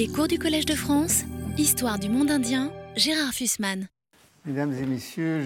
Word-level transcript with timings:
Les 0.00 0.08
cours 0.08 0.28
du 0.28 0.38
Collège 0.38 0.64
de 0.64 0.74
France, 0.74 1.24
Histoire 1.58 1.98
du 1.98 2.08
monde 2.08 2.30
indien, 2.30 2.72
Gérard 2.96 3.34
Fussman. 3.34 3.86
Mesdames 4.46 4.72
et 4.72 4.86
messieurs, 4.86 5.44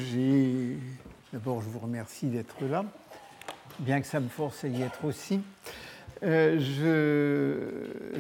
d'abord 1.33 1.61
je 1.61 1.69
vous 1.69 1.81
remercie 1.81 2.27
d'être 2.27 2.65
là, 2.65 2.85
bien 3.81 4.01
que 4.01 4.07
ça 4.07 4.21
me 4.21 4.29
force 4.29 4.63
à 4.63 4.69
y 4.69 4.81
être 4.83 5.05
aussi. 5.07 5.41
Euh. 6.23 6.61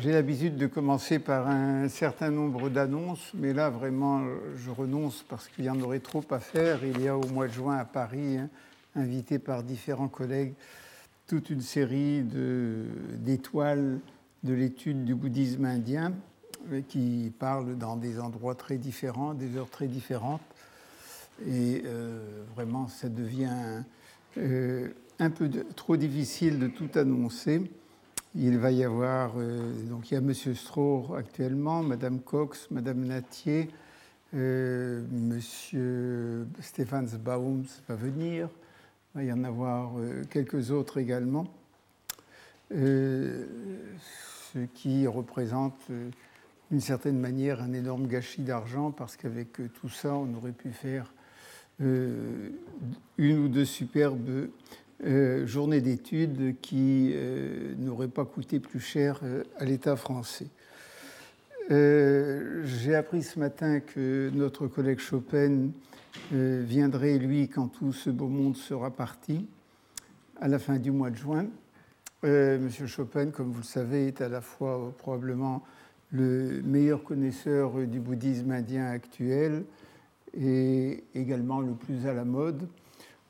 J'ai 0.01 0.11
l'habitude 0.11 0.57
de 0.57 0.67
commencer 0.67 1.21
par 1.21 1.47
un 1.47 1.89
certain 1.89 2.33
nombre 2.33 2.69
d'annonces, 2.69 3.31
mais 3.35 3.53
là 3.53 3.71
vraiment 3.71 4.25
je 4.57 4.71
renonce 4.71 5.25
parce 5.29 5.47
qu'il 5.47 5.67
y 5.67 5.71
en 5.71 5.81
aurait 5.83 6.01
trop 6.01 6.25
à 6.33 6.41
faire. 6.41 6.81
Il 6.85 7.01
y 7.01 7.07
a 7.07 7.17
au 7.17 7.29
mois 7.29 7.47
de 7.47 7.53
juin 7.53 7.77
à 7.77 7.85
Paris, 7.85 8.39
hein, 8.39 8.49
invité 8.97 9.39
par 9.39 9.63
différents 9.63 10.09
collègues, 10.09 10.55
toute 11.29 11.49
une 11.51 11.63
série 11.63 12.25
d'étoiles 12.25 14.01
de 14.45 14.53
l'étude 14.53 15.05
du 15.05 15.15
bouddhisme 15.15 15.65
indien 15.65 16.13
euh, 16.71 16.83
qui 16.87 17.33
parle 17.39 17.77
dans 17.77 17.97
des 17.97 18.21
endroits 18.21 18.55
très 18.55 18.77
différents, 18.77 19.35
des 19.35 19.57
heures 19.57 19.71
très 19.71 19.87
différentes. 19.87 20.43
Et 21.47 21.83
euh, 21.87 22.45
vraiment, 22.55 22.87
ça 22.87 23.09
devient 23.09 23.83
euh, 24.37 24.89
un 25.19 25.31
peu 25.31 25.51
trop 25.75 25.97
difficile 25.97 26.59
de 26.59 26.69
tout 26.69 26.91
annoncer. 26.95 27.63
Il 28.37 28.59
va 28.59 28.71
y 28.73 28.83
avoir, 28.83 29.35
donc 29.89 30.11
il 30.11 30.15
y 30.15 30.17
a 30.17 30.21
M. 30.21 30.35
Strohr 30.35 31.15
actuellement, 31.17 31.85
Mme 31.85 32.19
Cox, 32.19 32.69
Mme 32.73 33.05
Natier, 33.05 33.71
M. 34.33 35.39
Stephans 36.61 37.17
Baums 37.25 37.69
va 37.89 37.95
venir, 37.95 38.49
il 39.15 39.19
va 39.19 39.23
y 39.23 39.33
en 39.33 39.45
avoir 39.45 39.93
quelques 40.31 40.73
autres 40.73 40.99
également 40.99 41.47
ce 44.55 44.61
qui 44.75 45.07
représente 45.07 45.79
euh, 45.91 46.11
d'une 46.71 46.81
certaine 46.81 47.19
manière 47.19 47.61
un 47.61 47.73
énorme 47.73 48.07
gâchis 48.07 48.43
d'argent 48.43 48.91
parce 48.93 49.17
qu'avec 49.17 49.61
euh, 49.61 49.69
tout 49.81 49.89
ça, 49.89 50.15
on 50.15 50.33
aurait 50.35 50.53
pu 50.53 50.71
faire 50.71 51.13
euh, 51.81 52.51
une 53.19 53.39
ou 53.39 53.49
deux 53.49 53.65
superbes 53.65 54.49
journées 55.45 55.83
d'études 55.83 56.55
qui 56.63 57.15
n'auraient 57.79 58.09
pas 58.09 58.25
coûté 58.25 58.59
plus 58.59 58.81
cher 58.81 59.21
à 59.59 59.65
l'État 59.67 59.97
français. 59.97 60.47
J'ai 61.69 62.95
appris 62.95 63.23
ce 63.23 63.39
matin 63.39 63.81
que 63.81 64.31
notre 64.33 64.67
collègue 64.67 65.01
Chopin 65.01 65.69
viendrait, 66.33 67.19
lui, 67.19 67.49
quand 67.49 67.69
tout 67.69 67.93
ce 67.93 68.09
beau 68.09 68.29
monde 68.29 68.57
sera 68.57 68.91
parti, 68.93 69.47
à 70.41 70.49
la 70.49 70.59
fin 70.59 70.79
du 70.79 70.91
mois 70.91 71.11
de 71.11 71.17
juin. 71.17 71.49
Euh, 72.25 72.59
Monsieur 72.59 72.87
Chopin, 72.87 73.27
comme 73.27 73.51
vous 73.51 73.59
le 73.59 73.65
savez, 73.65 74.07
est 74.07 74.23
à 74.23 74.31
la 74.31 74.41
fois 74.41 74.79
euh, 74.79 74.91
probablement 74.97 75.63
le 76.11 76.63
meilleur 76.63 77.05
connaisseur 77.05 77.77
du 77.87 78.01
bouddhisme 78.01 78.51
indien 78.51 78.87
actuel 78.87 79.65
et 80.33 81.05
également 81.15 81.61
le 81.61 81.73
plus 81.73 82.07
à 82.07 82.15
la 82.15 82.25
mode. 82.25 82.67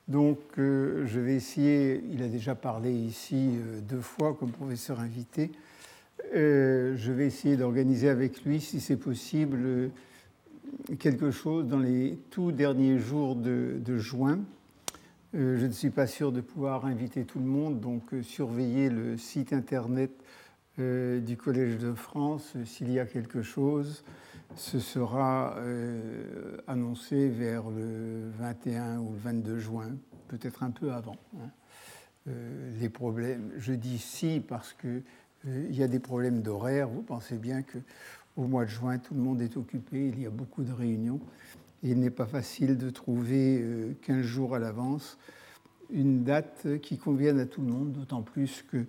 Donc 0.07 0.39
euh, 0.59 1.05
je 1.07 1.19
vais 1.19 1.35
essayer, 1.35 2.05
il 2.13 2.23
a 2.23 2.29
déjà 2.29 2.55
parlé 2.55 2.93
ici 2.93 3.59
deux 3.89 4.01
fois 4.01 4.35
comme 4.35 4.53
professeur 4.53 5.01
invité, 5.01 5.51
je 6.33 7.13
vais 7.13 7.27
essayer 7.27 7.57
d'organiser 7.57 8.09
avec 8.09 8.45
lui, 8.45 8.61
si 8.61 8.81
c'est 8.81 8.97
possible, 8.97 9.91
quelque 11.01 11.31
chose 11.31 11.67
dans 11.67 11.79
les 11.79 12.19
tout 12.31 12.53
derniers 12.53 12.99
jours 12.99 13.35
de 13.35 13.99
juin 13.99 14.39
euh, 14.39 14.64
je 15.35 15.67
ne 15.67 15.73
suis 15.73 15.91
pas 15.91 16.07
sûr 16.07 16.31
de 16.31 16.41
pouvoir 16.41 16.87
inviter 16.87 17.25
tout 17.25 17.41
le 17.41 17.45
monde, 17.45 17.81
donc 17.81 18.15
euh, 18.15 18.23
surveillez 18.23 18.89
le 18.89 19.17
site 19.17 19.53
internet 19.53 20.13
euh, 20.79 21.21
du 21.21 21.37
Collège 21.37 21.79
de 21.79 21.93
France. 21.93 22.55
S'il 22.65 22.93
y 22.93 23.01
a 23.01 23.07
quelque 23.07 23.43
chose, 23.43 24.05
ce 24.55 24.79
sera 24.79 25.57
annoncé 26.69 27.29
vers 27.29 27.69
le 27.69 28.31
21 28.39 28.99
ou 28.99 29.13
le 29.13 29.19
22 29.19 29.59
juin, 29.59 29.91
peut-être 30.29 30.63
un 30.63 30.71
peu 30.71 30.93
avant. 30.93 31.17
Hein. 31.37 32.31
les 32.79 32.89
problèmes, 32.89 33.51
je 33.59 33.73
dis 33.73 33.99
si 33.99 34.39
parce 34.39 34.73
qu'il 34.73 35.03
il 35.45 35.75
y 35.75 35.83
a 35.83 35.89
des 35.89 35.99
problèmes 35.99 36.43
d'horaire. 36.43 36.89
Vous 36.89 37.03
pensez 37.03 37.37
bien 37.37 37.63
que 37.63 37.79
au 38.37 38.47
mois 38.47 38.65
de 38.65 38.71
juin, 38.71 38.99
tout 38.99 39.15
le 39.15 39.21
monde 39.21 39.43
est 39.43 39.57
occupé, 39.57 40.07
il 40.09 40.21
y 40.21 40.27
a 40.27 40.31
beaucoup 40.31 40.63
de 40.63 40.73
réunions 40.73 41.21
il 41.85 42.01
n'est 42.01 42.11
pas 42.11 42.27
facile 42.27 42.77
de 42.77 42.91
trouver 42.91 43.95
15 44.03 44.17
euh, 44.17 44.23
jours 44.23 44.55
à 44.55 44.59
l'avance 44.59 45.19
une 45.91 46.25
date 46.25 46.81
qui 46.81 46.99
convienne 46.99 47.39
à 47.39 47.47
tout 47.47 47.61
le 47.61 47.69
monde, 47.69 47.93
d'autant 47.93 48.23
plus 48.23 48.65
que 48.73 48.87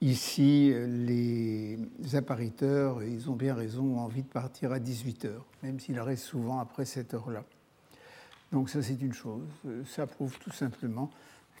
ici, 0.00 0.72
les 0.72 1.78
appariteurs, 2.14 3.02
ils 3.02 3.28
ont 3.30 3.34
bien 3.34 3.54
raison, 3.54 3.96
ont 3.96 3.98
envie 3.98 4.22
de 4.22 4.28
partir 4.28 4.72
à 4.72 4.78
18 4.78 5.24
heures, 5.24 5.44
même 5.62 5.80
s'il 5.80 5.98
reste 5.98 6.24
souvent 6.24 6.60
après 6.60 6.84
cette 6.84 7.14
heure-là. 7.14 7.44
Donc 8.52 8.70
ça, 8.70 8.80
c'est 8.82 9.00
une 9.02 9.12
chose. 9.12 9.48
Ça 9.86 10.06
prouve 10.06 10.38
tout 10.38 10.52
simplement 10.52 11.10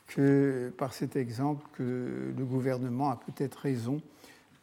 que, 0.06 0.72
par 0.78 0.94
cet 0.94 1.16
exemple, 1.16 1.66
que 1.72 2.32
le 2.36 2.44
gouvernement 2.44 3.10
a 3.10 3.16
peut-être 3.16 3.56
raison 3.56 4.00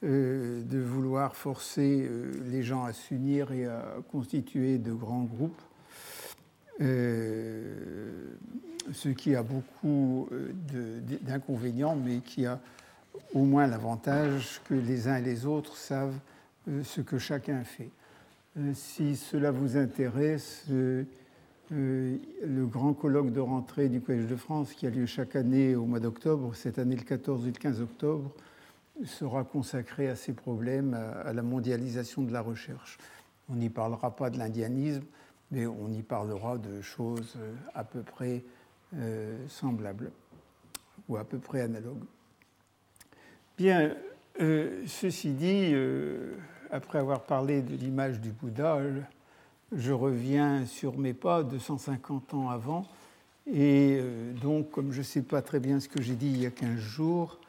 euh, 0.04 0.64
de 0.64 0.80
vouloir 0.80 1.36
forcer 1.36 2.08
euh, 2.10 2.32
les 2.50 2.64
gens 2.64 2.84
à 2.86 2.94
s'unir 2.94 3.52
et 3.52 3.66
à 3.66 3.98
constituer 4.12 4.78
de 4.78 4.94
grands 4.94 5.24
groupes 5.24 5.62
ce 8.94 9.10
qui 9.10 9.36
a 9.36 9.44
beaucoup 9.44 10.28
euh, 10.32 11.00
d'inconvénients, 11.22 11.96
mais 11.96 12.20
qui 12.20 12.46
a 12.46 12.60
au 13.34 13.44
moins 13.44 13.68
l'avantage 13.68 14.62
que 14.66 14.74
les 14.74 15.08
uns 15.08 15.18
et 15.18 15.22
les 15.22 15.46
autres 15.46 15.78
savent 15.78 16.18
euh, 16.68 16.84
ce 16.84 17.02
que 17.02 17.18
chacun 17.18 17.64
fait. 17.64 17.90
Si 18.74 19.16
cela 19.16 19.50
vous 19.52 19.78
intéresse, 19.78 20.66
le 20.70 22.66
grand 22.66 22.92
colloque 22.92 23.32
de 23.32 23.40
rentrée 23.40 23.88
du 23.88 24.02
Collège 24.02 24.28
de 24.28 24.36
France, 24.36 24.74
qui 24.74 24.86
a 24.86 24.90
lieu 24.90 25.06
chaque 25.06 25.38
année 25.38 25.74
au 25.74 25.86
mois 25.86 26.02
d'octobre, 26.02 26.54
cette 26.54 26.78
année 26.78 26.98
le 26.98 27.04
14 27.04 27.44
et 27.48 27.52
le 27.52 27.58
15 27.58 27.80
octobre, 27.80 28.30
sera 29.06 29.46
consacré 29.46 30.10
à 30.10 30.18
ces 30.18 30.34
problèmes, 30.34 30.94
à 30.94 31.32
la 31.32 31.44
mondialisation 31.44 32.24
de 32.24 32.34
la 32.34 32.42
recherche. 32.42 32.98
On 33.48 33.56
n'y 33.56 33.70
parlera 33.70 34.14
pas 34.18 34.30
de 34.30 34.38
l'indianisme, 34.38 35.06
mais 35.52 35.68
on 35.68 35.90
y 35.90 36.02
parlera 36.02 36.58
de 36.58 36.82
choses 36.82 37.36
euh, 37.38 37.54
à 37.76 37.84
peu 37.84 38.02
près 38.02 38.44
euh, 38.96 39.38
semblables 39.48 40.12
ou 41.08 41.18
à 41.18 41.24
peu 41.24 41.38
près 41.38 41.62
analogues. 41.62 42.04
Bien, 43.58 43.94
euh, 44.40 44.84
ceci 44.88 45.34
dit, 45.34 45.76
après 46.72 47.00
avoir 47.00 47.24
parlé 47.24 47.62
de 47.62 47.76
l'image 47.76 48.20
du 48.22 48.32
Bouddha, 48.32 48.80
je 49.74 49.92
reviens 49.92 50.66
sur 50.66 50.98
mes 50.98 51.14
pas 51.14 51.44
250 51.44 52.34
ans 52.34 52.50
avant, 52.50 52.88
et 53.46 54.02
donc, 54.42 54.72
comme 54.72 54.92
je 54.92 55.00
ne 55.00 55.04
sais 55.04 55.22
pas 55.22 55.42
très 55.42 55.60
bien 55.60 55.80
ce 55.80 55.90
que 55.90 56.02
j'ai 56.02 56.16
dit 56.16 56.28
il 56.28 56.42
y 56.42 56.46
a 56.46 56.52
15 56.52 56.78
jours, 56.78 57.40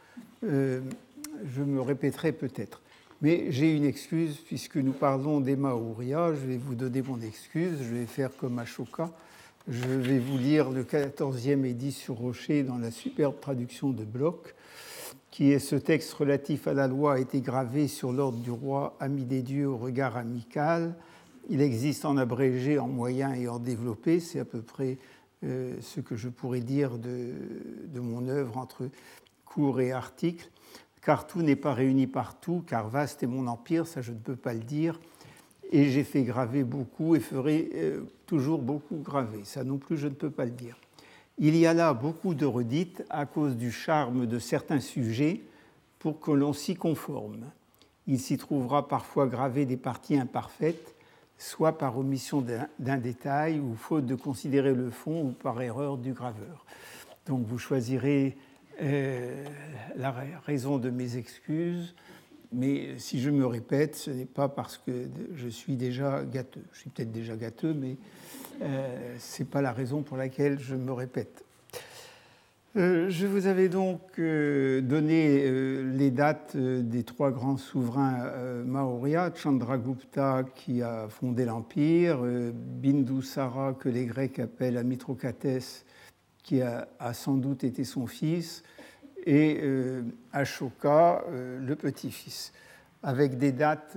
je 0.42 1.62
me 1.62 1.80
répéterai 1.80 2.32
peut-être. 2.32 2.82
Mais 3.22 3.52
j'ai 3.52 3.76
une 3.76 3.84
excuse, 3.84 4.36
puisque 4.44 4.76
nous 4.76 4.92
parlons 4.92 5.40
d'Emma 5.40 5.76
Ouria, 5.76 6.34
je 6.34 6.44
vais 6.44 6.56
vous 6.56 6.74
donner 6.74 7.02
mon 7.02 7.20
excuse, 7.20 7.78
je 7.80 7.94
vais 7.94 8.06
faire 8.06 8.36
comme 8.36 8.58
Ashoka, 8.58 9.12
je 9.68 9.86
vais 9.86 10.18
vous 10.18 10.36
lire 10.38 10.70
le 10.70 10.82
14e 10.82 11.64
édit 11.64 11.92
sur 11.92 12.16
Rocher 12.16 12.64
dans 12.64 12.78
la 12.78 12.90
superbe 12.90 13.38
traduction 13.40 13.90
de 13.90 14.02
Bloch, 14.02 14.56
qui 15.30 15.52
est 15.52 15.60
ce 15.60 15.76
texte 15.76 16.12
relatif 16.14 16.66
à 16.66 16.74
la 16.74 16.88
loi 16.88 17.14
a 17.14 17.18
été 17.20 17.40
gravé 17.40 17.86
sur 17.86 18.12
l'ordre 18.12 18.38
du 18.38 18.50
roi, 18.50 18.96
ami 18.98 19.22
des 19.24 19.42
dieux 19.42 19.68
au 19.68 19.76
regard 19.76 20.16
amical. 20.16 20.96
Il 21.48 21.60
existe 21.62 22.04
en 22.04 22.16
abrégé, 22.16 22.80
en 22.80 22.88
moyen 22.88 23.34
et 23.34 23.46
en 23.46 23.60
développé, 23.60 24.18
c'est 24.18 24.40
à 24.40 24.44
peu 24.44 24.62
près 24.62 24.98
euh, 25.44 25.76
ce 25.80 26.00
que 26.00 26.16
je 26.16 26.28
pourrais 26.28 26.60
dire 26.60 26.98
de, 26.98 27.30
de 27.86 28.00
mon 28.00 28.26
œuvre 28.26 28.58
entre 28.58 28.88
cours 29.44 29.80
et 29.80 29.92
articles 29.92 30.50
car 31.02 31.26
tout 31.26 31.42
n'est 31.42 31.56
pas 31.56 31.74
réuni 31.74 32.06
partout, 32.06 32.64
car 32.66 32.88
vaste 32.88 33.22
est 33.22 33.26
mon 33.26 33.46
empire, 33.46 33.86
ça 33.86 34.00
je 34.00 34.12
ne 34.12 34.18
peux 34.18 34.36
pas 34.36 34.54
le 34.54 34.60
dire, 34.60 35.00
et 35.70 35.90
j'ai 35.90 36.04
fait 36.04 36.22
graver 36.22 36.64
beaucoup 36.64 37.16
et 37.16 37.20
ferai 37.20 37.70
euh, 37.74 38.04
toujours 38.26 38.60
beaucoup 38.60 38.96
graver, 38.96 39.40
ça 39.44 39.64
non 39.64 39.78
plus 39.78 39.96
je 39.96 40.06
ne 40.06 40.14
peux 40.14 40.30
pas 40.30 40.44
le 40.44 40.50
dire. 40.52 40.76
Il 41.38 41.56
y 41.56 41.66
a 41.66 41.74
là 41.74 41.94
beaucoup 41.94 42.34
de 42.34 42.46
redites 42.46 43.02
à 43.10 43.26
cause 43.26 43.56
du 43.56 43.72
charme 43.72 44.26
de 44.26 44.38
certains 44.38 44.80
sujets 44.80 45.40
pour 45.98 46.20
que 46.20 46.30
l'on 46.30 46.52
s'y 46.52 46.76
conforme. 46.76 47.46
Il 48.06 48.20
s'y 48.20 48.36
trouvera 48.36 48.86
parfois 48.86 49.26
gravé 49.26 49.64
des 49.64 49.76
parties 49.76 50.18
imparfaites, 50.18 50.94
soit 51.38 51.78
par 51.78 51.98
omission 51.98 52.44
d'un 52.78 52.98
détail 52.98 53.58
ou 53.58 53.74
faute 53.74 54.06
de 54.06 54.14
considérer 54.14 54.74
le 54.74 54.90
fond 54.90 55.22
ou 55.22 55.30
par 55.30 55.60
erreur 55.62 55.96
du 55.96 56.12
graveur. 56.12 56.64
Donc 57.26 57.46
vous 57.46 57.58
choisirez 57.58 58.36
la 58.80 60.10
raison 60.44 60.78
de 60.78 60.90
mes 60.90 61.16
excuses, 61.16 61.94
mais 62.52 62.98
si 62.98 63.20
je 63.20 63.30
me 63.30 63.46
répète, 63.46 63.96
ce 63.96 64.10
n'est 64.10 64.26
pas 64.26 64.48
parce 64.48 64.78
que 64.78 65.08
je 65.34 65.48
suis 65.48 65.76
déjà 65.76 66.22
gâteux. 66.24 66.64
Je 66.72 66.80
suis 66.80 66.90
peut-être 66.90 67.12
déjà 67.12 67.36
gâteux, 67.36 67.72
mais 67.72 67.96
euh, 68.62 69.16
ce 69.18 69.42
n'est 69.42 69.48
pas 69.48 69.62
la 69.62 69.72
raison 69.72 70.02
pour 70.02 70.16
laquelle 70.16 70.58
je 70.60 70.74
me 70.74 70.92
répète. 70.92 71.44
Euh, 72.74 73.10
je 73.10 73.26
vous 73.26 73.48
avais 73.48 73.68
donc 73.68 74.00
euh, 74.18 74.80
donné 74.80 75.42
euh, 75.44 75.92
les 75.94 76.10
dates 76.10 76.56
des 76.56 77.02
trois 77.02 77.30
grands 77.30 77.58
souverains 77.58 78.32
Maurya, 78.64 79.30
Chandragupta 79.34 80.42
qui 80.54 80.80
a 80.80 81.06
fondé 81.10 81.44
l'empire, 81.44 82.20
Bindusara 82.22 83.74
que 83.74 83.90
les 83.90 84.06
Grecs 84.06 84.38
appellent 84.38 84.78
Amitrokates 84.78 85.84
qui 86.42 86.60
a, 86.60 86.88
sans 87.12 87.36
doute 87.36 87.64
été 87.64 87.84
son 87.84 88.06
fils, 88.06 88.62
et 89.24 89.60
Ashoka, 90.32 91.24
le 91.30 91.74
petit-fils, 91.76 92.52
avec 93.02 93.38
des 93.38 93.52
dates 93.52 93.96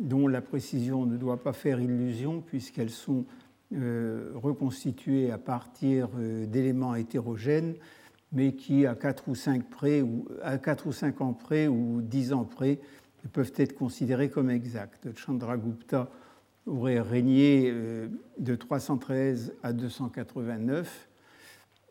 dont 0.00 0.26
la 0.26 0.40
précision 0.40 1.06
ne 1.06 1.16
doit 1.16 1.42
pas 1.42 1.52
faire 1.52 1.80
illusion 1.80 2.40
puisqu'elles 2.40 2.90
sont 2.90 3.24
euh, 3.72 4.32
reconstitués 4.34 5.30
à 5.30 5.38
partir 5.38 6.08
euh, 6.18 6.44
d'éléments 6.44 6.96
hétérogènes, 6.96 7.74
mais 8.32 8.54
qui, 8.54 8.84
à 8.84 8.96
4 8.96 9.28
ou 9.28 9.36
5, 9.36 9.62
près, 9.70 10.02
ou, 10.02 10.26
à 10.42 10.58
4 10.58 10.88
ou 10.88 10.92
5 10.92 11.20
ans 11.20 11.34
près 11.34 11.68
ou 11.68 12.00
10 12.02 12.32
ans 12.32 12.44
près, 12.44 12.80
peuvent 13.32 13.52
être 13.56 13.76
considérés 13.76 14.28
comme 14.28 14.50
exacts. 14.50 15.16
Chandragupta 15.16 16.10
aurait 16.66 17.00
régné 17.00 17.70
euh, 17.70 18.08
de 18.38 18.56
313 18.56 19.54
à 19.62 19.72
289, 19.72 21.08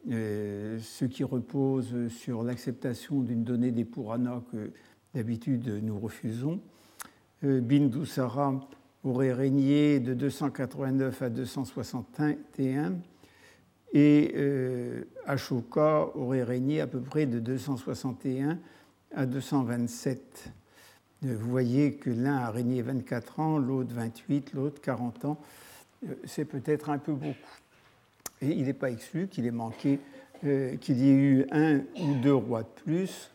ce 0.07 1.05
qui 1.05 1.23
repose 1.23 2.07
sur 2.09 2.43
l'acceptation 2.43 3.21
d'une 3.21 3.43
donnée 3.43 3.71
des 3.71 3.85
Puranas 3.85 4.41
que 4.51 4.71
d'habitude 5.13 5.67
nous 5.83 5.99
refusons. 5.99 6.59
Bindusara 7.41 8.59
aurait 9.03 9.33
régné 9.33 9.99
de 9.99 10.13
289 10.13 11.21
à 11.21 11.29
261 11.29 12.95
et 13.93 14.33
euh, 14.35 15.03
Ashoka 15.25 16.09
aurait 16.15 16.43
régné 16.43 16.81
à 16.81 16.87
peu 16.87 16.99
près 16.99 17.25
de 17.25 17.39
261 17.39 18.59
à 19.15 19.25
227. 19.25 20.51
Euh, 21.25 21.35
vous 21.39 21.49
voyez 21.49 21.95
que 21.95 22.09
l'un 22.09 22.37
a 22.37 22.51
régné 22.51 22.81
24 22.81 23.39
ans, 23.39 23.57
l'autre 23.57 23.93
28, 23.93 24.53
l'autre 24.53 24.81
40 24.81 25.25
ans. 25.25 25.39
Euh, 26.07 26.13
c'est 26.25 26.45
peut-être 26.45 26.89
un 26.89 26.99
peu 26.99 27.13
beaucoup. 27.13 27.58
Et 28.41 28.51
il 28.51 28.65
n'est 28.65 28.73
pas 28.73 28.89
exclu 28.89 29.27
qu'il 29.27 29.45
ait 29.45 29.51
manqué, 29.51 29.99
qu'il 30.41 30.97
y 30.97 31.09
ait 31.09 31.15
eu 31.15 31.45
un 31.51 31.79
ou 31.99 32.15
deux 32.21 32.33
rois 32.33 32.63
de 32.63 32.81
plus, 32.83 33.31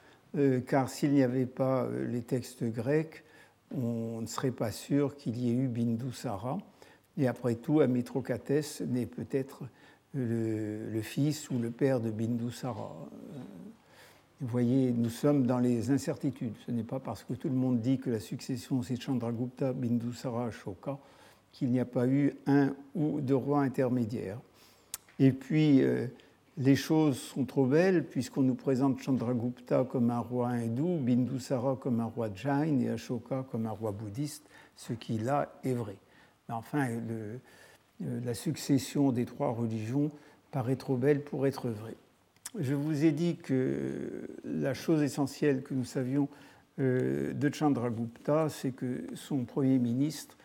car 0.67 0.89
s'il 0.89 1.12
n'y 1.12 1.23
avait 1.23 1.47
pas 1.47 1.87
les 2.09 2.23
textes 2.23 2.65
grecs, 2.65 3.23
on 3.77 4.21
ne 4.21 4.27
serait 4.27 4.51
pas 4.51 4.71
sûr 4.71 5.17
qu'il 5.17 5.37
y 5.39 5.51
ait 5.51 5.55
eu 5.55 5.69
Bindusara. 5.69 6.59
Et 7.19 7.27
après 7.27 7.55
tout, 7.55 7.81
Amitrokates 7.81 8.83
n'est 8.89 9.06
peut-être 9.06 9.65
le, 10.15 11.01
fils 11.03 11.50
ou 11.50 11.59
le 11.59 11.71
père 11.71 12.00
de 12.00 12.11
Bindusara. 12.11 12.95
Vous 14.41 14.49
voyez, 14.49 14.93
nous 14.93 15.11
sommes 15.11 15.47
dans 15.47 15.59
les 15.59 15.91
incertitudes. 15.91 16.55
Ce 16.67 16.71
n'est 16.71 16.83
pas 16.83 17.00
parce 17.00 17.23
que 17.25 17.35
tout 17.35 17.49
le 17.49 17.55
monde 17.55 17.81
dit 17.81 17.99
que 17.99 18.11
la 18.11 18.21
succession 18.21 18.83
c'est 18.83 19.00
Chandragupta, 19.00 19.73
Bindusara, 19.73 20.47
Ashoka 20.47 20.99
qu'il 21.53 21.71
n'y 21.71 21.79
a 21.79 21.85
pas 21.85 22.09
eu 22.09 22.35
un 22.47 22.75
ou 22.97 23.21
deux 23.21 23.37
rois 23.37 23.62
intermédiaires. 23.62 24.41
Et 25.19 25.32
puis, 25.32 25.82
euh, 25.82 26.06
les 26.56 26.76
choses 26.76 27.19
sont 27.19 27.44
trop 27.44 27.66
belles 27.66 28.05
puisqu'on 28.05 28.43
nous 28.43 28.55
présente 28.55 29.00
Chandragupta 29.00 29.84
comme 29.84 30.11
un 30.11 30.19
roi 30.19 30.49
hindou, 30.49 30.99
Bindusara 30.99 31.76
comme 31.76 32.00
un 32.00 32.06
roi 32.06 32.28
Jain 32.34 32.81
et 32.81 32.88
Ashoka 32.88 33.46
comme 33.50 33.66
un 33.66 33.70
roi 33.70 33.93
bouddhiste, 33.93 34.44
ce 34.76 34.93
qui 34.93 35.19
là 35.19 35.52
est 35.64 35.75
vrai. 35.75 35.96
Mais 36.49 36.55
enfin, 36.55 36.88
euh, 36.90 37.37
la 38.00 38.34
succession 38.34 39.12
des 39.12 39.25
trois 39.25 39.50
religions 39.50 40.11
paraît 40.50 40.76
trop 40.76 40.96
belle 40.96 41.22
pour 41.22 41.46
être 41.46 41.69
vraie. 41.69 41.96
Je 42.58 42.75
vous 42.75 43.05
ai 43.05 43.11
dit 43.11 43.37
que 43.37 44.28
la 44.44 44.75
chose 44.75 45.02
essentielle 45.02 45.62
que 45.62 45.75
nous 45.75 45.84
savions 45.84 46.28
euh, 46.78 47.32
de 47.32 47.52
Chandragupta, 47.52 48.49
c'est 48.49 48.70
que 48.70 49.06
son 49.14 49.44
premier 49.44 49.78
ministre, 49.78 50.37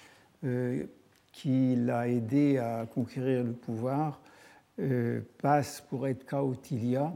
qui 1.34 1.76
l'a 1.76 2.08
aidé 2.08 2.60
à 2.60 2.86
conquérir 2.86 3.44
le 3.44 3.52
pouvoir, 3.52 4.22
passe 5.42 5.84
pour 5.90 6.08
être 6.08 6.26
Kautilia, 6.26 7.14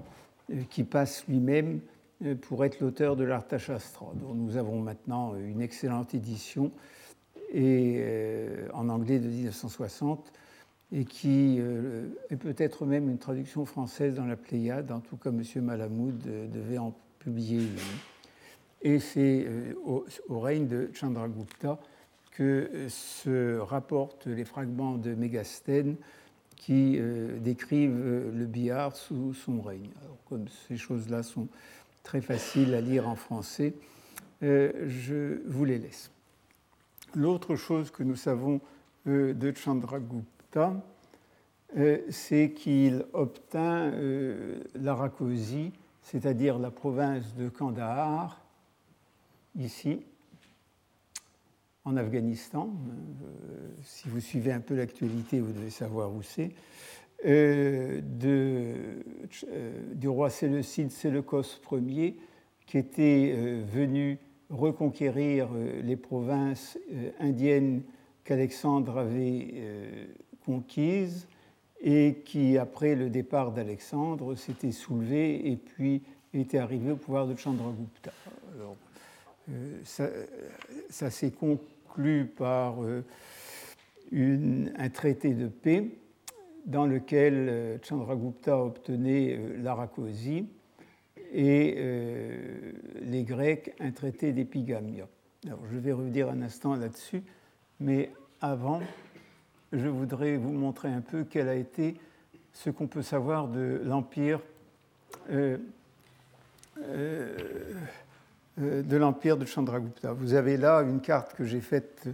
euh, 0.51 0.61
qui 0.69 0.83
passe 0.83 1.25
lui-même 1.27 1.79
euh, 2.23 2.35
pour 2.35 2.65
être 2.65 2.79
l'auteur 2.79 3.15
de 3.15 3.23
l'Arthashastra, 3.23 4.11
dont 4.15 4.33
nous 4.33 4.57
avons 4.57 4.79
maintenant 4.79 5.35
une 5.35 5.61
excellente 5.61 6.13
édition 6.13 6.71
en 7.55 8.89
anglais 8.89 9.19
de 9.19 9.27
1960 9.27 10.31
et 10.91 11.05
qui 11.05 11.59
est 11.59 12.35
peut-être 12.35 12.87
même 12.87 13.11
une 13.11 13.19
traduction 13.19 13.63
française 13.63 14.15
dans 14.15 14.25
la 14.25 14.35
Pléiade, 14.35 14.91
en 14.91 15.01
tout 15.01 15.17
cas 15.17 15.29
M. 15.29 15.43
Malamoud 15.61 16.17
devait 16.51 16.79
en 16.79 16.95
publier 17.19 17.59
une. 17.59 17.77
Et 18.81 18.97
c'est 18.97 19.45
au, 19.85 20.03
règne 20.39 20.67
de 20.67 20.89
Chandragupta 20.95 21.77
que 22.31 22.87
se 22.89 23.59
rapportent 23.59 24.25
les 24.25 24.45
fragments 24.45 24.97
de 24.97 25.13
Mégastène 25.13 25.95
qui 26.65 26.95
euh, 26.97 27.39
décrivent 27.39 27.99
euh, 28.01 28.31
le 28.31 28.45
billard 28.45 28.95
sous 28.95 29.33
son 29.33 29.59
règne. 29.59 29.89
comme 30.29 30.45
ces 30.67 30.77
choses-là 30.77 31.21
sont 31.21 31.49
très 32.03 32.21
faciles 32.21 32.73
à 32.73 32.79
lire 32.79 33.09
en 33.09 33.17
français, 33.17 33.73
euh, 34.43 34.71
je 34.87 35.41
vous 35.45 35.65
les 35.65 35.77
laisse. 35.77 36.09
L'autre 37.15 37.57
chose 37.57 37.91
que 37.91 38.03
nous 38.03 38.15
savons 38.15 38.61
de 39.05 39.53
Chandragupta, 39.53 40.73
c'est 42.09 42.51
qu'il 42.51 43.05
obtint 43.11 43.91
l'Arakosi, 44.73 45.73
c'est-à-dire 46.01 46.57
la 46.57 46.71
province 46.71 47.35
de 47.35 47.49
Kandahar, 47.49 48.41
ici, 49.55 50.01
en 51.85 51.97
Afghanistan. 51.97 52.69
Euh, 53.23 53.69
si 53.81 54.07
vous 54.09 54.19
suivez 54.19 54.51
un 54.51 54.59
peu 54.59 54.75
l'actualité, 54.75 55.39
vous 55.39 55.51
devez 55.51 55.69
savoir 55.69 56.13
où 56.13 56.21
c'est. 56.21 56.51
Euh, 57.25 58.01
euh, 58.25 59.01
du 59.93 60.07
roi 60.07 60.29
Séleucide 60.29 60.91
Séleucos 60.91 61.59
Ier, 61.71 62.17
qui 62.65 62.77
était 62.77 63.33
venu 63.71 64.17
reconquérir 64.49 65.49
les 65.83 65.95
provinces 65.95 66.77
indiennes 67.19 67.83
qu'Alexandre 68.23 68.97
avait 68.97 69.53
conquises 70.45 71.27
et 71.81 72.21
qui, 72.25 72.57
après 72.57 72.95
le 72.95 73.09
départ 73.09 73.51
d'Alexandre, 73.51 74.35
s'était 74.35 74.71
soulevé 74.71 75.51
et 75.51 75.57
puis 75.57 76.03
était 76.33 76.57
arrivé 76.57 76.91
au 76.91 76.95
pouvoir 76.95 77.27
de 77.27 77.35
Chandragupta. 77.35 78.11
Ça, 79.83 80.09
ça 80.89 81.09
s'est 81.09 81.31
par 82.35 82.83
euh, 82.83 83.03
un 84.11 84.89
traité 84.89 85.33
de 85.33 85.47
paix 85.47 85.89
dans 86.65 86.85
lequel 86.85 87.33
euh, 87.33 87.77
Chandragupta 87.83 88.57
obtenait 88.57 89.37
euh, 89.37 89.61
l'Arakosi 89.61 90.47
et 91.35 91.75
les 93.01 93.23
Grecs 93.23 93.73
un 93.79 93.89
traité 93.89 94.33
d'épigamia. 94.33 95.07
Alors 95.47 95.61
je 95.71 95.79
vais 95.79 95.91
revenir 95.91 96.29
un 96.29 96.43
instant 96.43 96.75
là-dessus, 96.75 97.23
mais 97.79 98.11
avant, 98.39 98.81
je 99.71 99.87
voudrais 99.87 100.37
vous 100.37 100.51
montrer 100.51 100.89
un 100.89 101.01
peu 101.01 101.25
quel 101.27 101.49
a 101.49 101.55
été 101.55 101.95
ce 102.53 102.69
qu'on 102.69 102.85
peut 102.85 103.01
savoir 103.01 103.47
de 103.47 103.81
l'empire 103.83 104.41
de 108.57 108.97
l'empire 108.97 109.37
de 109.37 109.45
Chandragupta. 109.45 110.13
Vous 110.13 110.33
avez 110.33 110.57
là 110.57 110.81
une 110.81 111.01
carte 111.01 111.33
que 111.33 111.43
j'ai 111.43 111.61
faite 111.61 112.07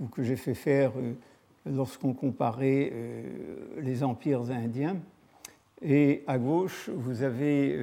ou 0.00 0.06
que 0.06 0.22
j'ai 0.22 0.36
fait 0.36 0.54
faire 0.54 0.92
euh, 0.96 1.14
lorsqu'on 1.66 2.12
comparait 2.12 2.90
euh, 2.92 3.80
les 3.80 4.02
empires 4.02 4.50
indiens. 4.50 4.96
Et 5.80 6.22
à 6.26 6.38
gauche, 6.38 6.90
vous 6.94 7.24
avez 7.24 7.76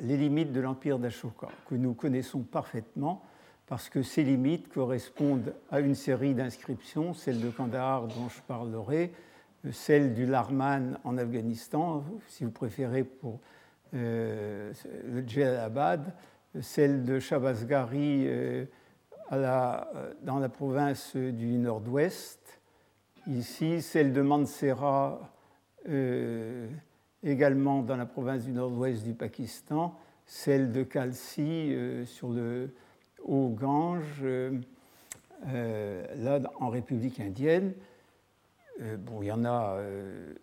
les 0.00 0.16
limites 0.18 0.52
de 0.52 0.60
l'empire 0.60 0.98
d'Ashoka, 0.98 1.48
que 1.66 1.74
nous 1.76 1.94
connaissons 1.94 2.40
parfaitement, 2.40 3.22
parce 3.66 3.88
que 3.88 4.02
ces 4.02 4.22
limites 4.22 4.68
correspondent 4.68 5.54
à 5.70 5.80
une 5.80 5.94
série 5.94 6.34
d'inscriptions, 6.34 7.14
celle 7.14 7.40
de 7.40 7.48
Kandahar 7.48 8.06
dont 8.08 8.28
je 8.28 8.42
parlerai, 8.46 9.12
celle 9.72 10.12
du 10.12 10.26
Larman 10.26 10.98
en 11.04 11.16
Afghanistan, 11.16 12.04
si 12.28 12.44
vous 12.44 12.50
préférez 12.50 13.04
pour 13.04 13.40
le 13.94 14.72
Djelabad, 15.26 16.12
celle 16.60 17.04
de 17.04 17.18
Chabasgari 17.18 18.24
euh, 18.26 18.64
euh, 19.32 20.14
dans 20.22 20.38
la 20.38 20.48
province 20.48 21.16
du 21.16 21.58
Nord-Ouest, 21.58 22.60
ici, 23.26 23.82
celle 23.82 24.12
de 24.12 24.22
Mansera 24.22 25.32
euh, 25.88 26.68
également 27.22 27.82
dans 27.82 27.96
la 27.96 28.06
province 28.06 28.44
du 28.44 28.52
Nord-Ouest 28.52 29.04
du 29.04 29.14
Pakistan, 29.14 29.98
celle 30.26 30.72
de 30.72 30.82
Kalsi 30.82 31.74
sur 32.06 32.30
le 32.30 32.70
Haut-Gange, 33.24 34.24
là 35.46 36.40
en 36.60 36.70
République 36.70 37.20
indienne. 37.20 37.74
bon, 38.98 39.22
il 39.22 39.26
y 39.26 39.32
en 39.32 39.44
a 39.44 39.78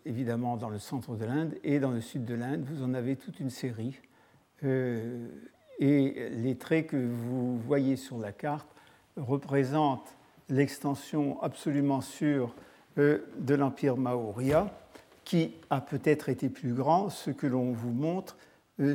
évidemment 0.05 0.55
dans 0.57 0.69
le 0.69 0.77
centre 0.77 1.15
de 1.15 1.25
l'Inde 1.25 1.55
et 1.63 1.79
dans 1.79 1.89
le 1.89 2.01
sud 2.01 2.25
de 2.25 2.35
l'Inde, 2.35 2.63
vous 2.63 2.83
en 2.83 2.93
avez 2.93 3.15
toute 3.15 3.39
une 3.39 3.49
série. 3.49 3.99
Et 5.81 6.29
les 6.29 6.55
traits 6.55 6.87
que 6.87 6.95
vous 6.95 7.57
voyez 7.57 7.97
sur 7.97 8.17
la 8.19 8.31
carte 8.31 8.67
représentent 9.17 10.15
l'extension 10.47 11.41
absolument 11.41 12.01
sûre 12.01 12.55
de 12.95 13.55
l'empire 13.55 13.97
Maurya, 13.97 14.71
qui 15.25 15.53
a 15.69 15.81
peut-être 15.81 16.29
été 16.29 16.49
plus 16.49 16.73
grand. 16.73 17.09
Ce 17.09 17.31
que 17.31 17.47
l'on 17.47 17.71
vous 17.71 17.91
montre, 17.91 18.37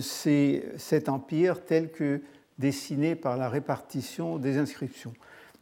c'est 0.00 0.64
cet 0.76 1.08
empire 1.08 1.64
tel 1.64 1.90
que 1.90 2.22
dessiné 2.58 3.16
par 3.16 3.36
la 3.36 3.48
répartition 3.48 4.38
des 4.38 4.56
inscriptions, 4.56 5.12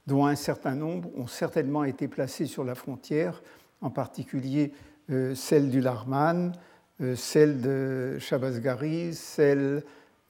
dont 0.06 0.26
un 0.26 0.36
certain 0.36 0.74
nombre 0.74 1.08
ont 1.16 1.26
certainement 1.26 1.84
été 1.84 2.06
placés 2.06 2.46
sur 2.46 2.64
la 2.64 2.74
frontière, 2.74 3.42
en 3.80 3.90
particulier 3.90 4.72
euh, 5.10 5.34
celle 5.34 5.70
du 5.70 5.80
Larman, 5.80 6.52
euh, 7.00 7.16
celle 7.16 7.60
de 7.60 8.18
Chabasgari, 8.18 9.14
celle 9.14 9.82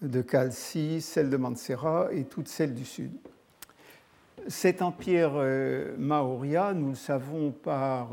de 0.05 0.23
Kalsi, 0.23 1.01
celle 1.01 1.31
de 1.31 1.37
Mansera 1.37 2.09
et 2.13 2.25
toutes 2.25 2.49
celles 2.49 2.75
du 2.75 2.85
sud. 2.85 3.13
Cet 4.49 4.83
empire 4.83 5.33
euh, 5.35 5.95
Maurya, 5.99 6.75
nous 6.75 6.91
le 6.91 6.95
savons 6.95 7.51
par 7.51 8.11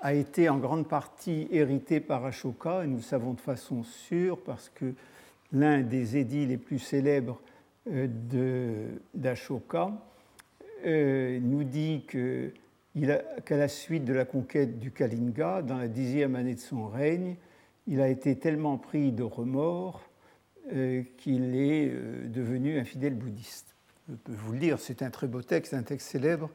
a 0.00 0.14
été 0.14 0.48
en 0.48 0.58
grande 0.58 0.88
partie 0.88 1.46
hérité 1.50 2.00
par 2.00 2.24
Ashoka, 2.24 2.84
et 2.84 2.86
nous 2.86 2.96
le 2.96 3.02
savons 3.02 3.34
de 3.34 3.40
façon 3.40 3.84
sûre 3.84 4.38
parce 4.44 4.68
que 4.68 4.92
l'un 5.52 5.82
des 5.82 6.16
édits 6.16 6.46
les 6.46 6.56
plus 6.56 6.78
célèbres 6.78 7.40
euh, 7.90 8.88
d'Ashoka 9.14 9.92
euh, 10.84 11.38
nous 11.40 11.64
dit 11.64 12.04
qu'à 12.08 13.56
la 13.56 13.68
suite 13.68 14.04
de 14.04 14.12
la 14.12 14.24
conquête 14.24 14.78
du 14.78 14.90
Kalinga, 14.90 15.62
dans 15.62 15.78
la 15.78 15.88
dixième 15.88 16.36
année 16.36 16.54
de 16.54 16.60
son 16.60 16.88
règne, 16.88 17.36
il 17.86 18.00
a 18.00 18.08
été 18.08 18.38
tellement 18.38 18.78
pris 18.78 19.12
de 19.12 19.22
remords 19.22 20.02
euh, 20.72 21.02
qu'il 21.18 21.56
est 21.56 21.88
devenu 22.28 22.78
un 22.78 22.84
fidèle 22.84 23.14
bouddhiste. 23.14 23.74
Je 24.08 24.14
peux 24.14 24.32
vous 24.32 24.52
le 24.52 24.58
dire, 24.58 24.78
c'est 24.78 25.02
un 25.02 25.10
très 25.10 25.26
beau 25.26 25.42
texte, 25.42 25.74
un 25.74 25.82
texte 25.82 26.08
célèbre. 26.08 26.50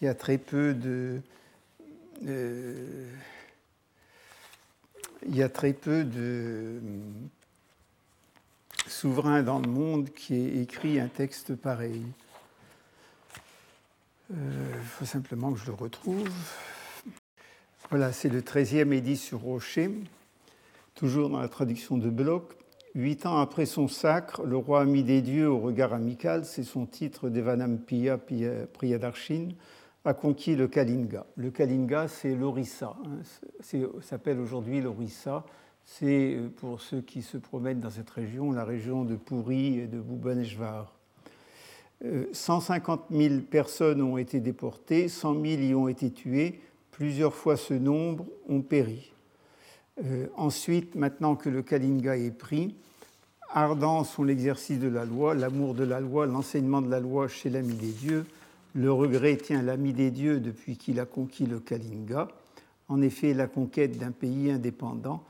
Il 0.00 0.04
y 0.04 0.08
a 0.08 0.14
très 0.14 0.38
peu 0.38 0.74
de, 0.74 1.20
il 5.26 5.36
y 5.36 5.42
a 5.42 5.48
très 5.48 5.72
peu 5.72 6.04
de 6.04 6.80
souverains 8.86 9.42
dans 9.42 9.60
le 9.60 9.68
monde 9.68 10.10
qui 10.10 10.34
ait 10.34 10.62
écrit 10.62 10.98
un 10.98 11.08
texte 11.08 11.54
pareil. 11.54 12.02
Euh, 14.32 14.72
il 14.74 14.86
faut 14.86 15.04
simplement 15.04 15.52
que 15.52 15.58
je 15.58 15.66
le 15.66 15.72
retrouve. 15.72 16.30
Voilà, 17.90 18.12
c'est 18.12 18.28
le 18.28 18.42
13e 18.42 18.92
édit 18.92 19.16
sur 19.16 19.40
Rocher, 19.40 19.90
toujours 20.98 21.30
dans 21.30 21.38
la 21.38 21.48
traduction 21.48 21.96
de 21.96 22.10
Bloch. 22.10 22.56
Huit 22.96 23.24
ans 23.24 23.38
après 23.38 23.66
son 23.66 23.86
sacre, 23.86 24.42
le 24.42 24.56
roi 24.56 24.80
a 24.80 24.84
mis 24.84 25.04
des 25.04 25.22
dieux 25.22 25.48
au 25.48 25.60
regard 25.60 25.94
amical, 25.94 26.44
c'est 26.44 26.64
son 26.64 26.86
titre 26.86 27.28
Devanampiya 27.28 28.18
Priyadarshin, 28.18 29.50
a 30.04 30.12
conquis 30.12 30.56
le 30.56 30.66
Kalinga. 30.66 31.24
Le 31.36 31.52
Kalinga, 31.52 32.08
c'est 32.08 32.34
l'Orissa, 32.34 32.96
hein, 33.04 33.20
s'appelle 34.00 34.40
aujourd'hui 34.40 34.80
l'Orissa. 34.80 35.44
C'est, 35.84 36.34
euh, 36.34 36.48
pour 36.48 36.80
ceux 36.80 37.00
qui 37.00 37.22
se 37.22 37.38
promènent 37.38 37.80
dans 37.80 37.90
cette 37.90 38.10
région, 38.10 38.50
la 38.50 38.64
région 38.64 39.04
de 39.04 39.14
Puri 39.14 39.78
et 39.78 39.86
de 39.86 40.00
Bhubaneswar. 40.00 40.92
150 42.32 43.04
euh, 43.12 43.28
000 43.28 43.40
personnes 43.42 44.02
ont 44.02 44.18
été 44.18 44.40
déportées, 44.40 45.08
100 45.08 45.34
000 45.34 45.44
y 45.62 45.74
ont 45.74 45.88
été 45.88 46.10
tuées, 46.10 46.60
plusieurs 46.90 47.34
fois 47.34 47.56
ce 47.56 47.74
nombre 47.74 48.26
ont 48.48 48.62
péri. 48.62 49.12
Euh, 50.04 50.26
ensuite, 50.36 50.94
maintenant 50.94 51.34
que 51.34 51.48
le 51.48 51.62
Kalinga 51.62 52.16
est 52.16 52.30
pris, 52.30 52.74
ardent 53.52 54.04
sont 54.04 54.24
l'exercice 54.24 54.78
de 54.78 54.88
la 54.88 55.04
loi, 55.04 55.34
l'amour 55.34 55.74
de 55.74 55.84
la 55.84 56.00
loi, 56.00 56.26
l'enseignement 56.26 56.82
de 56.82 56.90
la 56.90 57.00
loi 57.00 57.28
chez 57.28 57.50
l'ami 57.50 57.74
des 57.74 57.92
dieux, 57.92 58.26
le 58.74 58.92
regret 58.92 59.36
tient 59.36 59.62
l'ami 59.62 59.92
des 59.92 60.10
dieux 60.10 60.40
depuis 60.40 60.76
qu'il 60.76 61.00
a 61.00 61.06
conquis 61.06 61.46
le 61.46 61.58
Kalinga. 61.58 62.28
En 62.88 63.02
effet, 63.02 63.34
la 63.34 63.46
conquête 63.46 63.98
d'un 63.98 64.12
pays 64.12 64.50
indépendant, 64.50 65.24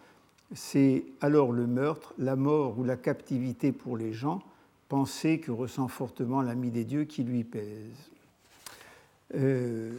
c'est 0.55 1.05
alors 1.21 1.53
le 1.53 1.67
meurtre, 1.67 2.15
la 2.19 2.37
mort 2.37 2.79
ou 2.79 2.85
la 2.85 2.97
captivité 2.97 3.73
pour 3.73 3.97
les 3.97 4.13
gens, 4.13 4.43
pensée 4.89 5.39
que 5.39 5.51
ressent 5.51 5.89
fortement 5.89 6.43
l'ami 6.43 6.71
des 6.71 6.85
dieux 6.85 7.05
qui 7.05 7.23
lui 7.23 7.45
pèse. 7.45 8.11
Euh, 9.35 9.93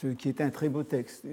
ce 0.00 0.06
qui 0.06 0.28
est 0.28 0.40
un 0.40 0.50
très 0.50 0.68
beau 0.68 0.84
texte. 0.84 1.26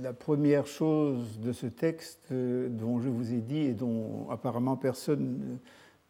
La 0.00 0.12
première 0.12 0.66
chose 0.66 1.40
de 1.40 1.52
ce 1.52 1.66
texte 1.66 2.28
euh, 2.30 2.68
dont 2.68 3.00
je 3.00 3.08
vous 3.08 3.32
ai 3.32 3.40
dit 3.40 3.62
et 3.62 3.72
dont 3.72 4.30
apparemment 4.30 4.76
personne 4.76 5.58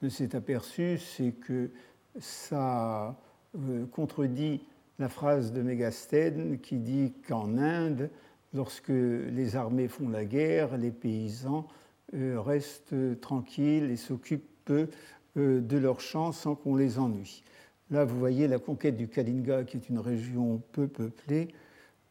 ne 0.02 0.08
s'est 0.10 0.36
aperçu, 0.36 0.98
c'est 0.98 1.32
que 1.32 1.70
ça 2.18 3.16
euh, 3.56 3.86
contredit 3.86 4.60
la 4.98 5.08
phrase 5.08 5.52
de 5.52 5.62
Mégastène 5.62 6.58
qui 6.58 6.76
dit 6.76 7.14
qu'en 7.26 7.56
Inde, 7.56 8.10
lorsque 8.52 8.88
les 8.88 9.56
armées 9.56 9.88
font 9.88 10.10
la 10.10 10.26
guerre, 10.26 10.76
les 10.76 10.90
paysans 10.90 11.66
euh, 12.12 12.38
restent 12.38 13.20
tranquilles 13.22 13.90
et 13.90 13.96
s'occupent 13.96 14.50
peu 14.66 14.88
de 15.36 15.76
leurs 15.76 16.00
champs 16.00 16.32
sans 16.32 16.54
qu'on 16.54 16.76
les 16.76 16.98
ennuie. 16.98 17.42
Là, 17.90 18.04
vous 18.04 18.18
voyez 18.18 18.48
la 18.48 18.58
conquête 18.58 18.96
du 18.96 19.06
Kalinga, 19.06 19.64
qui 19.64 19.76
est 19.76 19.88
une 19.90 19.98
région 19.98 20.62
peu 20.72 20.88
peuplée, 20.88 21.48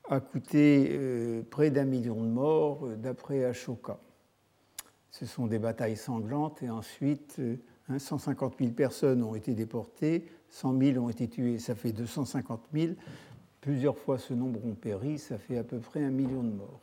a 0.09 0.19
coûté 0.19 0.99
près 1.49 1.71
d'un 1.71 1.85
million 1.85 2.15
de 2.15 2.29
morts 2.29 2.87
d'après 2.97 3.43
Ashoka. 3.45 3.99
Ce 5.11 5.25
sont 5.25 5.47
des 5.47 5.59
batailles 5.59 5.95
sanglantes 5.95 6.61
et 6.61 6.69
ensuite 6.69 7.39
150 7.97 8.53
hein, 8.53 8.55
000 8.59 8.71
personnes 8.73 9.23
ont 9.23 9.35
été 9.35 9.53
déportées, 9.53 10.25
100 10.49 10.79
000 10.79 11.05
ont 11.05 11.09
été 11.09 11.27
tuées, 11.27 11.59
ça 11.59 11.75
fait 11.75 11.91
250 11.91 12.61
000. 12.73 12.93
Plusieurs 13.61 13.97
fois 13.97 14.17
ce 14.17 14.33
nombre 14.33 14.63
ont 14.65 14.73
péri, 14.75 15.17
ça 15.17 15.37
fait 15.37 15.57
à 15.57 15.63
peu 15.63 15.79
près 15.79 16.03
un 16.03 16.11
million 16.11 16.43
de 16.43 16.51
morts. 16.51 16.81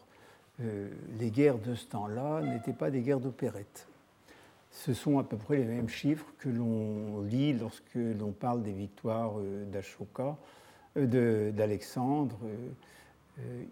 Euh, 0.61 0.89
les 1.19 1.31
guerres 1.31 1.59
de 1.59 1.75
ce 1.75 1.87
temps-là 1.87 2.43
n'étaient 2.43 2.73
pas 2.73 2.91
des 2.91 3.03
guerres 3.03 3.21
d'opérette. 3.21 3.87
Ce 4.71 4.95
sont 4.95 5.19
à 5.19 5.25
peu 5.25 5.37
près 5.37 5.59
les 5.59 5.65
mêmes 5.65 5.89
chiffres 5.89 6.33
que 6.39 6.49
l'on 6.49 7.21
lit 7.23 7.53
lorsque 7.53 7.95
l'on 7.95 8.33
parle 8.33 8.63
des 8.63 8.73
victoires 8.73 9.35
euh, 9.39 9.65
d'Ashoka, 9.67 10.37
euh, 10.97 11.51
d'Alexandre. 11.53 12.39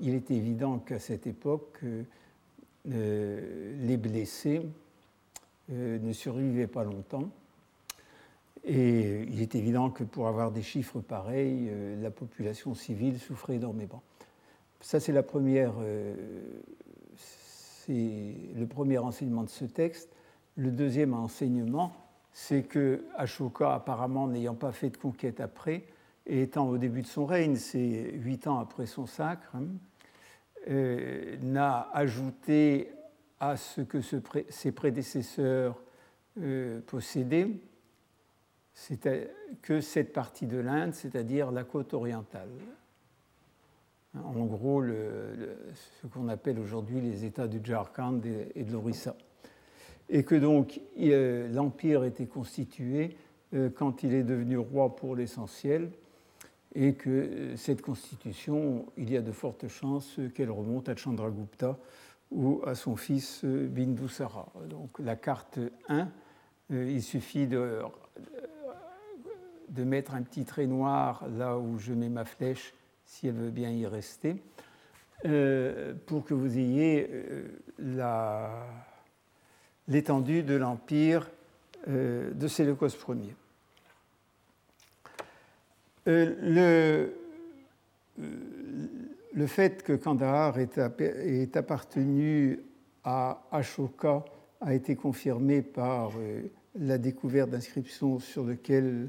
Il 0.00 0.14
est 0.14 0.30
évident 0.30 0.78
qu'à 0.78 0.98
cette 0.98 1.26
époque, 1.26 1.80
les 2.84 3.96
blessés 3.96 4.62
euh, 5.72 5.98
ne 6.00 6.12
survivait 6.12 6.66
pas 6.66 6.82
longtemps. 6.82 7.30
Et 8.64 9.22
il 9.30 9.40
est 9.40 9.54
évident 9.54 9.90
que 9.90 10.02
pour 10.02 10.26
avoir 10.26 10.50
des 10.50 10.62
chiffres 10.62 11.00
pareils, 11.00 11.68
euh, 11.70 12.02
la 12.02 12.10
population 12.10 12.74
civile 12.74 13.20
souffrait 13.20 13.54
énormément. 13.54 14.02
Ça, 14.80 14.98
c'est 14.98 15.12
la 15.12 15.22
première, 15.22 15.74
euh, 15.80 16.14
c'est 17.16 18.34
le 18.56 18.66
premier 18.66 18.98
enseignement 18.98 19.44
de 19.44 19.48
ce 19.48 19.64
texte. 19.64 20.08
Le 20.56 20.72
deuxième 20.72 21.14
enseignement, 21.14 21.92
c'est 22.32 22.64
que 22.64 23.04
Ashoka, 23.16 23.74
apparemment 23.74 24.26
n'ayant 24.26 24.54
pas 24.54 24.72
fait 24.72 24.90
de 24.90 24.96
conquête 24.96 25.40
après, 25.40 25.84
étant 26.26 26.68
au 26.68 26.78
début 26.78 27.02
de 27.02 27.06
son 27.06 27.26
règne, 27.26 27.56
c'est 27.56 28.12
huit 28.14 28.46
ans 28.46 28.58
après 28.58 28.86
son 28.86 29.06
sacre, 29.06 29.54
hein, 29.56 29.66
n'a 31.42 31.88
ajouté 31.92 32.92
à 33.40 33.56
ce 33.56 33.80
que 33.80 34.00
ses 34.50 34.72
prédécesseurs 34.72 35.80
euh, 36.40 36.80
possédaient, 36.86 37.48
que 39.62 39.80
cette 39.80 40.12
partie 40.12 40.46
de 40.46 40.58
l'Inde, 40.58 40.94
c'est-à-dire 40.94 41.50
la 41.50 41.64
côte 41.64 41.92
orientale. 41.92 42.48
En 44.14 44.44
gros, 44.44 44.82
ce 44.82 46.06
qu'on 46.06 46.28
appelle 46.28 46.58
aujourd'hui 46.58 47.00
les 47.00 47.24
États 47.24 47.46
du 47.46 47.60
Jharkhand 47.62 48.20
et 48.54 48.64
de 48.64 48.72
l'Orissa. 48.72 49.16
Et 50.08 50.24
que 50.24 50.34
donc 50.34 50.80
euh, 50.98 51.48
l'Empire 51.48 52.04
était 52.04 52.26
constitué 52.26 53.16
euh, 53.54 53.70
quand 53.70 54.02
il 54.02 54.14
est 54.14 54.24
devenu 54.24 54.58
roi 54.58 54.96
pour 54.96 55.14
l'essentiel, 55.14 55.90
et 56.74 56.94
que 56.94 57.54
cette 57.56 57.82
constitution, 57.82 58.86
il 58.96 59.10
y 59.10 59.16
a 59.16 59.22
de 59.22 59.32
fortes 59.32 59.68
chances 59.68 60.20
qu'elle 60.34 60.50
remonte 60.50 60.88
à 60.88 60.96
Chandragupta, 60.96 61.78
ou 62.30 62.62
à 62.64 62.74
son 62.74 62.96
fils 62.96 63.42
euh, 63.44 63.66
Bindusara. 63.68 64.52
Donc 64.68 64.98
la 64.98 65.16
carte 65.16 65.58
1, 65.88 66.08
euh, 66.72 66.90
il 66.90 67.02
suffit 67.02 67.46
de, 67.46 67.80
de 69.68 69.84
mettre 69.84 70.14
un 70.14 70.22
petit 70.22 70.44
trait 70.44 70.66
noir 70.66 71.26
là 71.36 71.58
où 71.58 71.78
je 71.78 71.92
mets 71.92 72.08
ma 72.08 72.24
flèche, 72.24 72.72
si 73.04 73.26
elle 73.26 73.34
veut 73.34 73.50
bien 73.50 73.70
y 73.70 73.86
rester, 73.86 74.36
euh, 75.24 75.94
pour 76.06 76.24
que 76.24 76.34
vous 76.34 76.56
ayez 76.58 77.10
l'étendue 79.88 80.42
de 80.42 80.54
l'empire 80.54 81.28
de 81.88 82.46
Séleucos 82.46 82.88
Ier. 83.08 83.34
Le, 86.06 87.12
le 89.32 89.46
fait 89.46 89.82
que 89.82 89.92
Kandahar 89.92 90.58
ait, 90.58 91.56
appartenu 91.56 92.60
à 93.04 93.42
Ashoka 93.50 94.24
a 94.60 94.74
été 94.74 94.96
confirmé 94.96 95.62
par 95.62 96.12
euh, 96.18 96.42
la 96.78 96.98
découverte 96.98 97.50
d'inscriptions 97.50 98.18
sur 98.18 98.44
lesquelles 98.44 99.08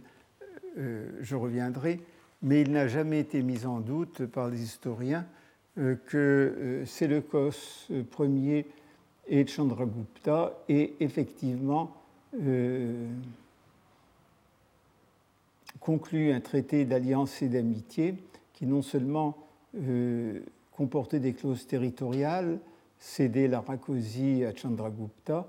euh, 0.77 1.09
je 1.21 1.35
reviendrai, 1.35 1.99
mais 2.41 2.61
il 2.61 2.71
n'a 2.71 2.87
jamais 2.87 3.19
été 3.19 3.41
mis 3.41 3.65
en 3.65 3.79
doute 3.79 4.25
par 4.27 4.47
les 4.49 4.61
historiens 4.61 5.25
euh, 5.77 5.95
que 6.07 6.83
Séleucos 6.85 7.89
Ier 8.19 8.67
et 9.27 9.45
Chandragupta 9.45 10.63
aient 10.69 10.93
effectivement 10.99 11.97
conclu 15.81 16.31
un 16.31 16.39
traité 16.39 16.85
d'alliance 16.85 17.41
et 17.41 17.49
d'amitié 17.49 18.15
qui 18.53 18.65
non 18.65 18.81
seulement 18.81 19.35
euh, 19.75 20.39
comporter 20.71 21.19
des 21.19 21.33
clauses 21.33 21.67
territoriales, 21.67 22.59
céder 22.99 23.47
la 23.47 23.59
Rakosi 23.59 24.45
à 24.45 24.55
Chandragupta, 24.55 25.47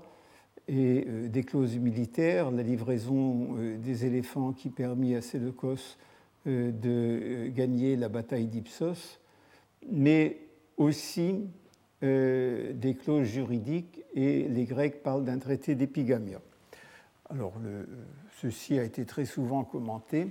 et 0.67 1.05
euh, 1.07 1.27
des 1.27 1.43
clauses 1.43 1.77
militaires, 1.77 2.49
la 2.49 2.63
livraison 2.63 3.55
euh, 3.57 3.77
des 3.77 4.05
éléphants 4.05 4.51
qui 4.51 4.69
permit 4.69 5.15
à 5.15 5.21
Séleucos 5.21 5.97
de 6.45 7.47
gagner 7.55 7.95
la 7.95 8.09
bataille 8.09 8.47
d'Ipsos, 8.47 9.21
mais 9.89 10.39
aussi 10.75 11.47
des 12.01 12.97
clauses 13.01 13.27
juridiques, 13.27 14.01
et 14.13 14.49
les 14.49 14.65
Grecs 14.65 15.01
parlent 15.03 15.23
d'un 15.23 15.39
traité 15.39 15.73
d'épigamia. 15.73 16.41
Alors, 17.29 17.53
ceci 18.43 18.77
a 18.77 18.83
été 18.83 19.05
très 19.05 19.23
souvent 19.25 19.63
commenté. 19.63 20.27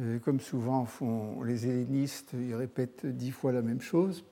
Euh, 0.00 0.18
comme 0.18 0.40
souvent 0.40 0.86
font 0.86 1.42
les 1.42 1.66
hellénistes, 1.66 2.30
ils 2.32 2.54
répètent 2.54 3.04
dix 3.04 3.30
fois 3.30 3.52
la 3.52 3.60
même 3.60 3.82
chose. 3.82 4.24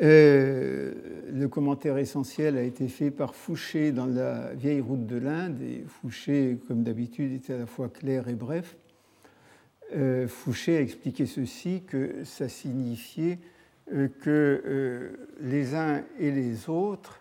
Euh, 0.00 0.94
le 1.32 1.48
commentaire 1.48 1.98
essentiel 1.98 2.56
a 2.56 2.62
été 2.62 2.86
fait 2.86 3.10
par 3.10 3.34
Fouché 3.34 3.90
dans 3.90 4.06
la 4.06 4.54
vieille 4.54 4.80
route 4.80 5.06
de 5.06 5.16
l'Inde, 5.16 5.60
et 5.60 5.84
Fouché, 5.88 6.58
comme 6.68 6.84
d'habitude, 6.84 7.32
était 7.32 7.54
à 7.54 7.58
la 7.58 7.66
fois 7.66 7.88
clair 7.88 8.28
et 8.28 8.34
bref. 8.34 8.76
Euh, 9.96 10.28
Fouché 10.28 10.76
a 10.76 10.80
expliqué 10.80 11.26
ceci, 11.26 11.82
que 11.84 12.22
ça 12.24 12.48
signifiait 12.48 13.40
que 14.22 15.12
les 15.42 15.74
uns 15.74 16.04
et 16.18 16.30
les 16.30 16.70
autres 16.70 17.20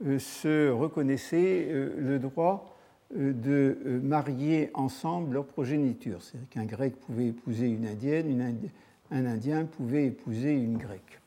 se 0.00 0.70
reconnaissaient 0.70 1.68
le 1.98 2.20
droit 2.20 2.73
de 3.12 3.78
euh, 3.86 4.00
marier 4.00 4.70
ensemble 4.74 5.34
leur 5.34 5.46
progéniture. 5.46 6.22
C'est-à-dire 6.22 6.48
qu'un 6.48 6.64
grec 6.64 6.96
pouvait 6.96 7.28
épouser 7.28 7.68
une 7.68 7.86
indienne, 7.86 8.70
un 9.10 9.26
indien 9.26 9.64
pouvait 9.64 10.06
épouser 10.06 10.52
une 10.52 10.78
grecque. 10.78 11.20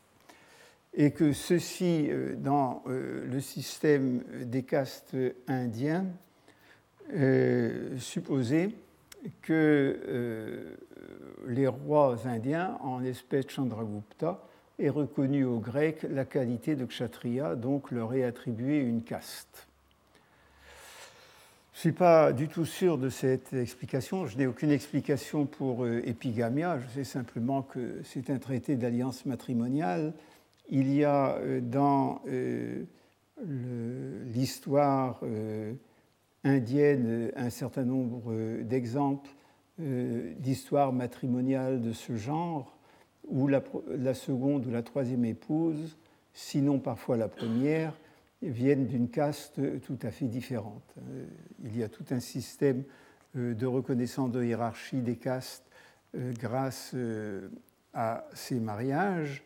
Et 0.94 1.12
que 1.12 1.32
ceci, 1.32 2.06
euh, 2.08 2.34
dans 2.36 2.82
le 2.86 3.40
système 3.40 4.22
des 4.44 4.62
castes 4.62 5.16
indiens, 5.46 6.06
supposait 7.98 8.70
que 9.40 10.76
les 11.46 11.66
rois 11.66 12.18
indiens, 12.26 12.76
en 12.82 13.02
espèce 13.02 13.48
Chandragupta, 13.48 14.46
aient 14.78 14.90
reconnu 14.90 15.44
aux 15.44 15.58
Grecs 15.58 16.02
la 16.02 16.24
qualité 16.24 16.76
de 16.76 16.84
kshatriya, 16.84 17.56
donc 17.56 17.90
leur 17.90 18.12
aient 18.14 18.24
attribué 18.24 18.78
une 18.80 19.02
caste. 19.02 19.67
Je 21.78 21.88
ne 21.88 21.92
suis 21.92 21.96
pas 21.96 22.32
du 22.32 22.48
tout 22.48 22.64
sûr 22.64 22.98
de 22.98 23.08
cette 23.08 23.52
explication. 23.52 24.26
Je 24.26 24.36
n'ai 24.36 24.48
aucune 24.48 24.72
explication 24.72 25.46
pour 25.46 25.84
euh, 25.84 26.02
Epigamia. 26.04 26.80
Je 26.80 26.88
sais 26.88 27.04
simplement 27.04 27.62
que 27.62 28.00
c'est 28.02 28.30
un 28.30 28.38
traité 28.38 28.74
d'alliance 28.74 29.24
matrimoniale. 29.26 30.12
Il 30.70 30.92
y 30.92 31.04
a 31.04 31.36
euh, 31.36 31.60
dans 31.60 32.20
euh, 32.26 32.82
l'histoire 34.34 35.20
indienne 36.42 37.30
un 37.36 37.50
certain 37.50 37.84
nombre 37.84 38.34
d'exemples 38.62 39.30
d'histoires 39.78 40.92
matrimoniales 40.92 41.80
de 41.80 41.92
ce 41.92 42.16
genre, 42.16 42.76
où 43.28 43.46
la, 43.46 43.62
seconde 44.14 44.66
ou 44.66 44.72
la 44.72 44.82
troisième 44.82 45.24
épouse, 45.24 45.96
sinon 46.34 46.80
parfois 46.80 47.16
la 47.16 47.28
première, 47.28 47.92
viennent 48.42 48.86
d'une 48.86 49.08
caste 49.08 49.60
tout 49.82 49.98
à 50.02 50.10
fait 50.10 50.26
différente. 50.26 50.94
Euh, 50.98 51.26
il 51.64 51.76
y 51.76 51.82
a 51.82 51.88
tout 51.88 52.04
un 52.10 52.20
système 52.20 52.84
euh, 53.36 53.54
de 53.54 53.66
reconnaissance 53.66 54.30
de 54.30 54.44
hiérarchie 54.44 55.00
des 55.00 55.16
castes 55.16 55.64
euh, 56.14 56.32
grâce 56.38 56.94
à 57.94 58.26
ces 58.34 58.60
mariages, 58.60 59.42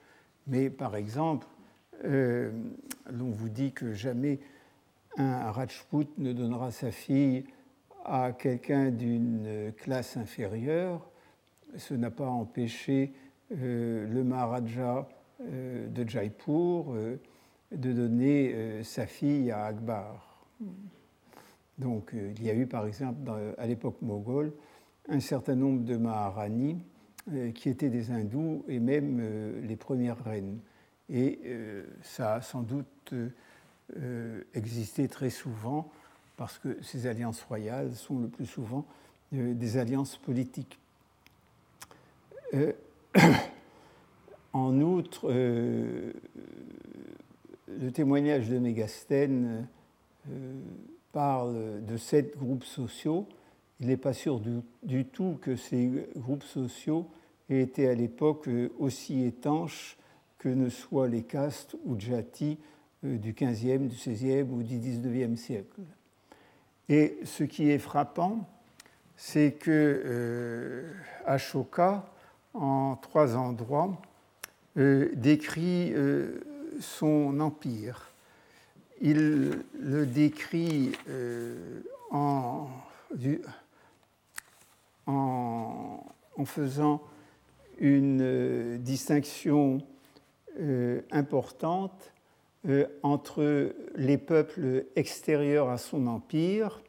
mais 0.47 0.71
par 0.71 0.97
exemple, 0.97 1.47
l'on 2.05 3.31
vous 3.31 3.49
dit 3.49 3.73
que 3.73 3.93
jamais 3.93 4.41
un 5.17 5.53
Rajput 5.53 6.09
ne 6.19 6.33
donnera 6.33 6.73
sa 6.73 6.91
fille 6.91 7.45
à 8.05 8.33
quelqu'un 8.33 8.91
d'une 8.91 9.73
classe 9.77 10.17
inférieure. 10.17 11.09
Ce 11.77 11.95
n'a 11.95 12.11
pas 12.11 12.27
empêché 12.27 13.15
le 13.51 14.23
Maharaja 14.25 15.09
de 15.39 16.09
Jaipur 16.09 16.93
de 17.75 17.93
donner 17.93 18.53
euh, 18.55 18.83
sa 18.85 19.07
fille 19.07 19.51
à 19.51 19.65
Akbar. 19.65 20.47
Donc 21.79 22.15
euh, 22.15 22.33
il 22.37 22.45
y 22.45 22.51
a 22.51 22.55
eu 22.55 22.67
par 22.67 22.87
exemple 22.87 23.31
à 23.59 23.67
l'époque 23.67 23.97
moghole 24.03 24.53
un 25.09 25.21
certain 25.21 25.55
nombre 25.55 25.85
de 25.85 25.97
Maharani 25.97 26.79
euh, 27.33 27.51
qui 27.53 27.69
étaient 27.69 27.89
des 27.89 28.11
hindous 28.11 28.65
et 28.69 28.79
même 28.79 29.63
les 29.63 29.77
premières 29.77 30.23
reines. 30.23 30.59
Et 31.09 31.41
ça 32.01 32.37
a 32.37 32.41
sans 32.41 32.63
doute 32.63 33.13
existé 34.55 35.09
très 35.09 35.29
souvent 35.29 35.91
parce 36.39 36.59
que 36.59 36.81
ces 36.81 37.07
alliances 37.07 37.43
royales 37.43 37.95
sont 37.95 38.19
le 38.19 38.29
plus 38.29 38.47
souvent 38.47 38.87
des 39.31 39.77
alliances 39.77 40.17
politiques. 40.17 40.79
en 44.55 44.81
outre, 44.81 45.29
le 47.69 47.91
témoignage 47.91 48.49
de 48.49 48.59
Mégastène 48.59 49.67
euh, 50.31 50.61
parle 51.13 51.85
de 51.85 51.97
sept 51.97 52.37
groupes 52.37 52.65
sociaux. 52.65 53.27
Il 53.81 53.89
n'est 53.89 53.97
pas 53.97 54.13
sûr 54.13 54.41
du, 54.83 55.05
tout 55.05 55.39
que 55.41 55.57
ces 55.57 55.91
groupes 56.17 56.45
sociaux 56.45 57.09
aient 57.51 57.61
été 57.61 57.89
à 57.89 57.95
l'époque 57.95 58.49
euh, 58.49 58.71
aussi 58.79 59.25
étanches 59.25 59.97
que 60.39 60.49
ne 60.49 60.69
soient 60.69 61.09
les 61.09 61.23
castes 61.23 61.77
ou 61.85 61.99
jati 61.99 62.59
euh, 63.05 63.17
du 63.17 63.33
XVe, 63.33 63.87
du 63.87 63.97
XVIe 63.97 64.43
ou 64.43 64.63
du 64.63 64.79
XIXe 64.79 65.41
siècle. 65.41 65.81
Et 66.89 67.19
ce 67.25 67.45
qui 67.45 67.71
est 67.71 67.79
frappant, 67.79 68.49
c'est 69.17 69.53
que 69.53 70.85
Ashoka, 71.25 72.05
en 72.55 72.97
trois 72.97 73.37
endroits, 73.37 74.03
décrit 74.75 75.95
son 76.81 77.41
empire. 77.41 78.13
Il 79.01 79.65
le 79.81 80.07
décrit 80.07 80.93
euh, 81.09 81.81
en, 82.11 82.69
faisant 86.45 87.03
une 87.79 88.21
euh, 88.23 88.79
distinction 88.79 89.79
euh, 90.61 91.01
importante 91.11 92.13
entre 93.03 93.75
les 93.97 94.19
peuples 94.19 94.85
extérieurs 94.95 95.69
à 95.69 95.79
son 95.79 96.07
empire 96.07 96.81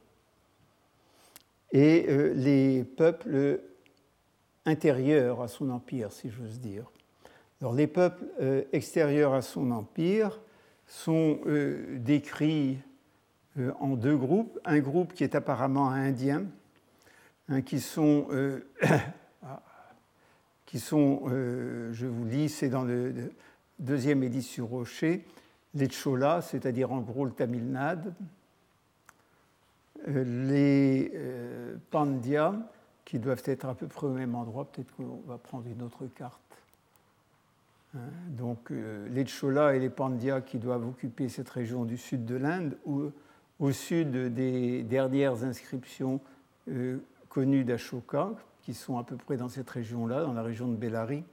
et 1.71 2.05
les 2.35 2.83
peuples 2.83 3.59
intérieurs 4.65 5.41
à 5.41 5.47
son 5.47 5.71
empire, 5.71 6.11
si 6.11 6.29
j'ose 6.29 6.59
dire 6.59 6.92
les 7.71 7.87
peuples 7.87 8.25
euh, 8.41 8.63
extérieurs 8.73 9.33
à 9.33 9.41
son 9.41 9.71
empire 9.71 10.41
sont 10.85 11.39
euh, 11.45 11.97
décrits 11.99 12.77
euh, 13.57 13.71
en 13.79 13.95
deux 13.95 14.17
groupes. 14.17 14.59
Un 14.65 14.79
groupe 14.79 15.13
qui 15.13 15.23
est 15.23 15.35
apparemment 15.35 15.89
indien, 15.89 16.45
hein, 17.47 17.61
qui 17.61 17.79
sont, 17.79 18.27
sont 20.75 21.21
je 21.29 22.05
vous 22.05 22.25
lis, 22.25 22.49
c'est 22.49 22.69
dans 22.69 22.83
le, 22.83 23.13
deuxième 23.79 24.23
édit 24.23 24.43
sur 24.43 24.67
Rocher, 24.67 25.25
les 25.73 25.87
Cholas, 25.87 26.41
c'est-à-dire 26.41 26.91
en 26.91 26.99
gros 26.99 27.25
le 27.25 27.31
Tamil 27.31 27.65
Nad, 27.71 28.13
les 30.07 31.11
Pandya, 31.91 32.55
qui 33.05 33.19
doivent 33.19 33.43
être 33.45 33.65
à 33.65 33.75
peu 33.75 33.87
près 33.87 34.07
au 34.07 34.13
même 34.13 34.35
endroit, 34.35 34.65
peut-être 34.71 34.95
qu'on 34.95 35.21
va 35.27 35.37
prendre 35.37 35.67
une 35.67 35.81
autre 35.81 36.05
carte. 36.07 36.42
Hein, 37.95 37.99
donc 38.29 38.71
euh, 38.71 39.07
les 39.09 39.25
Cholas 39.25 39.75
et 39.75 39.79
les 39.79 39.89
Pandya 39.89 40.41
qui 40.41 40.57
doivent 40.57 40.87
occuper 40.87 41.29
cette 41.29 41.49
région 41.49 41.85
du 41.85 41.97
sud 41.97 42.25
de 42.25 42.35
l'Inde, 42.35 42.75
ou 42.85 43.11
au 43.59 43.71
sud 43.71 44.33
des 44.33 44.81
dernières 44.83 45.43
inscriptions 45.43 46.19
euh, 46.69 46.97
connues 47.29 47.63
d'Ashoka, 47.63 48.31
qui 48.63 48.73
sont 48.73 48.97
à 48.97 49.03
peu 49.03 49.15
près 49.15 49.37
dans 49.37 49.49
cette 49.49 49.69
région-là, 49.69 50.23
dans 50.23 50.33
la 50.33 50.41
région 50.41 50.67
de 50.67 50.75
Bellari, 50.75 51.23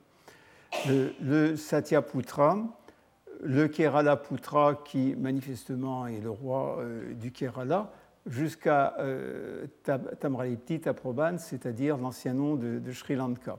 le, 0.87 1.57
Satyaputra, 1.57 2.59
le 3.43 3.67
Kerala-Putra, 3.67 4.83
qui 4.85 5.15
manifestement 5.17 6.07
est 6.07 6.21
le 6.21 6.31
roi 6.31 6.79
euh, 6.81 7.15
du 7.15 7.33
Kerala, 7.33 7.91
jusqu'à 8.27 8.97
Tamralipti, 10.21 10.79
Taproban, 10.79 11.39
c'est-à-dire 11.39 11.97
l'ancien 11.97 12.35
nom 12.35 12.55
de, 12.55 12.93
Sri 12.93 13.17
Lanka. 13.17 13.57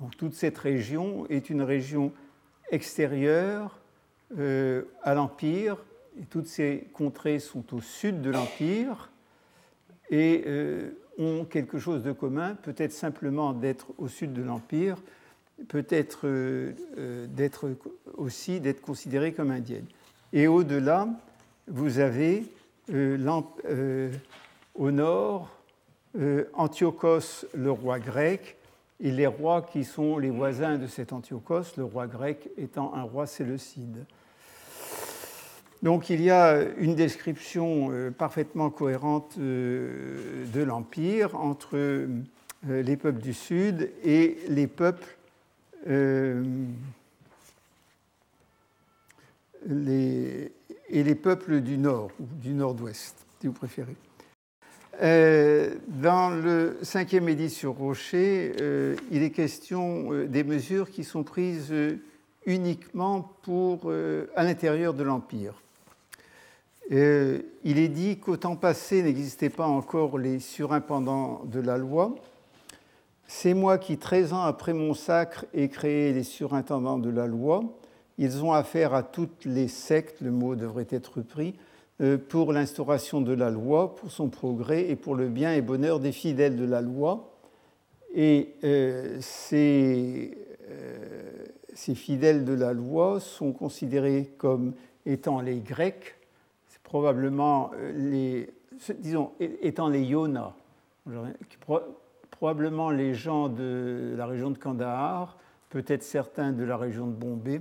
Donc 0.00 0.16
toute 0.16 0.32
cette 0.32 0.56
région 0.56 1.26
est 1.28 1.50
une 1.50 1.60
région 1.60 2.10
extérieure 2.70 3.78
euh, 4.38 4.82
à 5.02 5.14
l'Empire, 5.14 5.76
toutes 6.30 6.46
ces 6.46 6.88
contrées 6.92 7.38
sont 7.38 7.74
au 7.74 7.80
sud 7.80 8.20
de 8.20 8.30
l'Empire 8.30 9.10
et 10.10 10.44
euh, 10.46 10.90
ont 11.18 11.44
quelque 11.44 11.78
chose 11.78 12.02
de 12.02 12.12
commun, 12.12 12.54
peut-être 12.54 12.92
simplement 12.92 13.52
d'être 13.52 13.86
au 13.98 14.08
sud 14.08 14.32
de 14.32 14.42
l'Empire, 14.42 14.96
peut-être 15.68 16.26
d'être 17.28 17.68
aussi 18.16 18.60
d'être 18.60 18.80
considérées 18.80 19.32
comme 19.32 19.50
indiennes. 19.50 19.86
Et 20.32 20.46
au-delà, 20.46 21.06
vous 21.68 21.98
avez 21.98 22.44
euh, 22.92 23.42
euh, 23.66 24.10
au 24.74 24.90
nord, 24.90 25.50
euh, 26.18 26.44
Antiochos, 26.54 27.46
le 27.54 27.70
roi 27.70 28.00
grec, 28.00 28.56
et 29.00 29.10
les 29.10 29.26
rois 29.26 29.62
qui 29.62 29.84
sont 29.84 30.18
les 30.18 30.30
voisins 30.30 30.78
de 30.78 30.86
cet 30.86 31.12
Antiochos, 31.12 31.76
le 31.76 31.84
roi 31.84 32.06
grec 32.06 32.50
étant 32.56 32.94
un 32.94 33.02
roi 33.02 33.26
séleucide. 33.26 34.04
Donc 35.82 36.10
il 36.10 36.20
y 36.20 36.30
a 36.30 36.62
une 36.76 36.94
description 36.94 37.90
parfaitement 38.18 38.68
cohérente 38.68 39.38
de 39.38 40.62
l'Empire 40.62 41.34
entre 41.36 42.06
les 42.68 42.96
peuples 42.98 43.22
du 43.22 43.32
Sud 43.32 43.90
et 44.04 44.36
les 44.48 44.66
peuples 44.66 45.16
les, 49.66 50.52
et 50.88 51.02
les 51.02 51.14
peuples 51.14 51.60
du 51.60 51.78
nord, 51.78 52.10
ou 52.20 52.26
du 52.40 52.52
nord-ouest, 52.52 53.26
si 53.40 53.46
vous 53.46 53.52
préférez. 53.52 53.96
Euh, 55.02 55.76
dans 55.88 56.30
le 56.30 56.78
cinquième 56.82 57.28
édit 57.28 57.48
sur 57.48 57.72
Rocher, 57.72 58.52
euh, 58.60 58.96
il 59.10 59.22
est 59.22 59.30
question 59.30 60.12
euh, 60.12 60.26
des 60.26 60.44
mesures 60.44 60.90
qui 60.90 61.04
sont 61.04 61.22
prises 61.22 61.72
uniquement 62.44 63.32
pour, 63.42 63.92
à 64.34 64.44
l'intérieur 64.44 64.94
de 64.94 65.02
l'Empire. 65.02 65.54
il 66.90 66.98
est 67.64 67.88
dit 67.88 68.18
qu'au 68.18 68.36
temps 68.36 68.56
passé 68.56 69.02
n'existaient 69.02 69.50
pas 69.50 69.66
encore 69.66 70.18
les 70.18 70.38
surintendants 70.40 71.42
de 71.44 71.60
la 71.60 71.76
loi. 71.76 72.14
C'est 73.26 73.54
moi 73.54 73.78
qui, 73.78 73.98
13 73.98 74.32
ans 74.32 74.42
après 74.42 74.72
mon 74.72 74.94
sacre, 74.94 75.44
ai 75.54 75.68
créé 75.68 76.12
les 76.12 76.24
surintendants 76.24 76.98
de 76.98 77.10
la 77.10 77.26
loi 77.26 77.62
ils 78.20 78.44
ont 78.44 78.52
affaire 78.52 78.92
à 78.92 79.02
toutes 79.02 79.46
les 79.46 79.66
sectes, 79.66 80.20
le 80.20 80.30
mot 80.30 80.54
devrait 80.54 80.86
être 80.90 81.22
pris, 81.22 81.54
pour 82.28 82.52
l'instauration 82.52 83.20
de 83.20 83.32
la 83.32 83.50
loi, 83.50 83.94
pour 83.94 84.10
son 84.10 84.28
progrès 84.28 84.88
et 84.88 84.96
pour 84.96 85.14
le 85.14 85.28
bien 85.28 85.54
et 85.54 85.60
bonheur 85.60 86.00
des 86.00 86.12
fidèles 86.12 86.56
de 86.56 86.64
la 86.64 86.80
loi. 86.80 87.30
Et 88.14 88.54
euh, 88.64 89.18
ces, 89.20 90.36
euh, 90.70 91.44
ces, 91.74 91.94
fidèles 91.94 92.44
de 92.44 92.54
la 92.54 92.72
loi 92.72 93.20
sont 93.20 93.52
considérés 93.52 94.32
comme 94.38 94.72
étant 95.06 95.40
les 95.40 95.60
Grecs, 95.60 96.16
probablement 96.82 97.70
les, 97.94 98.50
disons, 98.98 99.30
étant 99.38 99.88
les 99.88 100.02
Yona, 100.02 100.54
probablement 102.32 102.90
les 102.90 103.14
gens 103.14 103.48
de 103.48 104.14
la 104.16 104.26
région 104.26 104.50
de 104.50 104.58
Kandahar, 104.58 105.38
peut-être 105.68 106.02
certains 106.02 106.50
de 106.50 106.64
la 106.64 106.76
région 106.76 107.06
de 107.06 107.12
Bombay, 107.12 107.60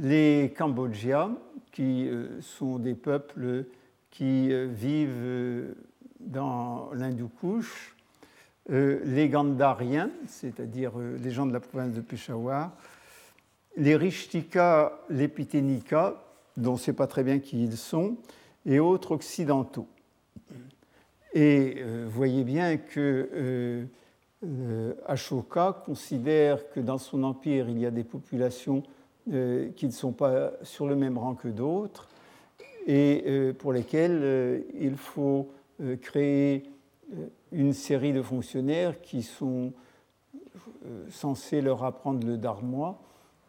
les 0.00 0.52
Cambodgiens, 0.56 1.36
qui 1.72 2.08
euh, 2.08 2.40
sont 2.40 2.78
des 2.78 2.94
peuples 2.94 3.64
qui 4.10 4.52
euh, 4.52 4.66
vivent 4.70 5.10
euh, 5.14 5.74
dans 6.18 6.90
l'Hindoukouche, 6.92 7.96
les 8.68 9.28
Gandhariens, 9.28 10.10
c'est-à-dire 10.28 10.92
les 10.96 11.30
gens 11.32 11.46
de 11.46 11.52
la 11.52 11.58
province 11.58 11.92
de 11.92 12.00
Peshawar, 12.00 12.70
les 13.76 13.96
Rishtika, 13.96 15.00
les 15.08 15.26
Piténika, 15.26 16.22
dont 16.56 16.72
on 16.72 16.74
ne 16.74 16.78
sait 16.78 16.92
pas 16.92 17.08
très 17.08 17.24
bien 17.24 17.40
qui 17.40 17.64
ils 17.64 17.76
sont, 17.76 18.16
et 18.66 18.78
autres 18.78 19.12
occidentaux. 19.12 19.88
Et 21.34 21.82
vous 21.82 22.10
voyez 22.10 22.44
bien 22.44 22.76
que 22.76 23.88
Ashoka 25.06 25.82
considère 25.84 26.70
que 26.70 26.78
dans 26.78 26.98
son 26.98 27.24
empire, 27.24 27.68
il 27.68 27.78
y 27.80 27.86
a 27.86 27.90
des 27.90 28.04
populations 28.04 28.84
euh, 29.32 29.68
qui 29.76 29.86
ne 29.86 29.92
sont 29.92 30.10
pas 30.10 30.52
sur 30.62 30.88
le 30.88 30.96
même 30.96 31.16
rang 31.16 31.36
que 31.36 31.46
d'autres 31.46 32.08
et 32.88 33.22
euh, 33.26 33.52
pour 33.52 33.72
lesquels 33.72 34.18
euh, 34.24 34.60
il 34.74 34.96
faut 34.96 35.48
créer 36.02 36.64
une 37.52 37.72
série 37.72 38.12
de 38.12 38.22
fonctionnaires 38.22 39.00
qui 39.00 39.22
sont 39.22 39.72
censés 41.08 41.62
leur 41.62 41.84
apprendre 41.84 42.26
le 42.26 42.36
dharma, 42.36 42.98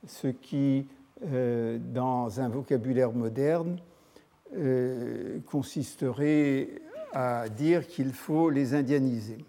ce 0.08 0.28
qui, 0.28 0.88
dans 1.22 2.40
un 2.40 2.48
vocabulaire 2.48 3.12
moderne, 3.12 3.80
consisterait 5.46 6.70
à 7.12 7.50
dire 7.50 7.86
qu'il 7.86 8.14
faut 8.14 8.50
les 8.50 8.74
indianiser. 8.74 9.40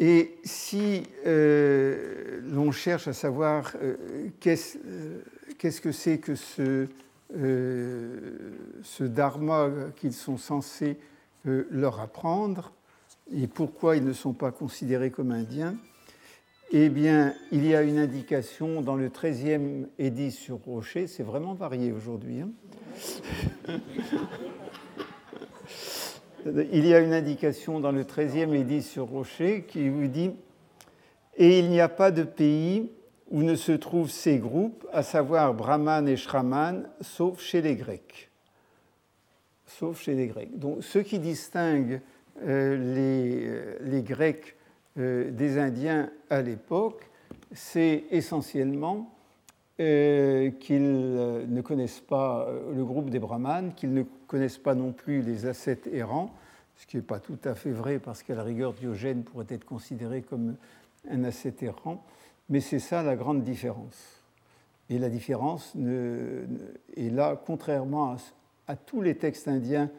Et 0.00 0.38
si 0.44 1.02
euh, 1.26 2.40
l'on 2.44 2.70
cherche 2.70 3.08
à 3.08 3.12
savoir 3.12 3.72
euh, 3.82 3.96
euh, 4.46 5.20
qu'est-ce 5.58 5.80
que 5.80 5.92
c'est 5.92 6.18
que 6.18 6.36
ce, 6.36 6.86
ce 7.34 9.04
dharma 9.04 9.70
qu'ils 9.96 10.12
sont 10.12 10.36
censés 10.36 10.98
leur 11.44 12.00
apprendre 12.00 12.72
et 13.34 13.46
pourquoi 13.46 13.96
ils 13.96 14.04
ne 14.04 14.12
sont 14.12 14.32
pas 14.32 14.52
considérés 14.52 15.10
comme 15.10 15.32
indiens, 15.32 15.74
eh 16.70 16.88
bien, 16.88 17.34
il 17.50 17.66
y 17.66 17.74
a 17.74 17.82
une 17.82 17.98
indication 17.98 18.82
dans 18.82 18.94
le 18.94 19.08
13e 19.08 19.86
édit 19.98 20.30
sur 20.30 20.58
Rocher, 20.58 21.06
c'est 21.06 21.22
vraiment 21.22 21.54
varié 21.54 21.92
aujourd'hui. 21.92 22.40
Hein 22.40 23.80
il 26.72 26.86
y 26.86 26.94
a 26.94 27.00
une 27.00 27.12
indication 27.12 27.80
dans 27.80 27.92
le 27.92 28.04
13e 28.04 28.54
édit 28.54 28.82
sur 28.82 29.06
Rocher 29.06 29.64
qui 29.66 29.88
vous 29.88 30.06
dit 30.06 30.30
Et 31.36 31.58
il 31.58 31.68
n'y 31.68 31.80
a 31.80 31.88
pas 31.88 32.10
de 32.10 32.22
pays 32.22 32.90
où 33.30 33.42
ne 33.42 33.54
se 33.54 33.72
trouvent 33.72 34.10
ces 34.10 34.38
groupes, 34.38 34.86
à 34.92 35.02
savoir 35.02 35.54
Brahman 35.54 36.08
et 36.08 36.16
Shraman, 36.16 36.88
sauf 37.00 37.40
chez 37.40 37.60
les 37.60 37.76
Grecs. 37.76 38.30
Sauf 39.66 40.00
chez 40.00 40.14
les 40.14 40.28
Grecs. 40.28 40.58
Donc, 40.58 40.82
ce 40.82 40.98
qui 40.98 41.18
distingue 41.18 42.00
euh, 42.46 42.76
les, 42.94 43.46
euh, 43.46 43.78
les, 43.82 44.02
Grecs 44.02 44.56
euh, 44.98 45.30
des 45.30 45.58
Indiens 45.58 46.10
à 46.30 46.40
l'époque, 46.40 47.10
c'est 47.52 48.04
essentiellement 48.10 49.17
qu'ils 49.78 50.82
ne 50.82 51.60
connaissent 51.60 52.00
pas 52.00 52.48
le 52.74 52.84
groupe 52.84 53.10
des 53.10 53.20
brahmanes, 53.20 53.74
qu'ils 53.74 53.94
ne 53.94 54.02
connaissent 54.26 54.58
pas 54.58 54.74
non 54.74 54.92
plus 54.92 55.22
les 55.22 55.46
ascètes 55.46 55.86
errants, 55.86 56.34
ce 56.78 56.86
qui 56.86 56.96
n'est 56.96 57.02
pas 57.02 57.20
tout 57.20 57.38
à 57.44 57.54
fait 57.54 57.70
vrai 57.70 57.98
parce 57.98 58.22
qu'à 58.22 58.34
la 58.34 58.42
rigueur, 58.42 58.72
Diogène 58.72 59.22
pourrait 59.22 59.46
être 59.48 59.64
considéré 59.64 60.22
comme 60.22 60.56
un 61.10 61.24
ascète 61.24 61.62
errant, 61.62 62.04
mais 62.48 62.60
c'est 62.60 62.78
ça 62.78 63.02
la 63.02 63.16
grande 63.16 63.42
différence. 63.42 64.18
Et 64.90 64.98
la 64.98 65.10
différence 65.10 65.74
est 66.96 67.10
là, 67.10 67.40
contrairement 67.44 68.16
à, 68.66 68.76
tous 68.76 69.02
les 69.02 69.16
textes 69.16 69.48
indiens 69.48 69.90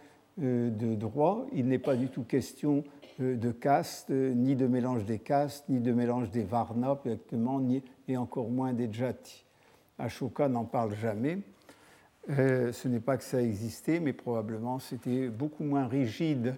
euh, 0.41 0.69
de 0.69 0.95
droit, 0.95 1.45
il 1.53 1.67
n'est 1.67 1.79
pas 1.79 1.95
du 1.95 2.07
tout 2.07 2.23
question 2.23 2.83
euh, 3.19 3.35
de 3.35 3.51
caste, 3.51 4.09
ni 4.09 4.55
de 4.55 4.67
mélange 4.67 5.05
des 5.05 5.19
castes, 5.19 5.65
ni 5.69 5.79
de 5.79 5.91
mélange 5.91 6.31
des 6.31 6.43
varnas, 6.43 6.97
ni, 7.61 7.83
et 8.07 8.17
encore 8.17 8.49
moins 8.49 8.73
des 8.73 8.91
jati. 8.91 9.45
Ashoka 9.99 10.47
n'en 10.47 10.65
parle 10.65 10.95
jamais. 10.95 11.39
Euh, 12.29 12.71
ce 12.71 12.87
n'est 12.87 12.99
pas 12.99 13.17
que 13.17 13.23
ça 13.23 13.41
existait, 13.41 13.99
mais 13.99 14.13
probablement 14.13 14.79
c'était 14.79 15.29
beaucoup 15.29 15.63
moins 15.63 15.87
rigide 15.87 16.55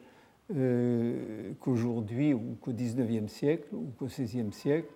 euh, 0.54 1.54
qu'aujourd'hui 1.62 2.34
ou 2.34 2.58
qu'au 2.60 2.74
XIXe 2.74 3.32
siècle 3.32 3.74
ou 3.74 3.92
qu'au 3.98 4.08
XVIe 4.08 4.52
siècle. 4.52 4.90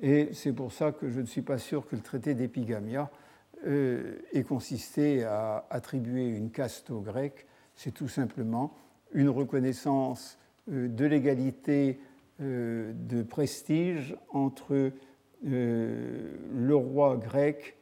Et 0.00 0.30
c'est 0.32 0.54
pour 0.54 0.72
ça 0.72 0.92
que 0.92 1.10
je 1.10 1.20
ne 1.20 1.26
suis 1.26 1.42
pas 1.42 1.58
sûr 1.58 1.86
que 1.86 1.96
le 1.96 2.02
traité 2.02 2.34
d'Epigamia 2.34 3.10
euh, 3.66 4.16
ait 4.32 4.42
consisté 4.42 5.24
à 5.24 5.66
attribuer 5.68 6.28
une 6.28 6.50
caste 6.50 6.90
aux 6.90 7.00
Grecs. 7.00 7.46
C'est 7.74 7.92
tout 7.92 8.08
simplement 8.08 8.74
une 9.12 9.28
reconnaissance 9.28 10.38
de 10.66 11.04
l'égalité 11.04 11.98
de 12.38 13.22
prestige 13.22 14.16
entre 14.30 14.92
le 15.42 16.74
roi 16.74 17.16
grec 17.16 17.76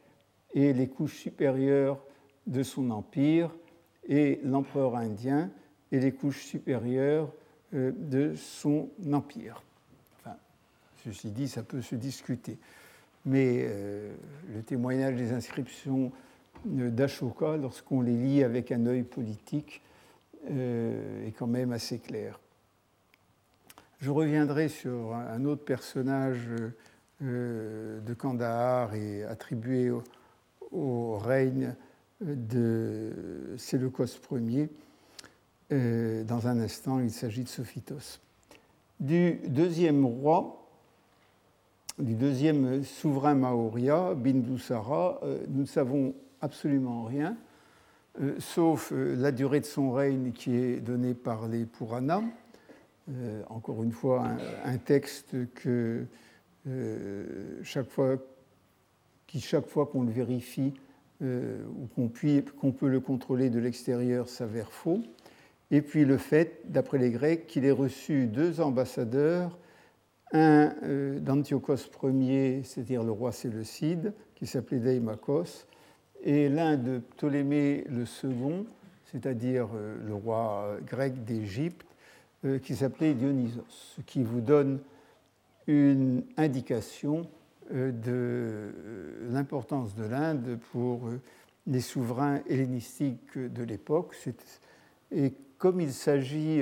et 0.53 0.73
les 0.73 0.87
couches 0.87 1.17
supérieures 1.17 1.99
de 2.47 2.63
son 2.63 2.89
empire 2.89 3.51
et 4.07 4.39
l'empereur 4.43 4.95
indien 4.95 5.51
et 5.91 5.99
les 5.99 6.11
couches 6.11 6.45
supérieures 6.45 7.31
euh, 7.73 7.91
de 7.95 8.33
son 8.35 8.89
empire. 9.11 9.63
Ceci 11.03 11.31
dit, 11.31 11.47
ça 11.47 11.63
peut 11.63 11.81
se 11.81 11.95
discuter. 11.95 12.57
Mais 13.25 13.65
le 14.53 14.61
témoignage 14.63 15.15
des 15.15 15.31
inscriptions 15.31 16.11
d'Ashoka, 16.65 17.55
lorsqu'on 17.55 18.01
les 18.01 18.17
lit 18.17 18.43
avec 18.43 18.73
un 18.73 18.85
œil 18.85 19.03
politique, 19.03 19.81
est 20.45 21.33
quand 21.37 21.47
même 21.47 21.71
assez 21.71 21.99
clair. 21.99 22.37
Je 23.99 24.11
reviendrai 24.11 24.69
sur 24.69 25.13
un 25.13 25.43
autre 25.43 25.65
personnage 25.65 26.47
euh, 26.47 26.69
de 27.21 28.13
Kandahar 28.17 28.95
et 28.95 29.23
attribué 29.23 29.91
au, 30.71 31.17
règne 31.17 31.75
de 32.21 33.11
Séleucos 33.57 34.05
Ier. 34.31 34.69
Euh, 35.71 36.23
dans 36.23 36.47
un 36.47 36.59
instant, 36.59 36.99
il 36.99 37.11
s'agit 37.11 37.43
de 37.43 37.49
Sophitos. 37.49 38.19
Du 38.99 39.39
deuxième 39.47 40.05
roi, 40.05 40.67
du 41.99 42.15
deuxième 42.15 42.83
souverain 42.83 43.35
Maurya, 43.35 44.15
Bindusara, 44.15 45.19
euh, 45.23 45.45
nous 45.47 45.61
ne 45.61 45.67
savons 45.67 46.15
absolument 46.41 47.03
rien, 47.03 47.35
sauf 48.39 48.91
la 48.95 49.31
durée 49.31 49.59
de 49.59 49.65
son 49.65 49.91
règne 49.91 50.31
qui 50.31 50.55
est 50.55 50.79
donnée 50.79 51.13
par 51.13 51.47
les 51.47 51.65
Puranas. 51.65 52.23
encore 53.49 53.83
une 53.83 53.91
fois, 53.91 54.27
un 54.65 54.77
texte 54.77 55.35
que 55.53 55.69
euh, 55.69 56.05
chaque 57.63 57.89
fois, 57.89 58.17
chaque 59.37 59.67
fois 59.67 59.85
qu'on 59.85 60.03
le 60.03 60.11
vérifie 60.11 60.73
euh, 61.21 61.61
ou 61.77 61.87
qu'on 61.87 62.71
peut 62.71 62.87
le 62.87 62.99
contrôler 63.01 63.49
de 63.49 63.59
l'extérieur 63.59 64.29
s'avère 64.29 64.71
faux. 64.71 65.01
Et 65.69 65.81
puis 65.81 66.05
le 66.05 66.17
fait, 66.17 66.61
d'après 66.65 66.97
les 66.97 67.11
Grecs, 67.11 67.45
qu'il 67.45 67.65
ait 67.65 67.71
reçu 67.71 68.25
deux 68.25 68.61
ambassadeurs, 68.61 69.57
un 70.31 70.73
euh, 70.83 71.19
d'Antiochos 71.19 71.89
Ier, 72.03 72.61
c'est-à-dire 72.63 73.03
le 73.03 73.11
roi 73.11 73.33
Séleucide, 73.33 74.13
qui 74.35 74.47
s'appelait 74.47 74.79
Deimachos, 74.79 75.65
et 76.23 76.47
l'un 76.47 76.77
de 76.77 76.99
Ptolémée 76.99 77.83
le 77.89 78.05
second, 78.05 78.65
c'est-à-dire 79.11 79.67
le 80.05 80.13
roi 80.13 80.77
grec 80.85 81.25
d'Égypte, 81.25 81.85
qui 82.61 82.75
s'appelait 82.75 83.13
Dionysos, 83.13 83.63
ce 83.67 84.01
qui 84.01 84.23
vous 84.23 84.39
donne 84.39 84.79
une 85.69 86.23
indication 86.37 87.27
euh, 87.71 87.91
de 87.91 88.01
euh, 88.07 89.29
l'importance 89.29 89.93
de 89.93 90.03
l'Inde 90.03 90.57
pour 90.71 91.07
euh, 91.07 91.21
les 91.67 91.81
souverains 91.81 92.41
hellénistiques 92.49 93.37
de 93.37 93.63
l'époque. 93.63 94.15
Et 95.11 95.33
comme 95.59 95.79
il 95.79 95.93
s'agit, 95.93 96.61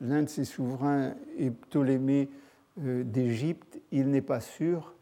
l'un 0.00 0.22
de 0.22 0.28
ces 0.28 0.44
souverains 0.44 1.14
est 1.38 1.50
Ptolémée 1.50 2.30
d'Égypte, 2.78 3.80
il 3.92 4.08
n'est 4.08 4.22
pas 4.22 4.40
sûr 4.40 4.94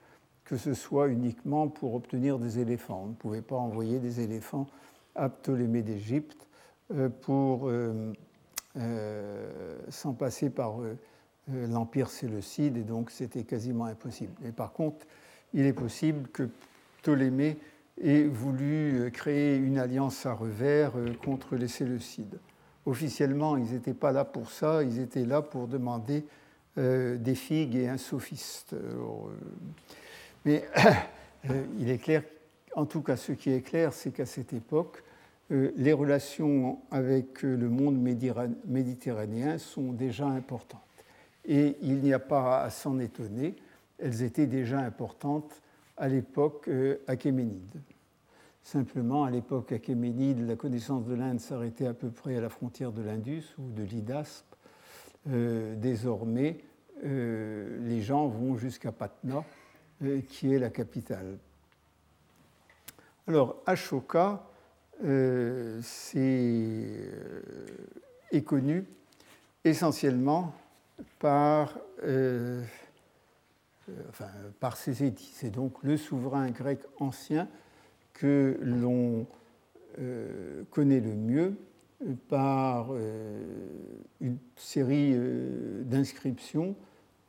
que 0.45 0.57
ce 0.57 0.75
soit 0.75 1.07
uniquement 1.07 1.68
pour 1.68 1.95
obtenir 1.95 2.38
des 2.38 2.59
éléphants. 2.59 3.05
On 3.05 3.09
ne 3.11 3.14
pouvait 3.14 3.42
pas 3.42 3.57
envoyer 3.57 4.01
des 4.01 4.21
éléphants 4.21 4.66
à 5.14 5.29
Ptolémée 5.29 5.83
d'Égypte 5.83 6.49
pour, 7.21 7.71
sans 9.88 10.14
passer 10.14 10.51
par 10.51 10.81
euh, 11.50 11.66
l'Empire 11.66 12.09
séleucide, 12.09 12.76
et 12.76 12.85
donc 12.85 13.11
c'était 13.11 13.42
quasiment 13.42 13.87
impossible. 13.87 14.33
Mais 14.42 14.52
par 14.52 14.72
contre, 14.72 15.05
il 15.52 15.66
est 15.66 15.72
possible 15.72 16.28
que 16.28 16.48
Ptolémée 16.98 17.59
ait 18.00 18.22
voulu 18.22 19.00
euh, 19.00 19.11
créer 19.11 19.57
une 19.57 19.76
alliance 19.76 20.24
à 20.24 20.35
revers 20.35 20.92
euh, 20.96 21.12
contre 21.24 21.57
les 21.57 21.66
Séleucides. 21.66 22.38
Officiellement, 22.87 23.57
ils 23.57 23.72
n'étaient 23.72 23.92
pas 23.92 24.12
là 24.12 24.24
pour 24.24 24.52
ça, 24.52 24.85
ils 24.85 25.00
étaient 25.00 25.24
là 25.24 25.42
pour 25.42 25.66
demander 25.68 26.24
des 26.74 27.35
figues 27.35 27.76
et 27.76 27.87
un 27.87 27.98
sophiste. 27.98 28.74
mais 30.46 30.64
il 31.78 31.90
est 31.90 31.98
clair, 31.98 32.22
en 32.74 32.87
tout 32.87 33.02
cas 33.02 33.16
ce 33.16 33.33
qui 33.33 33.50
est 33.50 33.61
clair, 33.61 33.92
c'est 33.92 34.11
qu'à 34.11 34.24
cette 34.24 34.55
époque, 34.55 35.05
les 35.50 35.92
relations 35.92 36.78
avec 36.90 37.42
le 37.42 37.68
monde 37.68 38.00
méditerranéen 38.64 39.59
sont 39.59 39.92
déjà 39.92 40.26
importantes 40.26 40.91
et 41.44 41.76
il 41.83 41.98
n'y 41.98 42.12
a 42.12 42.18
pas 42.18 42.62
à 42.62 42.70
s'en 42.70 42.98
étonner, 42.98 43.57
elles 43.98 44.22
étaient 44.22 44.46
déjà 44.46 44.78
importantes 44.81 45.62
à 45.96 46.09
l'époque 46.09 46.68
euh, 46.68 46.98
achéménide. 47.07 47.81
Simplement, 48.62 49.24
à 49.24 49.31
l'époque 49.31 49.72
achéménide, 49.72 50.46
la 50.46 50.57
connaissance 50.57 51.05
de 51.05 51.14
l'Inde 51.14 51.40
s'arrêtait 51.40 51.87
à 51.87 51.94
peu 51.94 52.11
près 52.11 52.37
à 52.37 52.40
la 52.40 52.48
frontière 52.48 52.92
de 52.92 53.02
l'Indus 53.02 53.55
ou 53.59 53.70
de 53.72 53.83
l'Hydaspe. 53.83 54.55
Euh, 55.28 55.74
désormais, 55.76 56.59
euh, 57.05 57.78
les 57.88 58.02
gens 58.02 58.28
vont 58.28 58.57
jusqu'à 58.57 58.92
Patna, 58.92 59.44
qui 60.28 60.52
est 60.52 60.59
la 60.59 60.70
capitale. 60.70 61.38
Alors, 63.28 63.62
Ashoka 63.66 64.44
est, 65.05 65.81
est 68.33 68.42
connu 68.42 68.85
essentiellement 69.64 70.52
par, 71.18 71.78
euh, 72.05 72.62
euh, 73.88 73.92
enfin, 74.09 74.28
C'est 75.35 75.50
donc 75.50 75.74
le 75.83 75.96
souverain 75.96 76.50
grec 76.50 76.81
ancien 76.98 77.48
que 78.12 78.59
l'on 78.62 79.26
euh, 79.98 80.62
connaît 80.70 81.00
le 81.00 81.14
mieux 81.14 81.57
par 82.28 82.90
une 84.20 84.38
série 84.57 85.14
d'inscriptions 85.85 86.74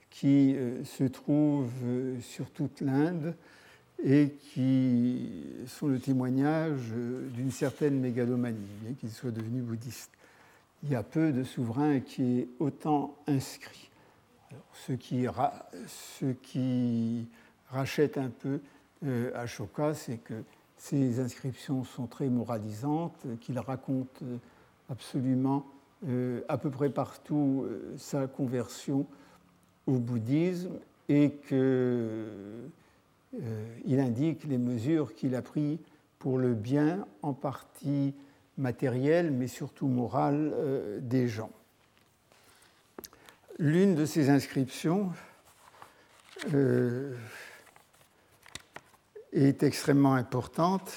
qui 0.10 0.56
se 0.84 1.04
trouvent 1.04 1.70
sur 2.22 2.50
toute 2.50 2.82
l'Inde 2.82 3.36
et 4.04 4.32
qui 4.32 5.46
sont 5.68 5.86
le 5.86 6.00
témoignage 6.00 6.92
d'une 7.36 7.52
certaine 7.52 8.00
mégalomanie, 8.00 8.66
bien 8.82 8.94
qu'il 8.96 9.12
soit 9.12 9.30
devenu 9.30 9.62
bouddhiste 9.62 10.10
il 10.84 10.92
y 10.92 10.96
a 10.96 11.04
peu 11.04 11.32
de 11.32 11.44
souverains 11.44 12.00
qui 12.00 12.40
est 12.40 12.48
autant 12.60 13.16
inscrit. 13.28 13.90
ce, 14.74 14.94
qui 14.94 15.26
ce, 15.88 16.26
qui 16.26 17.28
rachète 17.70 18.18
un 18.18 18.30
peu 18.30 18.60
euh, 19.06 19.32
Ashoka, 19.36 19.94
c'est 19.94 20.18
que 20.18 20.44
ces 20.84 21.20
inscriptions 21.22 21.86
sont 21.86 22.08
très 22.08 22.28
moralisantes, 22.28 23.26
qu'il 23.40 23.58
raconte 23.58 24.22
euh, 24.22 24.38
absolument 24.90 25.66
euh, 26.10 26.42
à 26.50 26.58
peu 26.58 26.70
près 26.70 26.90
partout 26.90 27.64
euh, 27.66 27.94
sa 27.98 28.28
conversion 28.28 29.06
au 29.88 30.00
bouddhisme 30.00 30.74
et 31.08 31.32
qu'il 31.48 32.70
indique 34.00 34.44
les 34.44 34.58
mesures 34.58 35.16
qu'il 35.16 35.36
a 35.36 35.42
prises 35.42 35.78
pour 36.20 36.38
le 36.38 36.54
bien, 36.54 37.08
en 37.22 37.32
partie 37.32 38.14
matériel, 38.58 39.32
mais 39.32 39.48
surtout 39.48 39.88
moral 39.88 40.52
euh, 40.54 41.00
des 41.02 41.28
gens. 41.28 41.52
L'une 43.60 43.96
de 43.96 44.06
ces 44.06 44.30
inscriptions 44.30 45.12
euh, 46.54 47.16
est 49.32 49.64
extrêmement 49.64 50.16
importante 50.16 50.96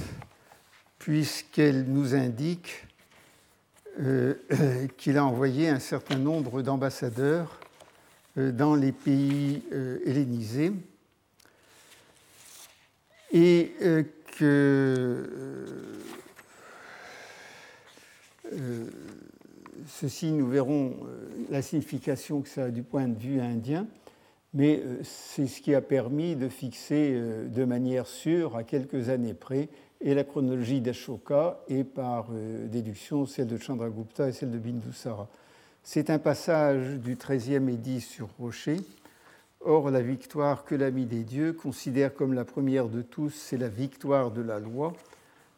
puisqu'elle 0.98 1.84
nous 1.84 2.14
indique 2.14 2.86
euh, 4.00 4.34
qu'il 4.96 5.18
a 5.18 5.24
envoyé 5.24 5.68
un 5.68 5.78
certain 5.78 6.18
nombre 6.18 6.62
d'ambassadeurs 6.62 7.60
dans 8.36 8.74
les 8.74 8.92
pays 8.92 9.62
hellénisés 10.04 10.70
et 13.32 13.72
que 14.38 15.95
euh, 18.52 18.86
ceci, 19.86 20.30
nous 20.32 20.46
verrons 20.46 20.94
euh, 21.04 21.28
la 21.50 21.62
signification 21.62 22.40
que 22.40 22.48
ça 22.48 22.64
a 22.64 22.70
du 22.70 22.82
point 22.82 23.08
de 23.08 23.18
vue 23.18 23.40
indien, 23.40 23.86
mais 24.54 24.80
euh, 24.84 24.98
c'est 25.02 25.46
ce 25.46 25.60
qui 25.60 25.74
a 25.74 25.80
permis 25.80 26.36
de 26.36 26.48
fixer 26.48 27.20
de 27.48 27.64
manière 27.64 28.06
sûre, 28.06 28.56
à 28.56 28.64
quelques 28.64 29.08
années 29.08 29.34
près, 29.34 29.68
et 30.00 30.14
la 30.14 30.24
chronologie 30.24 30.80
d'Ashoka 30.80 31.60
et 31.68 31.82
par 31.82 32.28
déduction 32.30 33.24
celle 33.24 33.46
de 33.46 33.56
Chandragupta 33.56 34.28
et 34.28 34.32
celle 34.32 34.50
de 34.50 34.58
Bindusara. 34.58 35.26
C'est 35.82 36.10
un 36.10 36.18
passage 36.18 36.98
du 36.98 37.16
13e 37.16 37.70
édit 37.70 38.02
sur 38.02 38.28
Rocher. 38.38 38.76
Or, 39.60 39.90
la 39.90 40.02
victoire 40.02 40.64
que 40.64 40.74
l'ami 40.74 41.06
des 41.06 41.24
dieux 41.24 41.54
considère 41.54 42.12
comme 42.12 42.34
la 42.34 42.44
première 42.44 42.88
de 42.88 43.00
tous, 43.00 43.30
c'est 43.30 43.56
la 43.56 43.68
victoire 43.68 44.30
de 44.30 44.42
la 44.42 44.58
loi, 44.60 44.92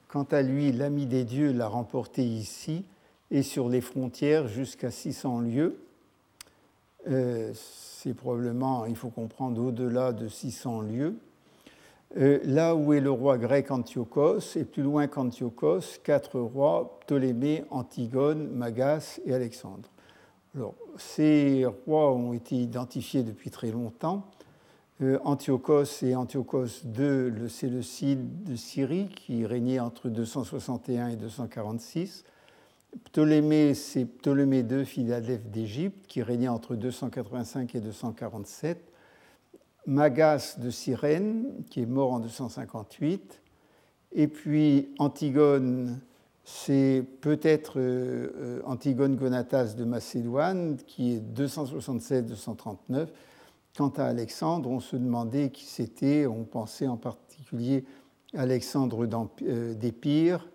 Quant 0.08 0.24
à 0.24 0.40
lui, 0.40 0.72
l'ami 0.72 1.04
des 1.04 1.24
dieux 1.24 1.52
l'a 1.52 1.68
remporté 1.68 2.24
ici 2.24 2.84
et 3.30 3.42
sur 3.42 3.68
les 3.68 3.82
frontières 3.82 4.48
jusqu'à 4.48 4.90
600 4.90 5.40
lieues. 5.40 5.78
Euh, 7.08 7.52
c'est 7.54 8.14
probablement, 8.14 8.86
il 8.86 8.96
faut 8.96 9.10
comprendre, 9.10 9.62
au-delà 9.62 10.12
de 10.12 10.26
600 10.28 10.80
lieues. 10.80 11.14
Euh, 12.16 12.38
là 12.44 12.74
où 12.74 12.94
est 12.94 13.00
le 13.00 13.10
roi 13.10 13.36
grec 13.36 13.70
Antiochos, 13.70 14.56
et 14.56 14.64
plus 14.64 14.82
loin 14.82 15.08
qu'Antiochos, 15.08 15.98
quatre 16.02 16.40
rois, 16.40 16.98
Ptolémée, 17.02 17.64
Antigone, 17.70 18.48
Magas 18.48 19.20
et 19.26 19.34
Alexandre. 19.34 19.90
Alors, 20.54 20.74
ces 20.96 21.66
rois 21.86 22.12
ont 22.14 22.32
été 22.32 22.56
identifiés 22.56 23.22
depuis 23.22 23.50
très 23.50 23.70
longtemps. 23.70 24.24
Antiochos 25.00 26.02
et 26.02 26.16
Antiochos 26.16 26.82
II, 26.84 27.30
le 27.30 27.48
Séleucide 27.48 28.42
de 28.42 28.56
Syrie, 28.56 29.08
qui 29.08 29.46
régnait 29.46 29.78
entre 29.78 30.08
261 30.08 31.08
et 31.08 31.16
246. 31.16 32.24
Ptolémée, 33.04 33.74
c'est 33.74 34.04
Ptolémée 34.06 34.64
II, 34.68 34.84
Philadelphe 34.84 35.46
d'Égypte, 35.46 36.06
qui 36.08 36.22
régnait 36.22 36.48
entre 36.48 36.74
285 36.74 37.74
et 37.76 37.80
247. 37.80 38.92
Magas 39.86 40.56
de 40.58 40.68
Cyrène, 40.68 41.64
qui 41.70 41.82
est 41.82 41.86
mort 41.86 42.12
en 42.12 42.18
258. 42.18 43.40
Et 44.12 44.26
puis 44.26 44.88
Antigone, 44.98 46.00
c'est 46.44 47.04
peut-être 47.20 47.78
euh, 47.78 48.32
euh, 48.36 48.60
Antigone 48.64 49.16
Gonatas 49.16 49.74
de 49.74 49.84
Macédoine, 49.84 50.76
qui 50.86 51.14
est 51.14 51.22
267-239. 51.38 53.06
Quant 53.78 53.90
à 53.90 54.06
Alexandre, 54.06 54.68
on 54.68 54.80
se 54.80 54.96
demandait 54.96 55.50
qui 55.50 55.64
c'était. 55.64 56.26
On 56.26 56.42
pensait 56.42 56.88
en 56.88 56.96
particulier 56.96 57.84
Alexandre 58.34 59.08
euh, 59.42 59.74
d'Épire, 59.74 60.48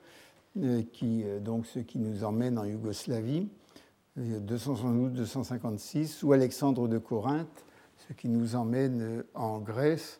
qui, 0.92 1.24
donc 1.42 1.66
ce 1.66 1.80
qui 1.80 2.00
nous 2.00 2.26
emmène 2.26 2.60
en 2.60 2.66
Yougoslavie, 2.66 3.48
272-256, 4.20 6.24
ou 6.24 6.34
Alexandre 6.34 6.88
de 6.88 7.00
Corinthe, 7.00 7.66
ce 8.08 8.14
qui 8.14 8.28
nous 8.28 8.56
emmène 8.56 9.24
en 9.34 9.60
Grèce, 9.60 10.20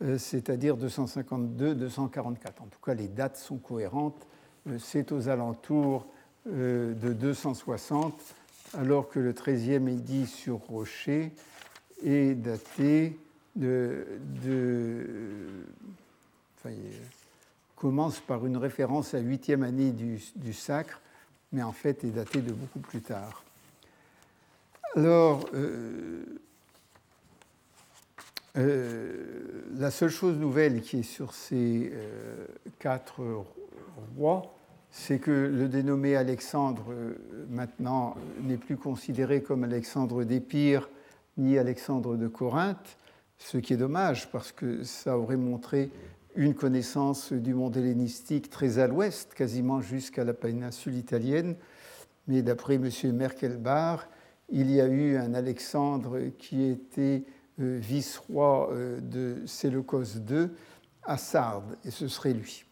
c'est-à-dire 0.00 0.76
252-244. 0.76 2.32
En 2.60 2.66
tout 2.66 2.80
cas, 2.82 2.94
les 2.94 3.06
dates 3.06 3.36
sont 3.36 3.58
cohérentes 3.58 4.26
euh, 4.68 4.78
c'est 4.78 5.12
aux 5.12 5.28
alentours 5.28 6.06
euh, 6.48 6.94
de 6.94 7.12
260, 7.12 8.20
alors 8.74 9.08
que 9.08 9.18
le 9.18 9.32
13e 9.32 9.88
édit 9.88 10.26
sur 10.26 10.58
Rocher 10.58 11.32
est 12.04 12.34
daté 12.34 13.18
de, 13.56 14.06
commence 17.76 18.20
par 18.20 18.46
une 18.46 18.56
référence 18.56 19.14
à 19.14 19.18
la 19.18 19.24
8e 19.24 19.62
année 19.62 19.92
du, 19.92 20.52
sacre, 20.52 21.00
mais 21.52 21.62
en 21.62 21.72
fait 21.72 22.04
est 22.04 22.10
daté 22.10 22.40
de 22.40 22.52
beaucoup 22.52 22.80
plus 22.80 23.00
tard. 23.00 23.44
Alors, 24.96 25.48
euh, 25.54 26.24
la 29.76 29.90
seule 29.90 30.10
chose 30.10 30.36
nouvelle 30.36 30.80
qui 30.82 30.98
est 30.98 31.02
sur 31.02 31.32
ces 31.34 31.92
quatre 32.78 33.22
roi, 34.16 34.54
c'est 34.90 35.18
que 35.18 35.30
le 35.30 35.68
dénommé 35.68 36.16
Alexandre, 36.16 36.84
euh, 36.90 37.14
maintenant, 37.48 38.16
n'est 38.42 38.56
plus 38.56 38.76
considéré 38.76 39.42
comme 39.42 39.64
Alexandre 39.64 40.24
d'Épire 40.24 40.88
ni 41.40 41.58
Alexandre 41.58 42.16
de 42.16 42.28
Corinthe, 42.28 42.96
ce 43.38 43.58
qui 43.58 43.72
est 43.72 43.76
dommage 43.76 44.30
parce 44.30 44.52
que 44.52 44.84
ça 44.84 45.18
aurait 45.18 45.36
montré 45.36 45.90
une 46.36 46.54
connaissance 46.54 47.32
du 47.32 47.54
monde 47.54 47.76
hellénistique 47.76 48.50
très 48.50 48.78
à 48.78 48.86
l'ouest, 48.86 49.34
quasiment 49.34 49.80
jusqu'à 49.80 50.22
la 50.22 50.34
péninsule 50.34 50.94
italienne. 50.94 51.56
Mais 52.28 52.42
d'après 52.42 52.74
M. 52.74 52.88
Merkelbach, 53.12 54.06
il 54.48 54.70
y 54.70 54.80
a 54.80 54.86
eu 54.86 55.16
un 55.16 55.34
Alexandre 55.34 56.20
qui 56.38 56.62
était 56.64 57.24
euh, 57.60 57.78
vice-roi 57.80 58.70
euh, 58.70 59.00
de 59.00 59.44
Séleucos 59.46 60.04
II 60.28 60.50
à 61.02 61.16
Sardes, 61.16 61.76
et 61.84 61.90
ce 61.90 62.06
serait 62.06 62.34
lui 62.34 62.64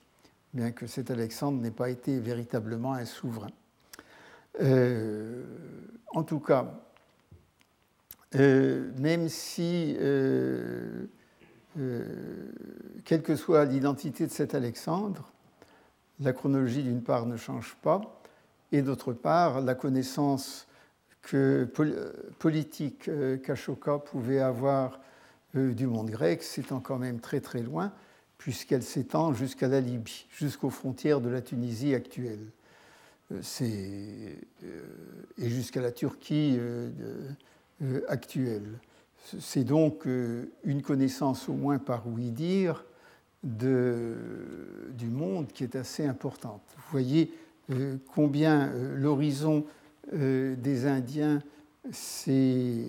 bien 0.52 0.72
que 0.72 0.86
cet 0.86 1.10
Alexandre 1.10 1.60
n'ait 1.60 1.70
pas 1.70 1.90
été 1.90 2.18
véritablement 2.18 2.94
un 2.94 3.04
souverain. 3.04 3.50
Euh, 4.60 5.44
en 6.08 6.22
tout 6.22 6.40
cas, 6.40 6.87
euh, 8.34 8.90
même 8.98 9.28
si, 9.28 9.96
euh, 10.00 11.06
quelle 13.04 13.22
que 13.22 13.36
soit 13.36 13.64
l'identité 13.64 14.26
de 14.26 14.32
cet 14.32 14.54
Alexandre, 14.54 15.32
la 16.20 16.32
chronologie 16.32 16.82
d'une 16.82 17.02
part 17.02 17.26
ne 17.26 17.36
change 17.36 17.76
pas, 17.82 18.20
et 18.72 18.82
d'autre 18.82 19.12
part, 19.12 19.60
la 19.60 19.74
connaissance 19.74 20.66
que, 21.22 21.68
politique 22.38 23.10
qu'Ashoka 23.42 23.98
pouvait 23.98 24.40
avoir 24.40 25.00
du 25.54 25.86
monde 25.86 26.10
grec 26.10 26.42
s'étend 26.42 26.80
quand 26.80 26.98
même 26.98 27.20
très 27.20 27.40
très 27.40 27.62
loin, 27.62 27.92
puisqu'elle 28.36 28.82
s'étend 28.82 29.32
jusqu'à 29.32 29.68
la 29.68 29.80
Libye, 29.80 30.26
jusqu'aux 30.30 30.70
frontières 30.70 31.20
de 31.20 31.28
la 31.28 31.40
Tunisie 31.40 31.94
actuelle. 31.94 32.50
Euh, 33.30 33.42
euh, 33.60 34.34
et 35.36 35.50
jusqu'à 35.50 35.82
la 35.82 35.92
Turquie 35.92 36.58
euh, 37.82 38.02
actuelle. 38.08 38.78
C'est 39.40 39.64
donc 39.64 40.06
une 40.64 40.80
connaissance, 40.80 41.48
au 41.48 41.52
moins 41.52 41.78
par 41.78 42.06
oui 42.06 42.30
dire, 42.30 42.84
de, 43.42 44.14
du 44.92 45.08
monde 45.08 45.48
qui 45.48 45.64
est 45.64 45.76
assez 45.76 46.06
importante. 46.06 46.62
Vous 46.76 46.90
voyez 46.90 47.34
combien 48.14 48.72
l'horizon 48.94 49.66
des 50.10 50.86
Indiens 50.86 51.42
s'est 51.92 52.88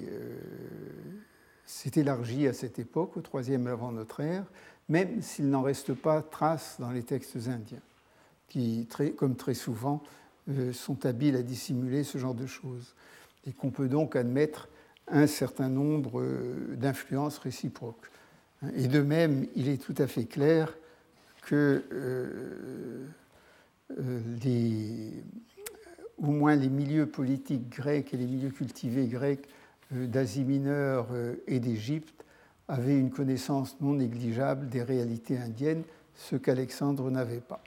élargi 1.96 2.48
à 2.48 2.54
cette 2.54 2.80
époque, 2.80 3.18
au 3.18 3.22
troisième 3.22 3.68
avant 3.68 3.92
notre 3.92 4.22
ère, 4.22 4.46
même 4.88 5.22
s'il 5.22 5.50
n'en 5.50 5.62
reste 5.62 5.94
pas 5.94 6.22
trace 6.22 6.78
dans 6.80 6.92
les 6.92 7.04
textes 7.04 7.36
indiens, 7.48 7.82
qui, 8.48 8.88
comme 9.18 9.36
très 9.36 9.54
souvent, 9.54 10.02
euh, 10.50 10.74
sont 10.74 11.06
habiles 11.06 11.36
à 11.36 11.44
dissimuler 11.44 12.04
ce 12.04 12.18
genre 12.18 12.34
de 12.34 12.48
choses, 12.48 12.96
et 13.46 13.54
qu'on 13.54 13.70
peut 13.70 13.88
donc 13.88 14.16
admettre 14.16 14.68
un 15.12 15.28
certain 15.28 15.70
nombre 15.70 16.22
euh, 16.22 16.76
d'influences 16.76 17.38
réciproques. 17.38 18.10
Et 18.76 18.88
de 18.88 19.02
même, 19.02 19.48
il 19.56 19.70
est 19.70 19.82
tout 19.82 19.96
à 19.98 20.08
fait 20.08 20.26
clair 20.26 20.76
que 21.44 21.84
euh, 21.92 23.06
les, 24.44 25.12
au 26.18 26.32
moins 26.32 26.56
les 26.56 26.70
milieux 26.70 27.06
politiques 27.06 27.70
grecs 27.70 28.14
et 28.14 28.18
les 28.18 28.26
milieux 28.26 28.52
cultivés 28.52 29.08
grecs 29.08 29.48
d'Asie 29.92 30.44
mineure 30.44 31.08
et 31.48 31.60
d'Égypte 31.60 32.24
avait 32.68 33.00
une 33.00 33.10
connaissance 33.10 33.76
non 33.82 33.94
négligeable 33.96 34.70
des 34.70 34.84
réalités 34.84 35.38
indiennes, 35.38 35.82
ce 36.14 36.36
qu'Alexandre 36.36 37.10
n'avait 37.10 37.40
pas. 37.40 37.64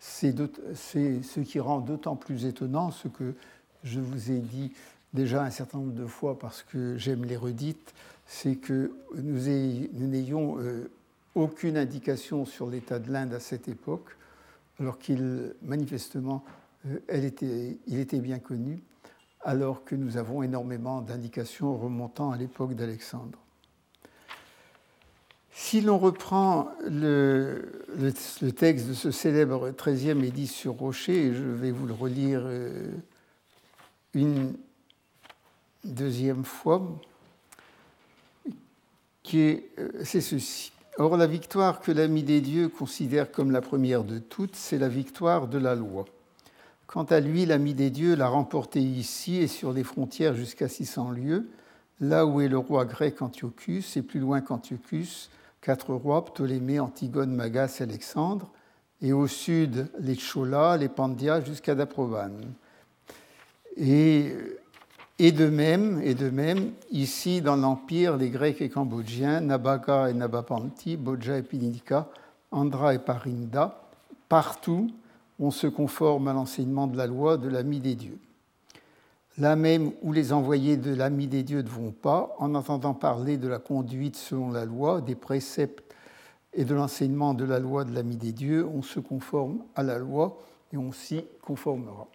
C'est 0.00 0.34
ce 0.74 1.40
qui 1.40 1.60
rend 1.60 1.78
d'autant 1.78 2.16
plus 2.16 2.46
étonnant 2.46 2.90
ce 2.90 3.06
que 3.06 3.34
je 3.84 4.00
vous 4.00 4.30
ai 4.30 4.38
dit 4.38 4.72
déjà 5.14 5.42
un 5.42 5.50
certain 5.50 5.78
nombre 5.78 5.94
de 5.94 6.06
fois 6.06 6.38
parce 6.38 6.62
que 6.62 6.96
j'aime 6.96 7.24
les 7.24 7.36
redites, 7.36 7.94
c'est 8.26 8.56
que 8.56 8.92
nous 9.16 9.40
n'ayons 10.06 10.58
euh, 10.58 10.90
aucune 11.34 11.76
indication 11.76 12.44
sur 12.44 12.68
l'état 12.68 12.98
de 12.98 13.10
l'Inde 13.10 13.34
à 13.34 13.40
cette 13.40 13.68
époque, 13.68 14.16
alors 14.78 14.98
qu'il, 14.98 15.54
manifestement, 15.62 16.44
euh, 16.86 16.98
était, 17.08 17.78
il 17.86 17.98
était 17.98 18.20
bien 18.20 18.38
connu, 18.38 18.80
alors 19.42 19.84
que 19.84 19.94
nous 19.94 20.16
avons 20.16 20.42
énormément 20.42 21.00
d'indications 21.00 21.76
remontant 21.76 22.30
à 22.30 22.36
l'époque 22.36 22.74
d'Alexandre. 22.74 23.38
Si 25.52 25.80
l'on 25.80 25.98
reprend 25.98 26.70
le, 26.88 27.82
texte 28.56 28.88
de 28.88 28.94
ce 28.94 29.10
célèbre 29.10 29.70
13e 29.70 30.22
édit 30.22 30.46
sur 30.46 30.74
Rocher, 30.74 31.26
et 31.26 31.34
je 31.34 31.42
vais 31.42 31.70
vous 31.70 31.86
le 31.86 31.92
relire 31.92 32.42
euh, 32.44 32.92
une 34.14 34.54
deuxième 35.84 36.44
fois, 36.44 36.82
euh, 39.34 39.58
c'est 40.04 40.20
ceci. 40.20 40.72
Or, 40.98 41.16
la 41.16 41.26
victoire 41.26 41.80
que 41.80 41.92
l'ami 41.92 42.22
des 42.22 42.40
dieux 42.40 42.68
considère 42.68 43.30
comme 43.30 43.50
la 43.50 43.60
première 43.60 44.04
de 44.04 44.18
toutes, 44.18 44.56
c'est 44.56 44.78
la 44.78 44.88
victoire 44.88 45.48
de 45.48 45.58
la 45.58 45.74
loi. 45.74 46.04
Quant 46.86 47.04
à 47.04 47.20
lui, 47.20 47.46
l'ami 47.46 47.74
des 47.74 47.90
dieux 47.90 48.16
l'a 48.16 48.28
remportée 48.28 48.82
ici 48.82 49.36
et 49.36 49.46
sur 49.46 49.72
les 49.72 49.84
frontières 49.84 50.34
jusqu'à 50.34 50.68
600 50.68 51.12
lieues, 51.12 51.48
là 52.00 52.26
où 52.26 52.40
est 52.40 52.48
le 52.48 52.58
roi 52.58 52.84
grec 52.84 53.22
Antiochus, 53.22 53.84
et 53.96 54.02
plus 54.02 54.20
loin 54.20 54.40
qu'Antiochus, 54.40 55.30
quatre 55.60 55.94
rois, 55.94 56.24
Ptolémée, 56.24 56.80
Antigone, 56.80 57.32
Magas 57.32 57.78
Alexandre, 57.80 58.50
et 59.00 59.12
au 59.12 59.26
sud 59.28 59.88
les 60.00 60.16
Cholas, 60.16 60.76
les 60.76 60.88
Pandya 60.88 61.40
jusqu'à 61.42 61.74
Daprovane. 61.74 62.52
Et, 63.76 64.34
et, 65.20 65.32
de 65.32 65.48
même, 65.48 66.00
et 66.02 66.14
de 66.14 66.30
même, 66.30 66.72
ici 66.90 67.40
dans 67.40 67.56
l'Empire, 67.56 68.16
les 68.16 68.30
Grecs 68.30 68.60
et 68.60 68.68
Cambodgiens, 68.68 69.40
Nabaga 69.40 70.10
et 70.10 70.14
Nabapanti, 70.14 70.96
Bodja 70.96 71.38
et 71.38 71.42
Pinika, 71.42 72.08
Andra 72.50 72.94
et 72.94 72.98
Parinda, 72.98 73.82
partout, 74.28 74.90
on 75.38 75.50
se 75.50 75.66
conforme 75.66 76.28
à 76.28 76.32
l'enseignement 76.32 76.86
de 76.86 76.96
la 76.96 77.06
loi 77.06 77.36
de 77.36 77.48
l'ami 77.48 77.80
des 77.80 77.94
dieux 77.94 78.18
là 79.40 79.56
même 79.56 79.92
où 80.02 80.12
les 80.12 80.32
envoyés 80.32 80.76
de 80.76 80.94
l'ami 80.94 81.26
des 81.26 81.42
dieux 81.42 81.62
ne 81.62 81.68
vont 81.68 81.92
pas, 81.92 82.36
en 82.38 82.54
entendant 82.54 82.94
parler 82.94 83.38
de 83.38 83.48
la 83.48 83.58
conduite 83.58 84.16
selon 84.16 84.50
la 84.50 84.64
loi, 84.64 85.00
des 85.00 85.14
préceptes 85.14 85.94
et 86.52 86.64
de 86.64 86.74
l'enseignement 86.74 87.32
de 87.32 87.44
la 87.44 87.58
loi 87.58 87.84
de 87.84 87.94
l'ami 87.94 88.16
des 88.16 88.32
dieux, 88.32 88.66
on 88.66 88.82
se 88.82 89.00
conforme 89.00 89.62
à 89.74 89.82
la 89.82 89.98
loi 89.98 90.42
et 90.72 90.76
on 90.76 90.92
s'y 90.92 91.24
conformera. 91.42 92.06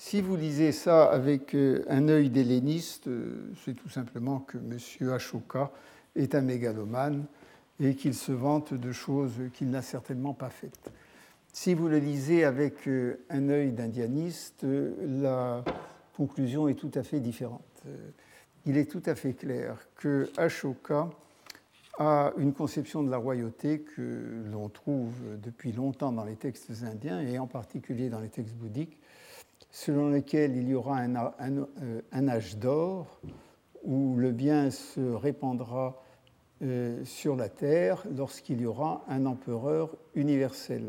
Si 0.00 0.20
vous 0.20 0.36
lisez 0.36 0.70
ça 0.70 1.10
avec 1.10 1.56
euh, 1.56 1.84
un 1.88 2.08
œil 2.08 2.30
d'helléniste, 2.30 3.08
euh, 3.08 3.50
c'est 3.64 3.74
tout 3.74 3.88
simplement 3.88 4.38
que 4.38 4.56
M. 4.56 5.10
Ashoka 5.10 5.72
est 6.14 6.36
un 6.36 6.40
mégalomane 6.40 7.24
et 7.80 7.96
qu'il 7.96 8.14
se 8.14 8.30
vante 8.30 8.72
de 8.72 8.92
choses 8.92 9.34
qu'il 9.54 9.70
n'a 9.70 9.82
certainement 9.82 10.34
pas 10.34 10.50
faites. 10.50 10.92
Si 11.52 11.74
vous 11.74 11.88
le 11.88 11.98
lisez 11.98 12.44
avec 12.44 12.86
euh, 12.86 13.18
un 13.28 13.48
œil 13.48 13.72
d'indianiste, 13.72 14.64
la 15.04 15.64
conclusion 16.16 16.68
est 16.68 16.76
tout 16.76 16.92
à 16.94 17.02
fait 17.02 17.18
différente. 17.18 17.82
Il 18.66 18.76
est 18.76 18.88
tout 18.88 19.02
à 19.04 19.16
fait 19.16 19.32
clair 19.32 19.78
que 19.96 20.30
Ashoka 20.36 21.10
a 21.98 22.32
une 22.38 22.52
conception 22.52 23.02
de 23.02 23.10
la 23.10 23.16
royauté 23.16 23.80
que 23.80 24.44
l'on 24.52 24.68
trouve 24.68 25.12
depuis 25.42 25.72
longtemps 25.72 26.12
dans 26.12 26.24
les 26.24 26.36
textes 26.36 26.70
indiens 26.84 27.20
et 27.20 27.40
en 27.40 27.48
particulier 27.48 28.10
dans 28.10 28.20
les 28.20 28.28
textes 28.28 28.54
bouddhiques, 28.54 28.97
selon 29.70 30.10
lesquels 30.10 30.56
il 30.56 30.68
y 30.68 30.74
aura 30.74 30.98
un, 30.98 31.14
un 32.12 32.28
âge 32.28 32.56
d'or 32.56 33.20
où 33.84 34.16
le 34.16 34.32
bien 34.32 34.70
se 34.70 35.00
répandra 35.00 36.02
euh, 36.60 37.04
sur 37.04 37.36
la 37.36 37.48
Terre 37.48 38.04
lorsqu'il 38.16 38.60
y 38.60 38.66
aura 38.66 39.04
un 39.06 39.26
empereur 39.26 39.94
universel, 40.16 40.84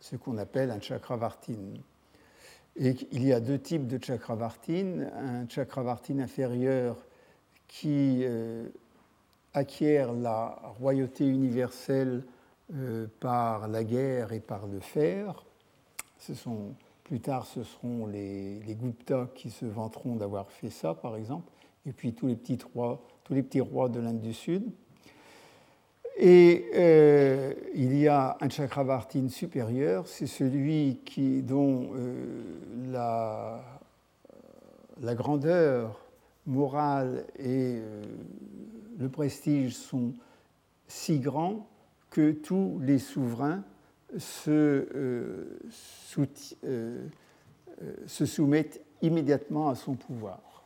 ce 0.00 0.16
qu'on 0.16 0.36
appelle 0.36 0.72
un 0.72 0.80
chakravartin. 0.80 1.74
Et 2.74 2.96
il 3.12 3.24
y 3.24 3.32
a 3.32 3.38
deux 3.38 3.60
types 3.60 3.86
de 3.86 4.02
chakravartin, 4.02 5.06
un 5.16 5.48
chakravartin 5.48 6.18
inférieur 6.18 7.06
qui 7.68 8.22
euh, 8.24 8.66
acquiert 9.54 10.12
la 10.12 10.60
royauté 10.80 11.24
universelle 11.24 12.24
euh, 12.74 13.06
par 13.20 13.68
la 13.68 13.84
guerre 13.84 14.32
et 14.32 14.40
par 14.40 14.66
le 14.66 14.80
fer. 14.80 15.44
Ce 16.18 16.34
sont, 16.34 16.74
plus 17.06 17.20
tard, 17.20 17.46
ce 17.46 17.62
seront 17.62 18.06
les, 18.06 18.58
les 18.66 18.74
Guptas 18.74 19.28
qui 19.36 19.50
se 19.50 19.64
vanteront 19.64 20.16
d'avoir 20.16 20.50
fait 20.50 20.70
ça, 20.70 20.92
par 20.92 21.14
exemple, 21.14 21.48
et 21.86 21.92
puis 21.92 22.12
tous 22.12 22.26
les 22.26 22.34
petits 22.34 22.58
rois, 22.74 23.00
tous 23.22 23.32
les 23.32 23.44
petits 23.44 23.60
rois 23.60 23.88
de 23.88 24.00
l'Inde 24.00 24.20
du 24.20 24.34
Sud. 24.34 24.64
Et 26.18 26.66
euh, 26.74 27.54
il 27.74 27.96
y 27.96 28.08
a 28.08 28.36
un 28.40 28.48
chakravartin 28.48 29.28
supérieur, 29.28 30.08
c'est 30.08 30.26
celui 30.26 30.98
qui, 31.04 31.42
dont 31.42 31.90
euh, 31.94 32.42
la, 32.90 33.62
la, 35.00 35.14
grandeur 35.14 36.00
morale 36.46 37.24
et 37.38 37.76
euh, 37.76 38.02
le 38.98 39.08
prestige 39.08 39.76
sont 39.76 40.12
si 40.88 41.20
grands 41.20 41.68
que 42.10 42.32
tous 42.32 42.80
les 42.82 42.98
souverains 42.98 43.62
se, 44.18 45.46
se 48.06 48.26
soumettent 48.26 48.80
immédiatement 49.02 49.68
à 49.68 49.74
son 49.74 49.94
pouvoir. 49.94 50.64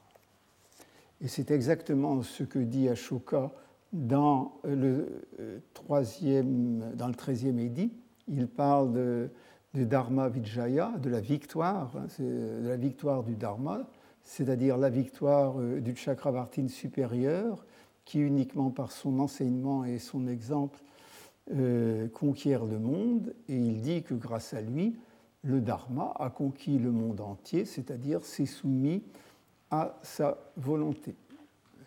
Et 1.21 1.29
c'est 1.29 1.51
exactement 1.51 2.23
ce 2.23 2.45
que 2.45 2.59
dit 2.59 2.89
Ashoka 2.89 3.53
dans 3.93 4.53
le, 4.65 5.25
euh, 5.41 5.59
troisième, 5.75 6.93
dans 6.95 7.09
le 7.09 7.15
13e 7.15 7.59
édit, 7.59 7.93
il 8.29 8.47
parle 8.47 8.93
de, 8.93 9.31
Dharma 9.75 10.29
Vijaya, 10.29 10.93
de 10.99 11.11
la 11.11 11.21
victoire, 11.21 11.93
hein, 11.97 12.07
de 12.19 12.69
la 12.69 12.77
victoire 12.77 13.23
du 13.23 13.35
Dharma, 13.37 13.89
c'est-à-dire 14.23 14.77
la 14.79 14.91
victoire 14.91 15.61
euh, 15.61 15.81
du 15.81 15.95
Chakravartin 15.95 16.69
supérieur, 16.69 17.65
qui 18.05 18.21
uniquement 18.21 18.71
par 18.71 18.93
son 18.93 19.19
enseignement 19.19 19.85
et 19.85 19.99
son 19.99 20.27
exemple 20.27 20.81
euh, 21.53 22.09
conquiert 22.09 22.65
le 22.65 22.79
monde, 22.79 23.35
et 23.49 23.57
il 23.57 23.81
dit 23.81 24.03
que 24.03 24.15
grâce 24.15 24.55
à 24.55 24.61
lui, 24.61 24.97
le 25.43 25.61
Dharma 25.61 26.13
a 26.19 26.31
conquis 26.31 26.79
le 26.79 26.93
monde 26.93 27.21
entier, 27.21 27.65
c'est-à-dire 27.65 28.25
s'est 28.25 28.47
soumis 28.47 29.03
à 29.71 29.99
sa 30.03 30.39
volonté 30.57 31.15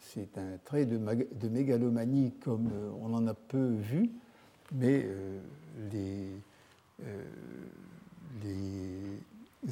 c'est 0.03 0.37
un 0.37 0.57
trait 0.63 0.85
de, 0.85 0.97
mégalomanie 1.47 2.33
comme 2.41 2.69
euh, 2.73 2.91
on 3.01 3.13
en 3.13 3.27
a 3.27 3.33
peu 3.33 3.75
vu, 3.75 4.11
mais 4.73 5.05
euh, 5.05 5.39
les, 5.91 6.29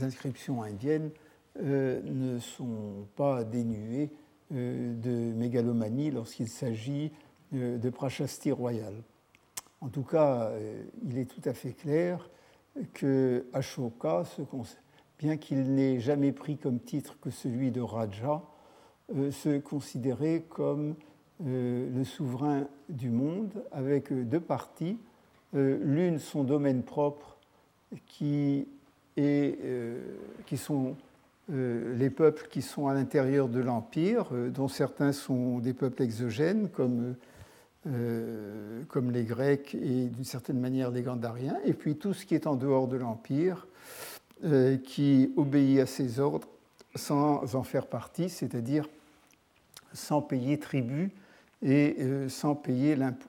inscriptions 0.02 0.64
indiennes 0.64 1.10
ne 1.60 2.40
sont 2.40 3.06
pas 3.18 3.44
dénuées 3.44 4.10
de 4.52 5.34
mégalomanie 5.34 6.10
lorsqu'il 6.10 6.48
s'agit 6.48 7.12
de 7.52 7.90
prachasti 7.90 8.54
royal. 8.54 8.94
En 9.82 9.90
tout 9.90 10.04
cas, 10.04 10.52
il 11.04 11.18
est 11.18 11.26
tout 11.26 11.42
à 11.50 11.54
fait 11.54 11.74
clair 11.74 12.30
que 12.94 13.46
Ashoka, 13.54 14.24
bien 15.20 15.38
qu'il 15.38 15.76
n'ait 15.76 16.00
jamais 16.00 16.32
pris 16.32 16.58
comme 16.58 16.80
titre 16.80 17.18
que 17.22 17.30
celui 17.30 17.72
de 17.72 17.82
Raja, 17.82 18.42
euh, 19.16 19.32
se 19.32 19.60
considérer 19.60 20.46
comme 20.50 20.96
euh, 21.46 21.90
le 21.94 22.04
souverain 22.04 22.68
du 22.90 23.10
monde 23.10 23.64
avec 23.72 24.12
deux 24.14 24.40
parties. 24.40 24.98
Euh, 25.54 25.78
l'une, 25.84 26.18
son 26.18 26.44
domaine 26.44 26.82
propre, 26.84 27.38
qui, 28.08 28.68
est, 29.18 29.60
qui 30.46 30.56
sont 30.56 30.96
les 31.50 32.10
peuples 32.10 32.48
qui 32.50 32.62
sont 32.62 32.88
à 32.88 32.94
l'intérieur 32.94 33.50
de 33.50 33.60
l'Empire, 33.60 34.30
dont 34.32 34.70
certains 34.70 35.12
sont 35.12 35.60
des 35.60 35.74
peuples 35.74 36.04
exogènes, 36.04 36.70
comme, 36.70 37.16
comme 37.84 39.12
les 39.12 39.24
Grecs 39.24 39.74
et 39.76 40.06
d'une 40.06 40.24
certaine 40.24 40.60
manière 40.60 40.92
les 40.92 41.02
Gandhariens, 41.02 41.58
et 41.66 41.74
puis 41.74 41.96
tout 41.96 42.14
ce 42.14 42.26
qui 42.26 42.36
est 42.36 42.46
en 42.46 42.56
dehors 42.56 42.88
de 42.88 42.98
l'Empire, 42.98 43.68
qui 44.84 45.32
obéit 45.36 45.80
à 45.80 45.86
ses 45.86 46.20
ordres 46.20 46.48
sans 46.96 47.56
en 47.56 47.64
faire 47.64 47.88
partie, 47.88 48.30
c'est-à-dire 48.30 48.88
sans 49.94 50.22
payer 50.22 50.60
tribut 50.60 51.12
et 51.62 51.96
euh, 52.00 52.30
sans 52.30 52.56
payer 52.56 52.96
l'impôt. 52.96 53.28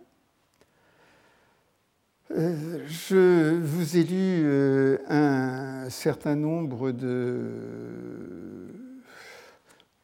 Euh, 2.31 2.83
je 2.87 3.59
vous 3.61 3.97
ai 3.97 4.05
lu 4.05 4.43
euh, 4.45 4.99
un 5.09 5.91
certain 5.91 6.35
nombre 6.35 6.91
de, 6.91 8.69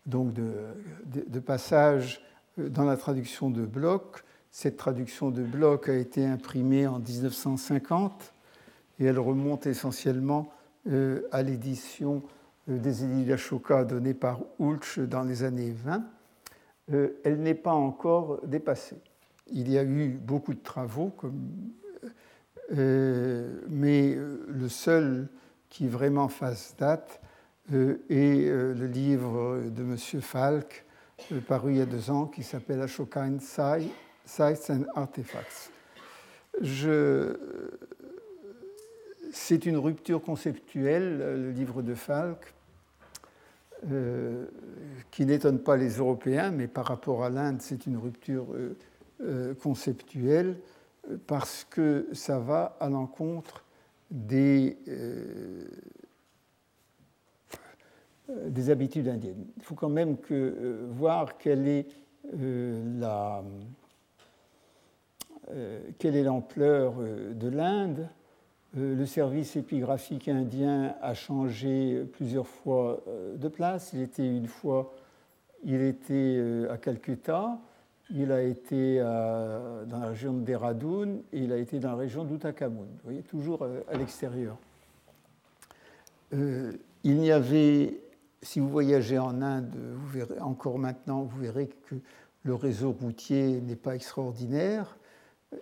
donc 0.05 0.35
de, 0.35 1.41
passages 1.41 2.21
dans 2.59 2.85
la 2.85 2.99
traduction 2.99 3.49
de 3.49 3.65
Bloch. 3.65 4.25
Cette 4.61 4.77
traduction 4.77 5.31
de 5.31 5.45
Bloch 5.45 5.89
a 5.89 5.95
été 5.95 6.27
imprimée 6.27 6.89
en 6.89 6.99
1950 6.99 8.35
et 8.99 9.05
elle 9.05 9.21
remonte 9.21 9.69
essentiellement 9.69 10.51
à 11.31 11.43
l'édition 11.45 12.25
des 12.67 13.05
Édits 13.05 13.25
d'Ashoka 13.25 13.85
donnée 13.85 14.15
par 14.15 14.41
Ulch 14.59 14.99
dans 14.99 15.23
les 15.23 15.45
années 15.45 15.71
20. 15.71 16.03
Euh, 16.93 17.21
elle 17.23 17.41
n'est 17.41 17.55
pas 17.55 17.73
encore 17.73 18.45
dépassée. 18.49 19.01
Il 19.47 19.71
y 19.71 19.79
a 19.79 19.85
eu 19.85 20.09
beaucoup 20.09 20.55
de 20.55 20.61
travaux, 20.61 21.15
euh, 22.73 23.61
mais 23.69 24.17
euh, 24.17 24.45
le 24.49 24.69
seul 24.69 25.29
qui 25.69 25.87
vraiment 25.87 26.27
fasse 26.27 26.75
date 26.77 27.21
est 27.71 28.49
le 28.51 28.87
livre 28.87 29.61
de 29.71 29.83
M. 29.85 29.97
Falk, 30.21 30.85
paru 31.47 31.75
il 31.75 31.79
y 31.79 31.81
a 31.81 31.87
deux 31.87 32.11
ans, 32.11 32.27
qui 32.27 32.43
s'appelle 32.43 32.83
Ashoka 32.83 33.25
Sites 34.29 34.71
and 34.71 34.85
Artifacts. 34.95 35.73
C'est 39.33 39.67
une 39.67 39.77
rupture 39.79 40.23
conceptuelle, 40.23 41.19
le 41.19 41.51
livre 41.51 41.83
de 41.83 41.95
Falk, 41.95 42.55
euh, 43.91 44.47
qui 45.11 45.25
n'étonne 45.25 45.61
pas 45.61 45.77
les 45.77 45.97
Européens, 45.99 46.51
mais 46.51 46.67
par 46.67 46.87
rapport 46.87 47.25
à 47.25 47.31
l'Inde, 47.31 47.59
c'est 47.61 47.87
une 47.87 47.97
rupture 47.97 48.47
euh, 48.53 48.77
euh, 49.23 49.55
conceptuelle 49.55 50.57
parce 51.27 51.65
que 51.65 52.07
ça 52.13 52.39
va 52.39 52.77
à 52.81 52.91
l'encontre 52.91 53.65
des, 54.11 54.77
des 58.29 58.71
habitudes 58.71 59.09
indiennes. 59.09 59.47
Il 59.57 59.63
faut 59.63 59.75
quand 59.75 59.89
même 59.89 60.17
voir 60.91 61.39
quelle 61.39 61.67
est 61.67 61.87
la 62.35 63.43
quelle 65.99 66.17
est 66.17 66.25
l'ampleur 66.25 66.95
de 66.95 67.49
l'Inde? 67.49 68.09
Euh, 68.77 68.95
le 68.95 69.07
service 69.07 69.57
épigraphique 69.57 70.29
indien 70.29 70.95
a 71.01 71.15
changé 71.15 72.05
plusieurs 72.13 72.47
fois 72.47 73.03
euh, 73.09 73.37
de 73.37 73.49
place. 73.49 73.93
Il 73.95 74.03
était 74.03 74.27
une 74.27 74.47
fois, 74.47 74.93
il 75.65 75.81
était 75.81 76.37
euh, 76.37 76.71
à 76.71 76.77
Calcutta, 76.77 77.59
il 78.11 78.31
a 78.33 78.43
été 78.43 79.01
dans 79.01 79.99
la 80.01 80.07
région 80.09 80.33
de 80.33 80.41
Dehradun 80.41 81.19
et 81.31 81.41
il 81.41 81.53
a 81.53 81.59
été 81.59 81.79
dans 81.79 81.91
la 81.91 81.97
région 81.97 82.25
d'Uttakamun. 82.25 82.81
Vous 82.81 83.05
voyez, 83.05 83.21
toujours 83.21 83.63
à 83.63 83.99
l'extérieur. 83.99 84.57
il 86.33 86.79
n'y 87.05 87.31
avait, 87.31 88.01
si 88.41 88.61
vous 88.61 88.69
voyagez 88.71 89.19
en 89.19 89.43
Inde, 89.43 89.77
vous 89.95 90.07
verrez 90.07 90.41
encore 90.41 90.79
maintenant, 90.79 91.25
vous 91.25 91.39
verrez 91.39 91.67
que 91.67 91.97
le 92.45 92.55
réseau 92.55 92.93
routier 92.93 93.61
n'est 93.61 93.77
pas 93.77 93.95
extraordinaire 93.95 94.97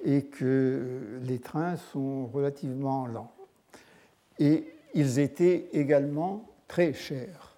et 0.05 0.25
que 0.25 1.21
les 1.23 1.39
trains 1.39 1.77
sont 1.77 2.27
relativement 2.27 3.07
lents. 3.07 3.33
Et 4.39 4.65
ils 4.95 5.19
étaient 5.19 5.69
également 5.73 6.49
très 6.69 6.93
chers. 6.93 7.57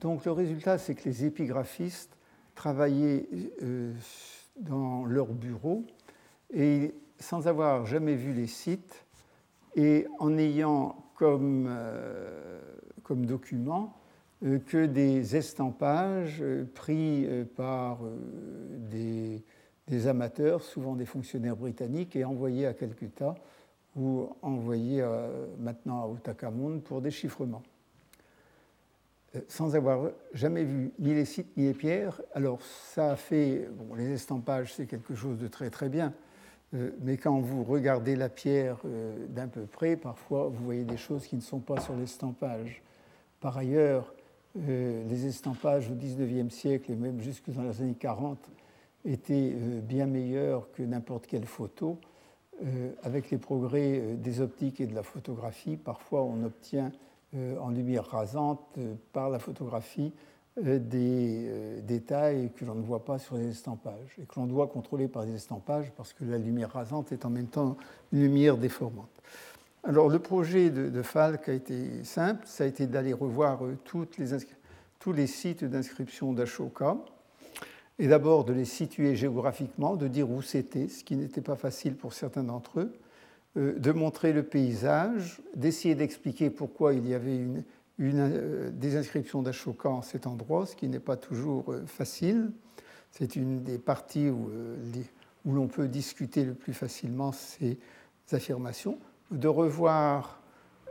Donc 0.00 0.24
le 0.24 0.32
résultat, 0.32 0.78
c'est 0.78 0.94
que 0.94 1.08
les 1.08 1.24
épigraphistes 1.24 2.16
travaillaient 2.54 3.26
euh, 3.62 3.92
dans 4.60 5.04
leur 5.04 5.26
bureau, 5.26 5.84
et 6.54 6.94
sans 7.18 7.48
avoir 7.48 7.86
jamais 7.86 8.14
vu 8.14 8.32
les 8.32 8.46
sites, 8.46 9.04
et 9.74 10.06
en 10.18 10.38
ayant 10.38 10.96
comme, 11.14 11.68
comme 13.02 13.26
document 13.26 13.94
que 14.66 14.86
des 14.86 15.36
estampages 15.36 16.42
pris 16.74 17.26
par 17.56 17.98
des, 18.90 19.42
des, 19.88 20.06
amateurs, 20.06 20.62
souvent 20.62 20.94
des 20.94 21.06
fonctionnaires 21.06 21.56
britanniques, 21.56 22.16
et 22.16 22.24
envoyés 22.24 22.66
à 22.66 22.74
Calcutta 22.74 23.34
ou 23.96 24.28
envoyés 24.42 25.02
maintenant 25.58 26.02
à 26.02 26.06
Otakamon 26.06 26.80
pour 26.80 27.00
déchiffrement. 27.00 27.62
Euh, 29.36 29.40
sans 29.48 29.74
avoir 29.74 30.10
jamais 30.32 30.64
vu 30.64 30.92
ni 30.98 31.14
les 31.14 31.24
sites 31.24 31.56
ni 31.56 31.64
les 31.64 31.74
pierres. 31.74 32.20
Alors 32.34 32.60
ça 32.62 33.12
a 33.12 33.16
fait, 33.16 33.68
bon, 33.72 33.94
les 33.94 34.12
estampages 34.12 34.74
c'est 34.74 34.86
quelque 34.86 35.14
chose 35.14 35.38
de 35.38 35.48
très 35.48 35.70
très 35.70 35.88
bien, 35.88 36.12
euh, 36.74 36.90
mais 37.00 37.16
quand 37.16 37.40
vous 37.40 37.64
regardez 37.64 38.16
la 38.16 38.28
pierre 38.28 38.78
euh, 38.84 39.26
d'un 39.28 39.48
peu 39.48 39.62
près, 39.62 39.96
parfois 39.96 40.48
vous 40.48 40.64
voyez 40.64 40.84
des 40.84 40.96
choses 40.96 41.26
qui 41.26 41.36
ne 41.36 41.40
sont 41.40 41.60
pas 41.60 41.80
sur 41.80 41.96
l'estampage. 41.96 42.82
Par 43.40 43.56
ailleurs, 43.58 44.12
les 44.54 45.26
estampages 45.26 45.90
au 45.90 45.94
XIXe 45.94 46.52
siècle 46.52 46.90
et 46.90 46.96
même 46.96 47.20
jusque 47.20 47.50
dans 47.50 47.62
les 47.62 47.82
années 47.82 47.94
40 47.94 48.38
étaient 49.06 49.54
bien 49.82 50.06
meilleurs 50.06 50.70
que 50.72 50.82
n'importe 50.82 51.26
quelle 51.26 51.46
photo. 51.46 51.98
avec 53.02 53.30
les 53.30 53.38
progrès 53.38 54.16
des 54.16 54.40
optiques 54.40 54.80
et 54.80 54.86
de 54.86 54.94
la 54.94 55.02
photographie, 55.02 55.76
parfois 55.76 56.22
on 56.22 56.42
obtient 56.42 56.90
euh, 57.34 57.58
en 57.58 57.70
lumière 57.70 58.04
rasante 58.04 58.60
euh, 58.78 58.94
par 59.12 59.30
la 59.30 59.40
photographie 59.40 60.12
euh, 60.64 60.78
des 60.78 61.82
détails 61.82 62.52
que 62.54 62.64
l'on 62.64 62.76
ne 62.76 62.82
voit 62.82 63.04
pas 63.04 63.18
sur 63.18 63.36
les 63.36 63.48
estampages 63.48 64.16
et 64.22 64.26
que 64.26 64.34
l'on 64.36 64.46
doit 64.46 64.68
contrôler 64.68 65.08
par 65.08 65.24
les 65.24 65.34
estampages 65.34 65.90
parce 65.96 66.12
que 66.12 66.24
la 66.24 66.38
lumière 66.38 66.70
rasante 66.70 67.10
est 67.10 67.24
en 67.24 67.30
même 67.30 67.48
temps 67.48 67.76
une 68.12 68.20
lumière 68.20 68.56
déformante. 68.56 69.10
Alors 69.82 70.08
le 70.08 70.20
projet 70.20 70.70
de, 70.70 71.02
Falk 71.02 71.48
a 71.48 71.52
été 71.52 72.04
simple, 72.04 72.46
ça 72.46 72.62
a 72.62 72.66
été 72.68 72.86
d'aller 72.86 73.12
revoir 73.12 73.60
tous 73.84 74.06
les 75.12 75.26
sites 75.26 75.64
d'inscription 75.64 76.32
d'Ashoka 76.32 76.96
et 77.98 78.08
d'abord 78.08 78.44
de 78.44 78.52
les 78.52 78.64
situer 78.64 79.16
géographiquement, 79.16 79.96
de 79.96 80.08
dire 80.08 80.30
où 80.30 80.42
c'était, 80.42 80.88
ce 80.88 81.02
qui 81.02 81.16
n'était 81.16 81.40
pas 81.40 81.56
facile 81.56 81.94
pour 81.94 82.12
certains 82.12 82.44
d'entre 82.44 82.80
eux, 82.80 82.92
euh, 83.56 83.78
de 83.78 83.92
montrer 83.92 84.32
le 84.32 84.42
paysage, 84.42 85.40
d'essayer 85.54 85.94
d'expliquer 85.94 86.50
pourquoi 86.50 86.92
il 86.92 87.08
y 87.08 87.14
avait 87.14 87.40
euh, 88.00 88.70
des 88.70 88.96
inscriptions 88.96 89.42
d'Ashoka 89.42 89.88
en 89.88 90.02
cet 90.02 90.26
endroit, 90.26 90.66
ce 90.66 90.76
qui 90.76 90.88
n'est 90.88 91.00
pas 91.00 91.16
toujours 91.16 91.72
euh, 91.72 91.86
facile. 91.86 92.50
C'est 93.12 93.34
une 93.34 93.62
des 93.62 93.78
parties 93.78 94.28
où 94.28 94.50
l'on 95.46 95.68
peut 95.68 95.88
discuter 95.88 96.44
le 96.44 96.52
plus 96.52 96.74
facilement 96.74 97.32
ces 97.32 97.78
affirmations. 98.30 98.98
De 99.30 99.48
revoir 99.48 100.42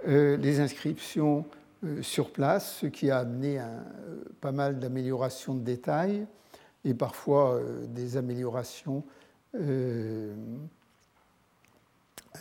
les 0.08 0.60
inscriptions 0.60 1.46
sur 2.02 2.32
place, 2.32 2.78
ce 2.78 2.88
qui 2.88 3.12
a 3.12 3.20
amené 3.20 3.62
pas 4.42 4.52
mal 4.52 4.80
d'améliorations 4.80 5.54
de 5.54 5.60
détails 5.60 6.26
et 6.86 6.94
parfois 6.94 7.60
des 7.90 8.16
améliorations 8.16 9.04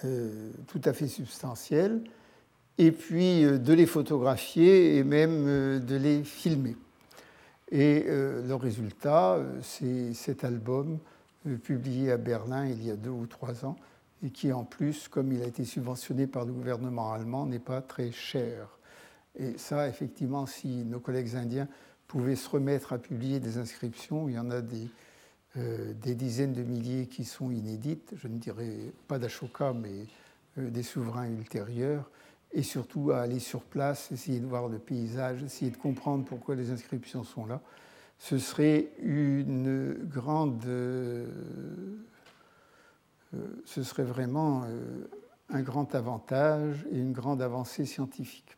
euh, 0.04 0.50
tout 0.66 0.80
à 0.84 0.92
fait 0.92 1.06
substantielles, 1.06 2.02
et 2.78 2.90
puis 2.90 3.44
euh, 3.44 3.58
de 3.58 3.72
les 3.72 3.86
photographier 3.86 4.96
et 4.96 5.04
même 5.04 5.44
euh, 5.46 5.78
de 5.78 5.94
les 5.94 6.24
filmer. 6.24 6.76
Et 7.70 8.04
le 8.06 8.54
résultat, 8.54 9.40
c'est 9.62 10.12
cet 10.12 10.44
album 10.44 10.98
publié 11.64 12.12
à 12.12 12.18
Berlin 12.18 12.66
il 12.66 12.84
y 12.84 12.90
a 12.90 12.94
deux 12.94 13.10
ou 13.10 13.26
trois 13.26 13.64
ans, 13.64 13.76
et 14.22 14.30
qui 14.30 14.52
en 14.52 14.62
plus, 14.62 15.08
comme 15.08 15.32
il 15.32 15.42
a 15.42 15.46
été 15.46 15.64
subventionné 15.64 16.28
par 16.28 16.44
le 16.44 16.52
gouvernement 16.52 17.12
allemand, 17.12 17.46
n'est 17.46 17.58
pas 17.58 17.80
très 17.80 18.12
cher. 18.12 18.68
Et 19.36 19.54
ça, 19.56 19.88
effectivement, 19.88 20.46
si 20.46 20.84
nos 20.84 21.00
collègues 21.00 21.34
indiens 21.34 21.66
pouvaient 22.06 22.36
se 22.36 22.48
remettre 22.48 22.92
à 22.92 22.98
publier 22.98 23.40
des 23.40 23.58
inscriptions, 23.58 24.28
il 24.28 24.34
y 24.34 24.38
en 24.38 24.50
a 24.50 24.60
des, 24.60 24.88
euh, 25.56 25.92
des 25.94 26.14
dizaines 26.14 26.52
de 26.52 26.62
milliers 26.62 27.06
qui 27.06 27.24
sont 27.24 27.50
inédites, 27.50 28.12
je 28.16 28.28
ne 28.28 28.38
dirais 28.38 28.76
pas 29.08 29.18
d'Ashoka, 29.18 29.72
mais 29.72 30.06
euh, 30.58 30.70
des 30.70 30.82
souverains 30.82 31.28
ultérieurs, 31.28 32.10
et 32.52 32.62
surtout 32.62 33.10
à 33.10 33.20
aller 33.20 33.40
sur 33.40 33.62
place, 33.62 34.10
essayer 34.12 34.40
de 34.40 34.46
voir 34.46 34.68
le 34.68 34.78
paysage, 34.78 35.42
essayer 35.42 35.70
de 35.70 35.76
comprendre 35.76 36.24
pourquoi 36.24 36.54
les 36.54 36.70
inscriptions 36.70 37.24
sont 37.24 37.46
là. 37.46 37.60
Ce 38.18 38.38
serait 38.38 38.90
une 39.02 39.94
grande. 40.04 40.64
Euh, 40.66 41.26
ce 43.64 43.82
serait 43.82 44.04
vraiment 44.04 44.64
un 45.48 45.62
grand 45.62 45.94
avantage 45.96 46.86
et 46.92 46.98
une 46.98 47.12
grande 47.12 47.42
avancée 47.42 47.84
scientifique. 47.84 48.56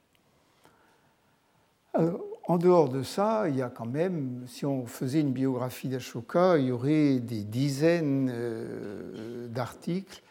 Alors, 1.95 2.21
en 2.49 2.59
dehors 2.59 2.89
de 2.89 3.03
ça, 3.03 3.49
il 3.49 3.57
y 3.57 3.63
a 3.63 3.69
quand 3.69 3.87
même, 3.87 4.45
si 4.47 4.65
on 4.65 4.87
faisait 4.87 5.21
une 5.21 5.33
biographie 5.33 5.89
d'Ashoka, 5.89 6.59
il 6.59 6.67
y 6.67 6.73
aurait 6.73 7.19
des 7.19 7.43
dizaines 7.43 8.31
euh, 8.33 9.49
d'articles, 9.49 10.23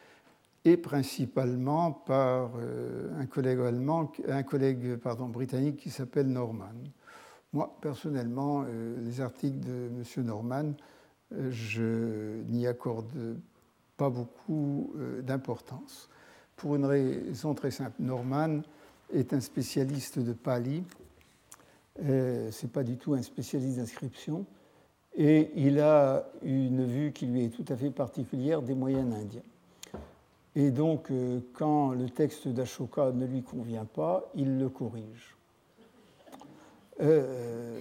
et 0.63 0.77
principalement 0.77 1.91
par 1.91 2.51
euh, 2.57 3.09
un 3.19 3.25
collègue 3.25 3.59
allemand, 3.59 4.13
un 4.29 4.43
collègue 4.43 4.95
pardon, 4.95 5.27
britannique 5.27 5.75
qui 5.75 5.89
s'appelle 5.89 6.27
Norman. 6.27 6.73
Moi, 7.51 7.75
personnellement, 7.81 8.63
euh, 8.65 8.95
les 9.03 9.19
articles 9.19 9.59
de 9.59 9.89
M. 9.89 10.25
Norman, 10.25 10.73
je 11.49 12.43
n'y 12.47 12.65
accorde 12.65 13.35
pas 13.97 14.09
beaucoup 14.09 14.93
d'importance. 15.23 16.07
Pour 16.55 16.75
une 16.75 16.85
raison 16.85 17.55
très 17.55 17.71
simple, 17.71 17.95
Norman 17.99 18.61
est 19.11 19.33
un 19.33 19.41
spécialiste 19.41 20.19
de 20.19 20.33
Pali 20.33 20.83
euh, 22.03 22.51
ce 22.51 22.65
n'est 22.65 22.71
pas 22.71 22.83
du 22.83 22.97
tout 22.97 23.13
un 23.13 23.21
spécialiste 23.21 23.77
d'inscription, 23.77 24.45
et 25.15 25.51
il 25.55 25.79
a 25.79 26.27
une 26.43 26.85
vue 26.85 27.13
qui 27.13 27.25
lui 27.25 27.45
est 27.45 27.49
tout 27.49 27.65
à 27.71 27.77
fait 27.77 27.91
particulière 27.91 28.61
des 28.61 28.73
moyennes 28.73 29.13
indiens. 29.13 29.41
Et 30.55 30.71
donc, 30.71 31.09
euh, 31.11 31.39
quand 31.53 31.91
le 31.91 32.09
texte 32.09 32.47
d'Ashoka 32.47 33.11
ne 33.11 33.25
lui 33.25 33.43
convient 33.43 33.85
pas, 33.85 34.29
il 34.35 34.57
le 34.57 34.69
corrige. 34.69 35.35
Euh, 37.01 37.79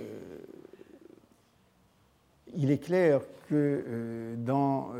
il 2.56 2.70
est 2.70 2.78
clair 2.78 3.20
que 3.48 4.34
dans, 4.38 4.90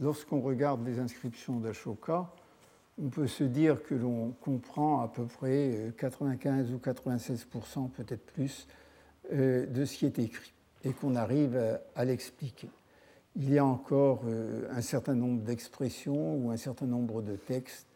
lorsqu'on 0.00 0.40
regarde 0.40 0.84
les 0.84 0.98
inscriptions 0.98 1.60
d'Ashoka, 1.60 2.28
on 3.02 3.08
peut 3.08 3.26
se 3.26 3.44
dire 3.44 3.82
que 3.82 3.94
l'on 3.94 4.32
comprend 4.40 5.00
à 5.02 5.08
peu 5.08 5.24
près 5.24 5.92
95 5.98 6.70
euh, 6.70 6.74
ou 6.74 6.78
96% 6.78 7.90
peut-être 7.90 8.26
plus, 8.26 8.66
euh, 9.32 9.66
de 9.66 9.84
ce 9.84 9.98
qui 9.98 10.06
est 10.06 10.18
écrit 10.18 10.52
et 10.84 10.92
qu'on 10.92 11.16
arrive 11.16 11.80
à 11.94 12.04
l'expliquer. 12.04 12.70
Il 13.36 13.50
y 13.52 13.58
a 13.58 13.64
encore 13.64 14.22
euh, 14.26 14.68
un 14.70 14.80
certain 14.80 15.14
nombre 15.14 15.42
d'expressions 15.42 16.36
ou 16.36 16.50
un 16.50 16.56
certain 16.56 16.86
nombre 16.86 17.22
de 17.22 17.36
textes 17.36 17.86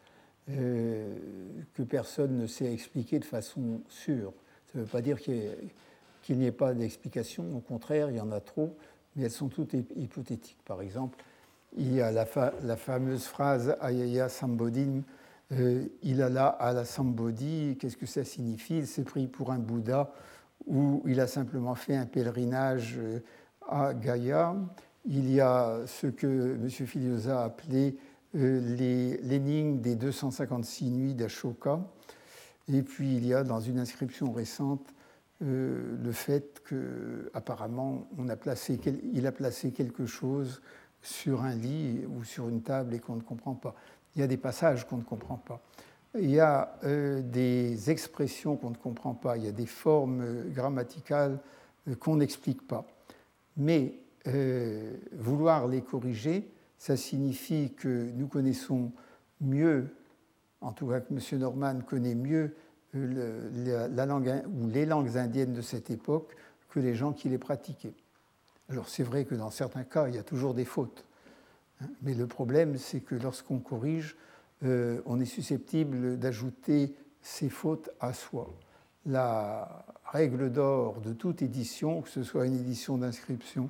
que 0.45 1.83
personne 1.83 2.37
ne 2.37 2.47
sait 2.47 2.73
expliquer 2.73 3.17
de 3.17 3.23
façon 3.23 3.79
sûre. 3.87 4.33
Ça 4.67 4.77
ne 4.77 4.83
veut 4.83 4.89
pas 4.89 5.01
dire 5.01 5.17
qu'il 5.21 6.37
n'y 6.37 6.45
ait 6.45 6.51
pas 6.51 6.73
d'explication, 6.73 7.45
au 7.55 7.61
contraire, 7.61 8.09
il 8.09 8.17
y 8.17 8.19
en 8.19 8.29
a 8.29 8.41
trop, 8.41 8.75
mais 9.15 9.23
elles 9.23 9.31
sont 9.31 9.47
toutes 9.47 9.73
hypothétiques. 9.95 10.59
Par 10.65 10.81
exemple, 10.81 11.17
il 11.77 11.93
y 11.93 12.01
a 12.01 12.11
la, 12.11 12.25
fameuse 12.25 13.25
phrase 13.25 13.75
Ayaya 13.81 14.29
Sambodhin, 14.29 15.01
euh, 15.51 15.85
il 16.01 16.21
alla 16.21 16.47
à 16.47 16.73
la 16.73 16.85
Sambodhi, 16.85 17.77
qu'est-ce 17.79 17.97
que 17.97 18.05
ça 18.05 18.23
signifie? 18.23 18.77
Il 18.77 18.87
s'est 18.87 19.03
pris 19.03 19.27
pour 19.27 19.51
un 19.51 19.59
Bouddha 19.59 20.11
ou 20.65 21.03
il 21.05 21.19
a 21.19 21.27
simplement 21.27 21.75
fait 21.75 21.95
un 21.95 22.05
pèlerinage 22.05 22.95
euh, 22.97 23.19
à 23.67 23.93
Gaïa. 23.93 24.55
Il 25.05 25.31
y 25.31 25.41
a 25.41 25.81
ce 25.85 26.07
que 26.07 26.55
M. 26.55 26.69
Filiosa 26.69 27.41
a 27.41 27.45
appelé 27.45 27.97
euh, 28.35 29.19
l'énigme 29.21 29.79
des 29.79 29.95
256 29.95 30.89
nuits 30.89 31.13
d'Ashoka. 31.13 31.79
Et 32.71 32.81
puis 32.81 33.17
il 33.17 33.25
y 33.25 33.33
a 33.33 33.43
dans 33.43 33.59
une 33.59 33.79
inscription 33.79 34.31
récente 34.31 34.87
le 35.41 36.11
fait 36.13 36.63
qu'apparemment 36.69 38.07
il 38.17 39.27
a 39.27 39.31
placé 39.33 39.71
quelque 39.71 40.05
chose 40.05 40.61
sur 41.03 41.43
un 41.43 41.53
lit 41.53 42.05
ou 42.07 42.23
sur 42.23 42.49
une 42.49 42.61
table 42.61 42.95
et 42.95 42.99
qu'on 42.99 43.17
ne 43.17 43.21
comprend 43.21 43.53
pas. 43.53 43.75
Il 44.15 44.21
y 44.21 44.23
a 44.23 44.27
des 44.27 44.37
passages 44.37 44.87
qu'on 44.87 44.97
ne 44.97 45.03
comprend 45.03 45.37
pas. 45.37 45.61
Il 46.19 46.29
y 46.29 46.39
a 46.39 46.77
euh, 46.83 47.21
des 47.21 47.89
expressions 47.89 48.55
qu'on 48.55 48.69
ne 48.69 48.75
comprend 48.75 49.13
pas. 49.13 49.37
Il 49.37 49.43
y 49.43 49.47
a 49.47 49.51
des 49.51 49.65
formes 49.65 50.21
euh, 50.21 50.49
grammaticales 50.49 51.39
euh, 51.87 51.95
qu'on 51.95 52.17
n'explique 52.17 52.65
pas. 52.67 52.85
Mais 53.57 53.99
vouloir 55.11 55.67
les 55.67 55.81
corriger, 55.81 56.49
ça 56.77 56.95
signifie 56.95 57.73
que 57.73 58.09
nous 58.15 58.27
connaissons 58.27 58.93
mieux, 59.41 59.93
en 60.61 60.71
tout 60.71 60.87
cas 60.87 61.01
que 61.01 61.13
M. 61.13 61.39
Norman 61.41 61.81
connaît 61.85 62.15
mieux 62.15 62.55
la 62.93 64.05
langue, 64.05 64.43
ou 64.47 64.69
les 64.69 64.85
langues 64.85 65.17
indiennes 65.17 65.53
de 65.53 65.59
cette 65.59 65.91
époque 65.91 66.37
que 66.69 66.79
les 66.79 66.95
gens 66.95 67.11
qui 67.11 67.27
les 67.27 67.37
pratiquaient. 67.37 67.95
Alors 68.69 68.89
c'est 68.89 69.03
vrai 69.03 69.25
que 69.25 69.35
dans 69.35 69.51
certains 69.51 69.83
cas, 69.83 70.07
il 70.07 70.15
y 70.15 70.17
a 70.17 70.23
toujours 70.23 70.53
des 70.53 70.65
fautes. 70.65 71.05
Hein, 71.81 71.87
mais 72.01 72.13
le 72.13 72.27
problème, 72.27 72.77
c'est 72.77 73.01
que 73.01 73.15
lorsqu'on 73.15 73.59
corrige, 73.59 74.15
euh, 74.63 75.01
on 75.05 75.19
est 75.19 75.25
susceptible 75.25 76.17
d'ajouter 76.17 76.95
ces 77.21 77.49
fautes 77.49 77.89
à 77.99 78.13
soi. 78.13 78.53
La 79.05 79.85
règle 80.05 80.51
d'or 80.51 81.01
de 81.01 81.13
toute 81.13 81.41
édition, 81.41 82.01
que 82.01 82.09
ce 82.09 82.23
soit 82.23 82.45
une 82.45 82.55
édition 82.55 82.97
d'inscription 82.97 83.69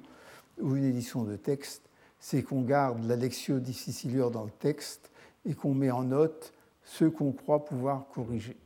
ou 0.61 0.75
une 0.75 0.83
édition 0.83 1.23
de 1.23 1.35
texte, 1.35 1.89
c'est 2.19 2.43
qu'on 2.43 2.61
garde 2.61 3.03
la 3.05 3.15
lectio 3.15 3.59
difficilior 3.59 4.31
dans 4.31 4.43
le 4.43 4.51
texte 4.51 5.11
et 5.45 5.55
qu'on 5.55 5.73
met 5.73 5.91
en 5.91 6.03
note 6.03 6.53
ce 6.83 7.05
qu'on 7.05 7.31
croit 7.31 7.65
pouvoir 7.65 8.07
corriger. 8.07 8.57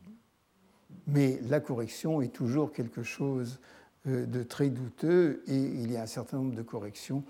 Mais 1.08 1.40
la 1.44 1.60
correction 1.60 2.22
est 2.22 2.34
toujours 2.34 2.74
quelque 2.74 3.04
chose 3.04 3.60
de 4.08 4.44
très 4.44 4.70
douteux 4.70 5.44
et 5.48 5.58
il 5.58 5.92
y 5.92 5.98
a 5.98 6.04
un 6.04 6.08
certain 6.08 6.38
nombre 6.38 6.56
de 6.56 6.62
corrections 6.62 7.24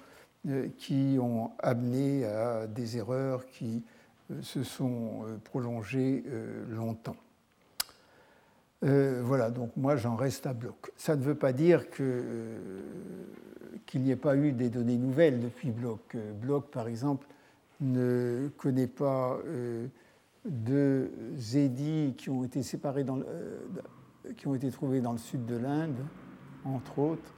euh, 0.48 0.68
qui 0.78 1.18
ont 1.20 1.52
amené 1.60 2.26
à 2.26 2.68
des 2.68 2.98
erreurs 2.98 3.48
qui 3.48 3.84
euh, 4.32 4.42
se 4.42 4.64
sont 4.64 5.26
prolongées 5.44 6.24
longtemps. 6.70 7.16
voilà, 8.82 9.50
donc 9.50 9.72
moi 9.76 9.96
j'en 9.96 10.16
reste 10.16 10.46
à 10.46 10.54
bloc. 10.54 10.92
Ça 10.96 11.16
ne 11.16 11.22
veut 11.22 11.36
pas 11.36 11.54
dire 11.54 11.90
qu'il 11.90 12.06
n'y 14.02 14.12
ait 14.12 14.16
pas 14.16 14.36
eu 14.36 14.52
des 14.52 14.70
données 14.70 14.98
nouvelles 14.98 15.40
depuis 15.40 15.72
bloc. 15.72 16.16
Bloc, 16.42 16.70
par 16.70 16.88
exemple, 16.88 17.26
ne 17.82 18.50
connaît 18.58 18.88
pas 18.88 19.40
de 20.46 21.10
édits 21.56 22.14
qui 22.18 22.30
ont 22.30 22.44
été 22.44 22.62
séparés 22.62 23.04
dans 23.04 23.20
qui 24.36 24.48
ont 24.48 24.56
été 24.56 24.70
trouvés 24.72 25.02
dans 25.02 25.14
le 25.14 25.18
sud 25.18 25.46
de 25.46 25.56
l'Inde, 25.56 25.96
entre 26.76 27.00
autres, 27.00 27.34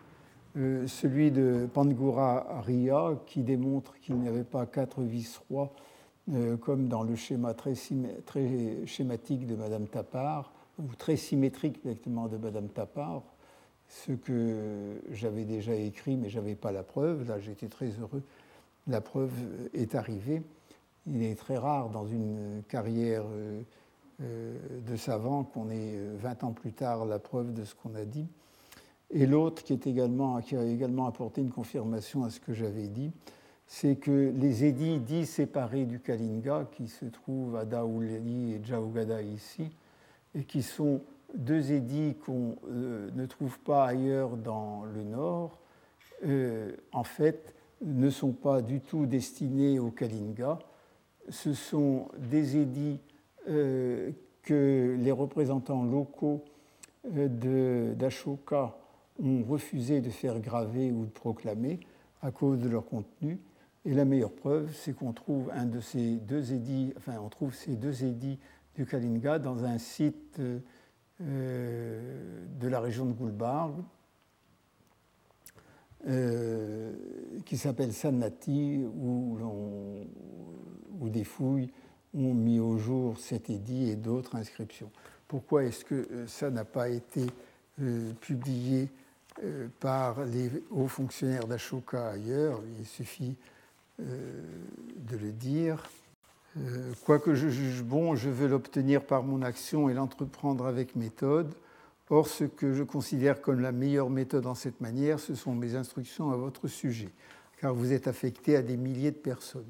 euh, 0.57 0.87
celui 0.87 1.31
de 1.31 1.67
Pangura 1.71 2.61
Ria, 2.61 3.11
qui 3.25 3.43
démontre 3.43 3.99
qu'il 3.99 4.15
n'y 4.15 4.27
avait 4.27 4.43
pas 4.43 4.65
quatre 4.65 5.01
vice-rois, 5.01 5.71
euh, 6.33 6.57
comme 6.57 6.87
dans 6.87 7.03
le 7.03 7.15
schéma 7.15 7.53
très, 7.53 7.75
schématique 8.85 9.45
de 9.45 9.55
Madame 9.55 9.87
Tapar, 9.87 10.51
ou 10.79 10.95
très 10.97 11.17
symétrique 11.17 11.77
exactement 11.85 12.27
de 12.27 12.37
Madame 12.37 12.67
Tapar, 12.69 13.23
ce 13.87 14.11
que 14.11 15.01
j'avais 15.11 15.45
déjà 15.45 15.75
écrit, 15.75 16.15
mais 16.15 16.29
je 16.29 16.39
n'avais 16.39 16.55
pas 16.55 16.71
la 16.71 16.83
preuve. 16.83 17.27
Là, 17.27 17.39
j'étais 17.39 17.67
très 17.67 17.89
heureux. 17.99 18.23
La 18.87 19.01
preuve 19.01 19.33
est 19.73 19.95
arrivée. 19.95 20.41
Il 21.07 21.23
est 21.23 21.35
très 21.35 21.57
rare 21.57 21.89
dans 21.89 22.05
une 22.05 22.61
carrière 22.67 23.23
euh, 24.21 24.57
de 24.87 24.95
savant 24.95 25.43
qu'on 25.43 25.69
ait 25.69 25.97
20 26.17 26.43
ans 26.43 26.51
plus 26.51 26.71
tard 26.71 27.05
la 27.05 27.19
preuve 27.19 27.53
de 27.53 27.65
ce 27.65 27.73
qu'on 27.73 27.95
a 27.95 28.05
dit. 28.05 28.27
Et 29.11 29.25
l'autre 29.25 29.63
qui, 29.63 29.79
qui 29.79 29.89
a 29.99 30.63
également 30.63 31.07
apporté 31.07 31.41
une 31.41 31.49
confirmation 31.49 32.23
à 32.23 32.29
ce 32.29 32.39
que 32.39 32.53
j'avais 32.53 32.87
dit, 32.87 33.11
c'est 33.65 33.97
que 33.97 34.33
les 34.35 34.65
édits 34.65 34.99
dits 34.99 35.25
séparés 35.25 35.85
du 35.85 35.99
Kalinga, 35.99 36.67
qui 36.71 36.87
se 36.87 37.05
trouvent 37.05 37.55
à 37.55 37.65
Daoulali 37.65 38.53
et 38.53 38.61
Jaugada 38.63 39.21
ici, 39.21 39.69
et 40.35 40.43
qui 40.43 40.63
sont 40.63 41.01
deux 41.35 41.71
édits 41.71 42.15
qu'on 42.25 42.55
euh, 42.67 43.09
ne 43.13 43.25
trouve 43.25 43.59
pas 43.59 43.85
ailleurs 43.85 44.37
dans 44.37 44.85
le 44.85 45.03
nord, 45.03 45.59
euh, 46.25 46.71
en 46.91 47.03
fait, 47.03 47.53
ne 47.81 48.09
sont 48.09 48.31
pas 48.31 48.61
du 48.61 48.81
tout 48.81 49.05
destinés 49.05 49.79
au 49.79 49.91
Kalinga. 49.91 50.59
Ce 51.29 51.53
sont 51.53 52.07
des 52.17 52.57
édits 52.57 52.99
euh, 53.47 54.11
que 54.41 54.97
les 54.99 55.11
représentants 55.11 55.83
locaux 55.83 56.43
d'Ashoka 57.05 58.75
ont 59.21 59.43
refusé 59.43 60.01
de 60.01 60.09
faire 60.09 60.39
graver 60.39 60.91
ou 60.91 61.05
de 61.05 61.11
proclamer 61.11 61.79
à 62.21 62.31
cause 62.31 62.59
de 62.59 62.69
leur 62.69 62.85
contenu. 62.85 63.39
Et 63.85 63.93
la 63.93 64.05
meilleure 64.05 64.33
preuve, 64.33 64.73
c'est 64.73 64.93
qu'on 64.93 65.13
trouve 65.13 65.49
un 65.53 65.65
de 65.65 65.79
ces 65.79 66.17
deux 66.17 66.53
édits, 66.53 66.93
enfin, 66.97 67.17
on 67.23 67.29
trouve 67.29 67.53
ces 67.53 67.75
deux 67.75 68.03
édits 68.03 68.39
du 68.75 68.85
Kalinga 68.85 69.39
dans 69.39 69.63
un 69.65 69.77
site 69.77 70.39
euh, 71.21 72.45
de 72.59 72.67
la 72.67 72.79
région 72.79 73.05
de 73.05 73.13
Gulbarg, 73.13 73.73
euh, 76.07 76.93
qui 77.45 77.57
s'appelle 77.57 77.93
Sannati, 77.93 78.85
où, 78.85 79.37
où, 80.99 81.09
des 81.09 81.23
fouilles 81.25 81.71
ont 82.13 82.33
mis 82.33 82.59
au 82.59 82.77
jour 82.77 83.17
cet 83.17 83.49
édit 83.49 83.89
et 83.89 83.95
d'autres 83.95 84.35
inscriptions. 84.35 84.91
Pourquoi 85.27 85.65
est-ce 85.65 85.83
que 85.83 86.07
euh, 86.11 86.27
ça 86.27 86.49
n'a 86.49 86.65
pas 86.65 86.89
été 86.89 87.25
publié 88.19 88.89
euh, 89.43 89.67
par 89.79 90.25
les 90.25 90.51
hauts 90.69 90.87
fonctionnaires 90.87 91.47
d'Ashoka 91.47 92.09
ailleurs, 92.09 92.59
il 92.77 92.85
suffit 92.85 93.37
euh, 94.01 94.41
de 94.97 95.17
le 95.17 95.31
dire. 95.31 95.89
Euh, 96.57 96.91
quoique 97.05 97.35
je 97.35 97.47
juge 97.47 97.83
bon, 97.83 98.15
je 98.15 98.29
veux 98.29 98.47
l'obtenir 98.47 99.01
par 99.01 99.23
mon 99.23 99.41
action 99.41 99.89
et 99.89 99.93
l'entreprendre 99.93 100.65
avec 100.65 100.95
méthode. 100.95 101.53
Or, 102.09 102.27
ce 102.27 102.43
que 102.43 102.73
je 102.73 102.83
considère 102.83 103.39
comme 103.39 103.61
la 103.61 103.71
meilleure 103.71 104.09
méthode 104.09 104.45
en 104.45 104.55
cette 104.55 104.81
manière, 104.81 105.19
ce 105.19 105.35
sont 105.35 105.53
mes 105.53 105.75
instructions 105.75 106.31
à 106.31 106.35
votre 106.35 106.67
sujet, 106.67 107.09
car 107.61 107.73
vous 107.73 107.93
êtes 107.93 108.07
affecté 108.07 108.57
à 108.57 108.61
des 108.61 108.77
milliers 108.77 109.11
de 109.11 109.17
personnes. 109.17 109.63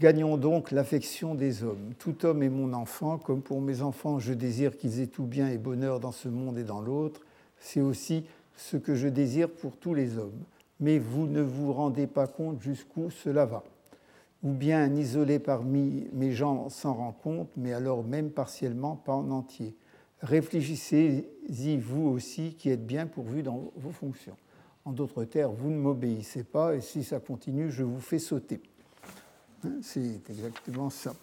gagnons 0.00 0.36
donc 0.36 0.72
l'affection 0.72 1.36
des 1.36 1.62
hommes. 1.62 1.92
Tout 1.98 2.24
homme 2.24 2.42
est 2.42 2.48
mon 2.48 2.72
enfant, 2.72 3.18
comme 3.18 3.42
pour 3.42 3.60
mes 3.60 3.82
enfants, 3.82 4.18
je 4.18 4.32
désire 4.32 4.76
qu'ils 4.76 5.00
aient 5.00 5.06
tout 5.06 5.26
bien 5.26 5.48
et 5.48 5.58
bonheur 5.58 6.00
dans 6.00 6.12
ce 6.12 6.28
monde 6.28 6.58
et 6.58 6.64
dans 6.64 6.80
l'autre 6.80 7.20
c'est 7.60 7.80
aussi 7.80 8.24
ce 8.56 8.76
que 8.76 8.94
je 8.94 9.08
désire 9.08 9.50
pour 9.50 9.76
tous 9.76 9.94
les 9.94 10.18
hommes. 10.18 10.42
Mais 10.80 10.98
vous 10.98 11.26
ne 11.26 11.40
vous 11.40 11.72
rendez 11.72 12.06
pas 12.06 12.26
compte 12.26 12.60
jusqu'où 12.60 13.10
cela 13.10 13.46
va. 13.46 13.64
Ou 14.42 14.52
bien 14.52 14.92
isolé 14.94 15.38
parmi 15.38 16.08
mes 16.12 16.32
gens 16.32 16.68
s'en 16.68 16.94
rend 16.94 17.12
compte, 17.12 17.48
mais 17.56 17.72
alors 17.72 18.04
même 18.04 18.30
partiellement, 18.30 18.96
pas 18.96 19.14
en 19.14 19.30
entier. 19.30 19.74
Réfléchissez-y 20.20 21.76
vous 21.78 22.08
aussi 22.08 22.54
qui 22.54 22.70
êtes 22.70 22.86
bien 22.86 23.06
pourvu 23.06 23.42
dans 23.42 23.72
vos 23.76 23.90
fonctions. 23.90 24.36
En 24.84 24.92
d'autres 24.92 25.24
termes, 25.24 25.54
vous 25.54 25.70
ne 25.70 25.78
m'obéissez 25.78 26.44
pas 26.44 26.74
et 26.74 26.80
si 26.80 27.04
ça 27.04 27.20
continue, 27.20 27.70
je 27.70 27.84
vous 27.84 28.00
fais 28.00 28.18
sauter. 28.18 28.60
Hein, 29.64 29.78
c'est 29.82 30.20
exactement 30.28 30.90
ça. 30.90 31.14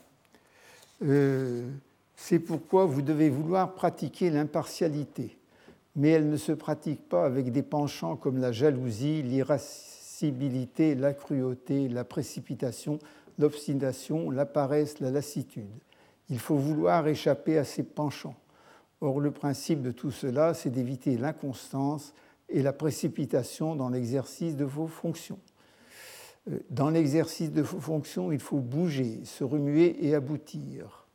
Euh, 1.04 1.70
c'est 2.16 2.40
pourquoi 2.40 2.86
vous 2.86 3.02
devez 3.02 3.30
vouloir 3.30 3.74
pratiquer 3.74 4.30
l'impartialité 4.30 5.38
mais 5.96 6.10
elle 6.10 6.30
ne 6.30 6.38
se 6.38 6.52
pratique 6.52 7.08
pas 7.08 7.26
avec 7.26 7.52
des 7.52 7.64
penchants 7.64 8.16
comme 8.16 8.38
la 8.38 8.52
jalousie, 8.52 9.24
l'irascibilité, 9.24 10.96
la 10.96 11.14
cruauté, 11.14 11.90
la 11.90 12.04
précipitation, 12.04 13.00
l'obstination, 13.38 14.30
la 14.30 14.46
paresse, 14.46 15.00
la 15.00 15.12
lassitude. 15.12 15.70
Il 16.30 16.40
faut 16.40 16.56
vouloir 16.56 17.08
échapper 17.08 17.58
à 17.58 17.66
ces 17.66 17.84
penchants. 17.84 18.36
Or, 19.02 19.20
le 19.20 19.32
principe 19.32 19.82
de 19.82 19.92
tout 19.92 20.12
cela, 20.12 20.54
c'est 20.54 20.70
d'éviter 20.70 21.18
l'inconstance 21.18 22.14
et 22.48 22.62
la 22.62 22.72
précipitation 22.72 23.76
dans 23.76 23.90
l'exercice 23.90 24.56
de 24.56 24.64
vos 24.64 24.88
fonctions. 24.88 25.40
Euh, 26.50 26.60
dans 26.70 26.90
l'exercice 26.90 27.52
de 27.52 27.62
vos 27.62 27.80
fonctions, 27.80 28.32
il 28.32 28.40
faut 28.40 28.60
bouger, 28.60 29.22
se 29.26 29.44
remuer 29.44 30.06
et 30.06 30.16
aboutir. 30.16 31.08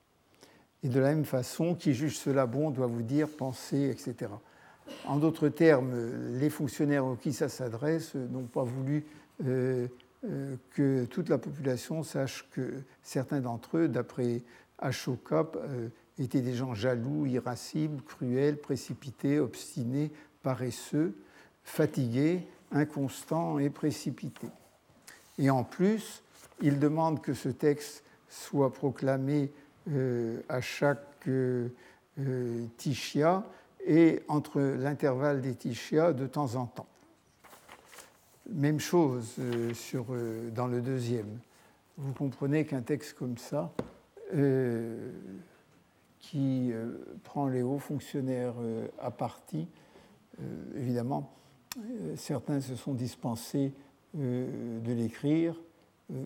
Et 0.82 0.88
de 0.88 1.00
la 1.00 1.08
même 1.08 1.24
façon, 1.24 1.74
qui 1.74 1.94
juge 1.94 2.18
cela 2.18 2.46
bon 2.46 2.70
doit 2.70 2.86
vous 2.86 3.02
dire, 3.02 3.28
penser, 3.28 3.88
etc. 3.90 4.30
En 5.06 5.16
d'autres 5.16 5.48
termes, 5.48 5.94
les 6.38 6.50
fonctionnaires 6.50 7.06
auxquels 7.06 7.34
ça 7.34 7.48
s'adresse 7.48 8.14
n'ont 8.14 8.46
pas 8.46 8.64
voulu 8.64 9.04
euh, 9.44 9.86
euh, 10.24 10.56
que 10.70 11.04
toute 11.04 11.28
la 11.28 11.38
population 11.38 12.02
sache 12.02 12.48
que 12.52 12.82
certains 13.02 13.40
d'entre 13.40 13.78
eux, 13.78 13.88
d'après 13.88 14.42
Ashoka, 14.78 15.46
euh, 15.56 15.88
étaient 16.18 16.40
des 16.40 16.54
gens 16.54 16.74
jaloux, 16.74 17.26
irascibles, 17.26 18.02
cruels, 18.02 18.56
précipités, 18.56 19.38
obstinés, 19.38 20.10
paresseux, 20.42 21.14
fatigués, 21.64 22.46
inconstants 22.72 23.58
et 23.58 23.70
précipités. 23.70 24.48
Et 25.38 25.50
en 25.50 25.64
plus, 25.64 26.22
il 26.62 26.78
demande 26.78 27.20
que 27.20 27.34
ce 27.34 27.50
texte 27.50 28.02
soit 28.30 28.72
proclamé 28.72 29.52
à 30.48 30.60
chaque 30.60 31.28
Tishya 32.78 33.44
et 33.86 34.22
entre 34.28 34.60
l'intervalle 34.60 35.40
des 35.40 35.54
tichias 35.54 36.12
de 36.12 36.26
temps 36.26 36.56
en 36.56 36.66
temps. 36.66 36.88
Même 38.50 38.80
chose 38.80 39.34
euh, 39.38 39.72
sur, 39.74 40.06
euh, 40.10 40.50
dans 40.50 40.66
le 40.66 40.80
deuxième. 40.80 41.38
Vous 41.96 42.12
comprenez 42.12 42.66
qu'un 42.66 42.82
texte 42.82 43.14
comme 43.14 43.38
ça, 43.38 43.72
euh, 44.34 45.10
qui 46.18 46.72
prend 47.22 47.46
les 47.46 47.62
hauts 47.62 47.78
fonctionnaires 47.78 48.56
à 48.98 49.12
partie, 49.12 49.68
évidemment, 50.74 51.32
certains 52.16 52.60
se 52.60 52.74
sont 52.74 52.94
dispensés 52.94 53.72
de 54.12 54.92
l'écrire, 54.92 55.54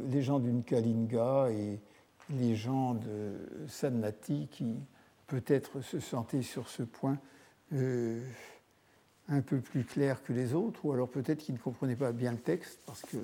les 0.08 0.22
gens 0.22 0.38
d'une 0.38 0.62
Kalinga 0.62 1.50
et 1.50 1.78
les 2.30 2.56
gens 2.56 2.94
de 2.94 3.66
Sannati 3.68 4.48
qui 4.50 4.74
peut-être 5.26 5.82
se 5.82 6.00
sentaient 6.00 6.40
sur 6.40 6.66
ce 6.70 6.82
point 6.82 7.18
euh, 7.72 8.24
un 9.28 9.40
peu 9.40 9.60
plus 9.60 9.84
clairs 9.84 10.22
que 10.22 10.32
les 10.32 10.54
autres, 10.54 10.84
ou 10.84 10.92
alors 10.92 11.08
peut-être 11.08 11.38
qu'ils 11.38 11.54
ne 11.54 11.60
comprenaient 11.60 11.96
pas 11.96 12.12
bien 12.12 12.32
le 12.32 12.38
texte, 12.38 12.80
parce 12.86 13.02
que 13.02 13.18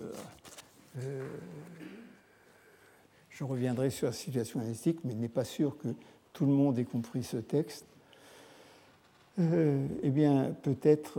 je 3.31 3.45
reviendrai 3.45 3.91
sur 3.91 4.07
la 4.07 4.13
situation 4.13 4.61
linguistique, 4.61 5.01
mais 5.05 5.13
il 5.13 5.21
n'est 5.21 5.29
pas 5.29 5.45
sûr 5.45 5.77
que 5.77 5.89
tout 6.33 6.47
le 6.47 6.53
monde 6.53 6.79
ait 6.79 6.85
compris 6.85 7.23
ce 7.23 7.37
texte. 7.37 7.87
eh 9.39 10.11
bien, 10.11 10.57
peut-être 10.63 11.15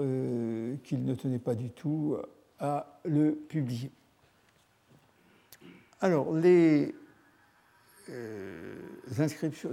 qu'il 0.84 1.06
ne 1.06 1.14
tenait 1.14 1.38
pas 1.38 1.54
du 1.54 1.70
tout 1.70 2.18
à 2.60 3.00
le 3.06 3.36
publier. 3.36 3.92
Alors, 6.00 6.32
les, 6.34 6.94
euh, 8.10 8.76
inscriptions, 9.18 9.72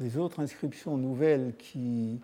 les 0.00 0.16
autres 0.16 0.40
inscriptions 0.40 0.96
nouvelles 0.96 1.54
qui 1.58 2.20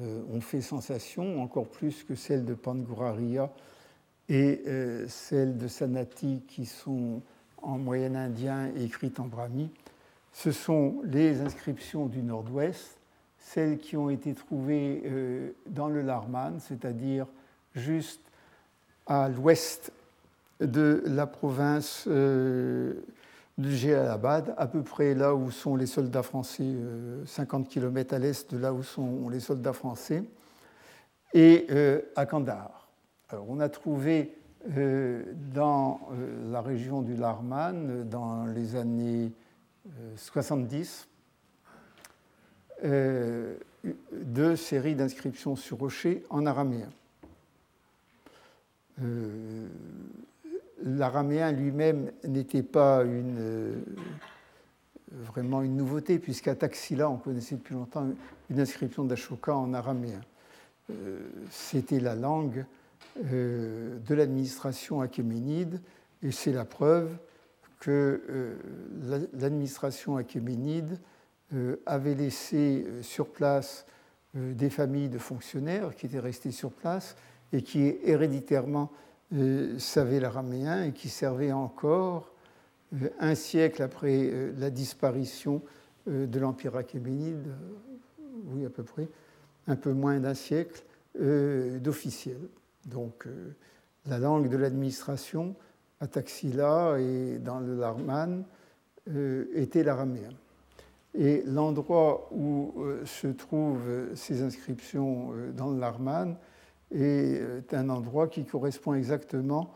euh, 0.00 0.22
ont 0.32 0.40
fait 0.40 0.60
sensation, 0.60 1.42
encore 1.42 1.66
plus 1.66 2.02
que 2.02 2.14
celles 2.14 2.44
de 2.44 2.54
Panguraria 2.54 3.50
et 4.28 4.62
euh, 4.66 5.06
celles 5.08 5.56
de 5.58 5.68
Sanati 5.68 6.42
qui 6.48 6.66
sont 6.66 7.20
en 7.60 7.78
moyen 7.78 8.14
indien 8.14 8.70
et 8.76 8.84
écrites 8.84 9.20
en 9.20 9.26
brahmi, 9.26 9.70
ce 10.32 10.50
sont 10.50 11.00
les 11.04 11.40
inscriptions 11.40 12.06
du 12.06 12.22
nord-ouest, 12.22 12.96
celles 13.38 13.78
qui 13.78 13.96
ont 13.96 14.10
été 14.10 14.34
trouvées 14.34 15.02
dans 15.66 15.88
le 15.88 16.00
Larman, 16.00 16.58
c'est-à-dire 16.58 17.26
juste 17.74 18.20
à 19.06 19.28
l'ouest 19.28 19.92
de 20.60 21.02
la 21.06 21.26
province 21.26 22.08
euh, 23.58 23.62
du 23.62 23.74
Géalabad, 23.76 24.54
à 24.56 24.66
peu 24.66 24.82
près 24.82 25.14
là 25.14 25.34
où 25.34 25.50
sont 25.50 25.76
les 25.76 25.86
soldats 25.86 26.22
français, 26.22 26.74
50 27.26 27.66
euh, 27.66 27.68
km 27.68 28.14
à 28.14 28.18
l'est 28.18 28.52
de 28.52 28.58
là 28.58 28.72
où 28.72 28.82
sont 28.82 29.28
les 29.28 29.40
soldats 29.40 29.72
français, 29.72 30.24
et 31.34 31.66
euh, 31.70 32.00
à 32.16 32.26
Kandahar. 32.26 32.88
Alors, 33.28 33.46
on 33.48 33.60
a 33.60 33.68
trouvé 33.68 34.36
dans 34.64 36.00
la 36.52 36.60
région 36.60 37.02
du 37.02 37.16
Larman, 37.16 38.08
dans 38.08 38.46
les 38.46 38.76
années 38.76 39.32
70, 40.14 41.08
deux 42.84 44.54
séries 44.54 44.94
d'inscriptions 44.94 45.56
sur 45.56 45.78
rocher 45.78 46.22
en 46.30 46.46
araméen 46.46 46.88
l'araméen 50.82 51.52
lui-même 51.52 52.10
n'était 52.24 52.62
pas 52.62 53.00
euh, 53.00 53.74
vraiment 55.10 55.62
une 55.62 55.76
nouveauté, 55.76 56.18
puisqu'à 56.18 56.54
Taxila, 56.54 57.08
on 57.08 57.16
connaissait 57.16 57.56
depuis 57.56 57.74
longtemps 57.74 58.06
une 58.50 58.60
inscription 58.60 59.04
d'Ashoka 59.04 59.54
en 59.54 59.72
araméen. 59.74 60.20
Euh, 60.90 61.20
c'était 61.50 62.00
la 62.00 62.14
langue 62.14 62.64
euh, 63.32 63.98
de 64.06 64.14
l'administration 64.14 65.00
achéménide, 65.00 65.80
et 66.22 66.30
c'est 66.30 66.52
la 66.52 66.64
preuve 66.64 67.16
que 67.80 68.54
l'administration 69.32 70.16
achéménide 70.16 71.00
avait 71.84 72.14
laissé 72.14 72.86
sur 73.02 73.26
place 73.26 73.86
des 74.34 74.70
familles 74.70 75.08
de 75.08 75.18
fonctionnaires 75.18 75.92
qui 75.96 76.06
étaient 76.06 76.20
restés 76.20 76.52
sur 76.52 76.70
place 76.70 77.16
et 77.52 77.62
qui 77.62 77.96
héréditairement 78.04 78.92
euh, 79.34 79.78
savait 79.78 80.20
l'araméen 80.20 80.84
et 80.84 80.92
qui 80.92 81.08
servait 81.08 81.52
encore 81.52 82.30
euh, 82.92 83.08
un 83.18 83.34
siècle 83.34 83.82
après 83.82 84.28
euh, 84.30 84.52
la 84.58 84.68
disparition 84.68 85.62
de 86.06 86.40
l'Empire 86.40 86.76
achéménide, 86.76 87.46
oui 88.46 88.66
à 88.66 88.70
peu 88.70 88.82
près, 88.82 89.08
un 89.68 89.76
peu 89.76 89.92
moins 89.92 90.18
d'un 90.18 90.34
siècle, 90.34 90.82
d'officiel. 91.14 92.38
Donc 92.86 93.28
la 94.06 94.18
langue 94.18 94.48
de 94.48 94.56
l'administration 94.56 95.54
à 96.00 96.08
Taxila 96.08 96.96
et 96.98 97.38
dans 97.38 97.60
le 97.60 97.76
Larman 97.76 98.42
était 99.54 99.84
l'araméen. 99.84 100.32
Et 101.14 101.44
l'endroit 101.46 102.28
où 102.32 102.74
se 103.04 103.28
trouvent 103.28 104.08
ces 104.16 104.42
inscriptions 104.42 105.30
dans 105.56 105.70
le 105.70 105.78
Larman 105.78 106.36
est 106.94 107.74
un 107.74 107.88
endroit 107.88 108.28
qui 108.28 108.44
correspond 108.44 108.94
exactement, 108.94 109.72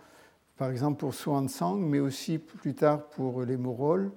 par 0.57 0.71
exemple 0.71 0.99
pour 0.99 1.15
Swansang, 1.15 1.79
mais 1.79 2.01
aussi 2.01 2.39
plus 2.39 2.75
tard 2.75 3.07
pour 3.09 3.43
les 3.43 3.57
Morols, 3.57 4.11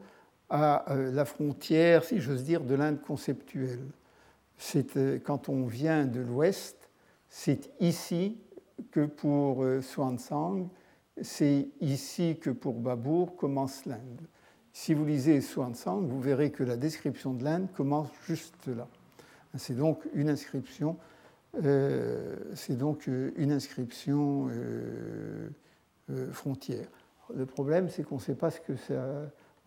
à 0.49 0.91
euh, 0.91 1.11
la 1.11 1.25
frontière, 1.25 2.03
si 2.03 2.19
j'ose 2.19 2.43
dire, 2.43 2.63
de 2.63 2.75
l'Inde 2.75 3.01
conceptuelle. 3.01 3.85
Euh, 4.75 5.19
quand 5.23 5.49
on 5.49 5.65
vient 5.65 6.05
de 6.05 6.19
l'Ouest, 6.19 6.89
c'est 7.29 7.71
ici 7.79 8.37
que 8.91 9.05
pour 9.05 9.63
euh, 9.63 9.81
Swansang, 9.81 10.67
c'est 11.21 11.67
ici 11.81 12.37
que 12.41 12.49
pour 12.49 12.75
Babour 12.75 13.35
commence 13.35 13.85
l'Inde. 13.85 14.21
Si 14.71 14.93
vous 14.93 15.05
lisez 15.05 15.41
Swansang, 15.41 16.07
vous 16.07 16.21
verrez 16.21 16.51
que 16.51 16.63
la 16.63 16.77
description 16.77 17.33
de 17.33 17.43
l'Inde 17.43 17.67
commence 17.73 18.09
juste 18.25 18.67
là. 18.67 18.87
C'est 19.57 19.75
donc 19.75 20.01
une 20.13 20.29
inscription 20.29 20.97
euh, 21.55 22.35
c'est 22.53 22.77
donc 22.77 23.07
euh, 23.07 23.31
une 23.35 23.51
inscription 23.51 24.49
euh, 24.51 25.49
frontière. 26.31 26.87
Le 27.35 27.45
problème, 27.45 27.89
c'est 27.89 28.03
qu'on 28.03 28.15
ne 28.15 28.21
sait 28.21 28.35
pas 28.35 28.51
ce 28.51 28.59
que 28.59 28.75
c'est. 28.75 28.97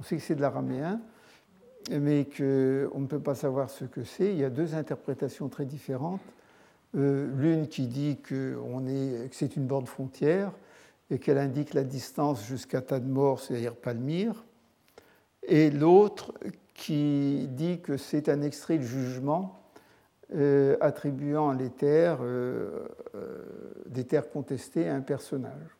On 0.00 0.02
sait 0.02 0.16
que 0.16 0.22
c'est 0.22 0.34
de 0.34 0.40
l'araméen, 0.40 1.00
mais 1.90 2.24
qu'on 2.24 3.00
ne 3.00 3.06
peut 3.06 3.20
pas 3.20 3.36
savoir 3.36 3.70
ce 3.70 3.84
que 3.84 4.02
c'est. 4.02 4.32
Il 4.32 4.38
y 4.38 4.44
a 4.44 4.50
deux 4.50 4.74
interprétations 4.74 5.48
très 5.48 5.64
différentes. 5.64 6.20
L'une 6.94 7.68
qui 7.68 7.86
dit 7.86 8.18
que, 8.20 8.58
que 9.28 9.34
c'est 9.34 9.54
une 9.54 9.66
borne 9.66 9.86
frontière 9.86 10.50
et 11.10 11.20
qu'elle 11.20 11.38
indique 11.38 11.72
la 11.72 11.84
distance 11.84 12.44
jusqu'à 12.44 12.82
Tadmor, 12.82 13.38
c'est-à-dire 13.38 13.76
Palmyre, 13.76 14.44
et 15.46 15.70
l'autre 15.70 16.34
qui 16.74 17.46
dit 17.48 17.80
que 17.80 17.96
c'est 17.96 18.28
un 18.28 18.42
extrait 18.42 18.78
de 18.78 18.82
jugement 18.82 19.61
euh, 20.34 20.76
attribuant 20.80 21.52
les 21.52 21.68
terres, 21.68 22.20
euh, 22.22 22.86
euh, 23.14 23.44
des 23.86 24.04
terres 24.04 24.30
contestées 24.30 24.88
à 24.88 24.94
un 24.94 25.02
personnage. 25.02 25.76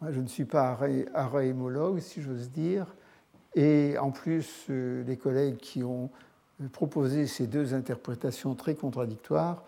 Moi, 0.00 0.12
je 0.12 0.20
ne 0.20 0.28
suis 0.28 0.44
pas 0.44 0.78
araémologue, 1.12 1.98
si 1.98 2.22
j'ose 2.22 2.50
dire, 2.50 2.86
et 3.54 3.96
en 3.98 4.10
plus, 4.10 4.66
les 4.68 5.16
collègues 5.16 5.56
qui 5.56 5.82
ont 5.82 6.10
proposé 6.72 7.26
ces 7.26 7.46
deux 7.46 7.74
interprétations 7.74 8.54
très 8.54 8.74
contradictoires 8.74 9.64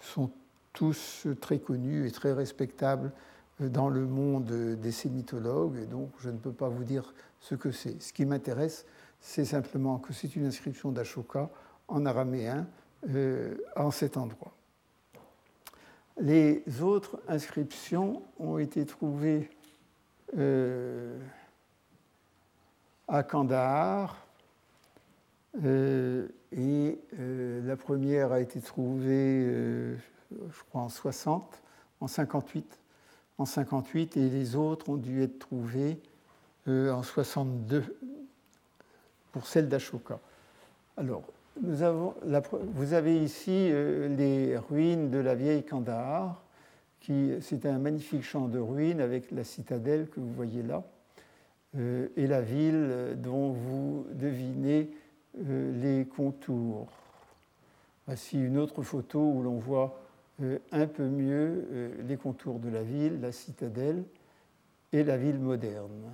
sont 0.00 0.30
tous 0.72 1.26
très 1.40 1.58
connus 1.58 2.06
et 2.06 2.10
très 2.10 2.32
respectables 2.32 3.12
dans 3.60 3.88
le 3.88 4.06
monde 4.06 4.76
des 4.80 4.92
sémitologues, 4.92 5.78
et 5.82 5.86
donc 5.86 6.10
je 6.20 6.30
ne 6.30 6.36
peux 6.36 6.52
pas 6.52 6.68
vous 6.68 6.84
dire 6.84 7.14
ce 7.40 7.54
que 7.54 7.70
c'est. 7.70 8.00
Ce 8.02 8.12
qui 8.12 8.24
m'intéresse, 8.24 8.86
c'est 9.20 9.44
simplement 9.44 9.98
que 9.98 10.12
c'est 10.12 10.34
une 10.36 10.46
inscription 10.46 10.92
d'Ashoka 10.92 11.50
en 11.88 12.06
araméen 12.06 12.66
euh, 13.06 13.56
en 13.76 13.92
cet 13.92 14.16
endroit. 14.16 14.52
Les 16.20 16.64
autres 16.82 17.20
inscriptions 17.28 18.22
ont 18.40 18.58
été 18.58 18.84
trouvées 18.84 19.48
euh, 20.36 21.16
à 23.06 23.22
Kandahar 23.22 24.26
euh, 25.62 26.26
et 26.50 26.98
la 27.12 27.76
première 27.76 28.32
a 28.32 28.40
été 28.40 28.60
trouvée, 28.60 29.44
je 30.30 30.62
crois, 30.68 30.82
en 30.82 30.88
60, 30.88 31.62
en 32.00 32.08
58, 32.08 32.80
en 33.38 33.44
58 33.44 34.16
et 34.16 34.28
les 34.28 34.56
autres 34.56 34.88
ont 34.88 34.96
dû 34.96 35.22
être 35.22 35.38
trouvées 35.38 36.00
en 36.66 37.02
62 37.02 37.96
pour 39.30 39.46
celle 39.46 39.68
d'Ashoka. 39.68 40.18
Alors, 40.96 41.22
vous 41.60 42.92
avez 42.92 43.22
ici 43.22 43.50
euh, 43.70 44.08
les 44.08 44.56
ruines 44.56 45.10
de 45.10 45.18
la 45.18 45.34
vieille 45.34 45.64
Kandahar. 45.64 46.44
C'est 47.40 47.64
un 47.64 47.78
magnifique 47.78 48.22
champ 48.22 48.48
de 48.48 48.58
ruines 48.58 49.00
avec 49.00 49.30
la 49.30 49.42
citadelle 49.42 50.08
que 50.08 50.20
vous 50.20 50.32
voyez 50.32 50.62
là 50.62 50.84
euh, 51.76 52.08
et 52.16 52.26
la 52.26 52.42
ville 52.42 53.16
dont 53.16 53.52
vous 53.52 54.06
devinez 54.12 54.90
euh, 55.48 55.72
les 55.80 56.04
contours. 56.04 56.88
Voici 58.06 58.38
une 58.38 58.58
autre 58.58 58.82
photo 58.82 59.20
où 59.20 59.42
l'on 59.42 59.58
voit 59.58 60.00
un 60.70 60.86
peu 60.86 61.04
mieux 61.04 61.96
les 62.06 62.16
contours 62.16 62.60
de 62.60 62.68
la 62.68 62.82
ville, 62.82 63.20
la 63.20 63.32
citadelle 63.32 64.04
et 64.92 65.02
la 65.02 65.16
ville 65.16 65.38
moderne. 65.38 66.12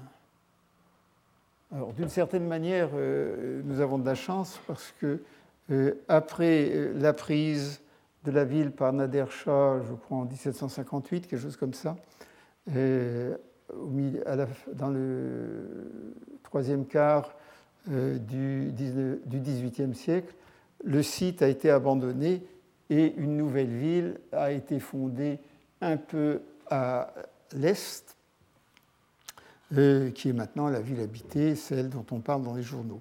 D'une 1.96 2.08
certaine 2.08 2.46
manière, 2.46 2.90
euh, 2.94 3.60
nous 3.64 3.80
avons 3.80 3.98
de 3.98 4.06
la 4.06 4.14
chance 4.14 4.60
parce 4.68 4.94
que 5.00 5.20
euh, 5.72 5.94
après 6.06 6.70
euh, 6.70 6.92
la 6.96 7.12
prise 7.12 7.80
de 8.22 8.30
la 8.30 8.44
ville 8.44 8.70
par 8.70 8.92
Nader 8.92 9.24
Shah, 9.28 9.80
je 9.82 9.92
crois 9.94 10.18
en 10.18 10.24
1758, 10.24 11.26
quelque 11.26 11.40
chose 11.40 11.56
comme 11.56 11.74
ça, 11.74 11.96
dans 12.66 13.36
le 14.88 15.90
troisième 16.44 16.86
quart 16.86 17.34
du 17.86 18.72
XVIIIe 18.72 19.94
siècle, 19.94 20.32
le 20.84 21.02
site 21.02 21.42
a 21.42 21.48
été 21.48 21.70
abandonné 21.70 22.46
et 22.88 23.14
une 23.16 23.36
nouvelle 23.36 23.74
ville 23.74 24.20
a 24.32 24.52
été 24.52 24.78
fondée 24.80 25.38
un 25.82 25.98
peu 25.98 26.40
à 26.70 27.12
l'est, 27.52 28.16
euh, 29.76 30.10
qui 30.10 30.28
est 30.28 30.32
maintenant 30.32 30.68
la 30.68 30.80
ville 30.80 31.00
habitée, 31.00 31.56
celle 31.56 31.88
dont 31.88 32.04
on 32.10 32.20
parle 32.20 32.42
dans 32.42 32.54
les 32.54 32.62
journaux. 32.62 33.00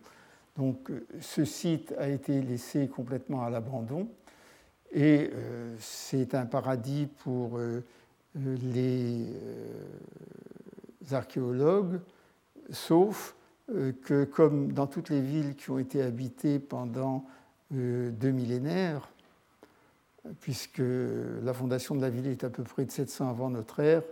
Donc 0.57 0.89
euh, 0.89 1.05
ce 1.19 1.45
site 1.45 1.93
a 1.99 2.07
été 2.07 2.41
laissé 2.41 2.88
complètement 2.88 3.43
à 3.43 3.49
l'abandon 3.49 4.07
et 4.91 5.30
euh, 5.34 5.76
c'est 5.80 6.34
un 6.36 6.45
paradis 6.45 7.07
pour 7.19 7.59
les 8.36 9.28
archéologues, 11.11 11.99
sauf 12.71 13.36
que 13.67 14.24
comme 14.24 14.71
dans 14.71 14.88
toutes 14.88 15.09
les 15.09 15.21
villes 15.21 15.55
qui 15.55 15.69
ont 15.69 15.80
été 15.80 16.01
habitées 16.01 16.59
pendant 16.59 17.26
deux 17.71 18.32
millénaires, 18.32 19.09
puisque 20.39 20.82
la 20.82 21.53
fondation 21.53 21.95
de 21.95 22.01
la 22.01 22.09
ville 22.09 22.28
est 22.28 22.43
à 22.43 22.49
peu 22.49 22.63
près 22.63 22.86
de 22.86 22.91
700 22.91 23.30
avant 23.30 23.49
notre 23.49 23.80
ère, 23.80 24.03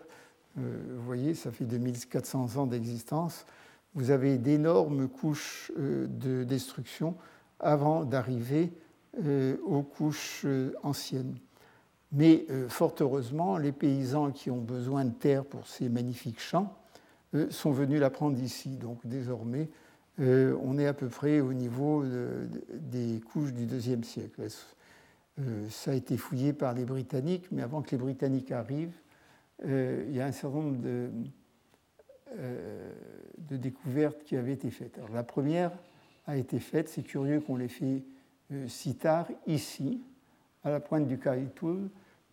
vous 0.56 1.04
voyez, 1.04 1.34
ça 1.34 1.52
fait 1.52 1.66
2400 1.66 2.58
ans 2.58 2.66
d'existence, 2.66 3.45
vous 3.93 4.12
avez 4.12 4.38
d'énormes 4.38 5.08
couches 5.08 5.72
euh, 5.78 6.08
de 6.08 6.43
destruction 6.43 7.16
avant 7.60 8.06
d'arriver 8.06 8.72
euh, 9.26 9.58
aux 9.66 9.84
couches 9.84 10.45
anciennes. 10.84 11.38
Mais 12.14 12.45
fort 12.68 12.93
heureusement, 12.99 13.58
les 13.58 13.72
paysans 13.72 14.32
qui 14.32 14.52
ont 14.52 14.60
besoin 14.60 15.06
de 15.06 15.14
terre 15.14 15.45
pour 15.45 15.66
ces 15.66 15.88
magnifiques 15.88 16.41
champs 16.41 16.76
sont 17.49 17.72
venus 17.72 18.02
la 18.02 18.10
prendre 18.10 18.38
ici. 18.38 18.76
Donc 18.76 18.99
désormais, 19.06 19.70
on 20.20 20.78
est 20.78 20.88
à 20.88 20.93
peu 20.93 21.08
près 21.08 21.39
au 21.39 21.54
niveau 21.54 22.04
des 22.70 23.22
couches 23.32 23.54
du 23.54 23.66
deuxième 23.66 24.04
siècle. 24.04 24.45
ça 25.70 25.91
a 25.91 25.93
été 25.93 26.18
fouillé 26.18 26.52
par 26.52 26.74
les 26.74 26.84
Britanniques, 26.84 27.47
mais 27.49 27.62
avant 27.62 27.82
que 27.82 27.91
les 27.91 27.97
Britanniques 27.97 28.52
arrivent, 28.52 28.99
euh, 29.66 30.05
il 30.07 30.16
y 30.16 30.22
a 30.22 30.26
un 30.26 30.32
certain 30.32 30.57
nombre 30.57 30.82
de, 30.82 31.09
euh, 32.38 32.91
découvertes 33.49 34.24
qui 34.24 34.36
avaient 34.36 34.53
été 34.53 34.72
faites. 34.72 34.99
La 35.14 35.24
première 35.24 35.72
a 36.26 36.38
été 36.38 36.59
faite, 36.59 36.89
c'est 36.89 37.03
curieux 37.03 37.41
qu'on 37.41 37.57
l'ait 37.57 37.68
fait 37.68 38.03
euh, 38.51 38.68
si 38.68 38.95
tard, 38.95 39.28
ici, 39.47 40.01
à 40.64 40.72
la 40.72 40.80
pointe 40.80 41.07
du 41.07 41.20
Kaitoul, 41.20 41.89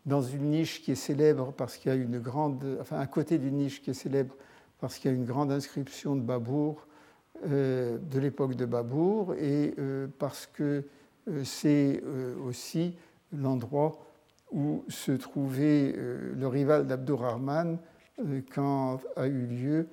dans 0.07 0.23
une 0.23 0.51
niche 0.51 0.83
qui 0.83 0.93
est 0.93 0.97
célèbre 0.97 1.53
parce 1.53 1.77
qu'il 1.77 1.91
y 1.91 1.95
a 1.95 1.99
une 1.99 2.19
grande, 2.19 2.79
enfin 2.81 2.99
à 2.99 3.07
côté 3.07 3.39
d'une 3.39 3.57
niche 3.57 3.83
qui 3.83 3.91
est 3.91 3.95
célèbre 3.95 4.35
parce 4.81 4.99
qu'il 4.99 5.11
y 5.11 5.15
a 5.15 5.17
une 5.17 5.27
grande 5.27 5.53
inscription 5.53 6.17
de 6.17 6.23
Babour, 6.23 6.87
de 7.45 8.19
l'époque 8.19 8.55
de 8.55 8.65
Babour, 8.65 9.35
et 9.35 9.75
parce 10.19 10.47
que 10.47 10.85
c'est 11.45 12.03
aussi 12.47 12.95
l'endroit 13.33 14.08
où 14.53 14.85
se 14.89 15.13
trouvait 15.13 15.95
euh, 15.97 16.35
le 16.37 16.47
rival 16.47 16.87
d'Abdourahman 16.87 17.79
euh, 18.21 18.41
quand 18.55 19.01
a 19.17 19.27
eu 19.27 19.47
lieu 19.47 19.89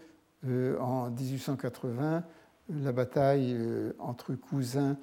euh, 0.48 0.80
en 0.80 1.10
1880 1.10 2.24
la 2.82 2.92
bataille 2.92 3.56
entre 4.00 4.34
cousins, 4.34 4.98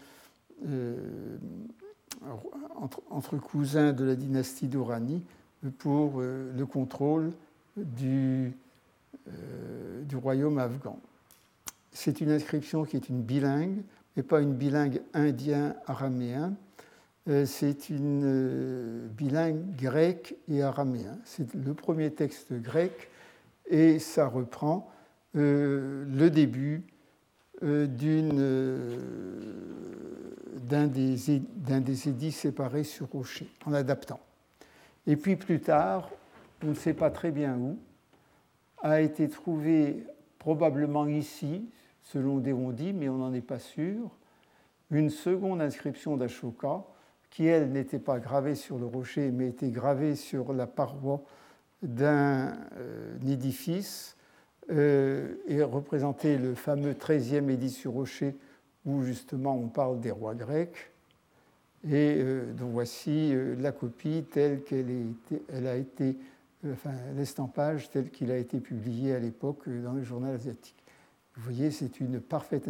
entre, 3.09 3.36
cousins 3.36 3.92
de 3.92 4.03
la 4.05 4.16
dynastie 4.16 4.66
d'Oranie 4.66 5.22
pour 5.78 6.20
le 6.20 6.64
contrôle 6.64 7.30
du, 7.76 8.53
du 9.28 10.16
royaume 10.16 10.59
afghan. 10.59 10.98
C'est 11.92 12.20
une 12.20 12.32
inscription 12.32 12.84
qui 12.84 12.96
est 12.96 13.09
une 13.09 13.22
bilingue, 13.22 13.84
mais 14.16 14.24
pas 14.24 14.40
une 14.40 14.55
bilingue 14.55 15.00
indien-araméen, 15.14 16.55
c'est 17.26 17.88
une 17.88 18.22
euh, 18.24 19.06
bilingue 19.08 19.76
grec 19.76 20.36
et 20.48 20.62
araméen. 20.62 21.18
C'est 21.24 21.54
le 21.54 21.74
premier 21.74 22.10
texte 22.10 22.52
grec 22.52 23.10
et 23.68 24.00
ça 24.00 24.26
reprend 24.26 24.90
euh, 25.36 26.04
le 26.08 26.30
début 26.30 26.82
d'un 27.62 27.86
des, 30.88 32.08
édits 32.08 32.32
séparés 32.32 32.82
sur 32.82 33.08
rocher, 33.08 33.46
en 33.66 33.72
adaptant. 33.72 34.18
Et 35.06 35.14
puis 35.14 35.36
plus 35.36 35.60
tard, 35.60 36.10
on 36.64 36.68
ne 36.68 36.74
sait 36.74 36.94
pas 36.94 37.10
très 37.10 37.30
bien 37.30 37.56
où, 37.56 37.78
a 38.82 39.00
été 39.00 39.28
trouvé 39.28 40.04
probablement 40.40 41.06
ici, 41.06 41.68
selon 42.02 42.38
des 42.38 42.52
dit, 42.72 42.92
mais 42.92 43.08
on 43.08 43.18
n'en 43.18 43.32
est 43.32 43.40
pas 43.40 43.60
sûr, 43.60 44.10
une 44.90 45.10
seconde 45.10 45.62
inscription 45.62 46.16
d'Ashoka 46.16 46.84
qui, 47.32 47.46
elle, 47.46 47.72
n'était 47.72 47.98
pas 47.98 48.20
gravée 48.20 48.54
sur 48.54 48.78
le 48.78 48.84
rocher, 48.84 49.30
mais 49.30 49.48
était 49.48 49.70
gravée 49.70 50.16
sur 50.16 50.52
la 50.52 50.66
paroi 50.66 51.22
d'un 51.82 52.54
euh, 52.76 53.16
édifice 53.26 54.16
euh, 54.70 55.34
et 55.48 55.62
représentait 55.62 56.36
le 56.36 56.54
fameux 56.54 56.92
13e 56.92 57.48
édit 57.48 57.70
sur 57.70 57.92
rocher 57.92 58.36
où 58.84 59.02
justement 59.02 59.56
on 59.56 59.68
parle 59.68 59.98
des 59.98 60.10
rois 60.10 60.34
grecs. 60.34 60.90
Et 61.84 62.16
euh, 62.18 62.52
donc 62.52 62.72
voici 62.72 63.34
la 63.58 63.72
copie 63.72 64.24
telle 64.30 64.62
qu'elle 64.62 64.86
elle 65.48 65.66
a 65.66 65.76
été, 65.76 66.18
enfin 66.70 66.92
l'estampage 67.16 67.90
tel 67.90 68.10
qu'il 68.10 68.30
a 68.30 68.36
été 68.36 68.60
publié 68.60 69.14
à 69.14 69.18
l'époque 69.18 69.68
dans 69.68 69.94
le 69.94 70.02
journal 70.02 70.34
asiatique. 70.34 70.84
Vous 71.34 71.42
voyez, 71.44 71.70
c'est 71.70 71.98
une 71.98 72.20
parfaite 72.20 72.68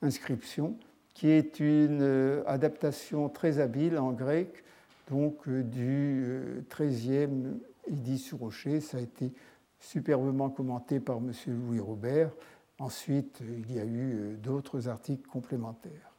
inscription 0.00 0.76
qui 1.14 1.28
est 1.28 1.60
une 1.60 2.02
euh, 2.02 2.42
adaptation 2.46 3.28
très 3.28 3.58
habile 3.58 3.98
en 3.98 4.12
grec, 4.12 4.64
donc 5.10 5.46
euh, 5.48 5.62
du 5.62 6.64
XIIIe 6.70 7.46
euh, 7.46 7.90
Édit 7.90 8.18
sur 8.18 8.38
Rocher. 8.38 8.80
Ça 8.80 8.98
a 8.98 9.00
été 9.00 9.32
superbement 9.78 10.50
commenté 10.50 11.00
par 11.00 11.18
M. 11.18 11.32
Louis 11.46 11.80
Robert. 11.80 12.30
Ensuite, 12.78 13.40
il 13.40 13.72
y 13.72 13.78
a 13.78 13.84
eu 13.84 14.36
d'autres 14.42 14.88
articles 14.88 15.28
complémentaires. 15.28 16.10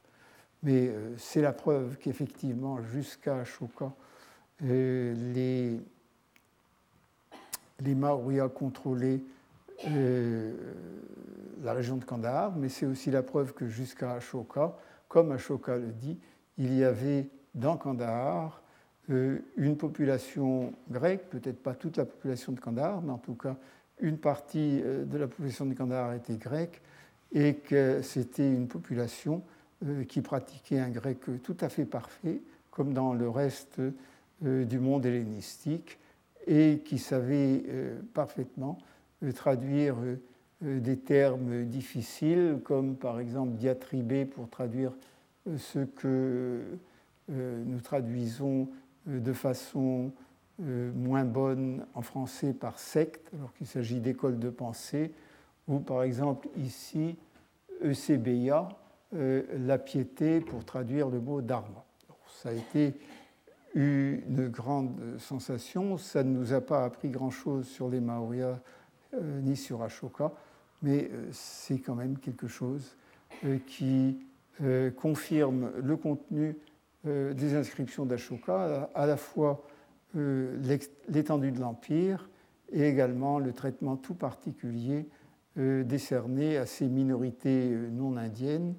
Mais 0.62 0.90
c'est 1.18 1.42
la 1.42 1.52
preuve 1.52 1.98
qu'effectivement, 1.98 2.82
jusqu'à 2.82 3.40
Ashoka, 3.40 3.92
les, 4.60 5.78
les 7.80 7.94
Maurya 7.94 8.48
contrôlaient 8.48 9.20
la 9.86 11.72
région 11.72 11.96
de 11.96 12.04
Kandahar, 12.04 12.54
mais 12.56 12.68
c'est 12.68 12.86
aussi 12.86 13.10
la 13.10 13.22
preuve 13.22 13.52
que 13.54 13.66
jusqu'à 13.66 14.12
Ashoka, 14.12 14.76
comme 15.08 15.32
Ashoka 15.32 15.76
le 15.76 15.92
dit, 15.92 16.18
il 16.58 16.74
y 16.74 16.84
avait 16.84 17.28
dans 17.54 17.76
Kandahar 17.76 18.62
euh, 19.10 19.38
une 19.56 19.76
population 19.76 20.72
grecque, 20.90 21.28
peut-être 21.28 21.62
pas 21.62 21.74
toute 21.74 21.96
la 21.98 22.04
population 22.04 22.52
de 22.52 22.60
Kandahar, 22.60 23.02
mais 23.02 23.12
en 23.12 23.18
tout 23.18 23.34
cas 23.34 23.56
une 24.00 24.18
partie 24.18 24.80
euh, 24.82 25.04
de 25.04 25.18
la 25.18 25.26
population 25.26 25.66
de 25.66 25.74
Kandahar 25.74 26.14
était 26.14 26.36
grecque 26.36 26.80
et 27.32 27.54
que 27.56 28.00
c'était 28.02 28.50
une 28.50 28.66
population 28.66 29.42
euh, 29.84 30.04
qui 30.04 30.22
pratiquait 30.22 30.78
un 30.78 30.88
grec 30.88 31.18
tout 31.42 31.56
à 31.60 31.68
fait 31.68 31.84
parfait, 31.84 32.40
comme 32.70 32.92
dans 32.92 33.12
le 33.12 33.28
reste 33.28 33.80
du 34.40 34.78
monde 34.80 35.06
hellénistique, 35.06 35.98
et 36.46 36.82
qui 36.84 36.98
savait 36.98 37.62
parfaitement 38.12 38.78
traduire 39.32 39.96
euh, 40.62 40.80
des 40.80 40.96
termes 40.96 41.64
difficiles, 41.64 42.60
comme 42.64 42.96
par 42.96 43.20
exemple 43.20 43.54
diatribé 43.54 44.24
pour 44.24 44.48
traduire 44.48 44.92
euh, 45.48 45.58
ce 45.58 45.80
que 45.80 46.62
euh, 47.30 47.64
nous 47.64 47.80
traduisons 47.80 48.68
de 49.06 49.32
façon 49.32 50.12
moins 50.58 51.24
bonne 51.24 51.84
en 51.94 52.00
français 52.00 52.54
par 52.54 52.78
secte, 52.78 53.28
alors 53.34 53.52
qu'il 53.54 53.66
s'agit 53.66 54.00
d'école 54.00 54.38
de 54.38 54.48
pensée, 54.48 55.12
ou 55.66 55.80
par 55.80 56.04
exemple 56.04 56.48
ici, 56.56 57.16
Eusebia, 57.82 58.68
la 59.12 59.78
piété 59.78 60.40
pour 60.40 60.64
traduire 60.64 61.10
le 61.10 61.20
mot 61.20 61.42
dharma. 61.42 61.84
ça 62.42 62.50
a 62.50 62.52
été 62.52 62.94
une 63.74 64.48
grande 64.48 65.18
sensation, 65.18 65.98
ça 65.98 66.22
ne 66.22 66.30
nous 66.30 66.54
a 66.54 66.60
pas 66.62 66.84
appris 66.84 67.10
grand-chose 67.10 67.66
sur 67.66 67.90
les 67.90 68.00
Maurya 68.00 68.62
ni 69.42 69.56
sur 69.56 69.82
Ashoka, 69.82 70.32
mais 70.84 71.08
euh, 71.10 71.28
c'est 71.32 71.78
quand 71.78 71.94
même 71.94 72.18
quelque 72.18 72.46
chose 72.46 72.96
euh, 73.44 73.58
qui 73.66 74.18
euh, 74.62 74.90
confirme 74.90 75.72
le 75.82 75.96
contenu 75.96 76.56
des 77.06 77.54
inscriptions 77.54 78.06
d'Ashoka, 78.06 78.88
à 78.94 79.04
la 79.04 79.18
fois 79.18 79.62
l'étendue 80.14 81.52
de 81.52 81.60
l'Empire 81.60 82.30
et 82.72 82.88
également 82.88 83.38
le 83.38 83.52
traitement 83.52 83.96
tout 83.96 84.14
particulier 84.14 85.06
décerné 85.54 86.56
à 86.56 86.64
ces 86.64 86.86
minorités 86.86 87.68
non 87.92 88.16
indiennes 88.16 88.74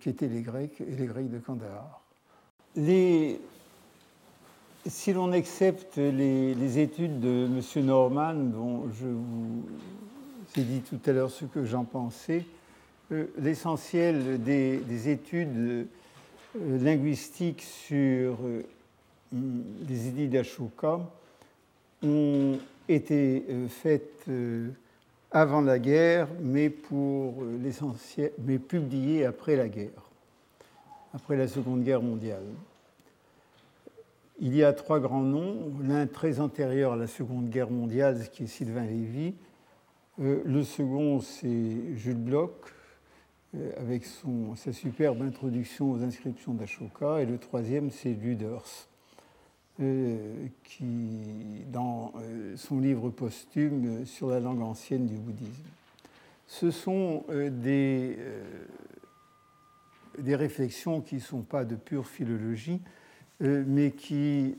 qu'étaient 0.00 0.28
les 0.28 0.42
Grecs 0.42 0.82
et 0.82 0.94
les 0.96 1.06
Grecs 1.06 1.30
de 1.30 1.38
Kandahar. 1.38 2.02
Si 4.86 5.12
l'on 5.12 5.32
accepte 5.32 5.98
les, 5.98 6.78
études 6.78 7.20
de 7.20 7.46
M. 7.46 7.84
Norman, 7.84 8.34
dont 8.34 8.88
je 8.98 9.06
vous 9.06 9.64
j'ai 10.56 10.62
dit 10.64 10.80
tout 10.80 10.98
à 11.06 11.12
l'heure 11.12 11.30
ce 11.30 11.44
que 11.44 11.64
j'en 11.64 11.84
pensais. 11.84 12.44
Euh, 13.12 13.26
l'essentiel 13.38 14.42
des, 14.42 15.08
études 15.08 15.56
euh, 15.56 15.84
linguistiques 16.56 17.62
sur 17.62 18.36
euh, 18.42 18.64
les 19.88 20.08
édits 20.08 20.28
d'Ashoka 20.28 21.00
ont 22.02 22.58
été 22.88 23.44
faites 23.68 24.26
avant 25.30 25.60
la 25.60 25.78
guerre, 25.78 26.26
mais 26.40 26.68
pour 26.70 27.44
mais 28.44 28.58
publiés 28.58 29.24
après 29.24 29.54
la 29.54 29.68
guerre, 29.68 30.10
après 31.14 31.36
la 31.36 31.46
Seconde 31.46 31.84
Guerre 31.84 32.02
mondiale. 32.02 32.42
Il 34.42 34.56
y 34.56 34.64
a 34.64 34.72
trois 34.72 35.00
grands 35.00 35.20
noms, 35.20 35.70
l'un 35.82 36.06
très 36.06 36.40
antérieur 36.40 36.94
à 36.94 36.96
la 36.96 37.06
Seconde 37.06 37.50
Guerre 37.50 37.70
mondiale, 37.70 38.26
qui 38.32 38.44
est 38.44 38.46
Sylvain 38.46 38.86
Lévy. 38.86 39.34
le 40.16 40.62
second, 40.62 41.20
c'est 41.20 41.94
Jules 41.94 42.14
Bloch, 42.14 42.72
euh, 43.54 43.72
avec 43.76 44.06
sa 44.56 44.72
superbe 44.72 45.20
introduction 45.20 45.92
aux 45.92 46.02
inscriptions 46.02 46.54
d'Ashoka, 46.54 47.20
et 47.20 47.26
le 47.26 47.36
troisième, 47.36 47.90
c'est 47.90 48.14
Luders, 48.14 48.88
euh, 49.80 50.46
qui, 50.64 51.66
dans 51.70 52.14
euh, 52.16 52.56
son 52.56 52.80
livre 52.80 53.10
posthume 53.10 54.06
sur 54.06 54.30
la 54.30 54.40
langue 54.40 54.62
ancienne 54.62 55.06
du 55.06 55.16
bouddhisme. 55.16 55.68
Ce 56.46 56.70
sont 56.70 57.24
des 57.28 58.16
réflexions 60.34 61.02
qui 61.02 61.16
ne 61.16 61.20
sont 61.20 61.42
pas 61.42 61.66
de 61.66 61.76
pure 61.76 62.08
philologie, 62.08 62.80
mais 63.40 63.92
qui 63.92 64.54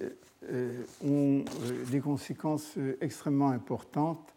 ont 1.05 1.43
des 1.91 1.99
conséquences 1.99 2.77
extrêmement 2.99 3.49
importantes 3.49 4.33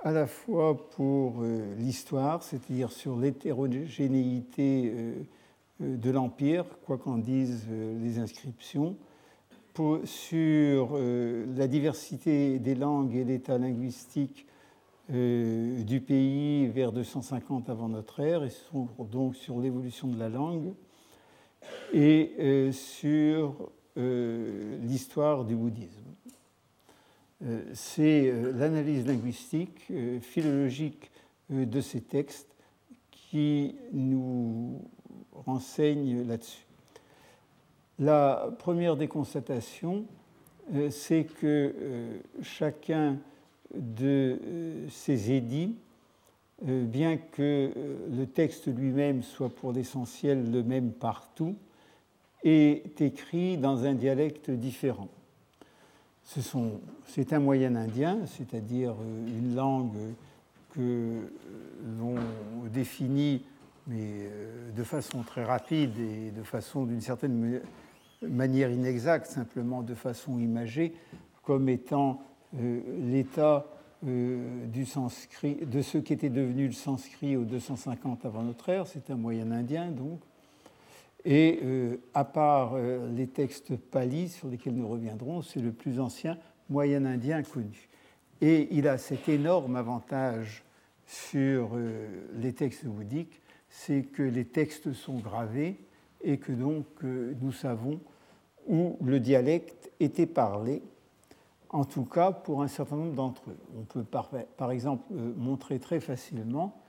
à 0.00 0.12
la 0.12 0.26
fois 0.26 0.88
pour 0.90 1.42
euh, 1.42 1.74
l'histoire, 1.76 2.42
c'est-à-dire 2.42 2.92
sur 2.92 3.16
l'hétérogénéité 3.16 4.92
euh, 4.94 5.12
euh, 5.82 5.96
de 5.96 6.10
l'Empire, 6.10 6.64
quoi 6.86 6.98
qu'en 6.98 7.18
disent 7.18 7.66
les 7.68 8.18
inscriptions, 8.18 8.96
sur 10.02 10.98
la 10.98 11.68
diversité 11.68 12.58
des 12.58 12.74
langues 12.74 13.14
et 13.14 13.22
l'état 13.22 13.58
linguistique 13.58 14.44
du 15.08 16.00
pays 16.04 16.66
vers 16.66 16.90
250 16.90 17.70
avant 17.70 17.88
notre 17.88 18.18
ère, 18.18 18.42
et 18.42 18.50
donc 19.12 19.36
sur 19.36 19.60
l'évolution 19.60 20.08
de 20.08 20.18
la 20.18 20.28
langue, 20.28 20.72
et 21.92 22.70
sur 22.72 23.70
l'histoire 23.96 25.44
du 25.44 25.56
bouddhisme. 25.56 26.08
Euh, 27.44 27.62
c'est 27.72 28.28
euh, 28.28 28.52
l'analyse 28.52 29.06
linguistique, 29.06 29.84
euh, 29.90 30.18
philologique 30.20 31.10
de 31.50 31.80
ces 31.80 32.00
textes 32.00 32.54
qui 33.10 33.76
nous 33.92 34.82
renseigne 35.32 36.26
là-dessus. 36.26 36.66
La 37.98 38.50
première 38.58 38.96
des 38.96 39.08
constatations, 39.08 40.04
c'est 40.90 41.24
que 41.24 42.20
chacun 42.42 43.16
de 43.74 44.38
ces 44.90 45.32
édits, 45.32 45.74
bien 46.62 47.16
que 47.16 47.70
le 48.10 48.26
texte 48.26 48.66
lui-même 48.66 49.22
soit 49.22 49.48
pour 49.48 49.72
l'essentiel 49.72 50.50
le 50.50 50.62
même 50.62 50.92
partout, 50.92 51.54
est 52.44 53.00
écrit 53.00 53.56
dans 53.56 53.84
un 53.84 53.94
dialecte 53.94 54.50
différent. 54.50 55.08
C'est 57.06 57.32
un 57.32 57.38
moyen 57.38 57.74
indien, 57.74 58.18
c'est-à-dire 58.26 58.92
euh, 58.92 59.26
une 59.28 59.54
langue 59.54 59.96
que 60.74 61.32
l'on 61.98 62.16
définit, 62.70 63.44
mais 63.86 63.96
euh, 64.02 64.70
de 64.72 64.84
façon 64.84 65.22
très 65.22 65.42
rapide 65.42 65.98
et 65.98 66.30
de 66.30 66.42
façon 66.42 66.84
d'une 66.84 67.00
certaine 67.00 67.62
manière 68.20 68.70
inexacte, 68.70 69.26
simplement 69.26 69.82
de 69.82 69.94
façon 69.94 70.38
imagée, 70.38 70.92
comme 71.42 71.68
étant 71.70 72.20
euh, 74.06 74.66
du 74.66 74.86
sanskrit, 74.86 75.56
de 75.56 75.82
ce 75.82 75.98
qui 75.98 76.12
était 76.12 76.30
devenu 76.30 76.68
le 76.68 76.72
sanskrit 76.72 77.36
au 77.36 77.44
250 77.44 78.24
avant 78.24 78.42
notre 78.42 78.68
ère, 78.68 78.86
c'est 78.86 79.10
un 79.10 79.16
moyen 79.16 79.50
indien 79.50 79.90
donc, 79.90 80.20
et 81.24 81.58
euh, 81.64 81.96
à 82.14 82.24
part 82.24 82.74
euh, 82.74 83.10
les 83.16 83.26
textes 83.26 83.74
palis 83.76 84.28
sur 84.28 84.46
lesquels 84.46 84.76
nous 84.76 84.86
reviendrons, 84.86 85.42
c'est 85.42 85.60
le 85.60 85.72
plus 85.72 85.98
ancien 85.98 86.38
moyen 86.70 87.04
indien 87.06 87.42
connu. 87.42 87.88
Et 88.40 88.68
il 88.70 88.86
a 88.86 88.98
cet 88.98 89.28
énorme 89.28 89.74
avantage 89.74 90.62
sur 91.04 91.70
les 92.36 92.52
textes 92.52 92.84
bouddhiques, 92.84 93.40
c'est 93.68 94.02
que 94.02 94.22
les 94.22 94.44
textes 94.44 94.92
sont 94.92 95.18
gravés 95.18 95.76
et 96.22 96.36
que 96.36 96.52
donc 96.52 96.86
nous 97.02 97.50
savons 97.50 97.98
où 98.68 98.96
le 99.02 99.18
dialecte 99.18 99.90
était 99.98 100.26
parlé, 100.26 100.82
en 101.70 101.84
tout 101.84 102.04
cas 102.04 102.32
pour 102.32 102.62
un 102.62 102.68
certain 102.68 102.96
nombre 102.96 103.14
d'entre 103.14 103.50
eux. 103.50 103.58
On 103.78 103.82
peut 103.82 104.04
par 104.04 104.70
exemple 104.70 105.12
montrer 105.12 105.78
très 105.78 106.00
facilement 106.00 106.80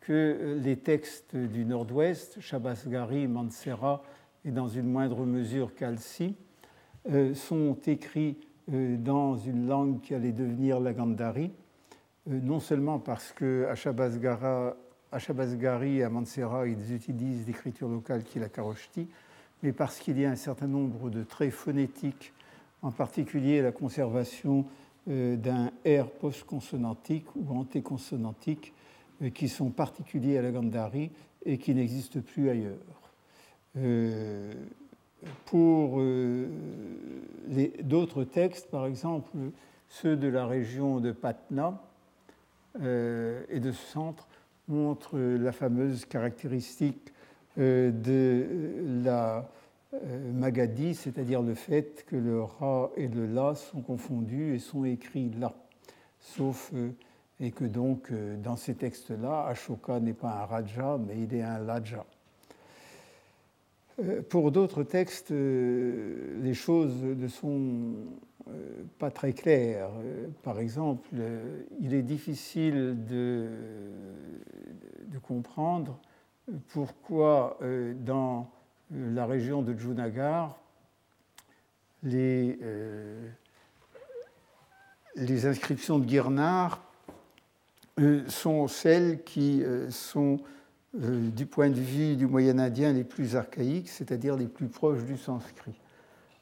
que 0.00 0.58
les 0.62 0.78
textes 0.78 1.36
du 1.36 1.64
Nord-Ouest, 1.64 2.40
Shabasgari, 2.40 3.28
Mansera 3.28 4.02
et 4.44 4.50
dans 4.50 4.68
une 4.68 4.86
moindre 4.86 5.26
mesure 5.26 5.74
Kalsi, 5.74 6.36
euh, 7.08 7.34
sont 7.34 7.76
écrits 7.86 8.38
euh, 8.72 8.96
dans 8.96 9.36
une 9.36 9.66
langue 9.66 10.00
qui 10.00 10.14
allait 10.14 10.32
devenir 10.32 10.80
la 10.80 10.92
Gandhari, 10.92 11.52
euh, 12.28 12.40
non 12.42 12.60
seulement 12.60 12.98
parce 12.98 13.32
qu'à 13.32 13.74
Shabasgari 13.74 15.98
et 15.98 16.02
à 16.02 16.10
Mansera, 16.10 16.66
ils 16.66 16.94
utilisent 16.94 17.46
l'écriture 17.46 17.88
locale 17.88 18.22
qui 18.22 18.38
est 18.38 18.40
la 18.40 18.48
Karoshti, 18.48 19.08
mais 19.62 19.72
parce 19.72 19.98
qu'il 19.98 20.18
y 20.18 20.24
a 20.24 20.30
un 20.30 20.36
certain 20.36 20.66
nombre 20.66 21.10
de 21.10 21.22
traits 21.22 21.52
phonétiques, 21.52 22.32
en 22.82 22.90
particulier 22.90 23.62
la 23.62 23.72
conservation 23.72 24.66
d'un 25.06 25.70
R 25.86 26.10
post-consonantique 26.20 27.26
ou 27.34 27.58
antéconsonantique 27.58 28.72
euh, 29.22 29.30
qui 29.30 29.48
sont 29.48 29.70
particuliers 29.70 30.38
à 30.38 30.42
la 30.42 30.50
Gandhari 30.50 31.10
et 31.44 31.58
qui 31.58 31.74
n'existent 31.74 32.20
plus 32.20 32.48
ailleurs. 32.48 32.78
Euh, 33.76 34.52
pour 35.44 36.00
euh, 36.00 36.48
d'autres 37.82 38.24
textes, 38.24 38.70
par 38.70 38.86
exemple 38.86 39.30
ceux 39.88 40.16
de 40.16 40.28
la 40.28 40.46
région 40.46 41.00
de 41.00 41.12
Patna 41.12 41.82
et 42.76 43.58
de 43.60 43.72
ce 43.72 43.86
centre, 43.92 44.28
montrent 44.68 45.18
la 45.18 45.50
fameuse 45.50 46.04
caractéristique 46.04 47.12
de 47.56 48.46
la 49.02 49.50
Magadhi, 50.34 50.94
c'est-à-dire 50.94 51.42
le 51.42 51.54
fait 51.54 52.04
que 52.06 52.16
le 52.16 52.42
Ra 52.42 52.90
et 52.96 53.08
le 53.08 53.26
La 53.26 53.54
sont 53.54 53.80
confondus 53.80 54.54
et 54.54 54.58
sont 54.58 54.84
écrits 54.84 55.30
là, 55.30 55.52
sauf 56.20 56.72
et 57.40 57.50
que 57.50 57.64
donc 57.64 58.12
euh, 58.12 58.36
dans 58.36 58.56
ces 58.56 58.74
textes-là, 58.74 59.46
Ashoka 59.46 59.98
n'est 59.98 60.12
pas 60.12 60.42
un 60.42 60.44
Raja, 60.44 60.98
mais 61.04 61.22
il 61.22 61.34
est 61.34 61.42
un 61.42 61.58
Laja. 61.58 62.04
Euh, 63.98 64.22
pour 64.22 64.52
d'autres 64.52 64.82
textes, 64.82 65.32
euh, 65.32 66.38
les 66.42 66.54
choses 66.54 67.02
ne 67.02 67.28
sont 67.28 67.94
pas 68.98 69.10
très 69.12 69.32
claires. 69.32 69.90
Par 70.42 70.58
exemple, 70.58 71.08
il 71.78 71.94
est 71.94 72.02
difficile 72.02 72.96
de 73.06 73.48
comprendre 75.22 76.00
pourquoi 76.68 77.58
dans 78.00 78.50
la 78.90 79.26
région 79.26 79.62
de 79.62 79.76
Junagar, 79.76 80.58
les, 82.02 82.58
les 85.16 85.46
inscriptions 85.46 85.98
de 85.98 86.08
Girnar 86.08 86.82
euh, 88.00 88.22
sont 88.28 88.66
celles 88.68 89.22
qui 89.24 89.62
euh, 89.62 89.90
sont, 89.90 90.38
euh, 91.02 91.28
du 91.30 91.44
point 91.44 91.68
de 91.68 91.74
vue 91.74 92.16
du 92.16 92.26
Moyen 92.26 92.58
Indien, 92.58 92.92
les 92.92 93.04
plus 93.04 93.36
archaïques, 93.36 93.88
c'est-à-dire 93.88 94.36
les 94.36 94.46
plus 94.46 94.68
proches 94.68 95.04
du 95.04 95.18
sanskrit. 95.18 95.78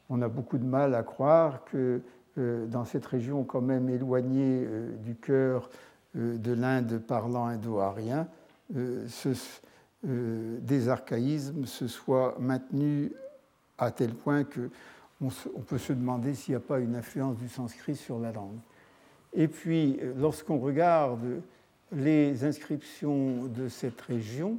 On 0.09 0.21
a 0.21 0.29
beaucoup 0.29 0.57
de 0.57 0.65
mal 0.65 0.95
à 0.95 1.03
croire 1.03 1.63
que 1.65 2.01
dans 2.37 2.85
cette 2.85 3.05
région 3.05 3.43
quand 3.43 3.59
même 3.59 3.89
éloignée 3.89 4.65
du 5.03 5.15
cœur 5.15 5.69
de 6.15 6.53
l'Inde 6.53 7.01
parlant 7.05 7.45
indo-arien, 7.47 8.27
des 10.03 10.87
archaïsmes 10.87 11.65
se 11.65 11.87
soient 11.87 12.37
maintenus 12.39 13.11
à 13.77 13.91
tel 13.91 14.13
point 14.13 14.45
qu'on 14.45 14.69
on 15.55 15.61
peut 15.61 15.77
se 15.77 15.91
demander 15.91 16.33
s'il 16.33 16.53
n'y 16.53 16.57
a 16.57 16.61
pas 16.61 16.79
une 16.79 16.95
influence 16.95 17.37
du 17.37 17.49
sanskrit 17.49 17.95
sur 17.95 18.17
la 18.19 18.31
langue. 18.31 18.59
Et 19.33 19.47
puis, 19.47 19.99
lorsqu'on 20.15 20.57
regarde 20.57 21.41
les 21.91 22.43
inscriptions 22.43 23.45
de 23.45 23.67
cette 23.67 23.99
région, 24.01 24.57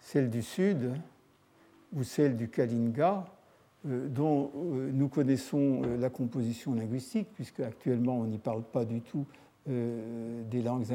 celle 0.00 0.30
du 0.30 0.42
sud 0.42 0.92
ou 1.92 2.02
celle 2.02 2.36
du 2.36 2.48
Kalinga, 2.48 3.26
euh, 3.86 4.08
dont 4.08 4.50
euh, 4.54 4.90
nous 4.92 5.08
connaissons 5.08 5.82
euh, 5.84 5.96
la 5.96 6.10
composition 6.10 6.74
linguistique, 6.74 7.28
puisque 7.34 7.60
actuellement 7.60 8.18
on 8.18 8.24
n'y 8.24 8.38
parle 8.38 8.62
pas 8.62 8.84
du 8.84 9.00
tout 9.00 9.26
des 9.68 10.62
langues 10.62 10.92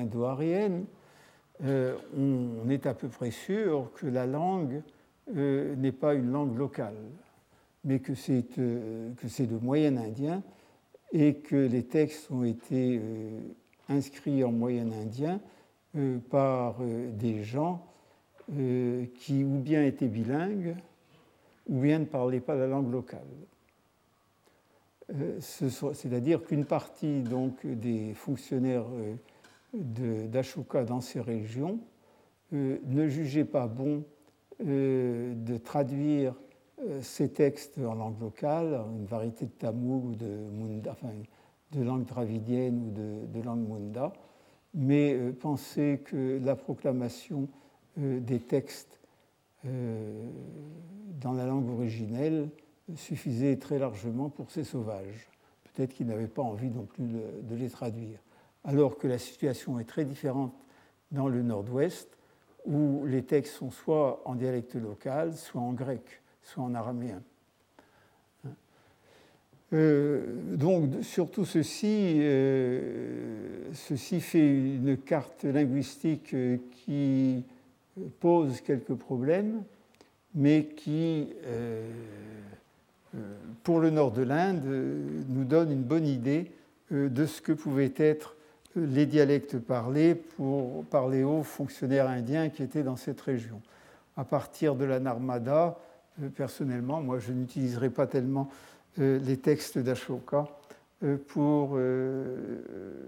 indo-ariennes, 1.61 1.97
on 2.65 2.69
est 2.69 2.85
à 2.85 2.93
peu 2.93 3.07
près 3.07 3.31
sûr 3.31 3.91
que 3.95 4.07
la 4.07 4.25
langue 4.25 4.81
n'est 5.33 5.91
pas 5.91 6.13
une 6.15 6.31
langue 6.31 6.57
locale. 6.57 6.95
mais 7.83 7.99
que 7.99 8.13
c'est 8.13 8.57
de 8.57 9.57
moyen 9.61 9.97
indien 9.97 10.43
et 11.11 11.35
que 11.35 11.55
les 11.55 11.83
textes 11.83 12.29
ont 12.31 12.43
été 12.43 13.01
inscrits 13.89 14.43
en 14.43 14.51
moyen 14.51 14.91
indien 14.91 15.39
par 16.29 16.75
des 16.79 17.43
gens 17.43 17.85
qui 18.47 19.43
ou 19.43 19.59
bien 19.59 19.83
étaient 19.83 20.07
bilingues 20.07 20.75
ou 21.67 21.79
bien 21.79 21.99
ne 21.99 22.05
parlaient 22.05 22.39
pas 22.39 22.55
la 22.55 22.67
langue 22.67 22.91
locale. 22.91 23.21
C'est-à-dire 25.39 26.43
qu'une 26.43 26.65
partie 26.65 27.21
donc, 27.21 27.65
des 27.65 28.13
fonctionnaires 28.13 28.85
d'Ashoka 29.73 30.83
dans 30.83 31.01
ces 31.01 31.21
régions 31.21 31.79
euh, 32.53 32.79
ne 32.85 33.07
jugeait 33.07 33.45
pas 33.45 33.67
bon 33.67 34.03
euh, 34.65 35.33
de 35.35 35.57
traduire 35.57 36.35
euh, 36.81 37.01
ces 37.01 37.29
textes 37.29 37.77
en 37.77 37.93
langue 37.93 38.19
locale, 38.19 38.81
une 38.97 39.05
variété 39.05 39.45
de 39.45 39.51
tamoul 39.51 40.11
ou 40.11 40.15
de, 40.15 40.89
enfin, 40.89 41.11
de 41.71 41.81
langue 41.81 42.05
dravidienne 42.05 42.87
ou 42.87 42.91
de, 42.91 43.25
de 43.27 43.43
langue 43.43 43.67
munda, 43.67 44.11
mais 44.73 45.17
pensait 45.33 46.01
que 46.03 46.39
la 46.43 46.55
proclamation 46.55 47.49
des 47.97 48.39
textes 48.39 49.01
dans 49.65 51.33
la 51.33 51.45
langue 51.45 51.69
originelle 51.69 52.49
suffisait 52.95 53.57
très 53.57 53.79
largement 53.79 54.29
pour 54.29 54.49
ces 54.49 54.63
sauvages. 54.63 55.29
Peut-être 55.65 55.93
qu'ils 55.93 56.07
n'avaient 56.07 56.27
pas 56.27 56.41
envie 56.41 56.69
non 56.69 56.85
plus 56.85 57.03
de 57.05 57.55
les 57.55 57.69
traduire 57.69 58.19
alors 58.63 58.97
que 58.97 59.07
la 59.07 59.17
situation 59.17 59.79
est 59.79 59.85
très 59.85 60.05
différente 60.05 60.53
dans 61.11 61.27
le 61.27 61.41
nord-ouest, 61.41 62.07
où 62.65 63.05
les 63.05 63.23
textes 63.23 63.55
sont 63.55 63.71
soit 63.71 64.21
en 64.25 64.35
dialecte 64.35 64.75
local, 64.75 65.35
soit 65.35 65.61
en 65.61 65.73
grec, 65.73 66.21
soit 66.43 66.63
en 66.63 66.73
araméen. 66.75 67.21
Euh, 69.73 70.25
donc, 70.57 70.89
surtout 71.01 71.45
ceci, 71.45 72.17
euh, 72.19 73.73
ceci 73.73 74.19
fait 74.19 74.47
une 74.47 74.97
carte 74.97 75.45
linguistique 75.45 76.35
qui 76.71 77.43
pose 78.19 78.59
quelques 78.61 78.95
problèmes, 78.95 79.63
mais 80.35 80.65
qui, 80.65 81.29
euh, 81.45 81.89
pour 83.63 83.79
le 83.79 83.91
nord 83.91 84.11
de 84.11 84.23
l'Inde, 84.23 84.65
nous 85.29 85.45
donne 85.45 85.71
une 85.71 85.83
bonne 85.83 86.07
idée 86.07 86.51
de 86.91 87.25
ce 87.25 87.41
que 87.41 87.53
pouvait 87.53 87.93
être 87.97 88.35
les 88.75 89.05
dialectes 89.05 89.59
parlés 89.59 90.15
pour 90.15 90.85
parler 90.85 91.23
aux 91.23 91.43
fonctionnaires 91.43 92.07
indiens 92.07 92.49
qui 92.49 92.63
étaient 92.63 92.83
dans 92.83 92.95
cette 92.95 93.21
région. 93.21 93.61
À 94.17 94.23
partir 94.23 94.75
de 94.75 94.85
la 94.85 94.99
Narmada, 94.99 95.77
euh, 96.21 96.29
personnellement, 96.29 97.01
moi 97.01 97.19
je 97.19 97.31
n'utiliserai 97.31 97.89
pas 97.89 98.07
tellement 98.07 98.49
euh, 98.99 99.19
les 99.19 99.37
textes 99.37 99.77
d'Ashoka 99.77 100.47
euh, 101.03 101.17
pour 101.27 101.77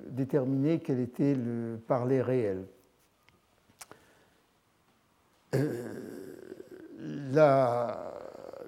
déterminer 0.09 0.79
quel 0.79 0.99
était 0.99 1.35
le 1.35 1.77
parler 1.87 2.21
réel. 2.21 2.63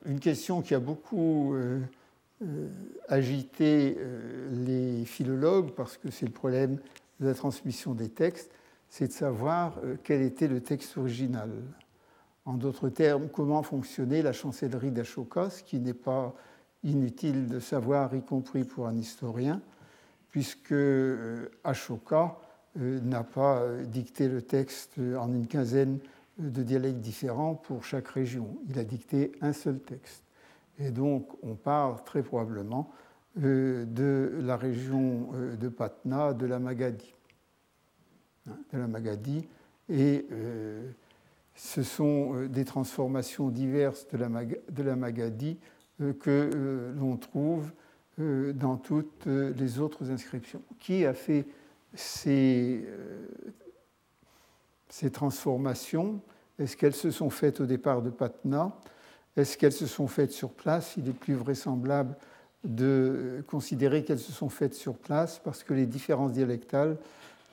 une 0.05 0.19
question 0.19 0.61
qui 0.61 0.75
a 0.75 0.79
beaucoup 0.79 1.55
agiter 3.07 3.95
euh, 3.97 4.49
les 4.65 5.05
philologues, 5.05 5.71
parce 5.71 5.97
que 5.97 6.11
c'est 6.11 6.25
le 6.25 6.31
problème 6.31 6.79
de 7.19 7.27
la 7.27 7.33
transmission 7.33 7.93
des 7.93 8.09
textes, 8.09 8.51
c'est 8.89 9.07
de 9.07 9.13
savoir 9.13 9.77
euh, 9.83 9.95
quel 10.03 10.21
était 10.21 10.47
le 10.47 10.61
texte 10.61 10.97
original. 10.97 11.49
En 12.45 12.55
d'autres 12.55 12.89
termes, 12.89 13.29
comment 13.29 13.63
fonctionnait 13.63 14.21
la 14.21 14.33
chancellerie 14.33 14.91
d'Ashoka, 14.91 15.49
ce 15.49 15.63
qui 15.63 15.79
n'est 15.79 15.93
pas 15.93 16.35
inutile 16.83 17.47
de 17.47 17.59
savoir, 17.59 18.13
y 18.13 18.21
compris 18.21 18.63
pour 18.63 18.87
un 18.87 18.95
historien, 18.95 19.61
puisque 20.29 20.75
Ashoka 21.63 22.37
n'a 22.75 23.23
pas 23.23 23.63
dicté 23.85 24.27
le 24.27 24.43
texte 24.43 24.99
en 24.99 25.33
une 25.33 25.47
quinzaine 25.47 25.97
de 26.37 26.61
dialectes 26.61 26.99
différents 26.99 27.55
pour 27.55 27.83
chaque 27.83 28.09
région. 28.09 28.59
Il 28.69 28.77
a 28.77 28.83
dicté 28.83 29.31
un 29.41 29.53
seul 29.53 29.79
texte. 29.79 30.24
Et 30.79 30.91
donc, 30.91 31.29
on 31.43 31.55
parle 31.55 32.03
très 32.03 32.21
probablement 32.21 32.91
euh, 33.43 33.85
de 33.85 34.31
la 34.41 34.55
région 34.57 35.29
euh, 35.33 35.55
de 35.55 35.69
Patna, 35.69 36.33
de 36.33 36.45
la 36.45 36.59
Magadhi. 36.59 37.13
Hein, 38.49 38.57
de 38.71 38.77
la. 38.85 39.47
Et 39.89 40.25
euh, 40.31 40.89
ce 41.53 41.83
sont 41.83 42.47
des 42.47 42.65
transformations 42.65 43.49
diverses 43.49 44.07
de 44.07 44.17
la, 44.17 44.95
Magadhi 44.95 45.57
que 46.19 46.93
l'on 46.97 47.15
trouve 47.15 47.71
dans 48.17 48.75
toutes 48.75 49.25
les 49.25 49.79
autres 49.79 50.11
inscriptions. 50.11 50.61
Qui 50.79 51.05
a 51.05 51.13
fait 51.13 51.45
ces, 51.93 52.85
ces 54.89 55.11
transformations? 55.11 56.19
Est-ce 56.59 56.75
qu'elles 56.75 56.95
se 56.95 57.11
sont 57.11 57.29
faites 57.29 57.61
au 57.61 57.65
départ 57.65 58.01
de 58.01 58.09
Patna? 58.09 58.75
Est-ce 59.37 59.57
qu'elles 59.57 59.73
se 59.73 59.87
sont 59.87 60.07
faites 60.07 60.31
sur 60.31 60.49
place? 60.49 60.93
Il 60.97 61.07
est 61.09 61.13
plus 61.13 61.33
vraisemblable 61.33 62.15
de 62.63 63.43
considérer 63.47 64.03
qu'elles 64.03 64.19
se 64.19 64.31
sont 64.31 64.49
faites 64.49 64.73
sur 64.73 64.95
place 64.95 65.39
parce 65.43 65.63
que 65.63 65.73
les 65.73 65.85
différences 65.85 66.31
dialectales 66.31 66.97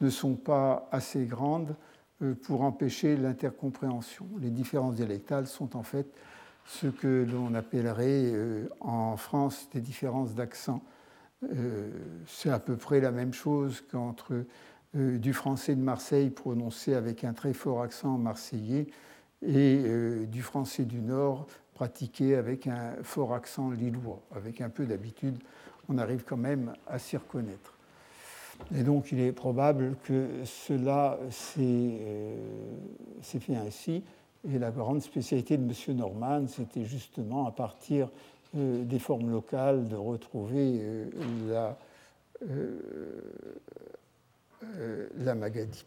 ne 0.00 0.10
sont 0.10 0.34
pas 0.34 0.88
assez 0.90 1.24
grandes 1.26 1.74
euh, 2.22 2.34
pour 2.34 2.62
empêcher 2.62 3.16
l'intercompréhension. 3.16 4.26
Les 4.40 4.50
différences 4.50 4.94
dialectales 4.94 5.46
sont 5.46 5.76
en 5.76 5.82
fait 5.82 6.06
ce 6.64 6.86
que 6.86 7.26
l'on 7.30 7.54
appellerait 7.54 8.30
euh, 8.32 8.68
en 8.80 9.16
France 9.16 9.68
des 9.72 9.80
différences 9.80 10.34
d'accent. 10.34 10.82
Euh, 11.54 11.90
c'est 12.26 12.50
à 12.50 12.58
peu 12.58 12.76
près 12.76 13.00
la 13.00 13.10
même 13.10 13.32
chose 13.32 13.82
qu'entre 13.90 14.44
du 14.94 15.32
français 15.32 15.74
de 15.74 15.80
Marseille 15.80 16.28
prononcé 16.28 16.92
avec 16.92 17.24
un 17.24 17.32
très 17.32 17.54
fort 17.54 17.80
accent 17.80 18.18
marseillais 18.18 18.88
et 19.40 19.82
du 20.26 20.42
français 20.42 20.84
du 20.84 21.00
Nord 21.00 21.46
pratiqué 21.74 22.36
avec 22.36 22.66
un 22.66 22.94
fort 23.02 23.34
accent 23.34 23.70
lillois. 23.70 24.20
Avec 24.34 24.60
un 24.60 24.68
peu 24.68 24.86
d'habitude, 24.86 25.38
on 25.88 25.98
arrive 25.98 26.24
quand 26.24 26.36
même 26.36 26.72
à 26.86 26.98
s'y 26.98 27.16
reconnaître. 27.16 27.74
Et 28.74 28.82
donc 28.82 29.12
il 29.12 29.20
est 29.20 29.32
probable 29.32 29.96
que 30.04 30.28
cela 30.44 31.18
euh, 31.58 32.36
s'est 33.20 33.40
fait 33.40 33.56
ainsi. 33.56 34.02
Et 34.48 34.58
la 34.58 34.70
grande 34.70 35.00
spécialité 35.00 35.56
de 35.56 35.62
M. 35.62 35.96
Norman, 35.96 36.46
c'était 36.48 36.84
justement 36.84 37.46
à 37.46 37.52
partir 37.52 38.10
euh, 38.56 38.84
des 38.84 38.98
formes 38.98 39.30
locales 39.30 39.88
de 39.88 39.96
retrouver 39.96 40.78
euh, 40.80 41.06
la, 41.48 41.78
la 45.18 45.34
Magadie. 45.34 45.84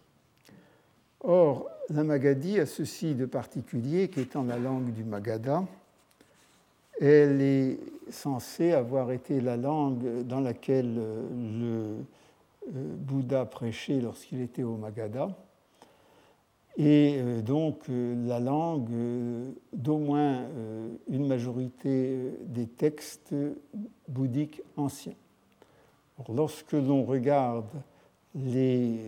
Or, 1.27 1.72
la 1.89 2.03
Magadie 2.03 2.60
a 2.60 2.68
ceci 2.68 3.15
de 3.15 3.26
particulier 3.26 4.10
qu'étant 4.10 4.43
la 4.43 4.60
langue 4.60 4.91
du 4.91 5.03
Magadha, 5.03 5.64
elle 7.02 7.41
est 7.41 7.80
censée 8.11 8.73
avoir 8.73 9.11
été 9.11 9.41
la 9.41 9.57
langue 9.57 10.22
dans 10.27 10.39
laquelle 10.39 10.93
le 10.93 11.95
euh, 12.68 12.95
Bouddha 12.97 13.45
prêchait 13.45 13.99
lorsqu'il 14.02 14.39
était 14.39 14.61
au 14.61 14.77
Magadha, 14.77 15.30
et 16.77 17.18
euh, 17.18 17.41
donc 17.41 17.89
euh, 17.89 18.27
la 18.27 18.39
langue 18.39 18.91
d'au 19.73 19.97
moins 19.97 20.43
une 21.10 21.26
majorité 21.26 22.38
des 22.41 22.68
textes 22.68 23.34
bouddhiques 24.07 24.61
anciens. 24.77 25.15
lorsque 26.30 26.73
l'on 26.73 27.03
regarde 27.03 27.65
les 28.36 28.99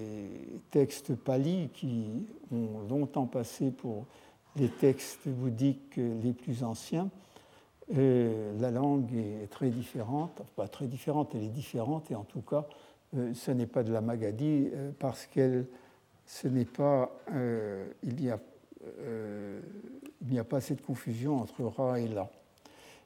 textes 0.71 1.15
palis 1.15 1.69
qui 1.73 2.25
ont 2.51 2.87
longtemps 2.89 3.25
passé 3.25 3.71
pour 3.71 4.05
les 4.55 4.69
textes 4.69 5.27
bouddhiques 5.27 5.97
les 5.97 6.33
plus 6.33 6.63
anciens, 6.63 7.09
euh, 7.95 8.51
la 8.59 8.69
langue 8.69 9.13
est 9.13 9.47
très 9.49 9.69
différente, 9.69 10.41
pas 10.55 10.67
très 10.67 10.87
différente, 10.87 11.33
elle 11.35 11.43
est 11.43 11.49
différente, 11.49 12.11
et 12.11 12.15
en 12.15 12.23
tout 12.23 12.41
cas, 12.41 12.65
euh, 13.15 13.33
ce 13.33 13.51
n'est 13.51 13.67
pas 13.67 13.83
de 13.83 13.93
la 13.93 14.01
Magadie 14.01 14.69
euh, 14.73 14.91
parce 14.99 15.25
qu'elle, 15.25 15.67
ce 16.25 16.49
n'est 16.49 16.65
pas, 16.65 17.09
il 18.03 18.29
n'y 20.29 20.39
a 20.39 20.43
pas 20.43 20.59
cette 20.59 20.85
confusion 20.85 21.37
entre 21.37 21.63
Ra 21.63 22.01
et 22.01 22.07
La. 22.07 22.29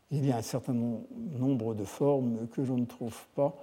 Il 0.10 0.26
y 0.26 0.32
a 0.32 0.38
un 0.38 0.42
certain 0.42 0.74
nombre 0.74 1.76
de 1.76 1.84
formes 1.84 2.48
que 2.48 2.62
l'on 2.62 2.78
ne 2.78 2.86
trouve 2.86 3.16
pas 3.36 3.56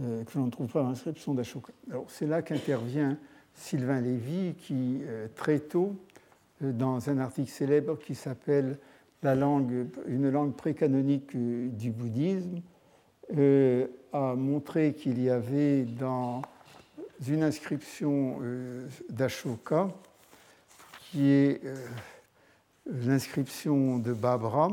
euh, 0.00 0.22
que 0.22 0.38
l'on 0.38 0.46
ne 0.46 0.50
trouve 0.50 0.68
pas 0.68 0.82
dans 0.82 0.90
l'inscription 0.90 1.34
d'Ashoka. 1.34 1.72
Alors 1.90 2.08
c'est 2.08 2.26
là 2.26 2.40
qu'intervient 2.40 3.18
Sylvain 3.54 4.00
Lévy 4.00 4.54
qui, 4.54 5.00
euh, 5.02 5.26
très 5.34 5.58
tôt, 5.58 5.96
euh, 6.62 6.70
dans 6.70 7.10
un 7.10 7.18
article 7.18 7.50
célèbre 7.50 7.98
qui 7.98 8.14
s'appelle 8.14 8.78
la 9.24 9.34
langue, 9.34 9.88
Une 10.06 10.30
langue 10.30 10.54
précanonique 10.54 11.36
du 11.36 11.90
bouddhisme, 11.90 12.60
a 13.30 14.34
montré 14.36 14.94
qu'il 14.94 15.20
y 15.20 15.28
avait 15.28 15.82
dans 15.82 16.40
une 17.26 17.42
inscription 17.42 18.38
d'Ashoka 19.10 19.88
qui 21.00 21.28
est 21.28 21.60
l'inscription 22.86 23.98
de 23.98 24.14
Babra, 24.14 24.70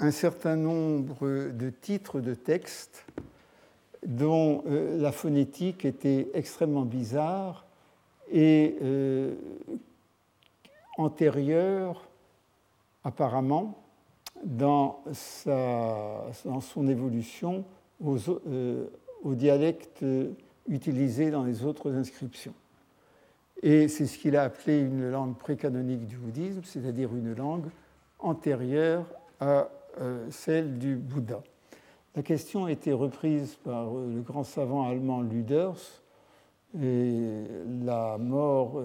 un 0.00 0.10
certain 0.10 0.56
nombre 0.56 1.50
de 1.52 1.70
titres 1.70 2.20
de 2.20 2.34
textes 2.34 3.06
dont 4.06 4.64
la 4.66 5.12
phonétique 5.12 5.84
était 5.84 6.28
extrêmement 6.32 6.86
bizarre 6.86 7.66
et 8.32 8.76
antérieure 10.96 12.08
apparemment 13.04 13.78
dans, 14.44 15.02
son 15.14 16.88
évolution 16.88 17.64
aux, 18.02 18.16
euh, 18.46 18.86
dialectes 19.24 20.04
utilisés 20.68 21.30
dans 21.30 21.44
les 21.44 21.64
autres 21.64 21.92
inscriptions. 21.92 22.54
Et 23.62 23.88
c'est 23.88 24.06
ce 24.06 24.16
qu'il 24.16 24.36
a 24.36 24.44
appelé 24.44 24.78
une 24.78 25.10
langue 25.10 25.36
précanonique 25.36 26.06
du 26.06 26.16
bouddhisme, 26.16 26.62
c'est-à-dire 26.64 27.14
une 27.14 27.34
langue 27.34 27.68
antérieure 28.18 29.04
à 29.40 29.46
euh, 29.46 29.64
celle 30.30 30.78
du 30.78 30.96
Bouddha. 30.96 31.42
La 32.16 32.22
question 32.22 32.64
a 32.64 32.72
été 32.72 32.92
reprise 32.92 33.56
par 33.62 33.96
euh, 33.96 34.12
le 34.14 34.20
grand 34.22 34.44
savant 34.44 34.88
allemand 34.88 35.22
Luders, 35.22 36.02
la 36.74 38.16
mort, 38.18 38.80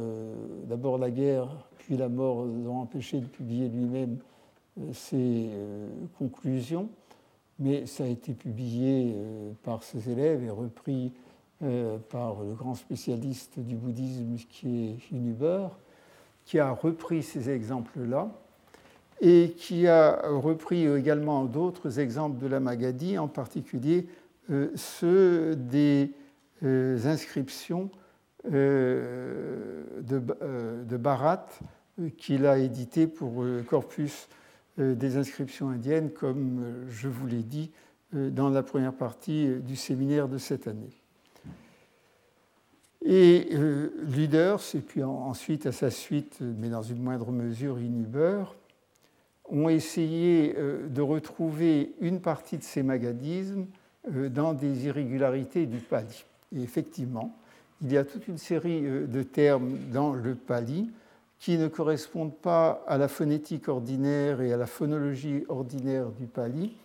d'abord 0.64 0.98
la 0.98 1.12
guerre, 1.12 1.50
puis 1.78 1.96
la 1.98 2.10
mort 2.10 2.44
l'ont 2.44 2.80
empêché 2.80 3.20
de 3.20 3.28
publier 3.28 3.70
lui-même 3.70 4.18
ses 4.94 5.50
euh, 5.52 5.88
conclusions, 6.18 6.90
mais 7.60 7.86
ça 7.86 8.04
a 8.04 8.08
été 8.08 8.34
publié 8.34 9.14
euh, 9.16 9.52
par 9.64 9.84
ses 9.84 10.10
élèves 10.10 10.44
et 10.44 10.50
repris 10.50 11.14
euh, 11.64 11.98
par 12.10 12.44
le 12.44 12.54
grand 12.54 12.76
spécialiste 12.76 13.60
du 13.60 13.76
bouddhisme 13.76 14.36
qui 14.50 14.88
est 14.88 15.12
Hunuber, 15.12 15.68
qui 16.44 16.60
a 16.60 16.72
repris 16.72 17.24
ces 17.24 17.50
exemples-là 17.50 18.30
et 19.22 19.54
qui 19.58 19.88
a 19.88 20.28
repris 20.28 20.86
également 20.88 21.46
d'autres 21.46 22.00
exemples 22.00 22.42
de 22.42 22.48
la 22.48 22.60
Magadhi, 22.60 23.18
en 23.18 23.28
particulier 23.28 24.08
ceux 24.76 25.56
des 25.56 26.12
inscriptions 26.62 27.90
de, 28.44 30.18
Bharat 30.98 31.48
qu'il 32.18 32.46
a 32.46 32.58
édité 32.58 33.08
pour 33.08 33.44
le 33.44 33.64
corpus 33.64 34.28
euh, 34.80 34.96
des 34.96 35.18
inscriptions 35.18 35.70
indiennes, 35.70 36.12
comme 36.12 36.62
euh, 36.62 36.86
je 36.90 37.08
vous 37.08 37.28
l'ai 37.28 37.44
dit 37.44 37.72
euh, 38.14 38.30
dans 38.30 38.50
la 38.50 38.64
première 38.64 38.94
partie 38.94 39.48
du 39.62 39.76
séminaire 39.76 40.28
de 40.28 40.38
cette 40.38 40.68
année. 40.68 40.90
Et 43.08 43.50
Luders, 43.52 44.74
et 44.74 44.80
puis 44.80 45.04
ensuite 45.04 45.68
à 45.68 45.72
sa 45.72 45.92
suite, 45.92 46.40
mais 46.42 46.70
dans 46.70 46.82
une 46.82 47.04
moindre 47.04 47.32
mesure 47.32 47.80
Inuber, 47.80 48.46
ont 49.50 49.70
essayé 49.70 50.56
de 50.90 51.02
retrouver 51.02 51.94
une 52.02 52.20
partie 52.20 52.58
de 52.58 52.64
ces 52.64 52.84
magadismes 52.84 53.66
dans 54.10 54.54
des 54.54 54.86
irrégularités 54.86 55.66
du 55.66 55.78
pali. 55.78 56.26
Et 56.56 56.62
effectivement, 56.62 57.36
il 57.82 57.92
y 57.92 57.98
a 57.98 58.04
toute 58.04 58.28
une 58.28 58.38
série 58.38 58.82
de 58.82 59.24
termes 59.24 59.78
dans 59.92 60.14
le 60.14 60.36
pali 60.36 60.90
qui 61.40 61.58
ne 61.58 61.68
correspondent 61.68 62.36
pas 62.36 62.84
à 62.88 62.98
la 62.98 63.08
phonétique 63.08 63.68
ordinaire 63.68 64.42
et 64.42 64.54
à 64.54 64.58
la 64.58 64.66
phonologie 64.66 65.44
ordinaire 65.50 66.10
du 66.10 66.26
pali, 66.26 66.76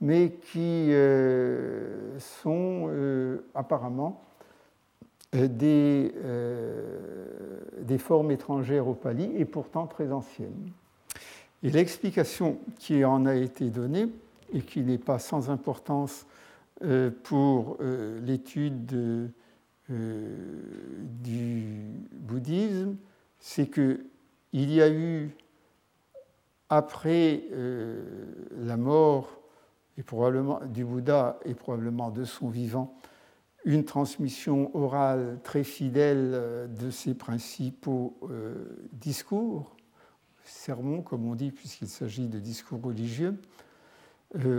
mais 0.00 0.32
qui 0.32 0.88
euh, 0.90 2.18
sont 2.18 2.88
euh, 2.88 3.44
apparemment 3.54 4.24
euh, 5.36 5.46
des, 5.46 6.12
des, 7.80 7.98
formes 7.98 8.32
étrangères 8.32 8.88
au 8.88 8.94
pali 8.94 9.30
et 9.36 9.44
pourtant 9.44 9.86
très 9.86 10.10
anciennes. 10.10 10.70
Et 11.62 11.70
l'explication 11.70 12.58
qui 12.78 13.04
en 13.04 13.26
a 13.26 13.34
été 13.34 13.70
donnée, 13.70 14.08
et 14.52 14.60
qui 14.60 14.80
n'est 14.82 14.98
pas 14.98 15.18
sans 15.18 15.50
importance 15.50 16.26
pour 17.22 17.78
l'étude 17.80 19.32
du 19.88 21.62
bouddhisme, 22.12 22.96
c'est 23.38 23.68
qu'il 23.68 24.00
y 24.52 24.80
a 24.80 24.90
eu, 24.90 25.34
après 26.68 27.42
euh, 27.52 28.02
la 28.56 28.76
mort 28.76 29.42
et 29.98 30.02
probablement, 30.02 30.60
du 30.64 30.84
Bouddha 30.84 31.38
et 31.44 31.54
probablement 31.54 32.10
de 32.10 32.24
son 32.24 32.48
vivant, 32.48 32.96
une 33.64 33.84
transmission 33.84 34.74
orale 34.74 35.38
très 35.42 35.64
fidèle 35.64 36.30
euh, 36.32 36.66
de 36.66 36.90
ses 36.90 37.14
principaux 37.14 38.16
euh, 38.30 38.88
discours, 38.92 39.76
sermons 40.44 41.02
comme 41.02 41.26
on 41.26 41.34
dit, 41.34 41.50
puisqu'il 41.50 41.88
s'agit 41.88 42.28
de 42.28 42.38
discours 42.38 42.80
religieux, 42.82 43.36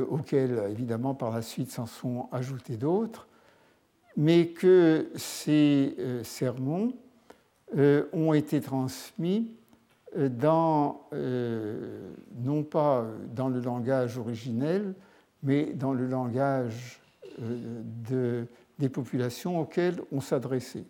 auxquels 0.10 0.64
évidemment 0.70 1.16
par 1.16 1.32
la 1.32 1.42
suite 1.42 1.72
s'en 1.72 1.88
sont 1.88 2.30
ajoutés 2.32 2.78
d'autres, 2.78 3.28
mais 4.16 4.50
que 4.50 5.10
ces 5.16 5.96
sermons 6.24 6.94
euh, 7.76 8.06
ont 8.14 8.34
été 8.34 8.62
transmis 8.62 9.50
euh, 10.16 10.30
dans, 10.30 11.08
euh, 11.12 12.12
non 12.36 12.62
pas 12.62 13.08
dans 13.34 13.50
le 13.50 13.60
langage 13.60 14.20
originel, 14.20 14.94
mais 15.42 15.74
dans 15.74 15.92
le 15.92 16.06
langage 16.06 17.02
de, 17.40 18.46
des 18.78 18.90
populations 18.90 19.60
auxquelles 19.60 20.00
on 20.12 20.22
s'adressait. 20.22 20.86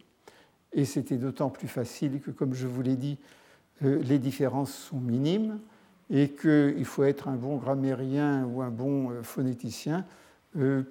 Et 0.73 0.83
c'était 0.83 1.15
d'autant 1.15 1.49
plus 1.49 1.69
facile 1.69 2.19
que, 2.19 2.31
comme 2.31 2.53
je 2.53 2.67
vous 2.67 2.81
l'ai 2.81 2.97
dit, 2.97 3.17
les 3.81 4.19
différences 4.19 4.73
sont 4.73 4.99
minimes 4.99 5.59
et 6.09 6.29
qu'il 6.29 6.85
faut 6.85 7.03
être 7.03 7.27
un 7.27 7.35
bon 7.35 7.57
grammairien 7.57 8.45
ou 8.45 8.61
un 8.61 8.69
bon 8.69 9.11
phonéticien 9.23 10.05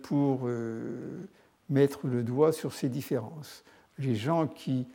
pour 0.03 0.49
mettre 1.71 2.07
le 2.07 2.23
doigt 2.23 2.53
sur 2.53 2.73
ces 2.73 2.89
différences. 2.89 3.65
Les 3.99 4.15
gens 4.15 4.47
qui 4.47 4.87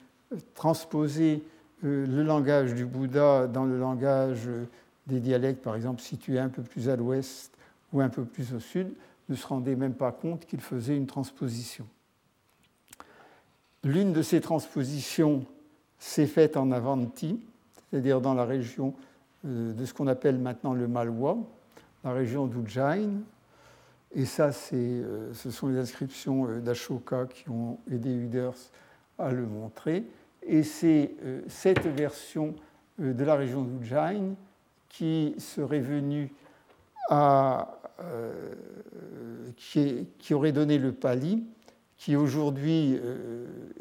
transposer 0.53 1.43
euh, 1.83 2.05
le 2.05 2.23
langage 2.23 2.73
du 2.73 2.85
Bouddha 2.85 3.47
dans 3.47 3.65
le 3.65 3.77
langage 3.77 4.49
des 5.05 5.19
dialectes, 5.19 5.61
par 5.61 5.75
exemple 5.75 6.01
situés 6.01 6.39
un 6.39 6.49
peu 6.49 6.61
plus 6.61 6.89
à 6.89 6.95
l'ouest 6.95 7.51
ou 7.93 8.01
un 8.01 8.09
peu 8.09 8.25
plus 8.25 8.53
au 8.53 8.59
sud, 8.59 8.91
ne 9.29 9.35
se 9.35 9.45
rendaient 9.45 9.75
même 9.75 9.93
pas 9.93 10.11
compte 10.11 10.45
qu'il 10.45 10.61
faisait 10.61 10.95
une 10.95 11.07
transposition. 11.07 11.85
L'une 13.83 14.13
de 14.13 14.21
ces 14.21 14.41
transpositions 14.41 15.45
s'est 15.99 16.27
faite 16.27 16.57
en 16.57 16.71
Avanti, 16.71 17.39
c'est-à-dire 17.89 18.21
dans 18.21 18.33
la 18.33 18.45
région 18.45 18.93
euh, 19.45 19.73
de 19.73 19.85
ce 19.85 19.93
qu'on 19.93 20.07
appelle 20.07 20.37
maintenant 20.37 20.73
le 20.73 20.87
Malwa, 20.87 21.37
la 22.03 22.13
région 22.13 22.47
d'Ujjain. 22.47 23.09
Et 24.15 24.25
ça, 24.25 24.51
euh, 24.73 25.33
ce 25.33 25.51
sont 25.51 25.67
les 25.67 25.77
inscriptions 25.77 26.59
d'Ashoka 26.59 27.25
qui 27.25 27.49
ont 27.49 27.77
aidé 27.91 28.13
Uders 28.13 28.55
à 29.19 29.31
le 29.31 29.45
montrer. 29.45 30.05
Et 30.47 30.63
c'est 30.63 31.11
euh, 31.23 31.41
cette 31.47 31.85
version 31.85 32.55
euh, 33.01 33.13
de 33.13 33.23
la 33.23 33.35
région 33.35 33.63
d'Ujjain 33.63 34.35
qui 34.89 35.35
serait 35.37 35.81
venue. 35.81 36.31
Euh, 37.11 37.63
qui, 39.55 40.05
qui, 40.19 40.33
aurait 40.33 40.51
donné 40.51 40.77
le 40.77 40.91
Pali, 40.91 41.43
qui 41.97 42.15
aujourd'hui 42.15 42.99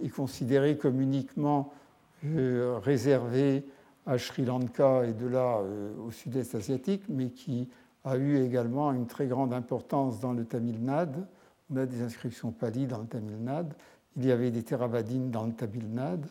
est 0.02 0.08
considéré 0.08 0.78
comme 0.78 1.02
uniquement 1.02 1.74
réservé 2.22 3.66
à 4.06 4.18
Sri 4.18 4.44
Lanka 4.44 5.04
et 5.04 5.12
de 5.12 5.26
là 5.26 5.60
au 6.04 6.10
sud-est 6.10 6.54
asiatique, 6.54 7.02
mais 7.08 7.30
qui 7.30 7.68
a 8.04 8.16
eu 8.16 8.38
également 8.38 8.92
une 8.92 9.06
très 9.06 9.26
grande 9.26 9.52
importance 9.52 10.20
dans 10.20 10.32
le 10.32 10.44
Tamil 10.44 10.82
Nadu. 10.82 11.18
On 11.70 11.76
a 11.76 11.86
des 11.86 12.02
inscriptions 12.02 12.52
Pali 12.52 12.86
dans 12.86 13.00
le 13.00 13.06
Tamil 13.06 13.42
Nadu. 13.42 13.74
Il 14.16 14.24
y 14.24 14.30
avait 14.30 14.52
des 14.52 14.62
Theravadines 14.62 15.30
dans 15.30 15.44
le 15.44 15.52
Tamil 15.52 15.92
Nadu. 15.92 16.28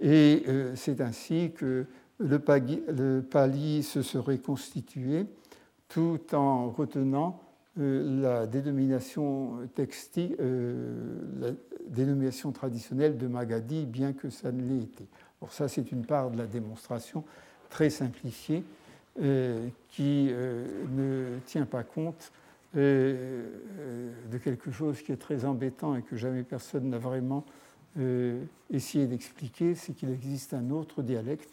Et 0.00 0.42
euh, 0.48 0.74
c'est 0.74 1.00
ainsi 1.00 1.52
que 1.54 1.86
le, 2.18 2.38
pali 2.38 3.82
se 3.82 4.02
serait 4.02 4.38
constitué 4.38 5.26
tout 5.88 6.20
en 6.32 6.70
retenant 6.70 7.40
euh, 7.78 8.20
la 8.20 8.46
dénomination, 8.46 9.58
textile, 9.74 10.36
euh, 10.40 11.20
la 11.40 11.50
dénomination 11.88 12.52
traditionnelle 12.52 13.16
de 13.16 13.26
Magadhi, 13.26 13.86
bien 13.86 14.12
que 14.12 14.30
ça 14.30 14.50
ne 14.50 14.62
l'ait 14.62 14.82
été. 14.82 15.06
Alors 15.42 15.52
ça, 15.52 15.68
c'est 15.68 15.92
une 15.92 16.06
part 16.06 16.30
de 16.30 16.38
la 16.38 16.46
démonstration 16.46 17.24
très 17.68 17.90
simplifiée 17.90 18.64
qui 19.88 20.30
ne 20.32 21.38
tient 21.44 21.66
pas 21.66 21.82
compte 21.82 22.32
de 22.74 24.38
quelque 24.42 24.70
chose 24.70 25.02
qui 25.02 25.12
est 25.12 25.16
très 25.16 25.44
embêtant 25.44 25.96
et 25.96 26.02
que 26.02 26.16
jamais 26.16 26.44
personne 26.44 26.88
n'a 26.88 26.98
vraiment 26.98 27.44
euh, 27.98 28.44
essayer 28.70 29.06
d'expliquer, 29.06 29.74
c'est 29.74 29.92
qu'il 29.92 30.10
existe 30.10 30.54
un 30.54 30.70
autre 30.70 31.02
dialecte 31.02 31.50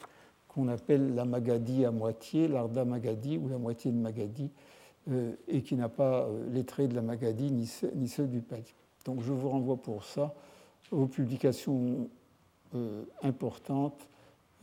qu'on 0.48 0.70
appelle 0.70 1.14
la 1.14 1.26
Magadhi 1.26 1.84
à 1.84 1.91
moitié, 1.91 2.48
l'Arda 2.48 2.86
Magadhi 2.86 3.38
ou 3.38 3.49
la 3.49 3.57
moitié 3.57 3.91
de 3.91 3.98
Magadhi, 3.98 4.49
euh, 5.11 5.34
et 5.49 5.61
qui 5.61 5.76
n'a 5.76 5.90
pas 5.90 6.24
euh, 6.24 6.45
les 6.52 6.64
traits 6.64 6.90
de 6.90 6.95
la 6.95 7.02
Magadhi 7.02 7.52
ni, 7.52 7.70
ni 7.95 8.07
ceux 8.07 8.26
du 8.26 8.40
Pali. 8.40 8.74
Donc 9.03 9.22
je 9.22 9.34
vous 9.34 9.49
renvoie 9.49 9.76
pour 9.76 10.06
ça 10.06 10.34
aux 10.91 11.07
publications 11.07 12.10
importantes 13.24 14.08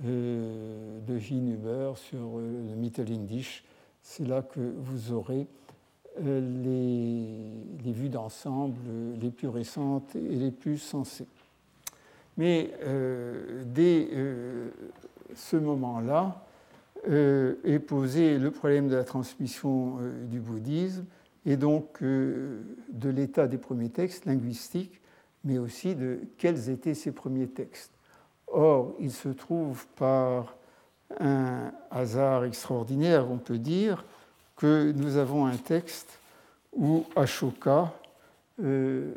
de 0.01 1.19
Huber 1.31 1.93
sur 1.97 2.39
le 2.39 2.75
Mittelindisch. 2.77 3.65
C'est 4.03 4.27
là 4.27 4.43
que 4.43 4.61
vous 4.61 5.13
aurez 5.13 5.47
les, 6.19 7.27
les, 7.85 7.93
vues 7.93 8.09
d'ensemble 8.09 8.79
les 9.21 9.31
plus 9.31 9.49
récentes 9.49 10.15
et 10.17 10.37
les 10.37 10.51
plus 10.51 10.79
sensées. 10.79 11.27
Mais 12.37 12.71
dès 13.67 14.09
ce 15.35 15.57
moment-là, 15.57 16.45
est 17.07 17.85
posé 17.87 18.39
le 18.39 18.51
problème 18.51 18.89
de 18.89 18.97
la 18.97 19.05
transmission 19.05 19.99
du 20.31 20.41
bouddhisme 20.41 21.05
et 21.45 21.57
donc 21.57 22.03
de 22.03 23.09
l'état 23.09 23.47
des 23.47 23.59
premiers 23.59 23.91
textes 23.91 24.27
linguistiques 24.27 25.01
mais 25.47 25.59
aussi 25.59 25.95
de 25.95 26.19
quels 26.37 26.69
étaient 26.69 26.95
ces 26.95 27.13
premiers 27.13 27.47
textes. 27.47 27.93
Or, 28.49 28.95
il 29.01 29.11
se 29.11 29.29
trouve 29.29 29.87
par 29.97 30.55
un 31.21 31.73
hasard 31.91 32.45
extraordinaire, 32.45 33.31
on 33.31 33.39
peut 33.39 33.59
dire, 33.59 34.05
que 34.57 34.93
nous 34.93 35.17
avons 35.17 35.47
un 35.47 35.57
texte 35.57 36.19
où 36.73 37.05
Ashoka 37.15 37.93
euh, 38.63 39.15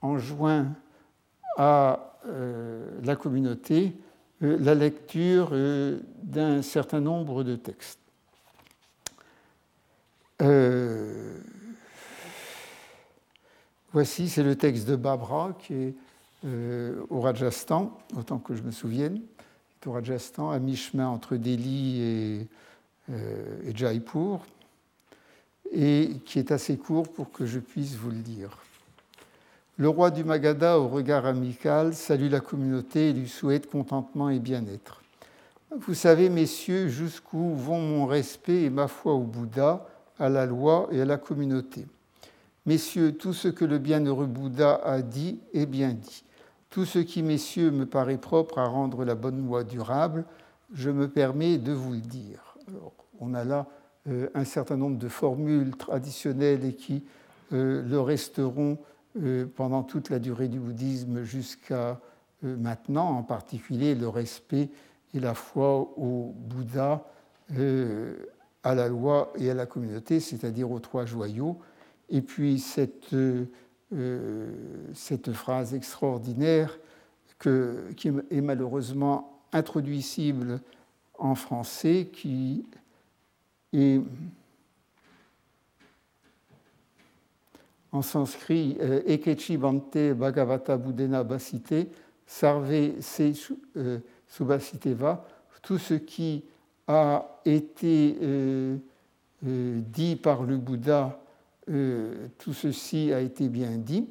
enjoint 0.00 0.66
à 1.56 2.16
euh, 2.26 2.90
la 3.02 3.16
communauté 3.16 3.94
euh, 4.42 4.58
la 4.60 4.74
lecture 4.74 5.52
d'un 6.22 6.62
certain 6.62 7.00
nombre 7.00 7.42
de 7.42 7.56
textes. 7.56 7.98
Voici, 13.92 14.28
c'est 14.28 14.42
le 14.42 14.56
texte 14.56 14.88
de 14.88 14.96
Babra 14.96 15.56
qui 15.60 15.74
est 15.74 15.94
euh, 16.44 17.00
au 17.10 17.20
Rajasthan, 17.20 17.96
autant 18.16 18.38
que 18.38 18.54
je 18.54 18.62
me 18.62 18.70
souvienne, 18.70 19.20
au 19.86 19.92
Rajasthan, 19.92 20.50
à 20.50 20.58
mi-chemin 20.58 21.08
entre 21.08 21.36
Delhi 21.36 22.00
et, 22.00 22.48
euh, 23.10 23.70
et, 23.70 23.76
Jaipur, 23.76 24.40
et 25.72 26.10
qui 26.24 26.38
est 26.38 26.52
assez 26.52 26.76
court 26.76 27.08
pour 27.08 27.32
que 27.32 27.46
je 27.46 27.58
puisse 27.58 27.94
vous 27.94 28.10
le 28.10 28.18
dire. 28.18 28.58
Le 29.78 29.88
roi 29.88 30.10
du 30.10 30.22
Magadha, 30.22 30.78
au 30.78 30.88
regard 30.88 31.26
amical, 31.26 31.94
salue 31.94 32.30
la 32.30 32.40
communauté 32.40 33.10
et 33.10 33.12
lui 33.12 33.28
souhaite 33.28 33.70
contentement 33.70 34.28
et 34.28 34.38
bien-être. 34.38 35.02
Vous 35.76 35.94
savez, 35.94 36.28
messieurs, 36.28 36.88
jusqu'où 36.88 37.54
vont 37.54 37.80
mon 37.80 38.06
respect 38.06 38.64
et 38.64 38.70
ma 38.70 38.88
foi 38.88 39.14
au 39.14 39.22
Bouddha, 39.22 39.86
à 40.18 40.28
la 40.28 40.46
loi 40.46 40.88
et 40.92 41.00
à 41.00 41.04
la 41.04 41.16
communauté. 41.16 41.86
Messieurs, 42.66 43.16
tout 43.16 43.32
ce 43.32 43.48
que 43.48 43.64
le 43.64 43.78
bienheureux 43.78 44.26
Bouddha 44.26 44.74
a 44.84 45.02
dit 45.02 45.40
est 45.52 45.66
bien 45.66 45.90
dit. 45.90 46.22
Tout 46.72 46.86
ce 46.86 46.98
qui, 46.98 47.22
messieurs, 47.22 47.70
me 47.70 47.84
paraît 47.84 48.16
propre 48.16 48.56
à 48.56 48.64
rendre 48.64 49.04
la 49.04 49.14
bonne 49.14 49.46
loi 49.46 49.62
durable, 49.62 50.24
je 50.72 50.88
me 50.88 51.06
permets 51.06 51.58
de 51.58 51.70
vous 51.70 51.92
le 51.92 52.00
dire. 52.00 52.56
on 53.20 53.34
a 53.34 53.44
là 53.44 53.66
euh, 54.08 54.30
un 54.34 54.46
certain 54.46 54.78
nombre 54.78 54.96
de 54.96 55.08
formules 55.08 55.76
traditionnelles 55.76 56.64
et 56.64 56.72
qui 56.72 57.04
euh, 57.52 57.86
le 57.86 58.00
resteront 58.00 58.78
euh, 59.20 59.44
pendant 59.54 59.82
toute 59.82 60.08
la 60.08 60.18
durée 60.18 60.48
du 60.48 60.58
bouddhisme 60.58 61.24
jusqu'à 61.24 62.00
maintenant, 62.42 63.18
en 63.18 63.22
particulier 63.22 63.94
le 63.94 64.08
respect 64.08 64.70
et 65.12 65.20
la 65.20 65.34
foi 65.34 65.78
au 65.98 66.34
Bouddha, 66.34 67.04
à 68.64 68.74
la 68.74 68.88
loi 68.88 69.30
et 69.38 69.50
à 69.50 69.54
la 69.54 69.66
communauté, 69.66 70.20
c'est-à-dire 70.20 70.70
aux 70.70 70.80
trois 70.80 71.04
joyaux 71.04 71.60
et 72.08 72.22
puis 72.22 72.58
cette, 72.58 73.14
cette 74.94 75.32
phrase 75.32 75.74
extraordinaire 75.74 76.78
qui 77.96 78.08
est 78.30 78.40
malheureusement 78.40 79.42
introduisible 79.52 80.60
en 81.18 81.34
français, 81.34 82.08
qui 82.12 82.64
est 83.72 84.00
en 87.90 88.02
sanskrit 88.02 88.76
euh, 88.80 89.02
Ekechi 89.06 89.56
Bante 89.56 90.14
Bhagavata 90.14 90.76
Budena 90.78 91.22
Basite, 91.24 91.74
Sarve 92.26 93.00
Se 93.00 93.54
euh, 93.76 93.98
Subhasiteva, 94.26 95.26
tout 95.62 95.78
ce 95.78 95.94
qui 95.94 96.44
a 96.88 97.40
été 97.44 98.16
dit 99.42 100.16
par 100.16 100.42
le 100.42 100.56
Bouddha 100.56 101.21
euh, 101.70 102.26
tout 102.38 102.52
ceci 102.52 103.12
a 103.12 103.20
été 103.20 103.48
bien 103.48 103.76
dit, 103.76 104.08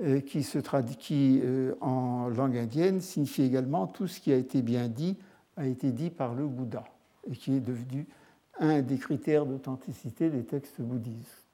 euh, 0.00 0.20
qui, 0.20 0.44
se 0.44 0.58
traduit 0.58 1.40
euh, 1.42 1.74
en 1.80 2.28
langue 2.28 2.56
indienne 2.56 3.00
signifie 3.00 3.42
également 3.42 3.88
tout 3.88 4.06
ce 4.06 4.20
qui 4.20 4.32
a 4.32 4.36
été 4.36 4.62
bien 4.62 4.88
dit 4.88 5.16
a 5.56 5.66
été 5.66 5.90
dit 5.90 6.10
par 6.10 6.34
le 6.34 6.46
Bouddha, 6.46 6.84
et 7.28 7.34
qui 7.34 7.54
est 7.54 7.60
devenu 7.60 8.06
un 8.60 8.80
des 8.82 8.98
critères 8.98 9.46
d'authenticité 9.46 10.30
des 10.30 10.44
textes 10.44 10.80
bouddhistes. 10.80 11.44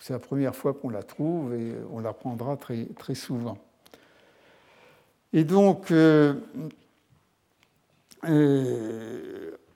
C'est 0.00 0.14
la 0.14 0.18
première 0.18 0.56
fois 0.56 0.72
qu'on 0.72 0.88
la 0.90 1.02
trouve 1.02 1.54
et 1.54 1.74
on 1.90 2.00
la 2.00 2.12
prendra 2.12 2.56
très, 2.56 2.86
très 2.96 3.14
souvent. 3.14 3.58
Et 5.32 5.44
donc, 5.44 5.92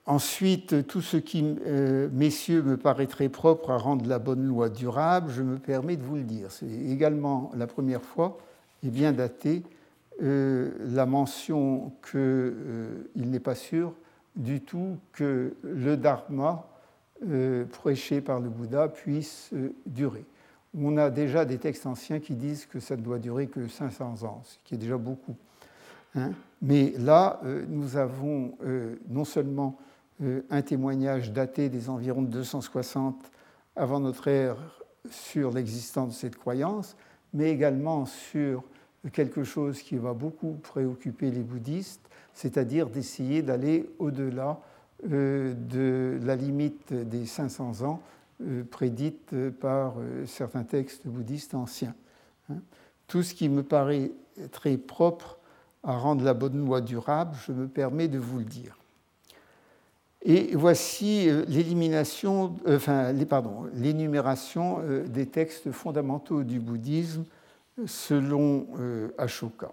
Ensuite, 0.09 0.87
tout 0.87 1.03
ce 1.03 1.17
qui, 1.17 1.55
euh, 1.67 2.09
messieurs, 2.11 2.63
me 2.63 2.77
paraîtrait 2.77 3.29
propre 3.29 3.69
à 3.69 3.77
rendre 3.77 4.07
la 4.07 4.17
bonne 4.17 4.43
loi 4.43 4.67
durable, 4.67 5.29
je 5.29 5.43
me 5.43 5.59
permets 5.59 5.97
de 5.97 6.01
vous 6.01 6.15
le 6.15 6.23
dire. 6.23 6.49
C'est 6.49 6.65
également 6.65 7.51
la 7.55 7.67
première 7.67 8.01
fois, 8.01 8.39
et 8.81 8.89
bien 8.89 9.11
daté, 9.11 9.61
euh, 10.23 10.71
la 10.79 11.05
mention 11.05 11.91
qu'il 12.01 12.19
euh, 12.19 13.03
n'est 13.17 13.39
pas 13.39 13.53
sûr 13.53 13.93
du 14.35 14.61
tout 14.61 14.97
que 15.13 15.53
le 15.61 15.95
dharma 15.95 16.65
prêché 17.71 18.21
par 18.21 18.39
le 18.39 18.49
Bouddha 18.49 18.87
puisse 18.87 19.51
durer. 19.85 20.23
On 20.75 20.97
a 20.97 21.09
déjà 21.09 21.43
des 21.45 21.57
textes 21.57 21.85
anciens 21.85 22.19
qui 22.19 22.33
disent 22.33 22.65
que 22.65 22.79
ça 22.79 22.95
ne 22.95 23.01
doit 23.01 23.19
durer 23.19 23.47
que 23.47 23.67
500 23.67 24.23
ans, 24.23 24.41
ce 24.45 24.55
qui 24.63 24.75
est 24.75 24.77
déjà 24.77 24.97
beaucoup. 24.97 25.35
Hein. 26.15 26.31
Mais 26.61 26.93
là, 26.97 27.41
nous 27.67 27.97
avons 27.97 28.53
non 29.09 29.25
seulement 29.25 29.77
euh, 29.79 29.88
un 30.21 30.61
témoignage 30.61 31.31
daté 31.31 31.69
des 31.69 31.89
environs 31.89 32.21
de 32.21 32.27
260 32.27 33.31
avant 33.75 33.99
notre 33.99 34.27
ère 34.27 34.57
sur 35.09 35.51
l'existence 35.51 36.09
de 36.09 36.13
cette 36.13 36.35
croyance, 36.35 36.95
mais 37.33 37.51
également 37.51 38.05
sur 38.05 38.63
quelque 39.13 39.43
chose 39.43 39.81
qui 39.81 39.95
va 39.95 40.13
beaucoup 40.13 40.53
préoccuper 40.61 41.31
les 41.31 41.41
bouddhistes, 41.41 42.09
c'est-à-dire 42.33 42.89
d'essayer 42.89 43.41
d'aller 43.41 43.89
au-delà 43.99 44.59
euh, 45.09 45.53
de 45.53 46.19
la 46.25 46.35
limite 46.35 46.93
des 46.93 47.25
500 47.25 47.83
ans 47.83 48.01
euh, 48.41 48.63
prédite 48.69 49.33
par 49.61 49.93
certains 50.25 50.63
textes 50.63 51.07
bouddhistes 51.07 51.53
anciens. 51.53 51.95
Hein. 52.49 52.57
Tout 53.07 53.23
ce 53.23 53.33
qui 53.33 53.47
me 53.47 53.63
paraît 53.63 54.11
très 54.51 54.77
propre 54.77 55.39
à 55.83 55.97
rendre 55.97 56.23
la 56.23 56.33
bonne 56.33 56.57
loi 56.57 56.81
durable, 56.81 57.37
je 57.45 57.51
me 57.53 57.67
permets 57.67 58.07
de 58.07 58.19
vous 58.19 58.39
le 58.39 58.45
dire. 58.45 58.78
Et 60.21 60.53
voici 60.53 61.29
euh, 61.29 61.45
euh, 61.47 63.13
l'énumération 63.73 64.81
euh, 64.81 65.07
des 65.07 65.25
textes 65.25 65.71
fondamentaux 65.71 66.43
du 66.43 66.59
bouddhisme 66.59 67.23
selon 67.85 68.67
Ashoka. 69.17 69.71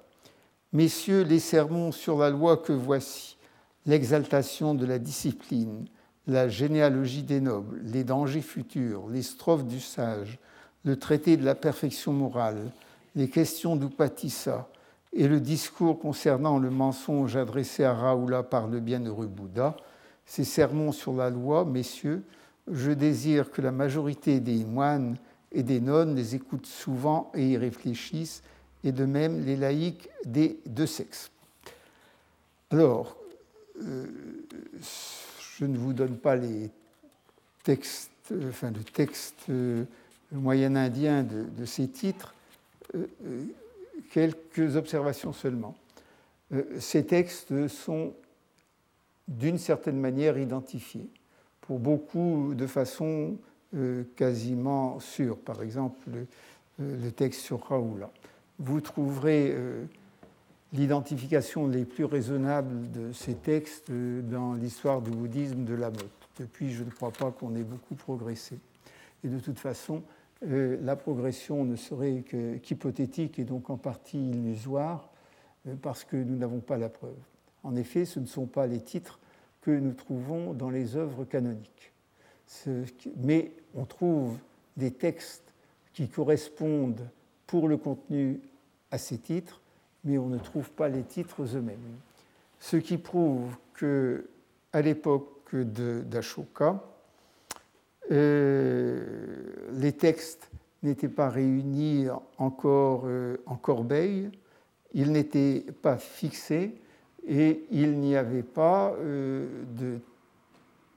Messieurs, 0.73 1.23
les 1.23 1.41
sermons 1.41 1.91
sur 1.91 2.19
la 2.19 2.31
loi 2.31 2.57
que 2.57 2.73
voici, 2.73 3.37
l'exaltation 3.85 4.75
de 4.75 4.87
la 4.87 5.01
discipline, 5.01 5.87
la 6.29 6.49
généalogie 6.49 7.25
des 7.25 7.41
nobles, 7.41 7.81
les 7.83 8.05
dangers 8.05 8.43
futurs, 8.43 9.09
les 9.09 9.23
strophes 9.23 9.67
du 9.67 9.81
sage, 9.81 10.39
le 10.85 10.97
traité 10.97 11.37
de 11.37 11.45
la 11.45 11.57
perfection 11.57 12.13
morale, 12.13 12.71
les 13.17 13.29
questions 13.29 13.75
d'Upatissa 13.75 14.69
et 15.13 15.27
le 15.27 15.41
discours 15.41 15.99
concernant 15.99 16.61
le 16.61 16.71
mensonge 16.71 17.35
adressé 17.35 17.83
à 17.83 17.93
Raoula 17.93 18.45
par 18.45 18.69
le 18.69 18.79
bienheureux 18.79 19.27
Bouddha 19.27 19.77
ces 20.27 20.45
sermons 20.45 20.93
sur 20.93 21.13
la 21.15 21.31
loi, 21.31 21.65
messieurs, 21.65 22.23
je 22.71 22.91
désire 22.91 23.51
que 23.51 23.63
la 23.63 23.71
majorité 23.71 24.41
des 24.41 24.65
moines 24.65 25.17
et 25.53 25.63
des 25.63 25.81
nonnes 25.81 26.17
les 26.17 26.35
écoutent 26.35 26.67
souvent 26.67 27.31
et 27.35 27.51
y 27.51 27.57
réfléchissent, 27.57 28.43
et 28.85 28.93
de 28.93 29.05
même 29.05 29.45
les 29.45 29.57
laïcs 29.57 30.09
des 30.25 30.59
deux 30.67 30.87
sexes. 30.87 31.31
Alors, 32.71 33.17
euh, 33.83 34.07
je 35.59 35.65
ne 35.65 35.79
vous 35.79 35.93
donne 35.93 36.17
pas 36.17 36.35
les 36.35 36.71
textes, 37.63 38.11
enfin, 38.49 38.71
le 38.71 38.83
texte 38.83 39.45
euh, 39.49 39.85
moyen-indien 40.33 41.23
de, 41.23 41.65
ces 41.65 41.89
titres, 41.89 42.35
euh, 42.95 43.07
quelques 44.11 44.77
observations 44.77 45.33
seulement. 45.33 45.77
ces 46.79 47.07
textes 47.07 47.69
sont 47.69 48.13
d'une 49.29 49.59
certaine 49.59 49.99
manière 49.99 50.39
identifié, 50.39 51.09
pour 51.61 51.79
beaucoup 51.79 52.55
de 52.55 52.67
façon 52.67 53.37
euh, 53.75 54.05
quasiment 54.15 55.01
sûre. 55.01 55.37
Par 55.37 55.63
exemple, 55.63 55.99
le, 56.11 56.27
euh, 56.81 57.11
texte 57.11 57.41
sur 57.41 57.61
Raoula. 57.67 58.11
Vous 58.59 58.81
trouverez 58.81 59.51
euh, 59.53 59.85
l'identification 60.73 61.67
les 61.67 61.85
plus 61.85 62.05
raisonnables 62.05 62.91
de 62.93 63.13
ces 63.13 63.35
textes 63.35 63.91
dans 63.91 64.55
l'histoire 64.55 65.03
du 65.03 65.11
bouddhisme 65.11 65.65
de 65.65 65.75
la 65.75 65.91
mode. 65.91 66.09
Depuis, 66.39 66.73
je 66.73 66.85
ne 66.85 66.91
crois 66.91 67.11
pas 67.11 67.33
qu'on 67.33 67.57
ait 67.57 67.65
beaucoup 67.65 67.95
progressé. 67.97 68.59
Et 69.25 69.29
de 69.29 69.39
toute 69.39 69.59
façon, 69.59 70.03
la 70.43 70.97
progression 70.97 71.65
ne 71.65 71.77
serait 71.77 72.23
qu'hypothétique 72.63 73.39
et 73.39 73.45
donc 73.45 73.71
en 73.71 73.79
partie 73.79 74.31
illusoire 74.31 75.09
parce 75.81 76.05
que 76.05 76.17
nous 76.17 76.37
n'avons 76.37 76.61
pas 76.61 76.77
la 76.77 76.91
preuve. 76.91 77.17
En 77.67 77.75
effet, 77.75 78.05
ce 78.05 78.21
ne 78.21 78.27
sont 78.27 78.47
pas 78.47 78.69
les 78.69 78.81
titres 78.81 79.19
que 79.61 79.73
nous 79.73 79.93
trouvons 79.93 80.55
dans 80.55 80.71
les 80.71 80.95
œuvres 80.95 81.25
canoniques. 81.25 81.93
Mais 83.17 83.51
on 83.75 83.85
trouve 83.85 84.39
des 84.77 84.93
textes 84.93 85.53
qui 85.93 86.09
correspondent 86.09 87.09
pour 87.49 87.67
le 87.67 87.77
contenu 87.77 88.39
à 88.93 88.99
ces 88.99 89.19
titres, 89.19 89.61
mais 90.05 90.17
on 90.17 90.29
ne 90.29 90.39
trouve 90.39 90.71
pas 90.71 90.89
les 90.89 91.03
titres 91.03 91.43
eux-mêmes. 91.43 91.97
Ce 92.61 92.77
qui 92.77 92.99
prouve 92.99 93.57
que, 93.75 94.29
à 94.73 94.81
l'époque 94.81 95.53
d'Ashoka, 95.53 96.81
euh, 98.13 99.69
les 99.73 99.93
textes 99.93 100.49
n'étaient 100.85 101.09
pas 101.09 101.31
réunis 101.31 102.07
encore 102.39 103.03
euh, 103.07 103.39
en 103.47 103.57
corbeille, 103.57 104.31
ils 104.95 105.11
n'étaient 105.11 105.65
pas 105.83 105.99
fixés 105.99 106.81
et 107.27 107.65
il 107.71 107.99
n'y 107.99 108.17
avait 108.17 108.43
pas 108.43 108.95
euh, 108.99 109.47
de, 109.77 109.99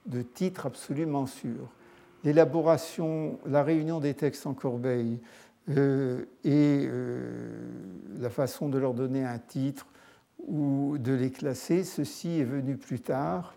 de, 0.05 0.21
titre 0.21 0.65
absolument 0.65 1.25
sûr. 1.25 1.69
L'élaboration, 2.23 3.39
la 3.45 3.63
réunion 3.63 3.99
des 3.99 4.13
textes 4.13 4.45
en 4.45 4.53
corbeille 4.53 5.19
et 6.43 6.89
la 8.19 8.29
façon 8.31 8.69
de 8.69 8.79
leur 8.79 8.95
donner 8.95 9.23
un 9.23 9.37
titre 9.37 9.85
ou 10.47 10.97
de 10.97 11.13
les 11.13 11.31
classer, 11.31 11.83
ceci 11.83 12.39
est 12.39 12.45
venu 12.45 12.75
plus 12.75 12.99
tard 12.99 13.53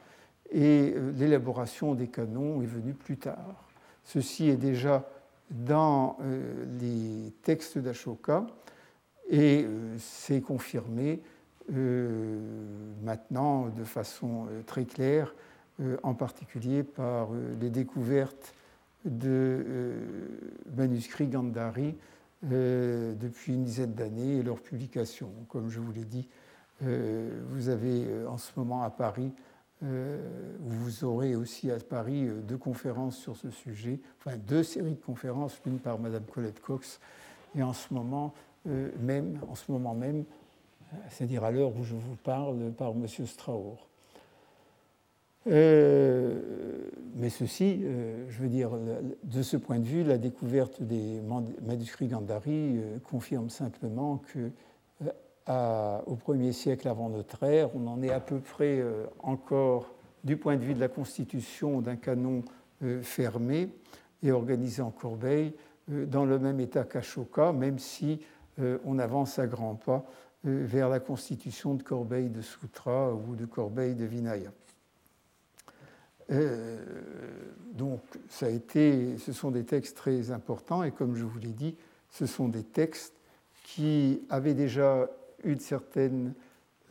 et 0.53 0.93
euh, 0.94 1.12
l'élaboration 1.16 1.94
des 1.94 2.09
canons 2.09 2.62
est 2.62 2.66
venue 2.66 2.93
plus 2.93 3.16
tard. 3.16 3.69
Ceci 4.05 4.49
est 4.49 4.57
déjà 4.57 5.09
dans 5.51 6.19
euh, 6.23 6.65
les 6.81 7.32
textes 7.43 7.78
d'Ashoka 7.78 8.47
et 9.28 9.65
euh, 9.65 9.97
c'est 9.99 10.40
confirmé 10.40 11.20
maintenant 11.70 13.68
de 13.68 13.84
façon 13.84 14.47
très 14.66 14.84
claire, 14.84 15.34
en 16.02 16.14
particulier 16.14 16.82
par 16.82 17.28
les 17.60 17.70
découvertes 17.70 18.55
de 19.05 19.94
manuscrits 20.76 21.26
Gandhari 21.26 21.94
depuis 22.43 23.55
une 23.55 23.64
dizaine 23.64 23.94
d'années 23.94 24.39
et 24.39 24.43
leur 24.43 24.60
publication. 24.60 25.30
Comme 25.48 25.70
je 25.70 25.80
vous 25.80 25.93
l'ai 25.93 26.05
dit, 26.05 26.28
vous 26.80 27.68
avez 27.68 28.06
en 28.26 28.39
ce 28.39 28.51
moment 28.56 28.82
à 28.82 28.90
Paris 28.90 29.32
euh, 29.84 30.18
vous 30.60 31.05
aurez 31.05 31.34
aussi 31.34 31.70
à 31.70 31.76
Paris 31.78 32.28
euh, 32.28 32.40
deux 32.40 32.56
conférences 32.56 33.16
sur 33.16 33.36
ce 33.36 33.51
sujet, 33.51 33.98
enfin 34.20 34.36
deux 34.36 34.62
séries 34.62 34.94
de 34.94 35.01
conférences, 35.01 35.60
l'une 35.66 35.80
par 35.80 35.98
Madame 35.98 36.22
Colette 36.24 36.60
Cox 36.60 37.01
et 37.56 37.64
en 37.64 37.72
ce 37.72 37.93
moment 37.93 38.32
euh, 38.68 38.90
même, 39.01 39.40
en 39.51 39.56
ce 39.56 39.72
moment 39.72 39.94
même, 39.94 40.24
c'est-à-dire 41.10 41.44
à, 41.44 41.51
l'heure 41.51 41.73
où 41.77 41.85
je 41.85 41.94
vous 41.94 42.16
parle, 42.23 42.73
par 42.73 42.94
Monsieur 42.94 43.27
Straur. 43.27 43.89
mais 45.47 45.51
ceci, 47.31 47.82
je 48.28 48.39
veux 48.39 48.48
dire, 48.48 48.70
de 49.24 49.43
ce 49.43 49.56
point 49.56 49.78
de 49.78 49.85
vue, 49.85 50.05
la 50.05 50.19
découverte 50.19 50.82
des 50.82 51.20
manuscrits 51.62 52.09
Gandhari 52.09 52.78
confirme 53.05 53.51
simplement 53.51 54.23
que 54.32 54.51
au 56.06 56.16
premier 56.16 56.52
siècle 56.52 56.89
avant 56.89 57.09
notre 57.09 57.43
ère. 57.43 57.74
On 57.74 57.86
en 57.86 58.02
est 58.02 58.10
à 58.10 58.20
peu 58.20 58.39
près 58.39 58.78
euh, 58.78 59.06
encore, 59.23 59.93
du 60.24 60.36
point 60.36 60.56
de 60.56 60.62
vue 60.62 60.74
de 60.74 60.81
la 60.81 60.89
constitution 60.89 61.81
d'un 61.81 61.97
canon 61.97 62.43
euh, 62.82 63.02
fermé 63.02 63.69
et 64.23 64.31
organisé 64.31 64.82
en 64.82 64.90
corbeille, 64.90 65.52
euh, 65.90 66.06
dans 66.06 66.24
le 66.24 66.39
même 66.39 66.60
état 66.60 66.85
qu'Ashoka, 66.85 67.52
même 67.52 67.78
si 67.78 68.20
on 68.85 68.98
avance 68.98 69.39
à 69.39 69.47
grands 69.47 69.77
pas 69.77 70.05
vers 70.44 70.89
la 70.89 71.01
constitution 71.01 71.74
de 71.74 71.82
corbeille 71.82 72.28
de 72.28 72.40
Sutra 72.40 73.14
ou 73.14 73.36
de 73.36 73.47
corbeille 73.47 73.94
de 73.94 74.05
Vinaya. 74.05 74.51
donc, 77.74 78.01
ça 78.28 78.47
a 78.47 78.48
été, 78.48 79.19
ce 79.19 79.32
sont 79.32 79.51
des 79.51 79.64
textes 79.64 79.97
très 79.97 80.31
importants 80.31 80.82
et 80.82 80.90
comme 80.90 81.14
je 81.14 81.24
vous 81.24 81.39
l'ai 81.39 81.52
dit, 81.52 81.77
ce 82.10 82.27
sont 82.27 82.48
des 82.48 82.64
textes 82.64 83.14
qui 83.64 84.20
avaient 84.28 84.55
déjà 84.55 85.09
une 85.44 85.60
certaine 85.60 86.35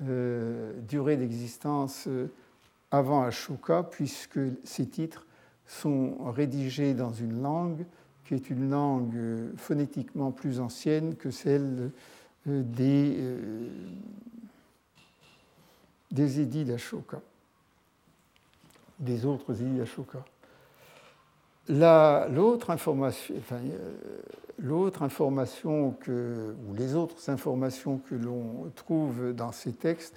euh, 0.08 0.74
durée 0.88 1.16
d'existence 1.16 2.06
euh, 2.08 2.28
avant 2.90 3.22
Ashoka, 3.22 3.84
puisque 3.84 4.40
ces 4.64 4.88
titres 4.88 5.28
sont 5.68 6.32
rédigés 6.32 6.94
dans 6.94 7.14
une 7.14 7.42
langue 7.42 7.86
qui 8.26 8.34
est 8.34 8.50
une 8.50 8.72
langue 8.72 9.16
euh, 9.16 9.52
phonétiquement 9.58 10.32
plus 10.32 10.60
ancienne 10.60 11.16
que 11.16 11.30
celle 11.30 11.92
des, 12.46 13.18
des 16.12 16.40
édits 16.40 16.66
d'Ashoka, 16.66 17.22
des 19.00 19.26
autres 19.26 19.62
édits 19.62 19.78
d'Ashoka. 19.78 20.24
L'autre 21.70 22.72
information, 22.72 23.36
L'autre 24.64 25.02
information 25.02 25.92
que, 26.00 26.54
ou 26.68 26.76
les 26.76 26.94
autres 26.94 27.30
informations 27.32 27.98
que 27.98 28.14
l'on 28.14 28.72
trouve 28.76 29.34
dans 29.34 29.52
ces 29.52 29.72
textes 29.74 30.16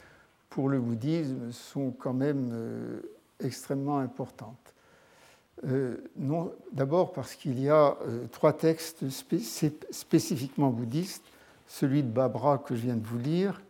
pour 0.50 0.68
le 0.68 0.78
bouddhisme 0.80 1.50
sont 1.50 1.90
quand 1.92 2.12
même 2.12 2.50
euh, 2.52 3.00
extrêmement 3.40 3.98
importantes. 3.98 4.74
Euh, 5.66 5.96
D'abord 6.72 7.12
parce 7.12 7.34
qu'il 7.34 7.58
y 7.58 7.70
a 7.70 7.96
euh, 8.06 8.26
trois 8.30 8.52
textes 8.52 9.06
spécifiquement 9.08 10.68
bouddhistes, 10.68 11.24
celui 11.74 12.02
de 12.02 12.08
Babra 12.08 12.58
que 12.58 12.76
je 12.76 12.82
viens 12.82 12.96
de 12.96 13.04
vous 13.04 13.18
lire, 13.18 13.60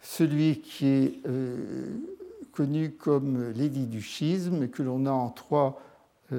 celui 0.00 0.60
qui 0.60 0.86
est 0.86 1.22
connu 2.52 2.92
comme 2.92 3.50
l'édit 3.50 3.86
du 3.86 4.00
schisme 4.00 4.62
et 4.62 4.68
que 4.68 4.82
l'on 4.82 5.04
a 5.04 5.10
en 5.10 5.28
trois 5.28 5.78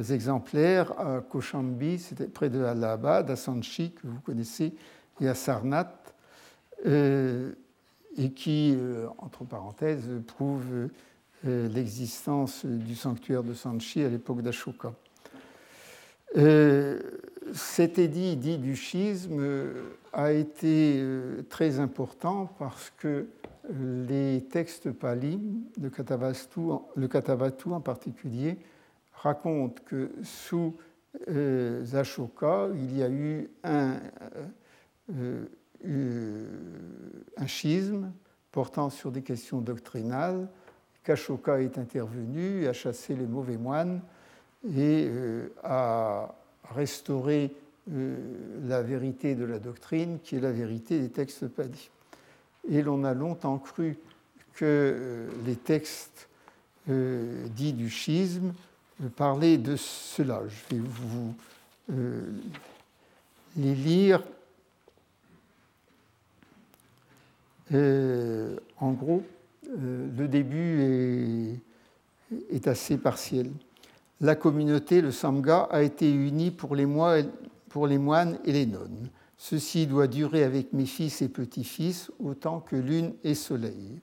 exemplaires 0.09 0.99
à 0.99 1.21
Koshambi, 1.21 1.99
c'était 1.99 2.25
près 2.25 2.49
de 2.49 2.63
Allahabad, 2.63 3.29
à 3.29 3.35
Sanchi, 3.35 3.91
que 3.91 4.07
vous 4.07 4.19
connaissez, 4.21 4.73
et 5.19 5.27
à 5.27 5.35
Sarnath, 5.35 6.13
euh, 6.85 7.51
et 8.17 8.31
qui, 8.31 8.75
euh, 8.75 9.07
entre 9.19 9.45
parenthèses, 9.45 10.09
prouve 10.27 10.89
euh, 11.45 11.67
l'existence 11.69 12.65
du 12.65 12.95
sanctuaire 12.95 13.43
de 13.43 13.53
Sanchi 13.53 14.03
à 14.03 14.09
l'époque 14.09 14.41
d'Ashoka. 14.41 14.93
cet 17.53 17.99
édit 17.99 18.35
dit 18.37 18.57
du 18.57 18.75
schisme 18.75 19.41
a 20.13 20.31
été 20.31 21.03
très 21.49 21.79
important 21.79 22.47
parce 22.59 22.91
que 22.97 23.27
les 23.69 24.45
textes 24.49 24.91
pali, 24.91 25.39
le 25.79 25.89
Katavatu 27.07 27.69
en 27.69 27.81
particulier, 27.81 28.57
raconte 29.13 29.83
que 29.85 30.11
sous 30.23 30.75
euh, 31.29 31.85
Ashoka, 31.93 32.69
il 32.73 32.97
y 32.97 33.03
a 33.03 33.09
eu 33.09 33.49
un, 33.63 33.97
euh, 35.15 35.45
euh, 35.85 36.45
un, 37.37 37.47
schisme 37.47 38.11
portant 38.51 38.89
sur 38.89 39.11
des 39.11 39.21
questions 39.21 39.59
doctrinales, 39.59 40.47
qu'Ashoka 41.03 41.61
est 41.61 41.77
intervenu, 41.77 42.67
a 42.67 42.73
chassé 42.73 43.15
les 43.15 43.25
mauvais 43.25 43.57
moines 43.57 44.01
et 44.75 45.09
a 45.63 46.35
restauré 46.75 47.55
la 47.91 48.81
vérité 48.81 49.35
de 49.35 49.43
la 49.43 49.59
doctrine, 49.59 50.19
qui 50.23 50.37
est 50.37 50.39
la 50.39 50.51
vérité 50.51 50.99
des 50.99 51.09
textes 51.09 51.47
padis. 51.47 51.89
Et 52.69 52.81
l'on 52.81 53.03
a 53.03 53.13
longtemps 53.13 53.57
cru 53.57 53.97
que 54.53 55.27
les 55.45 55.55
textes 55.55 56.29
dits 56.87 57.73
du 57.73 57.89
schisme 57.89 58.53
parler 59.09 59.57
de 59.57 59.75
cela. 59.75 60.41
Je 60.47 60.75
vais 60.75 60.81
vous 60.81 61.33
euh, 61.91 62.21
les 63.57 63.75
lire. 63.75 64.23
Euh, 67.73 68.57
en 68.77 68.91
gros, 68.91 69.23
euh, 69.69 70.07
le 70.17 70.27
début 70.27 71.59
est, 72.31 72.55
est, 72.55 72.67
assez 72.67 72.97
partiel. 72.97 73.49
La 74.19 74.35
communauté, 74.35 75.01
le 75.01 75.11
Samga, 75.11 75.67
a 75.71 75.81
été 75.81 76.11
unie 76.11 76.51
pour 76.51 76.75
les, 76.75 76.85
pour 77.71 77.87
les 77.87 77.97
moines 77.97 78.37
et 78.45 78.51
les 78.51 78.65
nonnes. 78.65 79.09
Ceci 79.37 79.87
doit 79.87 80.07
durer 80.07 80.43
avec 80.43 80.73
mes 80.73 80.85
fils 80.85 81.21
et 81.21 81.29
petits-fils 81.29 82.11
autant 82.19 82.59
que 82.59 82.75
lune 82.75 83.13
et 83.23 83.33
soleil. 83.33 83.99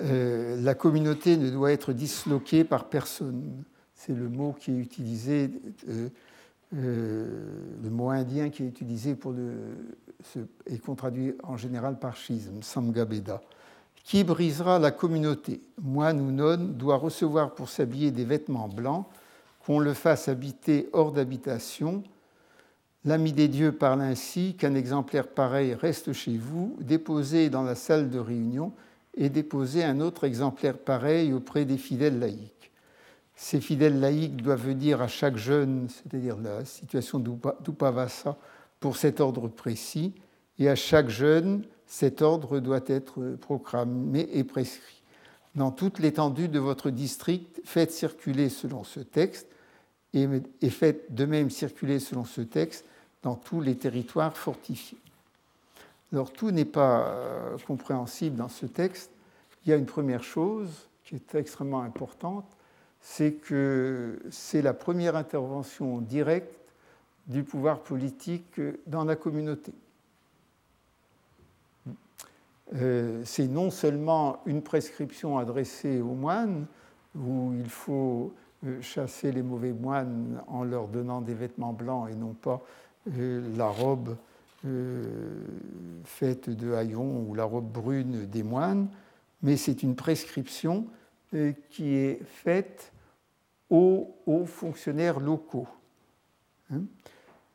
Euh, 0.00 0.60
la 0.60 0.74
communauté 0.74 1.36
ne 1.36 1.50
doit 1.50 1.72
être 1.72 1.92
disloquée 1.92 2.64
par 2.64 2.88
personne. 2.88 3.62
C'est 3.94 4.14
le 4.14 4.28
mot 4.28 4.54
qui 4.58 4.72
est 4.72 4.78
utilisé 4.78 5.50
euh, 5.88 6.08
le 6.72 7.90
mot 7.90 8.10
indien 8.10 8.48
qui 8.48 8.62
est 8.62 8.66
utilisé 8.66 9.14
pour 9.14 9.32
le, 9.32 9.52
et 10.66 10.78
qu'on 10.78 10.94
traduit 10.94 11.34
en 11.42 11.56
général 11.56 11.98
par 11.98 12.16
schisme, 12.16 12.62
samgabeda. 12.62 13.42
Qui 14.04 14.24
brisera 14.24 14.78
la 14.78 14.90
communauté? 14.90 15.60
Moine 15.82 16.20
ou 16.20 16.30
non 16.30 16.56
doit 16.56 16.96
recevoir 16.96 17.54
pour 17.54 17.68
s'habiller 17.68 18.10
des 18.10 18.24
vêtements 18.24 18.68
blancs, 18.68 19.06
qu'on 19.66 19.78
le 19.78 19.94
fasse 19.94 20.28
habiter 20.28 20.88
hors 20.92 21.12
d'habitation. 21.12 22.02
L'ami 23.06 23.32
des 23.32 23.48
dieux 23.48 23.72
parle 23.72 24.02
ainsi 24.02 24.54
qu'un 24.56 24.74
exemplaire 24.74 25.28
pareil 25.28 25.72
reste 25.72 26.12
chez 26.12 26.36
vous, 26.36 26.76
déposé 26.80 27.48
dans 27.48 27.62
la 27.62 27.74
salle 27.74 28.10
de 28.10 28.18
réunion, 28.18 28.72
et 29.16 29.30
déposer 29.30 29.82
un 29.82 30.00
autre 30.00 30.24
exemplaire 30.24 30.78
pareil 30.78 31.32
auprès 31.32 31.64
des 31.64 31.78
fidèles 31.78 32.18
laïcs. 32.18 32.70
Ces 33.34 33.60
fidèles 33.60 33.98
laïcs 33.98 34.36
doivent 34.36 34.74
dire 34.74 35.00
à 35.00 35.08
chaque 35.08 35.38
jeune, 35.38 35.88
c'est-à-dire 35.88 36.36
la 36.36 36.64
situation 36.66 37.18
d'Upavasa, 37.18 38.36
pour 38.80 38.96
cet 38.96 39.20
ordre 39.20 39.48
précis, 39.48 40.12
et 40.58 40.68
à 40.68 40.76
chaque 40.76 41.08
jeune, 41.08 41.64
cet 41.86 42.20
ordre 42.20 42.60
doit 42.60 42.84
être 42.86 43.36
proclamé 43.40 44.28
et 44.32 44.44
prescrit. 44.44 45.02
Dans 45.54 45.70
toute 45.70 45.98
l'étendue 45.98 46.48
de 46.48 46.58
votre 46.58 46.90
district, 46.90 47.62
faites 47.64 47.92
circuler 47.92 48.50
selon 48.50 48.84
ce 48.84 49.00
texte, 49.00 49.48
et 50.12 50.70
faites 50.70 51.14
de 51.14 51.24
même 51.24 51.50
circuler 51.50 51.98
selon 51.98 52.24
ce 52.24 52.42
texte 52.42 52.84
dans 53.22 53.34
tous 53.34 53.60
les 53.60 53.76
territoires 53.76 54.36
fortifiés. 54.36 54.98
Alors 56.12 56.32
tout 56.32 56.50
n'est 56.50 56.64
pas 56.64 57.06
euh, 57.06 57.58
compréhensible 57.66 58.36
dans 58.36 58.48
ce 58.48 58.66
texte. 58.66 59.10
Il 59.64 59.70
y 59.70 59.72
a 59.72 59.76
une 59.76 59.86
première 59.86 60.24
chose 60.24 60.88
qui 61.04 61.16
est 61.16 61.34
extrêmement 61.34 61.82
importante, 61.82 62.46
c'est 63.00 63.32
que 63.32 64.20
c'est 64.30 64.62
la 64.62 64.74
première 64.74 65.16
intervention 65.16 65.98
directe 65.98 66.54
du 67.26 67.44
pouvoir 67.44 67.80
politique 67.80 68.60
dans 68.86 69.04
la 69.04 69.16
communauté. 69.16 69.72
Euh, 72.74 73.22
c'est 73.24 73.48
non 73.48 73.70
seulement 73.70 74.42
une 74.46 74.62
prescription 74.62 75.38
adressée 75.38 76.00
aux 76.00 76.14
moines, 76.14 76.66
où 77.16 77.52
il 77.58 77.68
faut 77.68 78.32
euh, 78.64 78.80
chasser 78.80 79.32
les 79.32 79.42
mauvais 79.42 79.72
moines 79.72 80.42
en 80.46 80.62
leur 80.64 80.86
donnant 80.86 81.20
des 81.20 81.34
vêtements 81.34 81.72
blancs 81.72 82.08
et 82.10 82.14
non 82.14 82.34
pas 82.34 82.62
la 83.06 83.66
robe 83.66 84.16
faite 86.04 86.50
de 86.50 86.74
haillons 86.74 87.24
ou 87.26 87.34
la 87.34 87.44
robe 87.44 87.70
brune 87.70 88.26
des 88.26 88.42
moines, 88.42 88.88
mais 89.42 89.56
c'est 89.56 89.82
une 89.82 89.94
prescription 89.94 90.86
euh, 91.34 91.52
qui 91.70 91.94
est 91.94 92.20
faite 92.24 92.92
aux, 93.68 94.16
fonctionnaires 94.46 95.20
locaux. 95.20 95.68
Hein. 96.72 96.82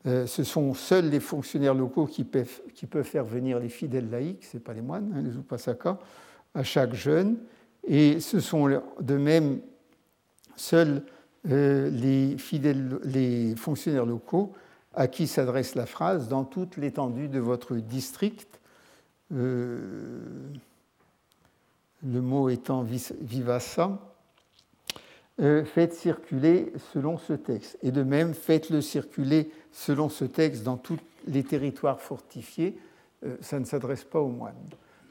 Euh, 0.05 0.25
ce 0.27 0.43
sont 0.43 0.73
seuls 0.73 1.09
les 1.09 1.19
fonctionnaires 1.19 1.73
locaux 1.73 2.05
qui 2.05 2.23
peuvent, 2.23 3.03
faire 3.03 3.25
venir 3.25 3.59
les 3.59 3.69
fidèles 3.69 4.09
laïcs, 4.09 4.45
ce 4.45 4.57
n'est 4.57 4.63
pas 4.63 4.73
les 4.73 4.81
moines, 4.81 5.13
hein, 5.13 5.21
les 5.21 5.35
upasaka, 5.35 5.99
à 6.53 6.63
chaque 6.63 6.93
jeûne. 6.93 7.37
Et 7.85 8.19
ce 8.19 8.39
sont 8.39 8.81
de 9.01 9.17
même 9.17 9.59
seuls 10.55 11.03
euh, 11.49 11.89
les, 11.89 12.37
fidèles, 12.37 12.97
les 13.03 13.55
fonctionnaires 13.55 14.05
locaux 14.05 14.53
à 14.95 15.07
qui 15.07 15.27
s'adresse 15.27 15.75
la 15.75 15.85
phrase 15.85 16.27
dans 16.27 16.43
toute 16.43 16.77
l'étendue 16.77 17.27
de 17.27 17.39
votre 17.39 17.75
district 17.75 18.59
le 22.05 22.21
mot 22.21 22.49
étant 22.49 22.83
vivassa, 22.83 23.99
euh, 25.41 25.65
faites 25.65 25.93
circuler 25.93 26.71
selon 26.93 27.17
ce 27.17 27.33
texte. 27.33 27.77
Et 27.81 27.91
de 27.91 28.03
même, 28.03 28.33
faites-le 28.33 28.81
circuler 28.81 29.51
selon 29.71 30.09
ce 30.09 30.25
texte 30.25 30.63
dans 30.63 30.77
tous 30.77 30.99
les 31.27 31.43
territoires 31.43 31.99
fortifiés. 31.99 32.77
Euh, 33.25 33.35
ça 33.41 33.59
ne 33.59 33.65
s'adresse 33.65 34.03
pas 34.03 34.19
aux 34.19 34.29
moines. 34.29 34.55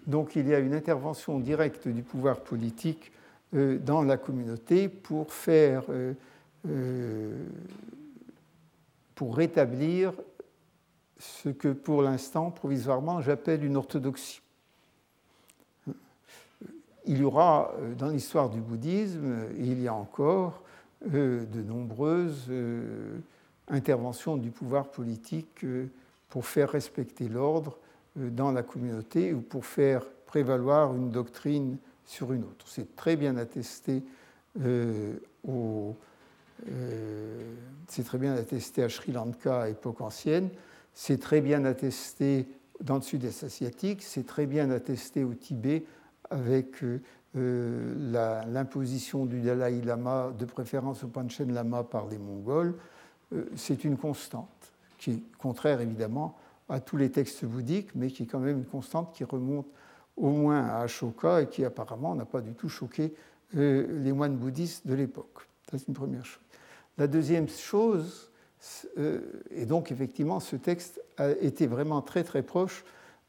Donc 0.06 0.36
il 0.36 0.48
y 0.48 0.54
a 0.54 0.58
une 0.58 0.74
intervention 0.74 1.38
directe 1.40 1.88
du 1.88 2.02
pouvoir 2.02 2.40
politique 2.40 3.12
euh, 3.54 3.78
dans 3.78 4.02
la 4.02 4.16
communauté 4.16 4.88
pour 4.88 5.32
faire, 5.32 5.84
pour 9.14 9.36
rétablir 9.36 10.12
ce 11.18 11.48
que 11.48 11.68
pour 11.68 12.02
l'instant, 12.02 12.50
provisoirement, 12.50 13.20
j'appelle 13.20 13.64
une 13.64 13.76
orthodoxie 13.76 14.40
il 17.06 17.18
y 17.18 17.24
aura 17.24 17.72
euh, 17.78 17.94
dans 17.94 18.08
l'histoire 18.08 18.50
du 18.50 18.60
bouddhisme, 18.60 19.48
il 19.58 19.80
y 19.80 19.88
a 19.88 19.94
encore 19.94 20.62
euh, 21.12 21.44
de 21.46 21.62
nombreuses 21.62 22.46
euh, 22.50 23.18
interventions 23.68 24.36
du 24.36 24.50
pouvoir 24.50 24.88
politique 24.88 25.64
pour 26.28 26.46
faire 26.46 26.70
respecter 26.70 27.28
l'ordre 27.28 27.78
dans 28.16 28.52
la 28.52 28.62
communauté 28.62 29.32
ou 29.32 29.40
pour 29.40 29.64
faire 29.64 30.02
prévaloir 30.26 30.94
une 30.94 31.10
doctrine 31.10 31.78
sur 32.04 32.32
une 32.32 32.42
autre. 32.42 32.66
C'est 32.68 32.94
très 32.94 33.16
bien 33.16 33.36
attesté 33.36 34.02
c'est 37.88 38.04
très 38.04 38.18
bien 38.18 38.34
attesté 38.34 38.82
à 38.82 38.88
Sri 38.88 39.12
Lanka 39.12 39.62
à 39.62 39.68
époque 39.68 40.00
ancienne, 40.00 40.48
c'est 40.94 41.20
très 41.20 41.40
bien 41.40 41.64
attesté 41.64 42.46
dans 42.80 42.96
le 42.96 43.02
sud-est 43.02 43.44
asiatique, 43.44 44.02
c'est 44.02 44.26
très 44.26 44.46
bien 44.46 44.70
attesté 44.70 45.24
au 45.24 45.34
Tibet 45.34 45.84
avec 46.30 46.82
euh, 46.82 47.00
euh, 47.36 48.44
l'imposition 48.46 49.26
du 49.26 49.40
Dalai 49.40 49.80
Lama, 49.82 50.32
de 50.38 50.44
préférence 50.44 51.04
au 51.04 51.08
Panchen 51.08 51.52
Lama 51.52 51.84
par 51.84 52.06
les 52.06 52.18
Mongols, 52.18 52.74
euh, 53.32 53.44
c'est 53.56 53.84
une 53.84 53.96
constante, 53.96 54.72
qui 54.98 55.10
est 55.12 55.22
contraire 55.38 55.80
évidemment 55.80 56.36
à 56.68 56.80
tous 56.80 56.96
les 56.96 57.10
textes 57.10 57.44
bouddhiques, 57.44 57.94
mais 57.94 58.08
qui 58.08 58.22
est 58.22 58.26
quand 58.26 58.40
même 58.40 58.58
une 58.58 58.64
constante 58.64 59.12
qui 59.14 59.24
remonte 59.24 59.66
au 60.16 60.30
moins 60.30 60.64
à 60.64 60.78
Ashoka 60.82 61.42
et 61.42 61.48
qui 61.48 61.64
apparemment 61.64 62.14
n'a 62.14 62.24
pas 62.24 62.40
du 62.40 62.54
tout 62.54 62.68
choqué 62.68 63.12
les 63.52 64.12
moines 64.12 64.36
bouddhistes 64.36 64.86
de 64.86 64.94
l'époque. 64.94 65.48
C'est 65.70 65.88
une 65.88 65.94
première 65.94 66.24
chose. 66.24 66.43
La 66.98 67.06
deuxième 67.06 67.48
chose, 67.48 68.30
et 69.50 69.66
donc 69.66 69.90
effectivement 69.90 70.40
ce 70.40 70.56
texte 70.56 71.02
a 71.16 71.30
été 71.30 71.66
vraiment 71.66 72.02
très 72.02 72.24
très 72.24 72.42
proche 72.42 72.84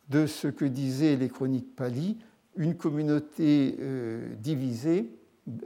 de 0.09 0.27
ce 0.27 0.47
que 0.47 0.65
disaient 0.65 1.15
les 1.15 1.29
chroniques 1.29 1.75
Pali, 1.75 2.17
une 2.55 2.75
communauté 2.75 3.75
euh, 3.79 4.33
divisée, 4.35 5.09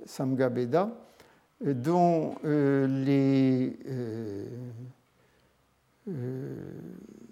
Samgabeda, 0.05 0.91
dont 1.61 2.35
euh, 2.45 3.71
euh, 6.07 6.55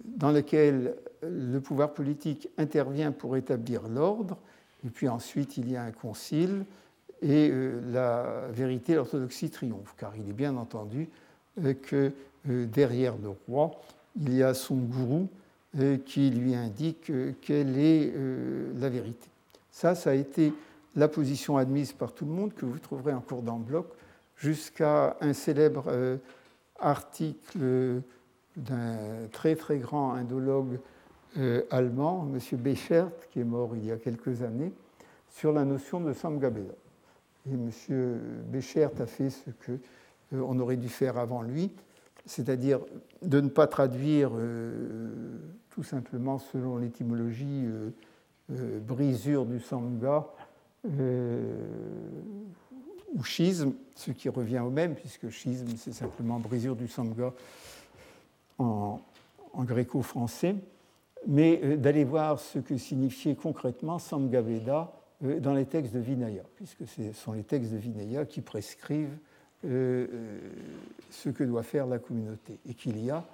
dans 0.04 0.30
laquelle 0.30 0.96
le 1.22 1.58
pouvoir 1.58 1.94
politique 1.94 2.48
intervient 2.58 3.12
pour 3.12 3.36
établir 3.36 3.88
l'ordre, 3.88 4.38
et 4.86 4.90
puis 4.90 5.08
ensuite 5.08 5.56
il 5.56 5.70
y 5.70 5.76
a 5.76 5.82
un 5.82 5.92
concile, 5.92 6.64
et 7.22 7.52
la 7.92 8.46
vérité, 8.50 8.94
l'orthodoxie 8.94 9.50
triomphe, 9.50 9.94
car 9.96 10.12
il 10.16 10.28
est 10.28 10.34
bien 10.34 10.56
entendu 10.56 11.08
que 11.82 12.12
derrière 12.44 13.14
le 13.20 13.30
roi, 13.48 13.72
il 14.20 14.34
y 14.34 14.42
a 14.42 14.54
son 14.54 14.76
gourou 14.76 15.28
qui 16.06 16.30
lui 16.30 16.54
indique 16.54 17.10
quelle 17.40 17.78
est 17.78 18.12
la 18.76 18.88
vérité. 18.88 19.28
Ça, 19.70 19.94
ça 19.94 20.10
a 20.10 20.14
été 20.14 20.52
la 20.96 21.08
position 21.08 21.56
admise 21.56 21.92
par 21.92 22.12
tout 22.12 22.24
le 22.24 22.32
monde, 22.32 22.52
que 22.54 22.66
vous 22.66 22.78
trouverez 22.78 23.12
en 23.12 23.20
cours 23.20 23.42
d'en 23.42 23.58
bloc, 23.58 23.86
jusqu'à 24.36 25.16
un 25.20 25.32
célèbre 25.32 25.84
euh, 25.88 26.16
article 26.80 28.02
d'un 28.56 28.96
très 29.30 29.54
très 29.54 29.78
grand 29.78 30.14
indologue 30.14 30.78
euh, 31.38 31.62
allemand, 31.70 32.28
M. 32.32 32.58
Béchert, 32.58 33.10
qui 33.30 33.40
est 33.40 33.44
mort 33.44 33.70
il 33.76 33.86
y 33.86 33.92
a 33.92 33.96
quelques 33.96 34.42
années, 34.42 34.72
sur 35.30 35.52
la 35.52 35.64
notion 35.64 36.00
de 36.00 36.12
Samgabeda. 36.12 36.74
Et 37.46 37.54
M. 37.54 37.70
Béchert 38.50 38.90
a 39.00 39.06
fait 39.06 39.30
ce 39.30 39.50
qu'on 39.50 39.78
euh, 40.34 40.60
aurait 40.60 40.76
dû 40.76 40.88
faire 40.88 41.18
avant 41.18 41.42
lui, 41.42 41.70
c'est-à-dire 42.26 42.80
de 43.22 43.40
ne 43.40 43.48
pas 43.48 43.66
traduire 43.66 44.32
tout 45.70 45.82
simplement 45.82 46.38
selon 46.38 46.76
l'étymologie 46.76 47.66
euh, 48.50 48.80
brisure 48.80 49.44
du 49.44 49.60
sangha 49.60 50.26
euh, 50.98 51.52
ou 53.14 53.22
schisme, 53.22 53.74
ce 53.94 54.10
qui 54.10 54.30
revient 54.30 54.60
au 54.60 54.70
même, 54.70 54.94
puisque 54.94 55.28
schisme, 55.28 55.66
c'est 55.76 55.92
simplement 55.92 56.38
brisure 56.38 56.74
du 56.74 56.88
sangha 56.88 57.34
en, 58.58 59.00
gréco-français, 59.58 60.56
mais 61.26 61.60
euh, 61.62 61.76
d'aller 61.76 62.04
voir 62.04 62.40
ce 62.40 62.58
que 62.58 62.78
signifiait 62.78 63.34
concrètement 63.34 63.98
Samgaveda 63.98 64.97
dans 65.20 65.54
les 65.54 65.66
textes 65.66 65.94
de 65.94 65.98
Vinaya, 65.98 66.42
puisque 66.56 66.86
ce 66.86 67.12
sont 67.12 67.32
les 67.32 67.42
textes 67.42 67.72
de 67.72 67.76
Vinaya 67.76 68.24
qui 68.24 68.40
prescrivent 68.40 69.16
ce 69.62 71.28
que 71.28 71.44
doit 71.44 71.64
faire 71.64 71.86
la 71.86 71.98
communauté, 71.98 72.58
et 72.68 72.74
qu'il 72.74 73.04
y 73.04 73.10
a 73.10 73.24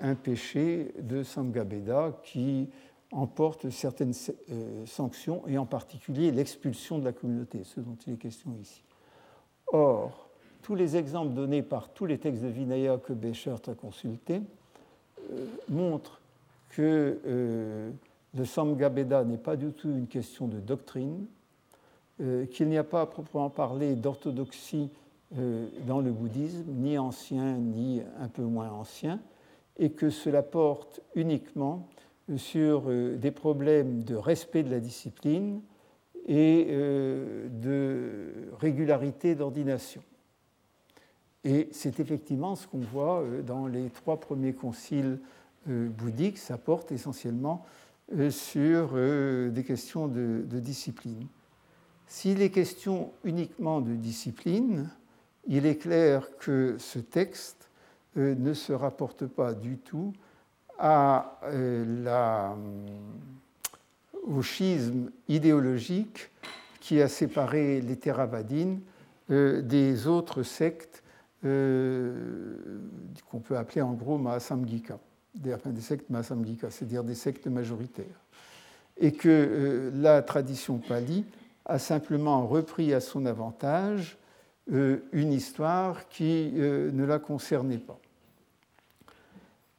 un 0.00 0.14
péché 0.14 0.92
de 1.00 1.22
Samgaveda 1.22 2.20
qui 2.22 2.68
emporte 3.10 3.70
certaines 3.70 4.12
euh, 4.50 4.84
sanctions, 4.84 5.42
et 5.46 5.56
en 5.56 5.64
particulier 5.64 6.30
l'expulsion 6.30 6.98
de 6.98 7.04
la 7.04 7.12
communauté, 7.12 7.64
ce 7.64 7.80
dont 7.80 7.96
il 8.06 8.14
est 8.14 8.16
question 8.16 8.54
ici. 8.60 8.82
Or, 9.68 10.28
tous 10.62 10.74
les 10.74 10.96
exemples 10.96 11.32
donnés 11.32 11.62
par 11.62 11.88
tous 11.88 12.04
les 12.04 12.18
textes 12.18 12.42
de 12.42 12.48
Vinaya 12.48 12.98
que 12.98 13.14
Béchert 13.14 13.60
a 13.68 13.74
consultés 13.74 14.42
montrent 15.68 16.20
que 16.70 17.92
le 18.38 18.44
Samgabeda 18.44 19.24
n'est 19.24 19.36
pas 19.36 19.56
du 19.56 19.72
tout 19.72 19.90
une 19.90 20.06
question 20.06 20.48
de 20.48 20.60
doctrine, 20.60 21.26
qu'il 22.50 22.68
n'y 22.68 22.78
a 22.78 22.84
pas 22.84 23.02
à 23.02 23.06
proprement 23.06 23.50
parler 23.50 23.94
d'orthodoxie 23.94 24.90
dans 25.86 26.00
le 26.00 26.10
bouddhisme, 26.10 26.64
ni 26.68 26.98
ancien 26.98 27.58
ni 27.58 28.02
un 28.18 28.28
peu 28.28 28.42
moins 28.42 28.70
ancien, 28.70 29.20
et 29.78 29.90
que 29.90 30.10
cela 30.10 30.42
porte 30.42 31.00
uniquement 31.14 31.88
sur 32.36 32.84
euh, 32.88 33.16
des 33.16 33.30
problèmes 33.30 34.02
de 34.02 34.14
respect 34.14 34.62
de 34.62 34.70
la 34.70 34.80
discipline 34.80 35.62
et 36.26 36.66
euh, 36.70 37.48
de 37.48 38.50
régularité 38.60 39.34
d'ordination. 39.34 40.02
Et 41.44 41.68
c'est 41.72 42.00
effectivement 42.00 42.56
ce 42.56 42.66
qu'on 42.66 42.80
voit 42.80 43.22
euh, 43.22 43.42
dans 43.42 43.66
les 43.66 43.88
trois 43.88 44.20
premiers 44.20 44.52
conciles 44.52 45.20
bouddhiques, 45.66 46.38
ça 46.38 46.56
porte 46.56 46.92
essentiellement 46.92 47.66
sur 48.30 48.94
des 49.50 49.64
questions 49.66 50.08
de, 50.08 50.42
discipline. 50.58 51.26
S'il 52.06 52.40
est 52.40 52.50
question 52.50 53.12
uniquement 53.24 53.80
de 53.80 53.94
discipline, 53.94 54.88
il 55.46 55.66
est 55.66 55.76
clair 55.76 56.28
que 56.38 56.76
ce 56.78 56.98
texte 56.98 57.68
ne 58.16 58.54
se 58.54 58.72
rapporte 58.72 59.26
pas 59.26 59.52
du 59.52 59.78
tout 59.78 60.12
à 60.78 61.38
euh, 61.44 62.04
la, 62.04 62.56
au 64.22 64.42
schisme 64.42 65.10
idéologique 65.28 66.30
qui 66.80 67.02
a 67.02 67.08
séparé 67.08 67.80
les 67.80 67.96
Theravadines 67.96 68.80
euh, 69.30 69.60
des 69.60 70.06
autres 70.06 70.42
sectes 70.42 71.02
euh, 71.44 72.80
qu'on 73.30 73.40
peut 73.40 73.56
appeler 73.56 73.82
en 73.82 73.92
gros 73.92 74.18
Mahasamgika, 74.18 74.98
des, 75.34 75.56
sectes 75.80 76.10
Mahasamgika, 76.10 76.70
c'est-à-dire 76.70 77.04
des 77.04 77.14
sectes 77.14 77.46
majoritaires. 77.46 78.06
Et 78.96 79.12
que 79.12 79.92
la 79.94 80.22
tradition 80.22 80.78
pali 80.78 81.24
a 81.64 81.78
simplement 81.78 82.46
repris 82.46 82.92
à 82.94 83.00
son 83.00 83.26
avantage 83.26 84.18
une 84.66 85.32
histoire 85.32 86.08
qui 86.08 86.50
ne 86.52 87.04
la 87.04 87.18
concernait 87.18 87.78
pas. 87.78 87.98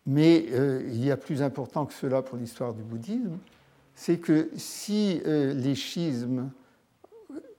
Mais 0.09 0.47
euh, 0.53 0.81
il 0.87 1.05
y 1.05 1.11
a 1.11 1.17
plus 1.17 1.43
important 1.43 1.85
que 1.85 1.93
cela 1.93 2.23
pour 2.23 2.35
l'histoire 2.35 2.73
du 2.73 2.81
bouddhisme, 2.81 3.37
c'est 3.93 4.17
que 4.17 4.49
si 4.55 5.21
euh, 5.27 5.53
les 5.53 5.75
schismes 5.75 6.49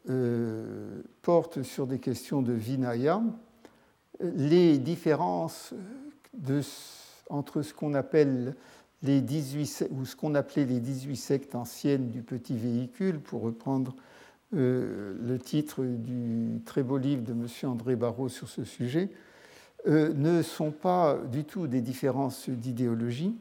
euh, 0.09 1.01
portent 1.23 1.62
sur 1.62 1.87
des 1.87 2.01
questions 2.01 2.43
de 2.43 2.53
Vinaya, 2.53 3.23
les 4.21 4.79
différences 4.79 5.73
entre 7.31 7.62
ce 7.62 7.73
qu'on 7.73 7.94
appelle 7.94 8.55
les 9.02 9.23
18, 9.23 9.89
ou 9.90 10.05
ce 10.05 10.15
qu'on 10.15 10.35
appelait 10.35 10.66
les 10.66 10.81
18 10.81 11.16
sectes 11.16 11.55
anciennes 11.55 12.09
du 12.09 12.23
petit 12.23 12.57
véhicule, 12.57 13.20
pour 13.20 13.43
reprendre 13.43 13.94
le 14.52 15.39
titre 15.39 15.85
du 15.85 16.61
très 16.66 16.82
beau 16.82 16.98
livre 16.98 17.23
de 17.23 17.32
M. 17.32 17.47
André 17.70 17.94
Barrault 17.94 18.28
sur 18.28 18.48
ce 18.48 18.65
sujet, 18.65 19.11
euh, 19.86 20.12
ne 20.12 20.43
sont 20.43 20.73
pas 20.73 21.16
du 21.31 21.44
tout 21.44 21.66
des 21.66 21.81
différences 21.81 22.51
d'idéologie, 22.51 23.35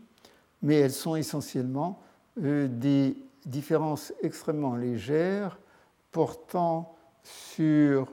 mais 0.61 0.75
elles 0.75 0.93
sont 0.93 1.17
essentiellement 1.17 1.99
euh, 2.41 2.69
des 2.69 3.17
différences 3.45 4.13
extrêmement 4.21 4.77
légères 4.77 5.59
portant 6.11 6.95
sur 7.23 8.09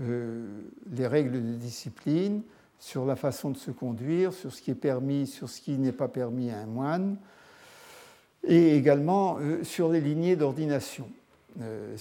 euh, 0.00 0.60
les 0.90 1.06
règles 1.06 1.34
de 1.34 1.54
discipline, 1.54 2.42
sur 2.78 3.04
la 3.04 3.16
façon 3.16 3.50
de 3.50 3.56
se 3.56 3.70
conduire, 3.70 4.32
sur 4.32 4.52
ce 4.52 4.62
qui 4.62 4.70
est 4.70 4.76
permis, 4.76 5.26
sur 5.26 5.48
ce 5.48 5.60
qui 5.60 5.78
n'est 5.78 5.92
pas 5.92 6.08
permis 6.08 6.50
à 6.50 6.58
un 6.58 6.66
moine, 6.66 7.16
et 8.44 8.76
également 8.76 9.38
sur 9.62 9.90
les 9.90 10.00
lignées 10.00 10.36
d'ordination. 10.36 11.08
Euh, 11.60 11.96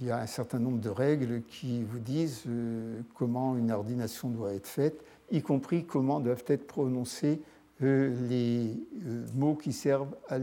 il 0.00 0.06
y 0.06 0.10
a 0.10 0.18
un 0.18 0.26
certain 0.26 0.58
nombre 0.58 0.80
de 0.80 0.88
règles 0.88 1.42
qui 1.42 1.84
vous 1.84 2.00
disent 2.00 2.42
euh, 2.48 3.00
comment 3.14 3.56
une 3.56 3.70
ordination 3.70 4.28
doit 4.28 4.54
être 4.54 4.66
faite, 4.66 5.04
y 5.30 5.40
compris 5.42 5.84
comment 5.84 6.18
doivent 6.20 6.44
être 6.48 6.66
prononcés 6.66 7.40
euh, 7.82 8.12
les 8.28 8.74
mots 9.34 9.54
qui 9.54 9.72
servent 9.72 10.16
à 10.28 10.38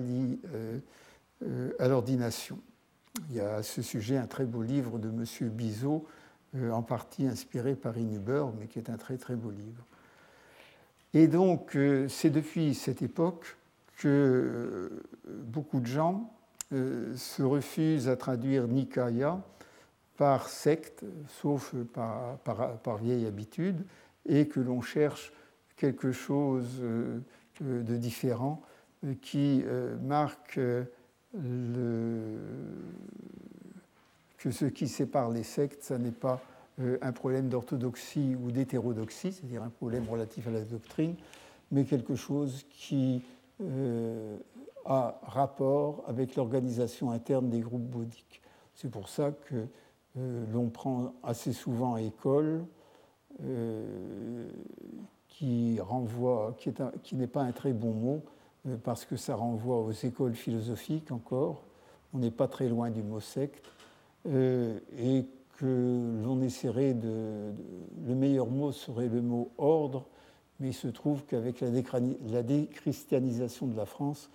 l'ordination. 1.87 2.59
Il 3.29 3.35
y 3.35 3.39
a 3.41 3.55
à 3.55 3.63
ce 3.63 3.81
sujet 3.81 4.15
un 4.17 4.27
très 4.27 4.45
beau 4.45 4.61
livre 4.61 4.99
de 4.99 5.09
M. 5.09 5.49
Bizot, 5.49 6.05
en 6.55 6.81
partie 6.81 7.27
inspiré 7.27 7.75
par 7.75 7.97
Inuber, 7.97 8.45
mais 8.59 8.67
qui 8.67 8.79
est 8.79 8.89
un 8.89 8.97
très 8.97 9.17
très 9.17 9.35
beau 9.35 9.51
livre. 9.51 9.83
Et 11.13 11.27
donc, 11.27 11.77
c'est 12.07 12.29
depuis 12.29 12.73
cette 12.73 13.01
époque 13.01 13.57
que 13.97 15.03
beaucoup 15.27 15.79
de 15.79 15.85
gens 15.85 16.31
euh, 16.71 17.17
se 17.17 17.41
refuse 17.41 18.07
à 18.09 18.15
traduire 18.15 18.67
Nikaya 18.67 19.41
par 20.17 20.49
secte, 20.49 21.03
sauf 21.41 21.73
par, 21.93 22.37
par, 22.37 22.97
vieille 22.97 23.25
habitude, 23.25 23.83
et 24.27 24.47
que 24.47 24.59
l'on 24.59 24.81
cherche 24.81 25.33
quelque 25.77 26.11
chose 26.11 26.67
euh, 26.81 27.21
de 27.61 27.95
différent 27.95 28.61
euh, 29.03 29.15
qui 29.19 29.63
marque 30.03 30.59
le, 31.33 32.37
que 34.39 34.51
ce 34.51 34.65
qui 34.65 34.87
sépare 34.87 35.29
les 35.29 35.43
sectes, 35.43 35.83
ce 35.83 35.93
n'est 35.93 36.11
pas 36.11 36.41
un 37.01 37.11
problème 37.11 37.49
d'orthodoxie 37.49 38.35
ou 38.41 38.51
d'hétérodoxie, 38.51 39.33
c'est-à-dire 39.33 39.63
un 39.63 39.69
problème 39.69 40.07
relatif 40.09 40.47
à 40.47 40.51
la 40.51 40.61
doctrine, 40.61 41.15
mais 41.71 41.83
quelque 41.83 42.15
chose 42.15 42.65
qui 42.69 43.21
a 44.85 45.19
rapport 45.23 46.03
avec 46.07 46.35
l'organisation 46.35 47.11
interne 47.11 47.49
des 47.49 47.59
groupes 47.59 47.83
bouddhiques. 47.83 48.41
C'est 48.75 48.89
pour 48.89 49.09
ça 49.09 49.31
que 49.31 49.67
euh, 50.17 50.45
l'on 50.51 50.69
prend 50.69 51.13
assez 51.23 51.53
souvent 51.53 51.97
école, 51.97 52.65
euh, 53.43 54.49
qui 55.27 55.79
renvoie, 55.79 56.55
qui 57.03 57.15
n'est 57.15 57.27
pas 57.27 57.43
un 57.43 57.51
très 57.51 57.73
bon 57.73 57.93
mot, 57.93 58.23
euh, 58.67 58.77
parce 58.83 59.05
que 59.05 59.15
ça 59.15 59.35
renvoie 59.35 59.79
aux 59.81 59.91
écoles 59.91 60.33
philosophiques 60.33 61.11
encore. 61.11 61.63
On 62.13 62.19
n'est 62.19 62.31
pas 62.31 62.47
très 62.47 62.67
loin 62.67 62.89
du 62.89 63.03
mot 63.03 63.19
secte, 63.19 63.69
et 64.29 65.25
que 65.57 66.21
l'on 66.23 66.41
essaierait 66.41 66.93
de, 66.93 67.51
Le 68.05 68.15
meilleur 68.15 68.47
mot 68.47 68.71
serait 68.71 69.09
le 69.09 69.21
mot 69.21 69.51
ordre, 69.57 70.05
mais 70.59 70.69
il 70.69 70.73
se 70.73 70.87
trouve 70.87 71.25
qu'avec 71.25 71.61
la, 71.61 72.43
déchristianisation 72.43 73.67
de 73.67 73.75
la 73.75 73.85
France, 73.85 74.29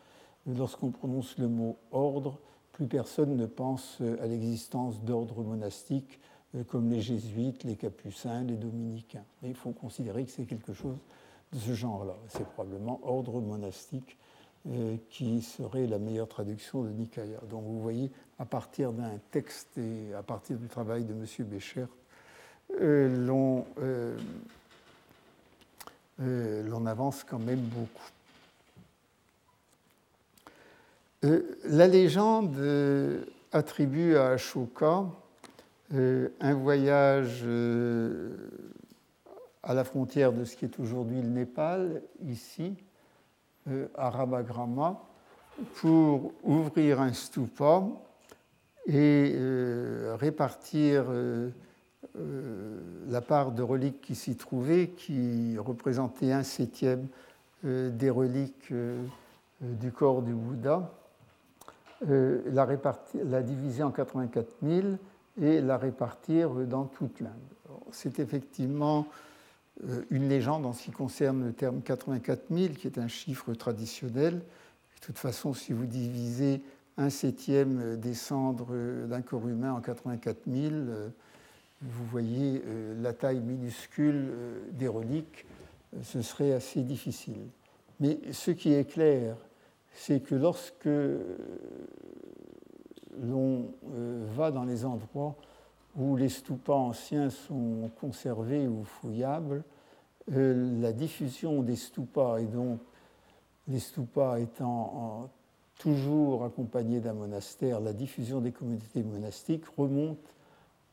lorsqu'on 0.47 0.91
prononce 0.91 1.39
le 1.39 1.49
mot 1.49 1.77
ordre, 1.93 2.39
plus 2.73 2.87
personne 2.87 3.37
ne 3.37 3.47
pense 3.47 4.01
à 4.21 4.27
l'existence 4.27 5.01
d'ordres 5.03 5.43
monastiques 5.43 6.19
euh, 6.55 6.65
comme 6.65 6.91
les 6.91 7.01
jésuites, 7.01 7.65
les 7.65 7.77
capucins, 7.77 8.43
les 8.45 8.57
dominicains. 8.57 9.25
il 9.43 9.55
faut 9.55 9.71
considérer 9.71 10.25
que 10.25 10.31
c'est 10.31 10.45
quelque 10.45 10.73
chose 10.73 10.99
de 11.53 11.59
ce 11.59 11.73
genre-là. 11.73 12.17
C'est 12.29 12.47
probablement 12.47 13.01
ordre 13.03 13.41
monastique 13.41 14.19
euh, 14.69 14.97
qui 15.11 15.43
serait 15.43 15.87
la 15.87 15.99
meilleure 15.99 16.29
traduction 16.29 16.83
de 16.83 16.91
Nikaya. 16.91 17.41
Donc 17.51 17.65
vous 17.65 17.81
voyez, 17.81 18.11
à 18.39 18.45
partir 18.45 18.93
d'un 18.93 19.19
texte 19.31 19.77
et 19.79 20.15
à 20.15 20.23
partir 20.23 20.57
du 20.57 20.69
travail 20.69 21.05
de 21.05 21.13
M. 21.13 21.27
Bécher, 21.47 21.87
euh, 22.81 23.65
l'on 26.19 26.87
avance 26.87 27.25
quand 27.25 27.39
même 27.39 27.61
beaucoup. 27.61 28.11
Euh, 31.25 31.59
la 31.65 31.87
légende 31.87 32.57
euh, 32.59 33.25
attribue 33.53 34.17
à 34.17 34.33
Ashoka 34.33 35.07
euh, 35.95 36.29
un 36.41 36.55
voyage 36.55 37.45
à 39.63 39.75
la 39.75 39.85
frontière 39.85 40.33
de 40.33 40.45
ce 40.45 40.57
qui 40.57 40.67
est 40.67 40.79
aujourd'hui 40.81 41.23
le 41.23 41.29
Népal, 41.29 42.03
ici, 42.27 42.75
à 43.97 44.11
Rabagrama, 44.11 45.01
pour 45.77 46.33
ouvrir 46.43 47.01
un 47.01 47.13
stupa 47.13 47.85
et 48.87 49.35
répartir 50.19 51.07
la 52.15 53.21
part 53.21 53.53
de 53.53 53.63
reliques 53.63 54.01
qui 54.01 54.15
s'y 54.15 54.37
trouvaient, 54.37 54.89
qui 54.89 55.57
représentait 55.59 56.33
un 56.33 56.43
septième 56.43 57.07
des 57.63 58.11
reliques 58.11 58.73
du 59.61 59.93
corps 59.93 60.23
du 60.23 60.35
Bouddha. 60.35 60.91
Euh, 62.11 62.43
la, 62.53 62.67
la, 63.25 63.43
diviser 63.43 63.83
en 63.83 63.91
84 63.91 64.57
000 64.63 64.89
et 65.41 65.61
la 65.61 65.79
répartir 65.79 66.51
dans 66.51 66.85
toute 66.85 67.21
l'Inde. 67.21 67.31
C'est 67.93 68.19
effectivement 68.19 69.01
euh, 69.01 69.34
une 70.11 70.29
légende 70.29 70.65
en 70.67 70.73
ce 70.73 70.85
qui 70.85 70.91
concerne 70.91 71.45
le 71.45 71.53
terme 71.53 71.83
84 71.83 72.45
000, 72.51 72.75
qui 72.75 72.87
est 72.87 72.99
un 72.99 73.09
chiffre 73.09 73.55
traditionnel. 73.55 74.35
De 74.35 75.01
toute 75.01 75.19
façon, 75.19 75.53
si 75.53 75.73
vous 75.73 75.87
divisez 75.87 76.63
un 76.97 77.11
septième 77.11 77.97
des 77.97 78.15
cendres 78.15 78.73
d'un 79.07 79.21
corps 79.21 79.49
humain 79.49 79.73
en 79.73 79.81
84 79.81 80.39
000, 80.47 80.75
vous 81.83 82.05
voyez 82.07 82.63
la 83.03 83.13
taille 83.13 83.41
minuscule 83.41 84.33
des 84.73 84.89
reliques, 84.89 85.45
ce 86.03 86.23
serait 86.23 86.53
assez 86.53 86.83
difficile. 86.83 87.49
Mais 88.01 88.19
ce 88.33 88.51
qui 88.53 88.73
est 88.73 88.89
clair, 88.89 89.37
c'est 89.93 90.21
que 90.21 90.35
lorsque 90.35 90.89
l'on 93.23 93.73
va 94.37 94.51
dans 94.51 94.65
les 94.65 94.85
endroits 94.85 95.37
où 95.97 96.17
les 96.17 96.29
stupas 96.29 96.75
anciens 96.75 97.31
sont 97.31 97.91
conservés 98.01 98.67
ou 98.67 98.85
fouillables, 98.85 99.63
la 100.29 100.93
diffusion 100.93 101.63
des 101.63 101.77
stupas 101.77 102.39
et 102.39 102.47
donc 102.47 102.81
les 103.69 103.79
stupas 103.79 104.39
étant 104.39 105.29
toujours 105.79 106.45
accompagnés 106.45 107.01
d'un 107.01 107.15
monastère, 107.15 107.81
la 107.81 107.93
diffusion 107.93 108.41
des 108.41 108.53
communautés 108.53 109.03
monastiques 109.03 109.67
remonte 109.77 110.35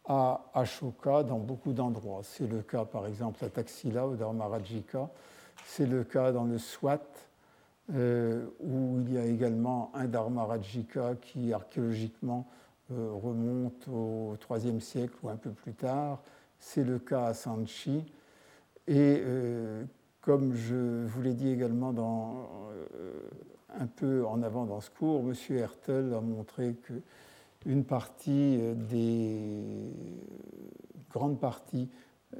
à 0.06 0.45
Ashoka 0.53 1.23
dans 1.23 1.40
beaucoup 1.40 1.73
d'endroits. 1.73 2.22
C'est 2.23 2.48
le 2.48 2.61
cas 2.61 2.86
par 2.86 3.07
exemple 3.07 3.44
à 3.45 3.49
Taxila 3.49 4.07
ou 4.07 4.15
Dharmarajika, 4.15 5.10
c'est 5.65 5.86
le 5.86 6.03
cas 6.03 6.32
dans 6.32 6.45
le 6.45 6.57
Swat, 6.57 6.99
euh, 7.94 8.45
où 8.60 8.99
il 9.02 9.14
y 9.14 9.18
a 9.18 9.26
également 9.26 9.91
un 9.94 10.06
Dharmarajika 10.06 11.15
qui 11.22 11.53
archéologiquement 11.53 12.48
euh, 12.49 12.60
remonte 12.93 13.88
au 13.88 14.35
IIIe 14.49 14.81
siècle 14.81 15.15
ou 15.23 15.30
un 15.30 15.35
peu 15.35 15.51
plus 15.51 15.73
tard. 15.73 16.22
C'est 16.59 16.84
le 16.84 16.99
cas 16.99 17.26
à 17.26 17.34
Sanchi. 17.34 18.05
Et 18.88 19.22
euh, 19.26 19.84
comme 20.22 20.53
je 20.53 21.05
vous 21.05 21.22
l'ai 21.22 21.34
dit 21.34 21.49
également 21.49 21.93
dans, 21.93 22.49
un 23.77 23.88
peu 23.88 24.26
en 24.26 24.43
avant 24.43 24.65
dans 24.65 24.81
ce 24.81 24.89
cours, 24.89 25.22
M. 25.22 25.34
Hertel 25.57 26.13
a 26.13 26.22
montré 26.22 26.76
que 26.76 26.93
une 27.65 27.84
partie 27.84 28.59
des 28.76 29.91
grande 31.11 31.39
partie 31.39 31.89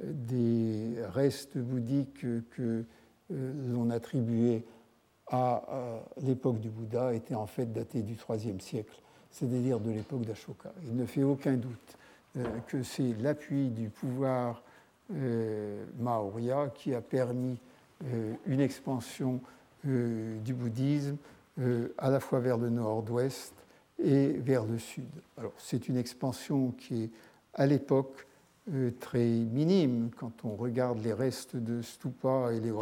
des 0.02 0.94
restes 1.10 1.58
bouddhiques 1.58 2.22
que 2.50 2.84
euh, 3.30 3.52
l'on 3.72 3.90
attribuait 3.90 4.64
à 5.28 6.02
l'époque 6.20 6.60
du 6.60 6.68
Bouddha 6.68 7.14
était 7.14 7.34
en 7.34 7.46
fait 7.46 7.72
daté 7.72 8.02
du 8.02 8.18
IIIe 8.28 8.60
siècle, 8.60 9.00
c'est-à-dire 9.32 9.80
de 9.80 9.90
l'époque 9.90 10.22
d'Ashoka. 10.22 10.72
Il 10.84 10.96
ne 10.96 11.06
fait 11.06 11.22
aucun 11.22 11.54
doute 11.54 11.96
euh, 12.36 12.44
que 12.68 12.82
c'est 12.82 13.14
l'appui 13.20 13.70
du 13.70 13.88
pouvoir 13.88 14.62
euh, 15.14 15.84
qui 16.74 16.94
a 16.94 17.00
permis 17.00 17.58
une 18.46 18.60
expansion 18.60 19.40
du 19.84 20.54
bouddhisme 20.54 21.16
à 21.98 22.10
la 22.10 22.18
fois 22.18 22.40
vers 22.40 22.58
le 22.58 22.68
nord-ouest 22.68 23.52
et 24.02 24.28
vers 24.32 24.64
le 24.64 24.78
sud. 24.78 25.06
C'est 25.56 25.88
une 25.88 25.96
expansion 25.96 26.72
qui 26.72 27.04
est 27.04 27.10
à 27.54 27.64
l'époque 27.66 28.26
très 28.98 29.28
minime 29.28 30.10
quand 30.16 30.44
on 30.44 30.56
regarde 30.56 31.00
les 31.04 31.12
restes 31.12 31.54
de 31.54 31.80
stupa 31.80 32.52
et 32.52 32.58
les, 32.58 32.72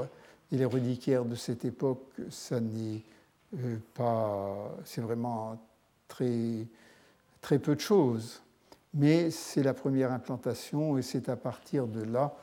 et 0.53 0.65
reliquaires 0.65 1.25
de 1.25 1.35
cette 1.35 1.65
époque, 1.65 2.13
ça 2.29 2.61
n'est 2.61 3.03
euh, 3.59 3.77
pas, 3.95 4.77
c'est 4.85 5.01
vraiment 5.01 5.59
très, 6.11 6.67
très 7.41 7.59
peu 7.59 7.75
de 7.75 7.81
choses. 7.81 8.43
Mais 8.93 9.31
c'est 9.31 9.63
la 9.63 9.73
première 9.73 10.13
implantation 10.13 10.99
et 10.99 11.03
c'est 11.03 11.29
à 11.29 11.37
partir 11.37 11.87
de 11.87 12.03
là 12.03 12.35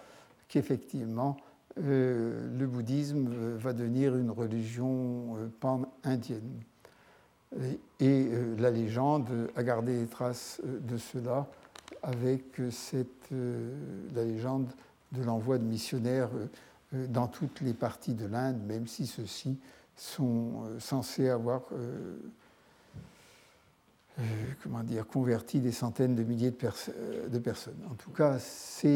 qu'effectivement 0.48 1.38
euh, 1.77 2.49
le 2.57 2.65
bouddhisme 2.65 3.27
va 3.57 3.73
devenir 3.73 4.15
une 4.15 4.31
religion 4.31 5.35
euh, 5.38 5.48
pan-indienne. 5.60 6.64
Et 8.02 8.27
la 8.57 8.72
légende 8.72 9.30
a 9.56 9.64
gardé 9.64 9.98
les 10.02 10.07
traces 10.07 10.60
de 10.65 10.98
cela 10.98 11.48
avec 12.03 12.60
cette, 12.72 13.30
la 13.31 14.26
légende 14.26 14.68
de 15.11 15.23
l'envoi 15.23 15.57
de 15.57 15.64
missionnaires 15.64 16.30
euh, 16.94 17.07
dans 17.07 17.27
toutes 17.27 17.61
les 17.61 17.73
parties 17.73 18.14
de 18.14 18.26
l'Inde, 18.26 18.61
même 18.65 18.88
si 18.88 19.07
ceux-ci 19.07 19.57
sont 19.95 20.64
euh, 20.65 20.80
censés 20.80 21.30
avoir 21.30 21.64
euh, 24.19 24.23
comment 24.64 24.84
dire, 24.84 25.07
converti 25.07 25.60
des 25.60 25.72
centaines 25.72 26.15
de 26.15 26.23
milliers 26.23 26.52
de, 26.52 27.30
de 27.30 27.39
personnes. 27.39 27.80
En 27.89 27.95
tout 27.95 28.11
cas, 28.11 28.39
ça, 28.39 28.88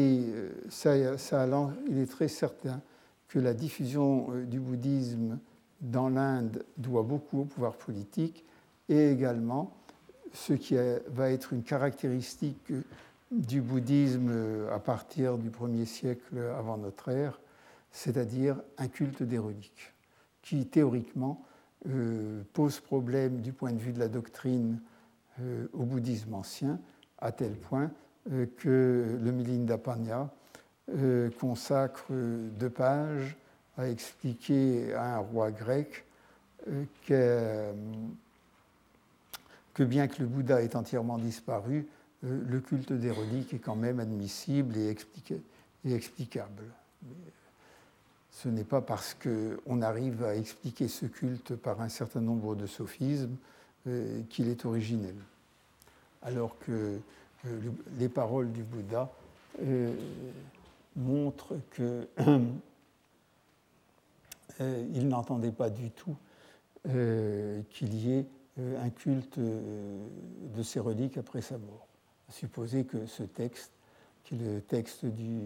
ça, 0.68 1.46
il 1.88 1.98
est 1.98 2.10
très 2.10 2.28
certain 2.28 2.80
que 3.28 3.38
la 3.38 3.54
diffusion 3.54 4.28
du 4.46 4.60
bouddhisme 4.60 5.38
dans 5.80 6.08
l'Inde 6.08 6.64
doit 6.76 7.02
beaucoup 7.02 7.40
au 7.40 7.44
pouvoir 7.44 7.76
politique 7.76 8.44
et 8.88 9.10
également 9.10 9.74
ce 10.32 10.52
qui 10.52 10.76
va 11.08 11.30
être 11.30 11.52
une 11.52 11.62
caractéristique 11.62 12.72
du 13.30 13.60
bouddhisme 13.60 14.66
à 14.70 14.78
partir 14.78 15.38
du 15.38 15.50
1er 15.50 15.86
siècle 15.86 16.38
avant 16.58 16.76
notre 16.76 17.08
ère, 17.08 17.40
c'est-à-dire 17.90 18.56
un 18.78 18.88
culte 18.88 19.22
des 19.22 19.38
reliques, 19.38 19.92
qui 20.42 20.66
théoriquement 20.66 21.44
euh, 21.88 22.42
pose 22.52 22.80
problème 22.80 23.40
du 23.40 23.52
point 23.52 23.72
de 23.72 23.78
vue 23.78 23.92
de 23.92 23.98
la 23.98 24.08
doctrine 24.08 24.80
euh, 25.40 25.66
au 25.72 25.84
bouddhisme 25.84 26.34
ancien, 26.34 26.78
à 27.18 27.32
tel 27.32 27.52
point 27.52 27.90
euh, 28.30 28.46
que 28.58 29.18
le 29.20 29.32
Milinda 29.32 29.78
Panya 29.78 30.30
consacre 31.40 32.12
deux 32.12 32.68
pages 32.68 33.36
à 33.78 33.88
expliquer 33.88 34.92
à 34.94 35.16
un 35.16 35.18
roi 35.18 35.50
grec 35.50 36.04
que, 37.06 37.72
que, 39.72 39.82
bien 39.84 40.08
que 40.08 40.20
le 40.20 40.26
Bouddha 40.26 40.60
ait 40.60 40.76
entièrement 40.76 41.18
disparu, 41.18 41.86
le 42.22 42.60
culte 42.60 42.92
des 42.92 43.12
reliques 43.12 43.54
est 43.54 43.60
quand 43.60 43.76
même 43.76 44.00
admissible 44.00 44.76
et, 44.76 44.94
et 45.84 45.94
explicable. 45.94 46.64
Ce 48.32 48.48
n'est 48.48 48.64
pas 48.64 48.80
parce 48.80 49.14
qu'on 49.14 49.82
arrive 49.82 50.24
à 50.24 50.34
expliquer 50.34 50.88
ce 50.88 51.06
culte 51.06 51.54
par 51.54 51.80
un 51.80 51.88
certain 51.88 52.20
nombre 52.20 52.56
de 52.56 52.66
sophismes 52.66 53.36
euh, 53.88 54.22
qu'il 54.30 54.48
est 54.48 54.64
originel. 54.64 55.16
Alors 56.22 56.56
que 56.60 57.00
euh, 57.46 57.60
les 57.98 58.08
paroles 58.08 58.52
du 58.52 58.62
Bouddha 58.62 59.10
euh, 59.60 59.92
montrent 60.94 61.56
qu'il 61.74 62.06
n'entendait 65.08 65.50
pas 65.50 65.68
du 65.68 65.90
tout 65.90 66.14
qu'il 66.84 67.94
y 67.94 68.12
ait 68.12 68.26
un 68.58 68.90
culte 68.90 69.38
de 69.38 70.62
ces 70.62 70.78
reliques 70.78 71.16
après 71.16 71.40
sa 71.40 71.58
mort. 71.58 71.88
Supposer 72.28 72.84
que 72.84 73.06
ce 73.06 73.24
texte 73.24 73.72
qui 74.22 74.36
est 74.36 74.38
le 74.38 74.60
texte 74.60 75.06
du 75.06 75.40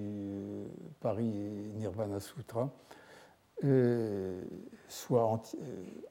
Paris 1.00 1.32
Nirvana 1.76 2.20
Sutra, 2.20 2.70
soit 4.88 5.42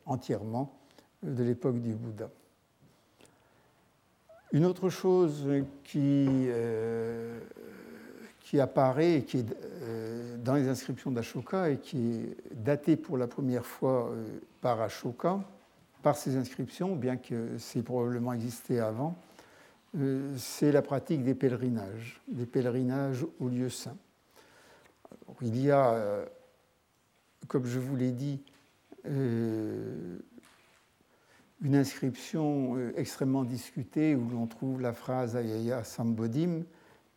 entièrement 0.06 0.76
de 1.24 1.44
l'époque 1.44 1.82
du 1.82 1.94
Bouddha. 1.94 2.30
Une 4.52 4.66
autre 4.66 4.90
chose 4.90 5.48
qui, 5.84 6.48
qui 8.40 8.60
apparaît 8.60 9.24
qui 9.24 9.40
est 9.40 10.38
dans 10.44 10.54
les 10.54 10.70
inscriptions 10.70 11.12
d'Ashoka 11.12 11.72
et 11.72 11.78
qui 11.78 12.14
est 12.14 12.38
datée 12.54 12.96
pour 12.96 13.18
la 13.18 13.28
première 13.28 13.66
fois 13.66 14.14
par 14.62 14.80
Ashoka, 14.82 15.42
par 16.06 16.16
ces 16.16 16.38
inscriptions, 16.38 16.96
bien 16.96 17.18
que 17.18 17.58
c'est 17.58 17.82
probablement 17.82 18.32
existé 18.32 18.80
avant, 18.80 19.18
euh, 19.98 20.34
c'est 20.38 20.72
la 20.72 20.82
pratique 20.82 21.24
des 21.24 21.36
pèlerinages, 21.36 22.22
des 22.28 22.46
pèlerinages 22.46 23.26
aux 23.40 23.48
lieux 23.48 23.70
saints. 23.70 23.98
il 25.42 25.60
y 25.60 25.72
a, 25.72 25.94
euh, 25.94 26.26
comme 27.48 27.66
je 27.66 27.80
vous 27.80 27.96
l'ai 27.96 28.12
dit, 28.12 28.42
euh, 29.08 30.20
une 31.66 31.76
inscription 31.76 32.78
extrêmement 32.96 33.44
discutée 33.44 34.16
où 34.16 34.30
l'on 34.30 34.48
trouve 34.48 34.82
la 34.82 34.94
phrase 34.94 35.36
Ayaya 35.36 35.84
Sambodim. 35.84 36.64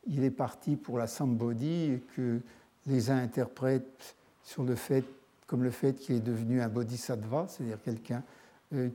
Il 0.06 0.24
est 0.24 0.30
parti 0.30 0.76
pour 0.76 0.98
la 0.98 1.06
Sambodhi 1.06 2.00
que 2.16 2.40
les 2.86 3.10
uns 3.10 3.18
interprètent 3.18 4.16
sur 4.42 4.64
le 4.64 4.74
fait, 4.74 5.04
comme 5.46 5.62
le 5.62 5.70
fait 5.70 5.94
qu'il 5.94 6.16
est 6.16 6.20
devenu 6.20 6.60
un 6.62 6.68
bodhisattva, 6.68 7.46
c'est-à-dire 7.48 7.82
quelqu'un 7.82 8.22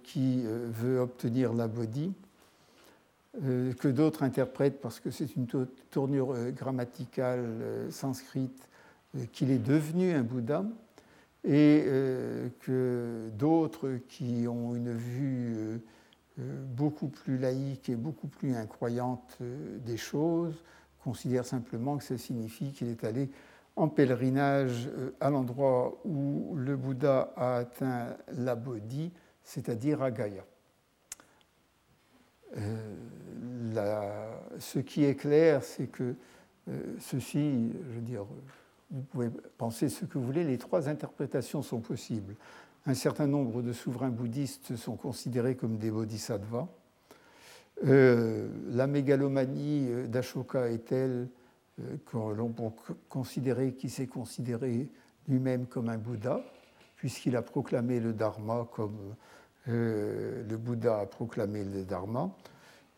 qui 0.04 0.44
veut 0.44 1.00
obtenir 1.00 1.54
la 1.54 1.68
bodhi. 1.68 2.12
Euh, 3.42 3.74
que 3.74 3.88
d'autres 3.88 4.22
interprètent, 4.22 4.80
parce 4.80 5.00
que 5.00 5.10
c'est 5.10 5.36
une 5.36 5.48
tournure 5.90 6.34
euh, 6.34 6.52
grammaticale 6.52 7.40
euh, 7.44 7.90
sanscrite, 7.90 8.70
qu'il 9.32 9.50
est 9.50 9.60
devenu 9.60 10.12
un 10.14 10.22
Bouddha, 10.22 10.64
et 11.44 11.86
que 12.62 13.30
d'autres 13.34 14.00
qui 14.08 14.48
ont 14.48 14.76
une 14.76 14.94
vue 14.94 15.82
beaucoup 16.38 17.10
plus 17.10 17.38
laïque 17.38 17.90
et 17.90 17.96
beaucoup 17.96 18.28
plus 18.28 18.56
incroyante 18.56 19.38
des 19.42 19.98
choses 19.98 20.64
considèrent 21.04 21.46
simplement 21.46 21.98
que 21.98 22.04
ça 22.04 22.18
signifie 22.18 22.72
qu'il 22.72 22.88
est 22.88 23.04
allé 23.04 23.30
en 23.76 23.90
pèlerinage 23.90 24.90
à 25.20 25.30
l'endroit 25.30 26.00
où 26.06 26.56
le 26.56 26.78
Bouddha 26.78 27.34
a 27.36 27.58
atteint 27.58 28.16
la 28.32 28.56
Bodhi, 28.56 29.12
c'est-à-dire 29.44 30.02
à 30.02 30.12
Gaïa. 30.12 30.46
Ce 34.60 34.80
qui 34.80 35.04
est 35.04 35.16
clair, 35.16 35.64
c'est 35.64 35.88
que 35.88 36.16
ceci, 37.00 37.74
je 37.90 37.96
veux 37.96 38.02
dire, 38.02 38.26
vous 38.94 39.02
pouvez 39.02 39.30
penser 39.58 39.90
ce 39.90 40.06
que 40.06 40.18
vous 40.18 40.26
voulez, 40.26 40.44
les 40.44 40.58
trois 40.58 40.88
interprétations 40.88 41.62
sont 41.62 41.80
possibles. 41.80 42.36
Un 42.86 42.94
certain 42.94 43.28
nombre 43.28 43.62
de 43.62 43.74
souverains 43.74 44.10
bouddhistes 44.10 44.76
sont 44.76 44.96
considérés 44.96 45.56
comme 45.56 45.78
des 45.78 45.92
bodhisattvas. 45.92 46.68
la 47.82 48.88
mégalomanie 48.88 49.88
d'Ashoka 50.08 50.70
est 50.70 50.86
telle 50.86 51.28
que 51.78 52.18
l'on 52.18 52.50
peut 52.50 52.94
considérer 53.10 53.74
qu'il 53.74 53.90
s'est 53.90 54.08
considéré 54.08 54.90
lui-même 55.28 55.66
comme 55.66 55.90
un 55.90 55.98
Bouddha, 55.98 56.42
puisqu'il 56.96 57.36
a 57.36 57.42
proclamé 57.42 58.00
le 58.00 58.14
Dharma 58.14 58.68
comme 58.72 59.16
euh, 59.70 60.44
le 60.48 60.58
Bouddha 60.58 61.00
a 61.00 61.06
proclamé 61.06 61.64
le 61.64 61.84
Dharma. 61.84 62.30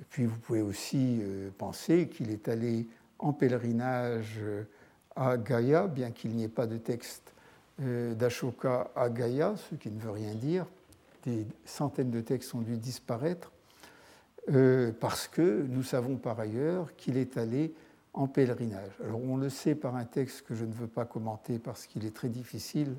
Puis 0.10 0.26
vous 0.26 0.38
pouvez 0.40 0.62
aussi 0.62 1.20
euh, 1.22 1.50
penser 1.58 2.10
qu'il 2.10 2.32
est 2.32 2.48
allé 2.48 2.88
en 3.20 3.34
pèlerinage 3.34 4.40
euh, 4.40 4.64
à 5.16 5.38
Gaïa, 5.38 5.88
bien 5.88 6.12
qu'il 6.12 6.32
n'y 6.32 6.44
ait 6.44 6.50
pas 6.50 6.68
de 6.68 6.78
texte 6.78 7.34
d'Ashoka 7.80 8.92
à 8.96 9.10
Gaïa, 9.10 9.56
ce 9.70 9.76
qui 9.76 9.92
ne 9.92 10.00
veut 10.00 10.12
rien 10.12 10.34
dire. 10.34 10.66
Des 11.26 11.46
centaines 11.66 12.12
de 12.12 12.22
textes 12.22 12.54
ont 12.56 12.62
dû 12.62 12.78
disparaître, 12.78 13.52
parce 15.00 15.28
que 15.28 15.66
nous 15.70 15.84
savons 15.84 16.16
par 16.16 16.40
ailleurs 16.40 16.96
qu'il 16.96 17.18
est 17.18 17.38
allé 17.38 17.74
en 18.16 18.28
pèlerinage. 18.28 18.92
Alors 19.04 19.22
on 19.22 19.38
le 19.38 19.50
sait 19.50 19.76
par 19.76 19.96
un 19.96 20.06
texte 20.06 20.44
que 20.44 20.56
je 20.56 20.64
ne 20.64 20.72
veux 20.72 20.88
pas 20.88 21.06
commenter 21.06 21.60
parce 21.60 21.86
qu'il 21.86 22.06
est 22.06 22.16
très 22.16 22.30
difficile, 22.30 22.96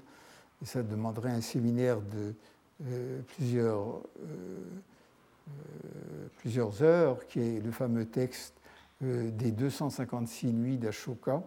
et 0.62 0.66
ça 0.66 0.82
demanderait 0.82 1.30
un 1.30 1.40
séminaire 1.40 2.01
de 2.01 2.34
euh, 2.84 3.20
plusieurs, 3.34 3.88
euh, 3.88 4.01
euh, 5.48 6.28
plusieurs 6.38 6.82
heures, 6.82 7.26
qui 7.26 7.40
est 7.40 7.60
le 7.60 7.70
fameux 7.70 8.05
texte 8.05 8.55
des 9.02 9.51
256 9.51 10.52
nuits 10.52 10.78
d'Ashoka, 10.78 11.43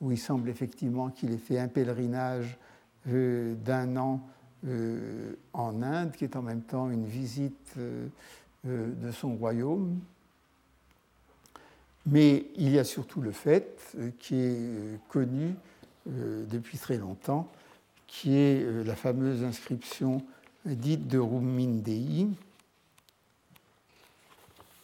où 0.00 0.12
il 0.12 0.18
semble 0.18 0.48
effectivement 0.48 1.08
qu'il 1.10 1.32
ait 1.32 1.38
fait 1.38 1.58
un 1.58 1.68
pèlerinage 1.68 2.58
d'un 3.06 3.96
an 3.96 4.20
en 5.52 5.82
Inde, 5.82 6.12
qui 6.12 6.24
est 6.24 6.36
en 6.36 6.42
même 6.42 6.62
temps 6.62 6.90
une 6.90 7.06
visite 7.06 7.74
de 8.64 9.10
son 9.12 9.34
royaume. 9.36 9.98
Mais 12.06 12.46
il 12.56 12.70
y 12.70 12.78
a 12.78 12.84
surtout 12.84 13.20
le 13.20 13.32
fait, 13.32 13.96
qui 14.18 14.36
est 14.36 15.00
connu 15.08 15.54
depuis 16.06 16.78
très 16.78 16.96
longtemps, 16.96 17.50
qui 18.06 18.34
est 18.36 18.84
la 18.84 18.96
fameuse 18.96 19.44
inscription 19.44 20.24
dite 20.64 21.06
de 21.06 21.18
Rumindei. 21.18 22.28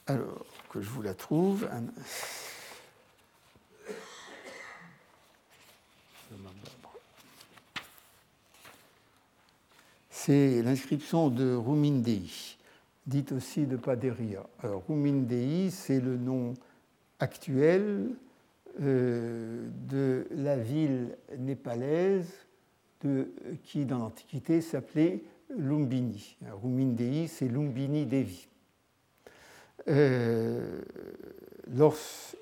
Alors, 0.06 0.44
que 0.70 0.82
je 0.82 0.90
vous 0.90 1.02
la 1.02 1.14
trouve. 1.14 1.66
C'est 10.26 10.62
l'inscription 10.62 11.28
de 11.28 11.54
Rumindei, 11.54 12.22
dite 13.06 13.32
aussi 13.32 13.66
de 13.66 13.76
Paderia. 13.76 14.46
Alors, 14.62 14.82
Rumindei, 14.88 15.68
c'est 15.68 16.00
le 16.00 16.16
nom 16.16 16.54
actuel 17.18 18.08
euh, 18.80 19.68
de 19.86 20.26
la 20.30 20.56
ville 20.56 21.14
népalaise 21.36 22.32
qui, 23.64 23.84
dans 23.84 23.98
l'Antiquité, 23.98 24.62
s'appelait 24.62 25.22
Lumbini. 25.54 26.38
Rumindei, 26.62 27.26
c'est 27.26 27.48
Lumbini 27.48 28.06
Devi. 28.06 28.48
Euh, 29.88 30.80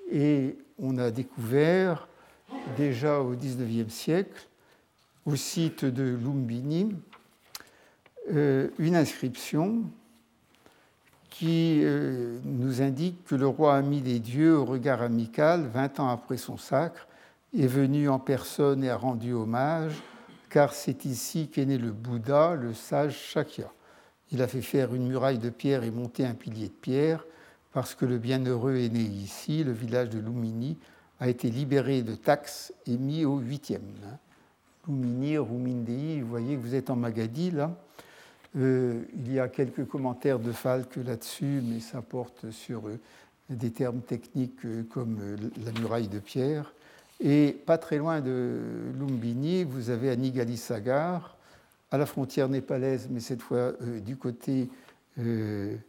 et 0.09 0.55
on 0.79 0.97
a 0.99 1.11
découvert 1.11 2.07
déjà 2.77 3.19
au 3.19 3.35
XIXe 3.35 3.93
siècle, 3.93 4.47
au 5.25 5.35
site 5.35 5.83
de 5.83 6.03
Lumbini, 6.03 6.95
euh, 8.31 8.69
une 8.79 8.95
inscription 8.95 9.83
qui 11.29 11.81
euh, 11.83 12.37
nous 12.45 12.81
indique 12.81 13.23
que 13.25 13.35
le 13.35 13.47
roi 13.47 13.75
ami 13.75 14.01
des 14.01 14.19
dieux, 14.19 14.55
au 14.55 14.65
regard 14.65 15.01
amical, 15.01 15.67
vingt 15.67 15.99
ans 15.99 16.09
après 16.09 16.37
son 16.37 16.57
sacre, 16.57 17.07
est 17.57 17.67
venu 17.67 18.09
en 18.09 18.19
personne 18.19 18.83
et 18.83 18.89
a 18.89 18.95
rendu 18.97 19.33
hommage 19.33 20.01
car 20.53 20.75
c'est 20.75 21.05
ici 21.05 21.49
qu'est 21.51 21.65
né 21.65 21.79
le 21.79 21.89
Bouddha, 21.89 22.53
le 22.53 22.75
sage 22.75 23.17
Shakya. 23.17 23.71
Il 24.31 24.39
a 24.39 24.47
fait 24.47 24.61
faire 24.61 24.93
une 24.93 25.07
muraille 25.07 25.39
de 25.39 25.49
pierre 25.49 25.81
et 25.81 25.89
monter 25.89 26.27
un 26.27 26.35
pilier 26.35 26.67
de 26.67 26.73
pierre, 26.73 27.25
parce 27.71 27.95
que 27.95 28.05
le 28.05 28.19
bienheureux 28.19 28.75
est 28.75 28.89
né 28.89 28.99
ici, 28.99 29.63
le 29.63 29.71
village 29.71 30.11
de 30.11 30.19
Lumini 30.19 30.77
a 31.19 31.27
été 31.27 31.49
libéré 31.49 32.03
de 32.03 32.13
taxes 32.13 32.71
et 32.85 32.97
mis 32.97 33.25
au 33.25 33.39
huitième. 33.39 33.81
Lumini, 34.87 35.39
Rumindei, 35.39 36.21
vous 36.21 36.27
voyez 36.27 36.55
que 36.55 36.61
vous 36.61 36.75
êtes 36.75 36.91
en 36.91 36.97
Magadie 36.97 37.49
là. 37.49 37.75
Euh, 38.55 39.01
il 39.15 39.33
y 39.33 39.39
a 39.39 39.47
quelques 39.47 39.87
commentaires 39.87 40.37
de 40.39 40.51
Falk 40.51 40.97
là-dessus, 40.97 41.61
mais 41.63 41.79
ça 41.79 42.03
porte 42.03 42.51
sur 42.51 42.87
euh, 42.87 42.99
des 43.49 43.71
termes 43.71 44.01
techniques 44.01 44.63
euh, 44.65 44.83
comme 44.91 45.17
la 45.65 45.71
muraille 45.79 46.07
de 46.07 46.19
pierre. 46.19 46.71
Et 47.19 47.57
pas 47.65 47.79
très 47.79 47.97
loin 47.97 48.21
de 48.21 48.59
Lumbini, 48.99 49.63
vous 49.63 49.89
avez 49.89 50.09
Anigali 50.11 50.57
Sagar, 50.57 51.37
à 51.89 51.97
la 51.97 52.05
frontière 52.05 52.49
népalaise, 52.49 53.07
mais 53.09 53.19
cette 53.19 53.41
fois 53.41 53.73
du, 54.03 54.17
côté, 54.17 54.67
du 55.15 55.79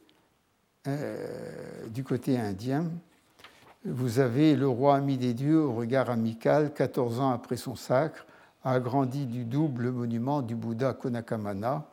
côté 2.04 2.38
indien. 2.38 2.84
Vous 3.84 4.18
avez 4.20 4.54
le 4.54 4.68
roi 4.68 4.96
ami 4.96 5.16
des 5.16 5.32
dieux 5.34 5.60
au 5.60 5.72
regard 5.72 6.10
amical, 6.10 6.72
14 6.74 7.20
ans 7.20 7.30
après 7.30 7.56
son 7.56 7.74
sacre, 7.74 8.26
a 8.62 8.72
agrandi 8.72 9.26
du 9.26 9.44
double 9.44 9.90
monument 9.90 10.40
du 10.42 10.54
Bouddha 10.54 10.92
Konakamana. 10.92 11.88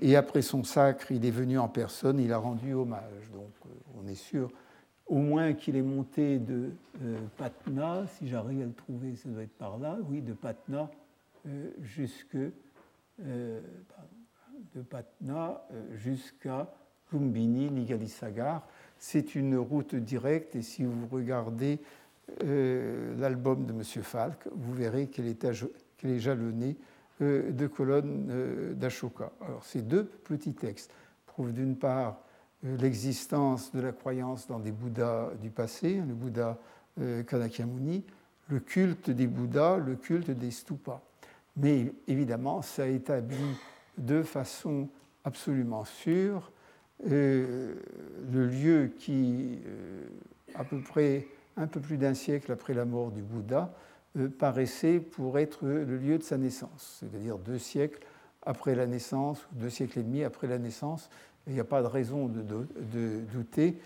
Et 0.00 0.16
après 0.16 0.42
son 0.42 0.64
sacre, 0.64 1.12
il 1.12 1.24
est 1.24 1.30
venu 1.30 1.58
en 1.58 1.68
personne, 1.68 2.18
il 2.20 2.32
a 2.32 2.38
rendu 2.38 2.74
hommage. 2.74 3.30
Donc 3.32 3.72
on 3.98 4.06
est 4.06 4.14
sûr 4.14 4.50
au 5.08 5.16
moins 5.16 5.54
qu'il 5.54 5.76
est 5.76 5.82
monté 5.82 6.38
de 6.38 6.70
euh, 7.02 7.18
Patna, 7.36 8.04
si 8.18 8.28
j'arrive 8.28 8.62
à 8.62 8.66
le 8.66 8.72
trouver, 8.72 9.16
ça 9.16 9.28
doit 9.28 9.42
être 9.42 9.56
par 9.56 9.78
là, 9.78 9.96
oui, 10.08 10.20
de 10.20 10.34
Patna 10.34 10.90
euh, 11.46 11.70
euh, 13.20 13.60
de 14.74 14.82
Patna 14.82 15.62
jusqu'à 15.94 16.68
Lumbini, 17.12 17.70
Nigalisagar. 17.70 18.66
C'est 18.98 19.34
une 19.34 19.56
route 19.56 19.94
directe 19.94 20.56
et 20.56 20.62
si 20.62 20.84
vous 20.84 21.06
regardez 21.10 21.80
l'album 22.42 23.64
de 23.64 23.72
M. 23.72 23.82
Falk, 23.82 24.48
vous 24.52 24.74
verrez 24.74 25.06
qu'elle 25.06 25.28
est, 25.28 26.18
jalonnée 26.18 26.76
de 27.20 27.66
colonnes 27.66 28.74
d'Ashoka. 28.76 29.32
Alors 29.44 29.64
ces 29.64 29.82
deux 29.82 30.04
petits 30.04 30.54
textes 30.54 30.92
prouvent 31.26 31.52
d'une 31.52 31.76
part 31.76 32.18
euh, 32.64 32.76
l'existence 32.78 33.72
de 33.72 33.80
la 33.80 33.92
croyance 33.92 34.48
dans 34.48 34.58
des 34.58 34.72
Bouddhas 34.72 35.30
du 35.40 35.50
passé, 35.50 35.94
le 35.94 36.14
Bouddha 36.14 36.58
euh, 37.00 37.22
Kanakyamuni, 37.22 38.04
le 38.48 38.58
culte 38.58 39.10
des 39.10 39.28
Bouddhas, 39.28 39.76
le 39.78 39.94
culte 39.94 40.30
des 40.30 40.50
stupas. 40.50 41.00
Mais 41.56 41.92
évidemment, 42.08 42.62
ça 42.62 42.88
établit 42.88 43.56
de 43.96 44.22
façon 44.22 44.88
absolument 45.24 45.84
sûre 45.84 46.50
euh, 47.08 47.74
le 48.32 48.46
lieu 48.46 48.90
qui, 48.98 49.60
à 50.54 50.64
peu 50.64 50.80
près 50.80 51.26
un 51.56 51.66
peu 51.68 51.80
plus 51.80 51.96
d'un 51.96 52.14
siècle 52.14 52.50
après 52.50 52.74
la 52.74 52.84
mort 52.84 53.10
du 53.10 53.22
Bouddha, 53.22 53.72
paraissait 54.26 55.00
pour 55.00 55.38
être 55.38 55.64
le 55.64 55.96
lieu 55.96 56.18
de 56.18 56.22
sa 56.22 56.38
naissance, 56.38 56.98
c'est-à-dire 57.00 57.38
deux 57.38 57.58
siècles 57.58 58.00
après 58.42 58.74
la 58.74 58.86
naissance, 58.86 59.46
deux 59.52 59.70
siècles 59.70 60.00
et 60.00 60.02
demi 60.02 60.24
après 60.24 60.46
la 60.46 60.58
naissance 60.58 61.10
il 61.48 61.54
n'y 61.54 61.60
a 61.60 61.64
pas 61.64 61.82
de 61.82 61.86
raison 61.86 62.28
de, 62.28 63.22
douter 63.32 63.76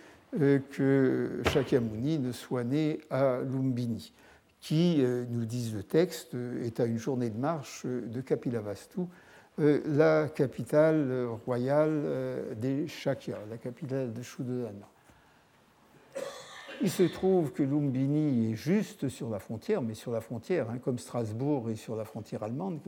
euh, 0.40 0.59
que 0.72 1.42
Shakyamuni 1.52 2.18
ne 2.18 2.32
soit 2.32 2.64
né 2.64 3.00
à 3.10 3.38
Lumbini, 3.40 4.12
qui, 4.60 4.96
euh, 5.00 5.24
nous 5.30 5.44
disent 5.44 5.74
le 5.74 5.82
texte, 5.82 6.34
est 6.62 6.80
à 6.80 6.84
une 6.84 6.98
journée 6.98 7.30
de 7.30 7.38
marche 7.38 7.86
de 7.86 8.20
Kapilavastu, 8.20 9.00
euh, 9.60 9.80
la 9.86 10.28
capitale 10.28 11.26
royale 11.46 12.56
des 12.56 12.88
Shakyas, 12.88 13.38
la 13.48 13.59
capitale 13.59 14.12
de 14.12 14.22
Shuddhana. 14.22 14.91
Il 16.82 16.90
se 16.90 17.04
trouve 17.04 17.52
que 17.52 17.62
Lumbini 17.62 18.50
est 18.50 18.54
juste 18.56 19.09
sur 19.09 19.30
la 19.30 19.38
frontière, 19.38 19.82
mais 19.82 19.94
sur 19.94 20.10
la 20.10 20.20
frontière, 20.20 20.68
hein, 20.70 20.78
comme 20.78 20.98
Strasbourg 20.98 21.70
est 21.70 21.76
sur 21.76 21.94
la 21.94 22.04
frontière 22.04 22.42
allemande 22.42 22.80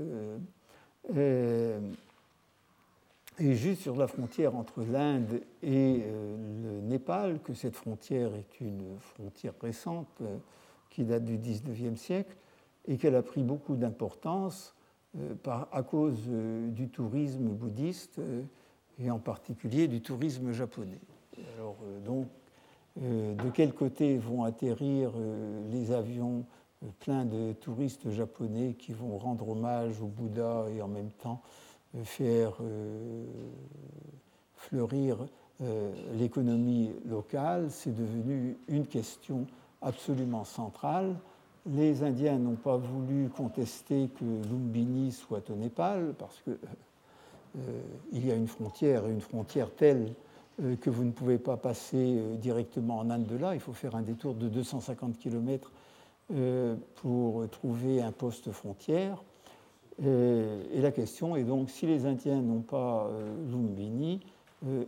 et 3.39 3.55
juste 3.55 3.83
sur 3.83 3.97
la 3.97 4.07
frontière 4.07 4.55
entre 4.55 4.83
l'Inde 4.85 5.41
et 5.63 6.03
euh, 6.05 6.37
le 6.63 6.81
Népal, 6.83 7.41
que 7.43 7.55
cette 7.55 7.75
frontière 7.75 8.35
est 8.35 8.61
une 8.61 8.97
frontière 9.01 9.55
récente 9.61 10.09
euh, 10.21 10.37
qui 10.91 11.05
date 11.05 11.25
du 11.25 11.37
XIXe 11.37 12.01
siècle 12.01 12.37
et 12.87 12.97
qu'elle 12.97 13.17
a 13.17 13.23
pris 13.23 13.43
beaucoup 13.43 13.77
d'importance 13.77 14.75
euh, 15.19 15.35
à 15.73 15.83
cause 15.83 16.29
du 16.69 16.89
tourisme 16.89 17.49
bouddhiste 17.49 18.21
et 18.99 19.11
en 19.11 19.19
particulier 19.19 19.89
du 19.89 20.01
tourisme 20.01 20.53
japonais. 20.53 21.01
De 22.97 23.51
quel 23.53 23.73
côté 23.75 24.19
vont 24.19 24.45
atterrir 24.45 25.11
les 25.71 25.91
avions 25.91 26.45
pleins 27.01 27.25
de 27.25 27.53
touristes 27.53 28.11
japonais 28.11 28.75
qui 28.79 28.93
vont 28.93 29.19
rendre 29.19 29.49
hommage 29.49 30.01
au 30.01 30.07
Bouddha 30.07 30.67
et 30.75 30.81
en 30.81 30.89
même 30.89 31.11
temps 31.11 31.43
faire 32.05 32.55
fleurir 34.57 35.27
l'économie 36.13 36.93
locale, 37.07 37.67
c'est 37.71 37.95
devenu 37.95 38.57
une 38.69 38.87
question 38.87 39.47
absolument 39.85 40.45
centrale. 40.45 41.15
Les 41.67 42.03
Indiens 42.03 42.39
n'ont 42.39 42.57
pas 42.57 42.77
voulu 42.77 43.29
contester 43.29 44.11
que 44.19 44.25
Lumbini 44.25 45.13
soit 45.13 45.49
au 45.51 45.55
Népal 45.55 46.15
parce 46.19 46.41
qu'il 46.43 46.59
euh, 47.59 47.81
y 48.13 48.31
a 48.31 48.35
une 48.35 48.49
frontière, 48.49 49.07
une 49.07 49.21
frontière 49.21 49.71
telle 49.71 50.09
euh, 50.09 50.24
que 50.81 50.91
vous 50.91 51.05
ne 51.05 51.11
pouvez 51.11 51.39
pas 51.39 51.57
passer 51.57 52.17
euh, 52.19 52.37
directement 52.37 52.99
en 52.99 53.11
Inde 53.11 53.27
de 53.27 53.37
là. 53.37 53.55
Il 53.55 53.61
faut 53.61 53.73
faire 53.73 53.95
un 53.95 54.03
détour 54.03 54.35
de 54.35 54.49
250 54.49 55.19
km 55.19 55.71
pour 56.95 57.47
trouver 57.51 58.01
un 58.01 58.13
poste 58.13 58.51
frontière. 58.51 59.23
Et 60.03 60.81
la 60.81 60.91
question 60.91 61.37
est 61.37 61.45
donc 61.45 61.69
si 61.69 61.87
les 61.87 62.07
Indiens 62.07 62.41
n'ont 62.41 62.63
pas 62.63 63.11
Lumbini, 63.51 64.21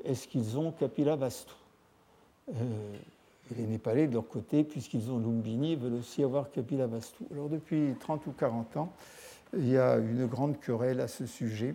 est-ce 0.06 0.28
qu'ils 0.28 0.59
ont 0.59 0.72
Kapilavastu? 0.72 1.52
Les 3.55 3.66
Népalais, 3.66 4.06
de 4.06 4.14
leur 4.14 4.26
côté, 4.26 4.64
puisqu'ils 4.64 5.10
ont 5.10 5.18
Lumbini, 5.18 5.76
veulent 5.76 5.98
aussi 5.98 6.24
avoir 6.24 6.51
Kapilavastu. 6.51 7.24
Alors 7.30 7.51
depuis 7.51 7.94
30 8.01 8.26
ou 8.28 8.32
40 8.32 8.78
ans, 8.78 8.93
il 9.52 9.68
y 9.68 9.76
a 9.76 9.97
une 9.97 10.26
grande 10.26 10.59
querelle 10.59 11.01
à 11.01 11.09
ce 11.09 11.26
sujet. 11.26 11.74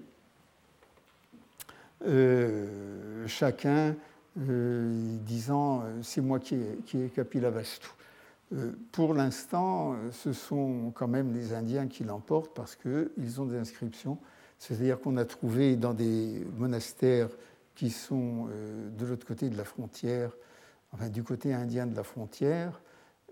Euh, 2.05 3.27
chacun 3.27 3.95
euh, 4.39 5.17
disant 5.19 5.81
euh, 5.83 5.99
c'est 6.01 6.21
moi 6.21 6.39
qui 6.39 6.55
ai, 6.55 6.79
qui 6.85 6.99
ai 6.99 7.09
Kapilavastu. 7.09 7.89
pour 8.91 9.13
l'instant, 9.13 9.95
ce 10.11 10.33
sont 10.33 10.91
quand 10.95 11.07
même 11.07 11.33
les 11.33 11.53
Indiens 11.53 11.87
qui 11.87 12.03
l'emportent 12.03 12.53
parce 12.53 12.75
qu'ils 12.75 13.39
ont 13.39 13.45
des 13.45 13.57
inscriptions. 13.57 14.17
C'est-à-dire 14.57 14.99
qu'on 14.99 15.17
a 15.17 15.25
trouvé 15.25 15.75
dans 15.75 15.93
des 15.93 16.45
monastères 16.57 17.29
qui 17.75 17.89
sont 17.89 18.47
de 18.97 19.05
l'autre 19.05 19.25
côté 19.25 19.49
de 19.49 19.57
la 19.57 19.63
frontière 19.63 20.31
enfin, 20.91 21.07
du 21.07 21.23
côté 21.23 21.53
indien 21.53 21.87
de 21.87 21.95
la 21.95 22.03
frontière, 22.03 22.81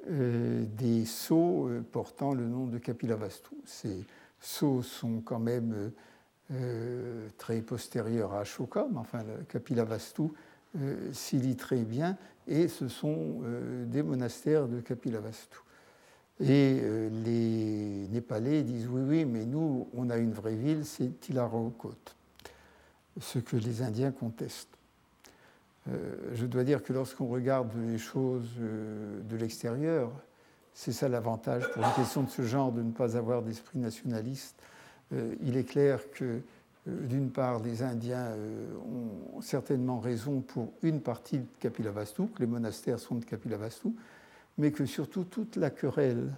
des 0.08 1.06
sceaux 1.06 1.70
portant 1.91 2.34
le 2.34 2.48
nom 2.48 2.66
de 2.66 2.78
Kapilavastu. 2.78 3.50
Ces 3.66 4.06
sceaux 4.40 4.82
sont 4.82 5.20
quand 5.20 5.40
même 5.40 5.91
euh, 6.51 7.27
très 7.38 7.61
postérieurs 7.61 8.34
à 8.34 8.41
Ashoka, 8.41 8.88
mais 8.91 8.97
enfin, 8.97 9.23
Kapilavastu 9.47 10.23
s'y 11.13 11.38
lit 11.38 11.55
très 11.55 11.81
bien, 11.81 12.15
et 12.47 12.67
ce 12.67 12.88
sont 12.88 13.41
des 13.88 14.03
monastères 14.03 14.67
de 14.67 14.81
Kapilavastu. 14.81 15.57
Et 16.41 16.80
les 17.26 18.07
Népalais 18.11 18.61
disent 18.61 18.88
oui, 18.88 19.01
oui, 19.01 19.26
mais 19.26 19.47
nous, 19.47 19.88
on 19.95 20.11
a 20.11 20.17
une 20.17 20.31
vraie 20.31 20.55
ville, 20.55 20.85
c'est 20.85 21.19
Tilarakot, 21.21 21.95
ce 23.19 23.39
que 23.39 23.57
les 23.57 23.81
Indiens 23.81 24.11
contestent. 24.11 24.80
Euh, 25.88 26.15
je 26.34 26.45
dois 26.45 26.63
dire 26.63 26.84
que 26.84 26.93
lorsqu'on 26.93 27.27
regarde 27.27 27.71
les 27.88 27.97
choses 27.97 28.49
euh, 28.59 29.21
de 29.21 29.35
l'extérieur, 29.38 30.11
c'est 30.73 30.91
ça 30.91 31.09
l'avantage 31.09 31.69
pour 31.71 31.84
une 31.84 31.93
question 31.93 32.23
de 32.23 32.30
ce 32.30 32.41
genre 32.43 32.71
de 32.71 32.81
ne 32.81 32.91
pas 32.91 33.17
avoir 33.17 33.41
d'esprit 33.41 33.80
nationaliste. 33.80 34.55
Euh, 35.14 35.36
il 35.41 35.57
est 35.57 35.64
clair 35.64 35.99
que, 36.11 36.41
d'une 36.86 37.30
part, 37.30 37.61
les 37.61 37.84
Indiens 37.84 38.36
ont 38.86 39.41
certainement 39.41 39.99
raison 39.99 40.41
pour 40.41 40.73
une 40.81 41.02
partie 41.02 41.40
de 41.40 41.48
Kapilavastu, 41.60 42.27
que 42.27 42.40
les 42.40 42.48
monastères 42.48 42.99
sont 42.99 43.15
de 43.15 43.26
Kapilavastu, 43.26 43.90
mais 44.57 44.72
que 44.72 44.86
surtout 44.86 45.23
toute 45.26 45.56
la 45.56 45.69
querelle 45.69 46.31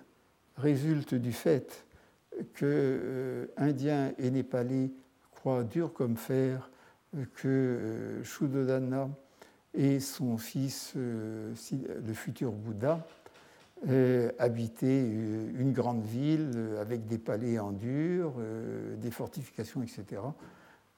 résulte 0.57 1.15
du 1.15 1.31
fait 1.31 1.85
que 2.53 3.49
Indiens 3.55 4.11
et 4.17 4.29
Népalais 4.29 4.91
croient 5.31 5.63
dur 5.63 5.93
comme 5.93 6.17
fer 6.17 6.69
que 7.35 8.19
Shuddhodana 8.23 9.09
et 9.73 9.99
son 9.99 10.37
fils, 10.37 10.93
euh, 10.95 11.53
le 12.05 12.13
futur 12.13 12.51
Bouddha, 12.51 13.05
euh, 13.89 14.31
habitait 14.37 15.05
euh, 15.05 15.51
une 15.57 15.73
grande 15.73 16.03
ville 16.03 16.75
avec 16.79 17.07
des 17.07 17.17
palais 17.17 17.59
en 17.59 17.71
dur, 17.71 18.33
des 18.97 19.11
fortifications, 19.11 19.81
etc. 19.81 20.21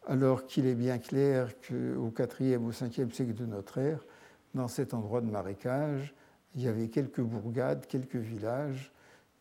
Alors 0.06 0.46
qu'il 0.46 0.66
est 0.66 0.76
bien 0.76 0.98
clair 0.98 1.54
qu'au 1.60 2.12
IVe, 2.40 2.66
au 2.66 2.72
5e 2.72 3.12
siècle 3.12 3.34
de 3.34 3.46
notre 3.46 3.78
ère, 3.78 4.06
dans 4.54 4.68
cet 4.68 4.94
endroit 4.94 5.22
de 5.22 5.30
marécage, 5.30 6.14
il 6.56 6.62
y 6.62 6.68
avait 6.68 6.90
quelques 6.90 7.22
bourgades, 7.22 7.88
quelques 7.88 8.18
villages, 8.18 8.92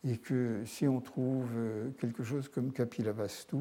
et 0.05 0.17
que 0.17 0.63
si 0.65 0.87
on 0.87 0.99
trouve 0.99 1.49
quelque 1.99 2.23
chose 2.23 2.49
comme 2.49 2.71
Kapilavastu, 2.71 3.57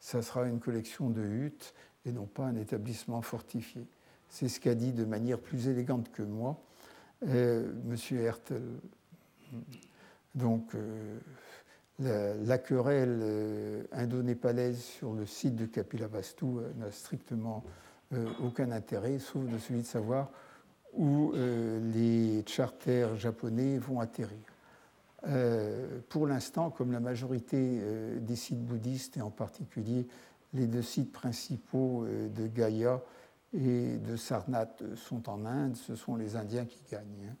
ça 0.00 0.22
sera 0.22 0.46
une 0.46 0.60
collection 0.60 1.10
de 1.10 1.22
huttes 1.22 1.74
et 2.04 2.12
non 2.12 2.26
pas 2.26 2.44
un 2.44 2.56
établissement 2.56 3.22
fortifié. 3.22 3.86
C'est 4.28 4.48
ce 4.48 4.60
qu'a 4.60 4.74
dit 4.74 4.92
de 4.92 5.04
manière 5.04 5.38
plus 5.38 5.68
élégante 5.68 6.10
que 6.12 6.22
moi 6.22 6.60
euh, 7.26 7.72
M. 7.88 8.18
Hertel. 8.18 8.62
Donc, 10.34 10.74
euh, 10.74 11.18
la, 12.44 12.58
querelle 12.58 13.20
euh, 13.22 13.82
indo-népalaise 13.92 14.80
sur 14.80 15.12
le 15.12 15.26
site 15.26 15.56
de 15.56 15.66
Kapilavastu 15.66 16.46
n'a 16.76 16.90
strictement 16.90 17.64
aucun 18.40 18.70
intérêt, 18.70 19.18
sauf 19.18 19.44
de 19.46 19.58
celui 19.58 19.80
de 19.80 19.86
savoir 19.86 20.30
où 20.92 21.32
les 21.34 22.44
charters 22.46 23.16
japonais 23.16 23.78
vont 23.78 23.98
atterrir. 23.98 24.38
pour 26.08 26.28
l'instant, 26.28 26.70
comme 26.70 26.92
la 26.92 27.00
majorité 27.00 27.80
des 28.20 28.36
sites 28.36 28.64
bouddhistes, 28.64 29.16
et 29.16 29.22
en 29.22 29.32
particulier 29.32 30.06
les 30.54 30.68
deux 30.68 30.82
sites 30.82 31.10
principaux 31.10 32.06
de 32.06 32.46
Gaïa 32.46 33.02
et 33.52 33.96
de 33.98 34.16
Sarnath 34.16 34.84
sont 34.94 35.28
en 35.28 35.44
Inde, 35.44 35.74
ce 35.74 35.96
sont 35.96 36.14
les 36.14 36.36
Indiens 36.36 36.64
qui 36.64 36.80
gagnent. 36.88 37.28
Hein. 37.28 37.36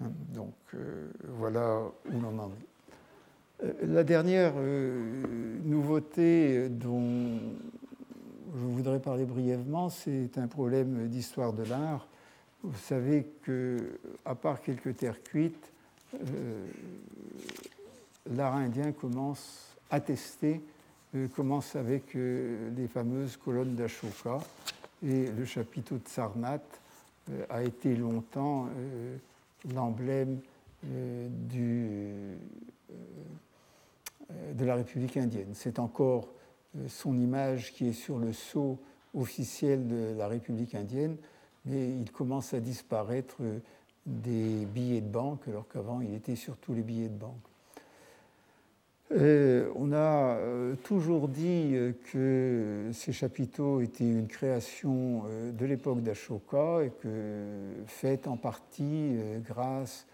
Donc 0.00 0.54
euh, 0.74 1.08
voilà 1.38 1.80
où 2.12 2.20
l'on 2.20 2.38
en 2.38 2.48
est. 2.48 3.64
Euh, 3.64 3.72
la 3.82 4.04
dernière 4.04 4.52
euh, 4.56 5.58
nouveauté 5.64 6.68
dont 6.68 7.40
je 8.54 8.60
voudrais 8.60 9.00
parler 9.00 9.24
brièvement, 9.24 9.88
c'est 9.88 10.36
un 10.36 10.48
problème 10.48 11.08
d'histoire 11.08 11.52
de 11.52 11.64
l'art. 11.64 12.06
Vous 12.62 12.78
savez 12.78 13.26
que, 13.42 13.98
à 14.24 14.34
part 14.34 14.60
quelques 14.60 14.96
terres 14.96 15.22
cuites, 15.22 15.70
l'art 18.34 18.56
indien 18.56 18.92
commence 18.92 19.76
tester, 20.04 20.62
commence 21.34 21.76
avec 21.76 22.14
les 22.14 22.88
fameuses 22.88 23.36
colonnes 23.36 23.74
d'Ashoka, 23.74 24.38
et 25.06 25.26
le 25.26 25.44
chapiteau 25.44 25.96
de 25.96 26.08
Sarnath 26.08 26.80
a 27.50 27.62
été 27.62 27.94
longtemps 27.94 28.68
euh, 29.64 29.74
l'emblème 29.74 30.40
euh, 30.86 31.28
de 34.54 34.64
la 34.64 34.74
République 34.74 35.16
indienne. 35.16 35.50
C'est 35.54 35.78
encore 35.78 36.28
son 36.88 37.18
image 37.18 37.72
qui 37.72 37.88
est 37.88 37.92
sur 37.92 38.18
le 38.18 38.32
sceau 38.32 38.78
officiel 39.14 39.86
de 39.86 40.14
la 40.16 40.28
République 40.28 40.74
indienne, 40.74 41.16
mais 41.64 41.88
il 41.88 42.10
commence 42.12 42.52
à 42.52 42.60
disparaître 42.60 43.36
des 44.04 44.66
billets 44.66 45.00
de 45.00 45.08
banque, 45.08 45.48
alors 45.48 45.66
qu'avant 45.68 46.00
il 46.00 46.12
était 46.14 46.36
sur 46.36 46.56
tous 46.58 46.74
les 46.74 46.82
billets 46.82 47.08
de 47.08 47.18
banque. 47.18 47.48
Euh, 49.12 49.70
on 49.76 49.92
a 49.92 50.36
euh, 50.36 50.74
toujours 50.82 51.28
dit 51.28 51.70
euh, 51.74 51.92
que 52.12 52.90
ces 52.92 53.12
chapiteaux 53.12 53.80
étaient 53.80 54.02
une 54.02 54.26
création 54.26 55.24
de 55.52 55.64
l'époque 55.64 56.02
d'Ashoka 56.02 56.82
et 56.84 56.90
que 56.90 57.72
faite 57.86 58.26
en 58.26 58.36
partie 58.36 59.16
grâce 59.46 60.06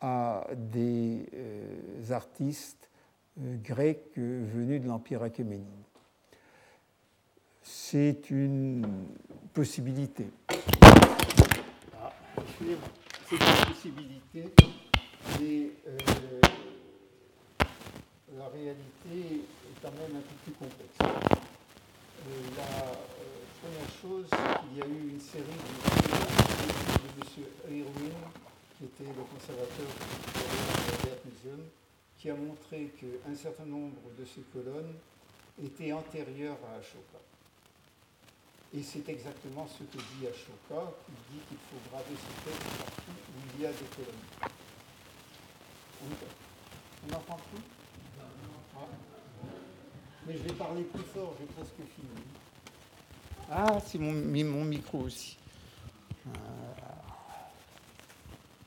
à 0.00 0.46
des 0.56 1.26
artistes 2.10 2.90
grecs 3.38 4.16
venus 4.16 4.82
de 4.82 4.88
l'Empire 4.88 5.22
achéménide. 5.22 5.64
C'est 7.62 8.30
une 8.30 8.86
possibilité. 9.52 10.26
Ah, 11.96 12.12
c'est 13.28 13.36
une 13.36 13.72
possibilité. 13.72 14.54
La 18.38 18.48
réalité 18.48 19.44
est 19.46 19.80
quand 19.80 19.92
même 19.92 20.16
un 20.16 20.20
peu 20.20 20.34
plus 20.42 20.52
complexe. 20.52 20.98
Euh, 21.02 22.40
la 22.56 22.88
euh, 22.88 23.44
première 23.62 23.90
chose, 24.02 24.26
c'est 24.30 24.60
qu'il 24.60 24.78
y 24.78 24.82
a 24.82 24.86
eu 24.86 25.10
une 25.10 25.20
série 25.20 25.44
de, 25.44 26.10
de 26.10 27.14
M. 27.20 27.78
Irwin, 27.78 28.16
qui 28.76 28.84
était 28.84 29.04
le 29.04 29.22
conservateur 29.22 29.86
de 29.86 31.08
l'Art 31.08 31.24
Museum, 31.24 31.62
qui 32.18 32.30
a 32.30 32.34
montré 32.34 32.90
qu'un 32.98 33.36
certain 33.36 33.66
nombre 33.66 34.00
de 34.18 34.24
ces 34.24 34.40
colonnes 34.52 34.94
étaient 35.62 35.92
antérieures 35.92 36.58
à 36.72 36.78
Ashoka. 36.78 37.20
Et 38.76 38.82
c'est 38.82 39.08
exactement 39.08 39.68
ce 39.68 39.84
que 39.84 39.98
dit 39.98 40.26
Ashoka, 40.26 40.90
qui 41.06 41.12
dit 41.30 41.40
qu'il 41.48 41.58
faut 41.58 41.78
graver 41.90 42.16
ces 42.18 42.50
textes 42.50 42.78
partout 42.78 43.12
où 43.12 43.40
il 43.54 43.62
y 43.62 43.66
a 43.66 43.70
des 43.70 43.88
colonnes. 43.94 44.50
On 47.04 47.12
n'entend 47.12 47.36
plus 47.36 47.62
ah. 47.62 47.83
Mais 50.26 50.34
je 50.34 50.42
vais 50.42 50.54
parler 50.54 50.82
plus 50.82 51.02
fort, 51.02 51.34
j'ai 51.38 51.46
presque 51.46 51.74
fini. 51.94 52.08
Ah, 53.50 53.78
c'est 53.84 53.98
mon, 53.98 54.12
mon, 54.12 54.64
micro 54.64 54.98
aussi. 54.98 55.36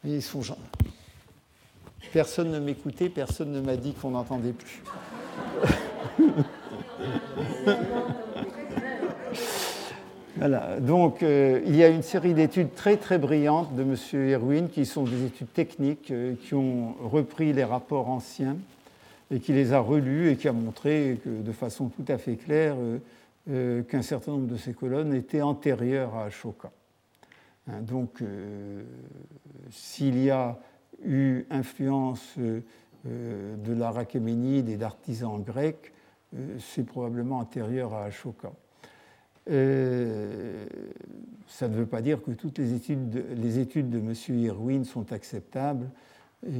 ils 0.04 0.22
sont 0.22 0.42
gens. 0.42 0.60
Personne 2.14 2.52
ne 2.52 2.60
m'écoutait, 2.60 3.10
personne 3.10 3.52
ne 3.52 3.60
m'a 3.60 3.76
dit 3.76 3.94
qu'on 3.94 4.12
n'entendait 4.12 4.54
plus. 4.54 4.84
Voilà, 10.40 10.80
donc 10.80 11.24
euh, 11.24 11.62
il 11.66 11.76
y 11.76 11.84
a 11.84 11.88
une 11.88 12.04
série 12.04 12.36
d'études 12.36 12.76
très 12.76 12.98
très 12.98 13.18
brillantes 13.18 13.76
de 13.76 13.82
M. 13.82 14.30
Irwin 14.30 14.70
qui 14.70 14.86
sont 14.86 15.04
des 15.04 15.26
études 15.26 15.52
techniques 15.52 16.12
euh, 16.12 16.36
qui 16.44 16.54
ont 16.54 16.94
repris 17.04 17.54
les 17.54 17.64
rapports 17.64 18.08
anciens 18.08 18.56
et 19.32 19.40
qui 19.40 19.54
les 19.54 19.74
a 19.74 19.80
relus 19.80 20.30
et 20.30 20.36
qui 20.38 20.48
a 20.48 20.54
montré 20.54 21.20
de 21.26 21.52
façon 21.52 21.90
tout 21.90 22.06
à 22.08 22.18
fait 22.18 22.36
claire 22.36 22.76
euh, 23.50 23.84
qu'un 23.84 24.02
certain 24.02 24.34
nombre 24.34 24.48
de 24.48 24.58
ces 24.58 24.74
colonnes 24.74 25.14
étaient 25.14 25.42
antérieures 25.42 26.16
à 26.16 26.26
Ashoka. 26.26 26.72
Hein, 27.68 27.82
donc 27.82 28.24
s'il 29.72 30.24
y 30.24 30.30
a 30.30 30.58
eu 31.06 31.46
influence 31.50 32.36
de 32.38 33.74
l'art 33.74 33.98
achéménide 33.98 34.70
et 34.70 34.78
d'artisans 34.78 35.42
grecs, 35.44 35.92
c'est 36.60 36.86
probablement 36.86 37.40
antérieur 37.40 37.94
à 37.94 38.06
Ashoka. 38.06 38.52
Euh, 39.50 40.66
ça 41.48 41.68
ne 41.68 41.76
veut 41.76 41.86
pas 41.86 42.02
dire 42.02 42.22
que 42.22 42.32
toutes 42.32 42.58
les 42.58 42.74
études 42.74 43.10
de, 43.10 43.24
les 43.36 43.60
études 43.60 43.90
de 43.90 44.00
M. 44.00 44.14
Irwin 44.40 44.84
sont 44.84 45.14
acceptables. 45.14 45.90
Et 46.46 46.52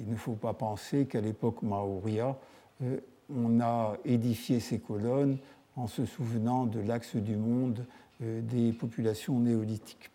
il 0.00 0.10
ne 0.10 0.16
faut 0.16 0.34
pas 0.34 0.52
penser 0.52 1.06
qu'à 1.06 1.20
l'époque 1.20 1.62
Maurya, 1.62 2.36
euh, 2.82 2.98
on 3.34 3.60
a 3.60 3.96
édifié 4.04 4.60
ces 4.60 4.78
colonnes 4.78 5.38
en 5.76 5.86
se 5.86 6.04
souvenant 6.04 6.66
de 6.66 6.80
l'axe 6.80 7.16
du 7.16 7.36
monde 7.36 7.84
euh, 8.22 8.40
des 8.42 8.72
populations 8.72 9.38
néolithiques, 9.40 10.10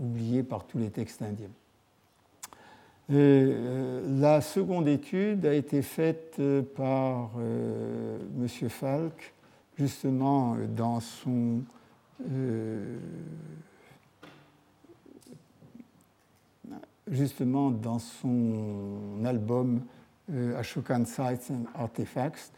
oubliées 0.00 0.42
par 0.42 0.66
tous 0.66 0.78
les 0.78 0.90
textes 0.90 1.22
indiens. 1.22 1.50
la 3.08 4.40
seconde 4.40 4.86
étude 4.86 5.44
a 5.44 5.54
été 5.54 5.82
faite 5.82 6.40
par 6.76 7.30
M. 7.36 8.48
Falk 8.48 9.34
justement 9.76 10.56
dans 10.76 11.00
son 11.00 11.62
euh, 12.30 12.98
justement 17.10 17.70
dans 17.70 17.98
son 17.98 19.24
album 19.24 19.80
euh, 20.32 20.58
Ashokan 20.58 21.04
Sites 21.04 21.50
and 21.50 21.64
Artifacts. 21.74 22.52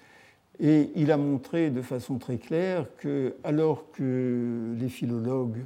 Et 0.61 0.91
il 0.97 1.13
a 1.13 1.17
montré 1.17 1.71
de 1.71 1.83
façon 1.83 2.19
très 2.19 2.39
claire 2.39 2.87
que, 2.99 3.37
alors 3.45 3.91
que 3.93 4.75
les 4.79 4.89
philologues 4.89 5.65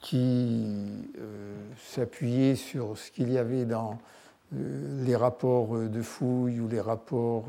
qui 0.00 0.66
euh, 1.18 1.54
s'appuyaient 1.78 2.56
sur 2.56 2.96
ce 2.96 3.10
qu'il 3.10 3.30
y 3.30 3.38
avait 3.38 3.64
dans 3.64 3.98
les 4.52 5.16
rapports 5.16 5.78
de 5.78 6.02
fouilles 6.02 6.60
ou 6.60 6.68
les 6.68 6.80
rapports 6.80 7.46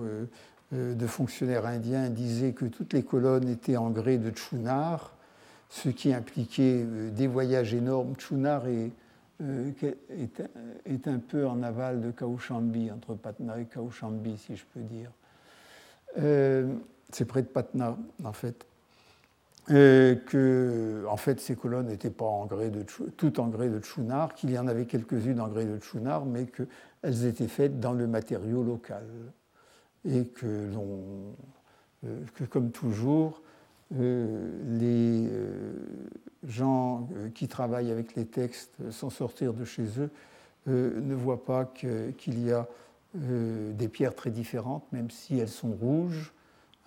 euh, 0.73 0.95
de 0.95 1.07
fonctionnaires 1.07 1.65
indiens 1.65 2.09
disaient 2.09 2.53
que 2.53 2.65
toutes 2.65 2.93
les 2.93 3.03
colonnes 3.03 3.49
étaient 3.49 3.77
en 3.77 3.89
grès 3.89 4.17
de 4.17 4.35
Chunar, 4.35 5.13
ce 5.69 5.89
qui 5.89 6.13
impliquait 6.13 6.83
euh, 6.85 7.09
des 7.11 7.27
voyages 7.27 7.73
énormes. 7.73 8.13
Chunar 8.17 8.67
est, 8.67 8.91
euh, 9.41 9.71
est, 10.85 11.07
un 11.07 11.19
peu 11.19 11.47
en 11.47 11.63
aval 11.63 12.01
de 12.01 12.11
Kaushambi, 12.11 12.91
entre 12.91 13.15
Patna 13.15 13.59
et 13.59 13.65
Kaushambi, 13.65 14.37
si 14.37 14.55
je 14.55 14.63
peux 14.73 14.81
dire. 14.81 15.11
c'est 17.11 17.25
près 17.25 17.41
de 17.41 17.47
Patna, 17.47 17.97
en 18.23 18.33
fait. 18.33 18.65
que 19.67 21.05
en 21.09 21.17
fait 21.17 21.39
ces 21.39 21.55
colonnes 21.55 21.87
n'étaient 21.87 22.09
pas 22.09 22.25
en 22.25 22.45
grès 22.45 22.69
de, 22.69 22.83
toutes 23.17 23.39
en 23.39 23.47
grès 23.47 23.69
de 23.69 23.81
Chunar, 23.81 24.33
qu'il 24.35 24.51
y 24.51 24.59
en 24.59 24.67
avait 24.67 24.85
quelques-unes 24.85 25.39
en 25.39 25.47
grès 25.47 25.65
de 25.65 25.79
Chunar, 25.79 26.25
mais 26.25 26.45
qu'elles 26.45 27.25
étaient 27.25 27.47
faites 27.47 27.79
dans 27.79 27.93
le 27.93 28.07
matériau 28.07 28.63
local 28.63 29.05
et 30.05 30.25
que, 30.25 30.69
euh, 32.05 32.25
que 32.35 32.43
comme 32.43 32.71
toujours, 32.71 33.41
euh, 33.41 33.42
les 33.93 35.27
euh, 35.29 35.73
gens 36.47 37.07
qui 37.35 37.47
travaillent 37.47 37.91
avec 37.91 38.15
les 38.15 38.25
textes 38.25 38.75
sans 38.91 39.09
sortir 39.09 39.53
de 39.53 39.65
chez 39.65 39.85
eux 39.99 40.09
ne 40.67 41.13
voient 41.13 41.43
pas 41.43 41.65
qu'il 41.65 42.45
y 42.45 42.51
a 42.51 42.67
des 43.13 43.87
pierres 43.87 44.15
très 44.15 44.31
différentes, 44.31 44.83
même 44.91 45.09
si 45.09 45.37
elles 45.37 45.49
sont 45.49 45.71
rouges. 45.71 46.33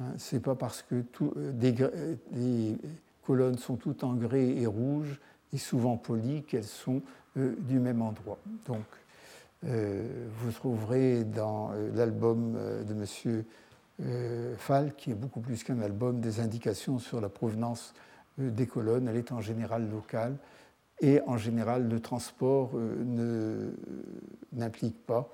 Hein. 0.01 0.15
Ce 0.19 0.35
n'est 0.35 0.41
pas 0.41 0.55
parce 0.55 0.83
que 0.83 1.05
les 2.33 2.77
colonnes 3.24 3.59
sont 3.59 3.77
toutes 3.77 4.03
en 4.03 4.15
grès 4.15 4.49
et 4.49 4.66
rouges 4.66 5.20
et 5.53 5.59
souvent 5.59 5.97
polies 5.97 6.43
qu'elles 6.43 6.65
sont 6.65 7.03
du 7.37 7.78
même 7.78 8.03
endroit. 8.03 8.39
Donc, 8.66 8.85
euh, 9.65 10.27
vous 10.39 10.53
trouverez 10.53 11.24
dans 11.24 11.70
euh, 11.73 11.91
l'album 11.95 12.55
euh, 12.57 12.85
de 12.85 12.93
M. 12.93 13.43
Fall, 14.59 14.94
qui 14.97 15.10
est 15.10 15.14
beaucoup 15.14 15.40
plus 15.40 15.64
qu'un 15.64 15.81
album, 15.81 16.20
des 16.20 16.40
indications 16.40 16.98
sur 16.98 17.20
la 17.20 17.28
provenance 17.28 17.94
des 18.36 18.66
colonnes. 18.66 19.09
Elle 19.09 19.16
est 19.16 19.32
en 19.32 19.40
général 19.40 19.89
locale 19.90 20.36
et 21.01 21.20
en 21.27 21.39
général 21.39 21.89
le 21.89 22.01
transport 22.01 22.73
n'implique 24.52 25.05
pas 25.06 25.31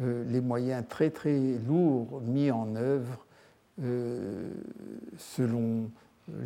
les 0.00 0.40
moyens 0.40 0.84
très 0.88 1.10
très 1.10 1.38
lourds 1.66 2.22
mis 2.22 2.50
en 2.50 2.74
œuvre 2.76 3.26
selon 5.18 5.90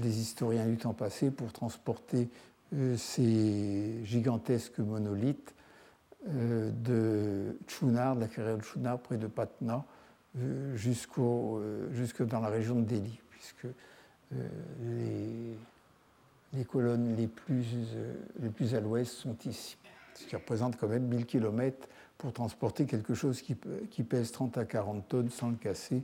les 0.02 0.20
historiens 0.20 0.66
du 0.66 0.76
temps 0.76 0.92
passé 0.92 1.30
pour 1.30 1.52
transporter 1.52 2.28
ces 2.96 4.04
gigantesques 4.04 4.78
monolithes 4.78 5.54
euh, 6.28 6.70
de 6.70 7.56
Chunar, 7.66 8.14
de 8.14 8.20
la 8.20 8.28
carrière 8.28 8.58
de 8.58 8.62
Chunar, 8.62 8.98
près 8.98 9.16
de 9.16 9.26
Patna, 9.26 9.84
euh, 10.38 10.76
euh, 11.18 11.92
jusque 11.92 12.22
dans 12.22 12.40
la 12.40 12.48
région 12.48 12.76
de 12.76 12.84
Delhi, 12.84 13.20
puisque 13.30 13.66
les, 14.32 15.56
les, 16.52 16.64
colonnes 16.64 17.16
les 17.16 17.26
plus, 17.26 17.64
les 18.40 18.48
plus 18.48 18.74
à 18.74 18.80
l'ouest 18.80 19.12
sont 19.12 19.36
ici, 19.44 19.76
ce 20.14 20.26
qui 20.26 20.36
représente 20.36 20.76
quand 20.76 20.88
même 20.88 21.08
1000 21.08 21.26
km 21.26 21.88
pour 22.16 22.32
transporter 22.32 22.86
quelque 22.86 23.14
chose 23.14 23.42
qui, 23.42 23.56
qui 23.90 24.02
pèse 24.04 24.30
30 24.30 24.58
à 24.58 24.64
40 24.64 25.08
tonnes 25.08 25.30
sans 25.30 25.50
le 25.50 25.56
casser. 25.56 26.02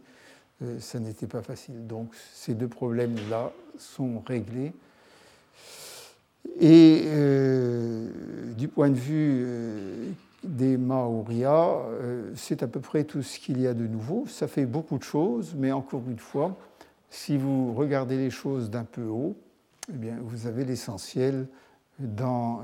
ça 0.80 0.98
n'était 0.98 1.28
pas 1.28 1.42
facile. 1.42 1.86
Donc 1.86 2.14
ces 2.32 2.54
deux 2.54 2.68
problèmes-là 2.68 3.52
sont 3.78 4.20
réglés. 4.26 4.72
Et 6.60 7.02
euh, 7.06 8.08
du 8.56 8.68
point 8.68 8.88
de 8.88 8.98
vue 8.98 9.44
euh, 9.44 10.10
des 10.46 10.76
Maoria, 10.76 11.64
euh, 11.64 12.30
c'est 12.34 12.62
à 12.62 12.68
peu 12.68 12.80
près 12.80 13.04
tout 13.04 13.22
ce 13.22 13.38
qu'il 13.38 13.60
y 13.60 13.66
a 13.66 13.74
de 13.74 13.86
nouveau. 13.86 14.26
Ça 14.26 14.48
fait 14.48 14.66
beaucoup 14.66 14.98
de 14.98 15.02
choses, 15.02 15.54
mais 15.56 15.72
encore 15.72 16.02
une 16.08 16.18
fois, 16.18 16.56
si 17.10 17.36
vous 17.36 17.74
regardez 17.74 18.16
les 18.16 18.30
choses 18.30 18.70
d'un 18.70 18.84
peu 18.84 19.04
haut, 19.04 19.36
eh 19.88 19.96
bien, 19.96 20.18
vous 20.22 20.46
avez 20.46 20.64
l'essentiel 20.64 21.46
dans 21.98 22.60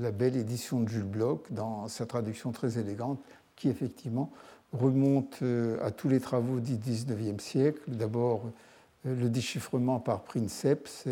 la 0.00 0.10
belle 0.10 0.34
édition 0.34 0.80
de 0.80 0.88
Jules 0.88 1.04
Bloch, 1.04 1.52
dans 1.52 1.86
sa 1.86 2.06
traduction 2.06 2.50
très 2.50 2.78
élégante, 2.78 3.20
qui 3.54 3.68
effectivement 3.68 4.32
remonte 4.72 5.44
à 5.80 5.92
tous 5.92 6.08
les 6.08 6.18
travaux 6.18 6.58
du 6.58 6.76
XIXe 6.76 7.40
siècle. 7.40 7.82
D'abord, 7.86 8.50
le 9.04 9.28
déchiffrement 9.28 10.00
par 10.00 10.22
Princeps, 10.22 11.06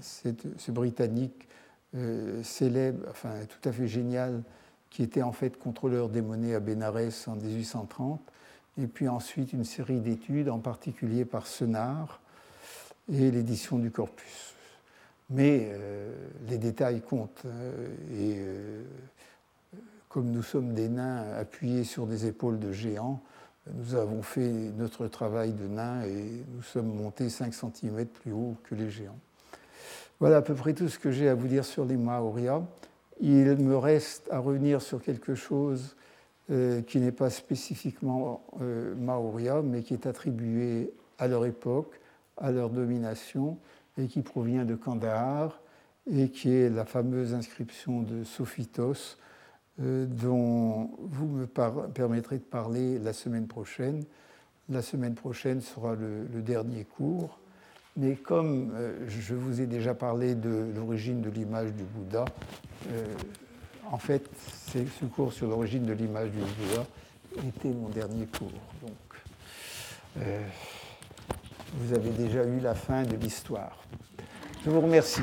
c'est 0.00 0.46
ce 0.56 0.70
Britannique 0.70 1.46
euh, 1.94 2.42
célèbre, 2.42 3.06
enfin 3.10 3.30
tout 3.48 3.68
à 3.68 3.72
fait 3.72 3.86
génial, 3.86 4.42
qui 4.90 5.02
était 5.02 5.22
en 5.22 5.32
fait 5.32 5.58
contrôleur 5.58 6.08
des 6.08 6.22
monnaies 6.22 6.54
à 6.54 6.60
Bénarès 6.60 7.28
en 7.28 7.36
1830, 7.36 8.20
et 8.78 8.86
puis 8.86 9.08
ensuite 9.08 9.52
une 9.52 9.64
série 9.64 10.00
d'études, 10.00 10.48
en 10.48 10.58
particulier 10.58 11.24
par 11.24 11.46
Senard 11.46 12.20
et 13.12 13.30
l'édition 13.30 13.78
du 13.78 13.90
corpus. 13.90 14.54
Mais 15.30 15.70
euh, 15.72 16.14
les 16.48 16.58
détails 16.58 17.00
comptent, 17.00 17.42
euh, 17.46 17.86
et 18.14 19.76
comme 20.08 20.30
nous 20.30 20.42
sommes 20.42 20.72
des 20.72 20.88
nains 20.88 21.24
appuyés 21.36 21.84
sur 21.84 22.06
des 22.06 22.26
épaules 22.26 22.58
de 22.58 22.72
géants, 22.72 23.20
nous 23.74 23.94
avons 23.94 24.22
fait 24.22 24.50
notre 24.76 25.08
travail 25.08 25.52
de 25.52 25.66
nain 25.66 26.02
et 26.04 26.44
nous 26.54 26.62
sommes 26.62 26.94
montés 26.94 27.28
5 27.28 27.52
cm 27.52 28.06
plus 28.06 28.32
haut 28.32 28.56
que 28.64 28.74
les 28.74 28.90
géants. 28.90 29.18
Voilà 30.20 30.38
à 30.38 30.42
peu 30.42 30.54
près 30.54 30.72
tout 30.72 30.88
ce 30.88 30.98
que 30.98 31.10
j'ai 31.10 31.28
à 31.28 31.34
vous 31.34 31.48
dire 31.48 31.64
sur 31.64 31.84
les 31.84 31.96
Maoria. 31.96 32.62
Il 33.20 33.56
me 33.56 33.76
reste 33.76 34.28
à 34.30 34.38
revenir 34.38 34.82
sur 34.82 35.02
quelque 35.02 35.34
chose 35.34 35.96
euh, 36.50 36.82
qui 36.82 37.00
n'est 37.00 37.12
pas 37.12 37.30
spécifiquement 37.30 38.44
euh, 38.60 38.94
Maoria, 38.94 39.62
mais 39.62 39.82
qui 39.82 39.94
est 39.94 40.06
attribué 40.06 40.92
à 41.18 41.28
leur 41.28 41.44
époque, 41.44 41.98
à 42.36 42.50
leur 42.52 42.70
domination 42.70 43.58
et 43.98 44.06
qui 44.06 44.22
provient 44.22 44.64
de 44.64 44.74
Kandahar 44.74 45.60
et 46.10 46.28
qui 46.28 46.52
est 46.52 46.68
la 46.68 46.84
fameuse 46.84 47.34
inscription 47.34 48.02
de 48.02 48.22
Sophitos 48.24 49.16
euh, 49.80 50.06
dont 50.06 50.90
vous 51.00 51.26
me 51.26 51.46
permettrez 51.46 52.38
de 52.38 52.44
parler 52.44 52.98
la 52.98 53.12
semaine 53.12 53.46
prochaine. 53.46 54.04
La 54.68 54.82
semaine 54.82 55.14
prochaine 55.14 55.60
sera 55.60 55.94
le, 55.94 56.42
dernier 56.42 56.84
cours. 56.84 57.38
Mais 57.96 58.16
comme 58.16 58.72
euh, 58.74 59.06
je 59.08 59.34
vous 59.34 59.60
ai 59.60 59.66
déjà 59.66 59.94
parlé 59.94 60.34
de 60.34 60.72
l'origine 60.74 61.22
de 61.22 61.30
l'image 61.30 61.72
du 61.72 61.84
Bouddha, 61.84 62.24
euh, 62.90 63.06
en 63.90 63.98
fait, 63.98 64.28
ce 64.72 65.04
cours 65.06 65.32
sur 65.32 65.48
l'origine 65.48 65.86
de 65.86 65.92
l'image 65.92 66.30
du 66.30 66.38
Bouddha 66.38 66.86
était 67.46 67.68
mon 67.68 67.88
dernier 67.88 68.26
cours. 68.26 68.50
Donc, 68.82 68.90
vous 71.74 71.94
avez 71.94 72.10
déjà 72.10 72.44
eu 72.44 72.58
la 72.58 72.74
fin 72.74 73.02
de 73.02 73.16
l'histoire. 73.16 73.84
Je 74.64 74.70
vous 74.70 74.80
remercie. 74.80 75.22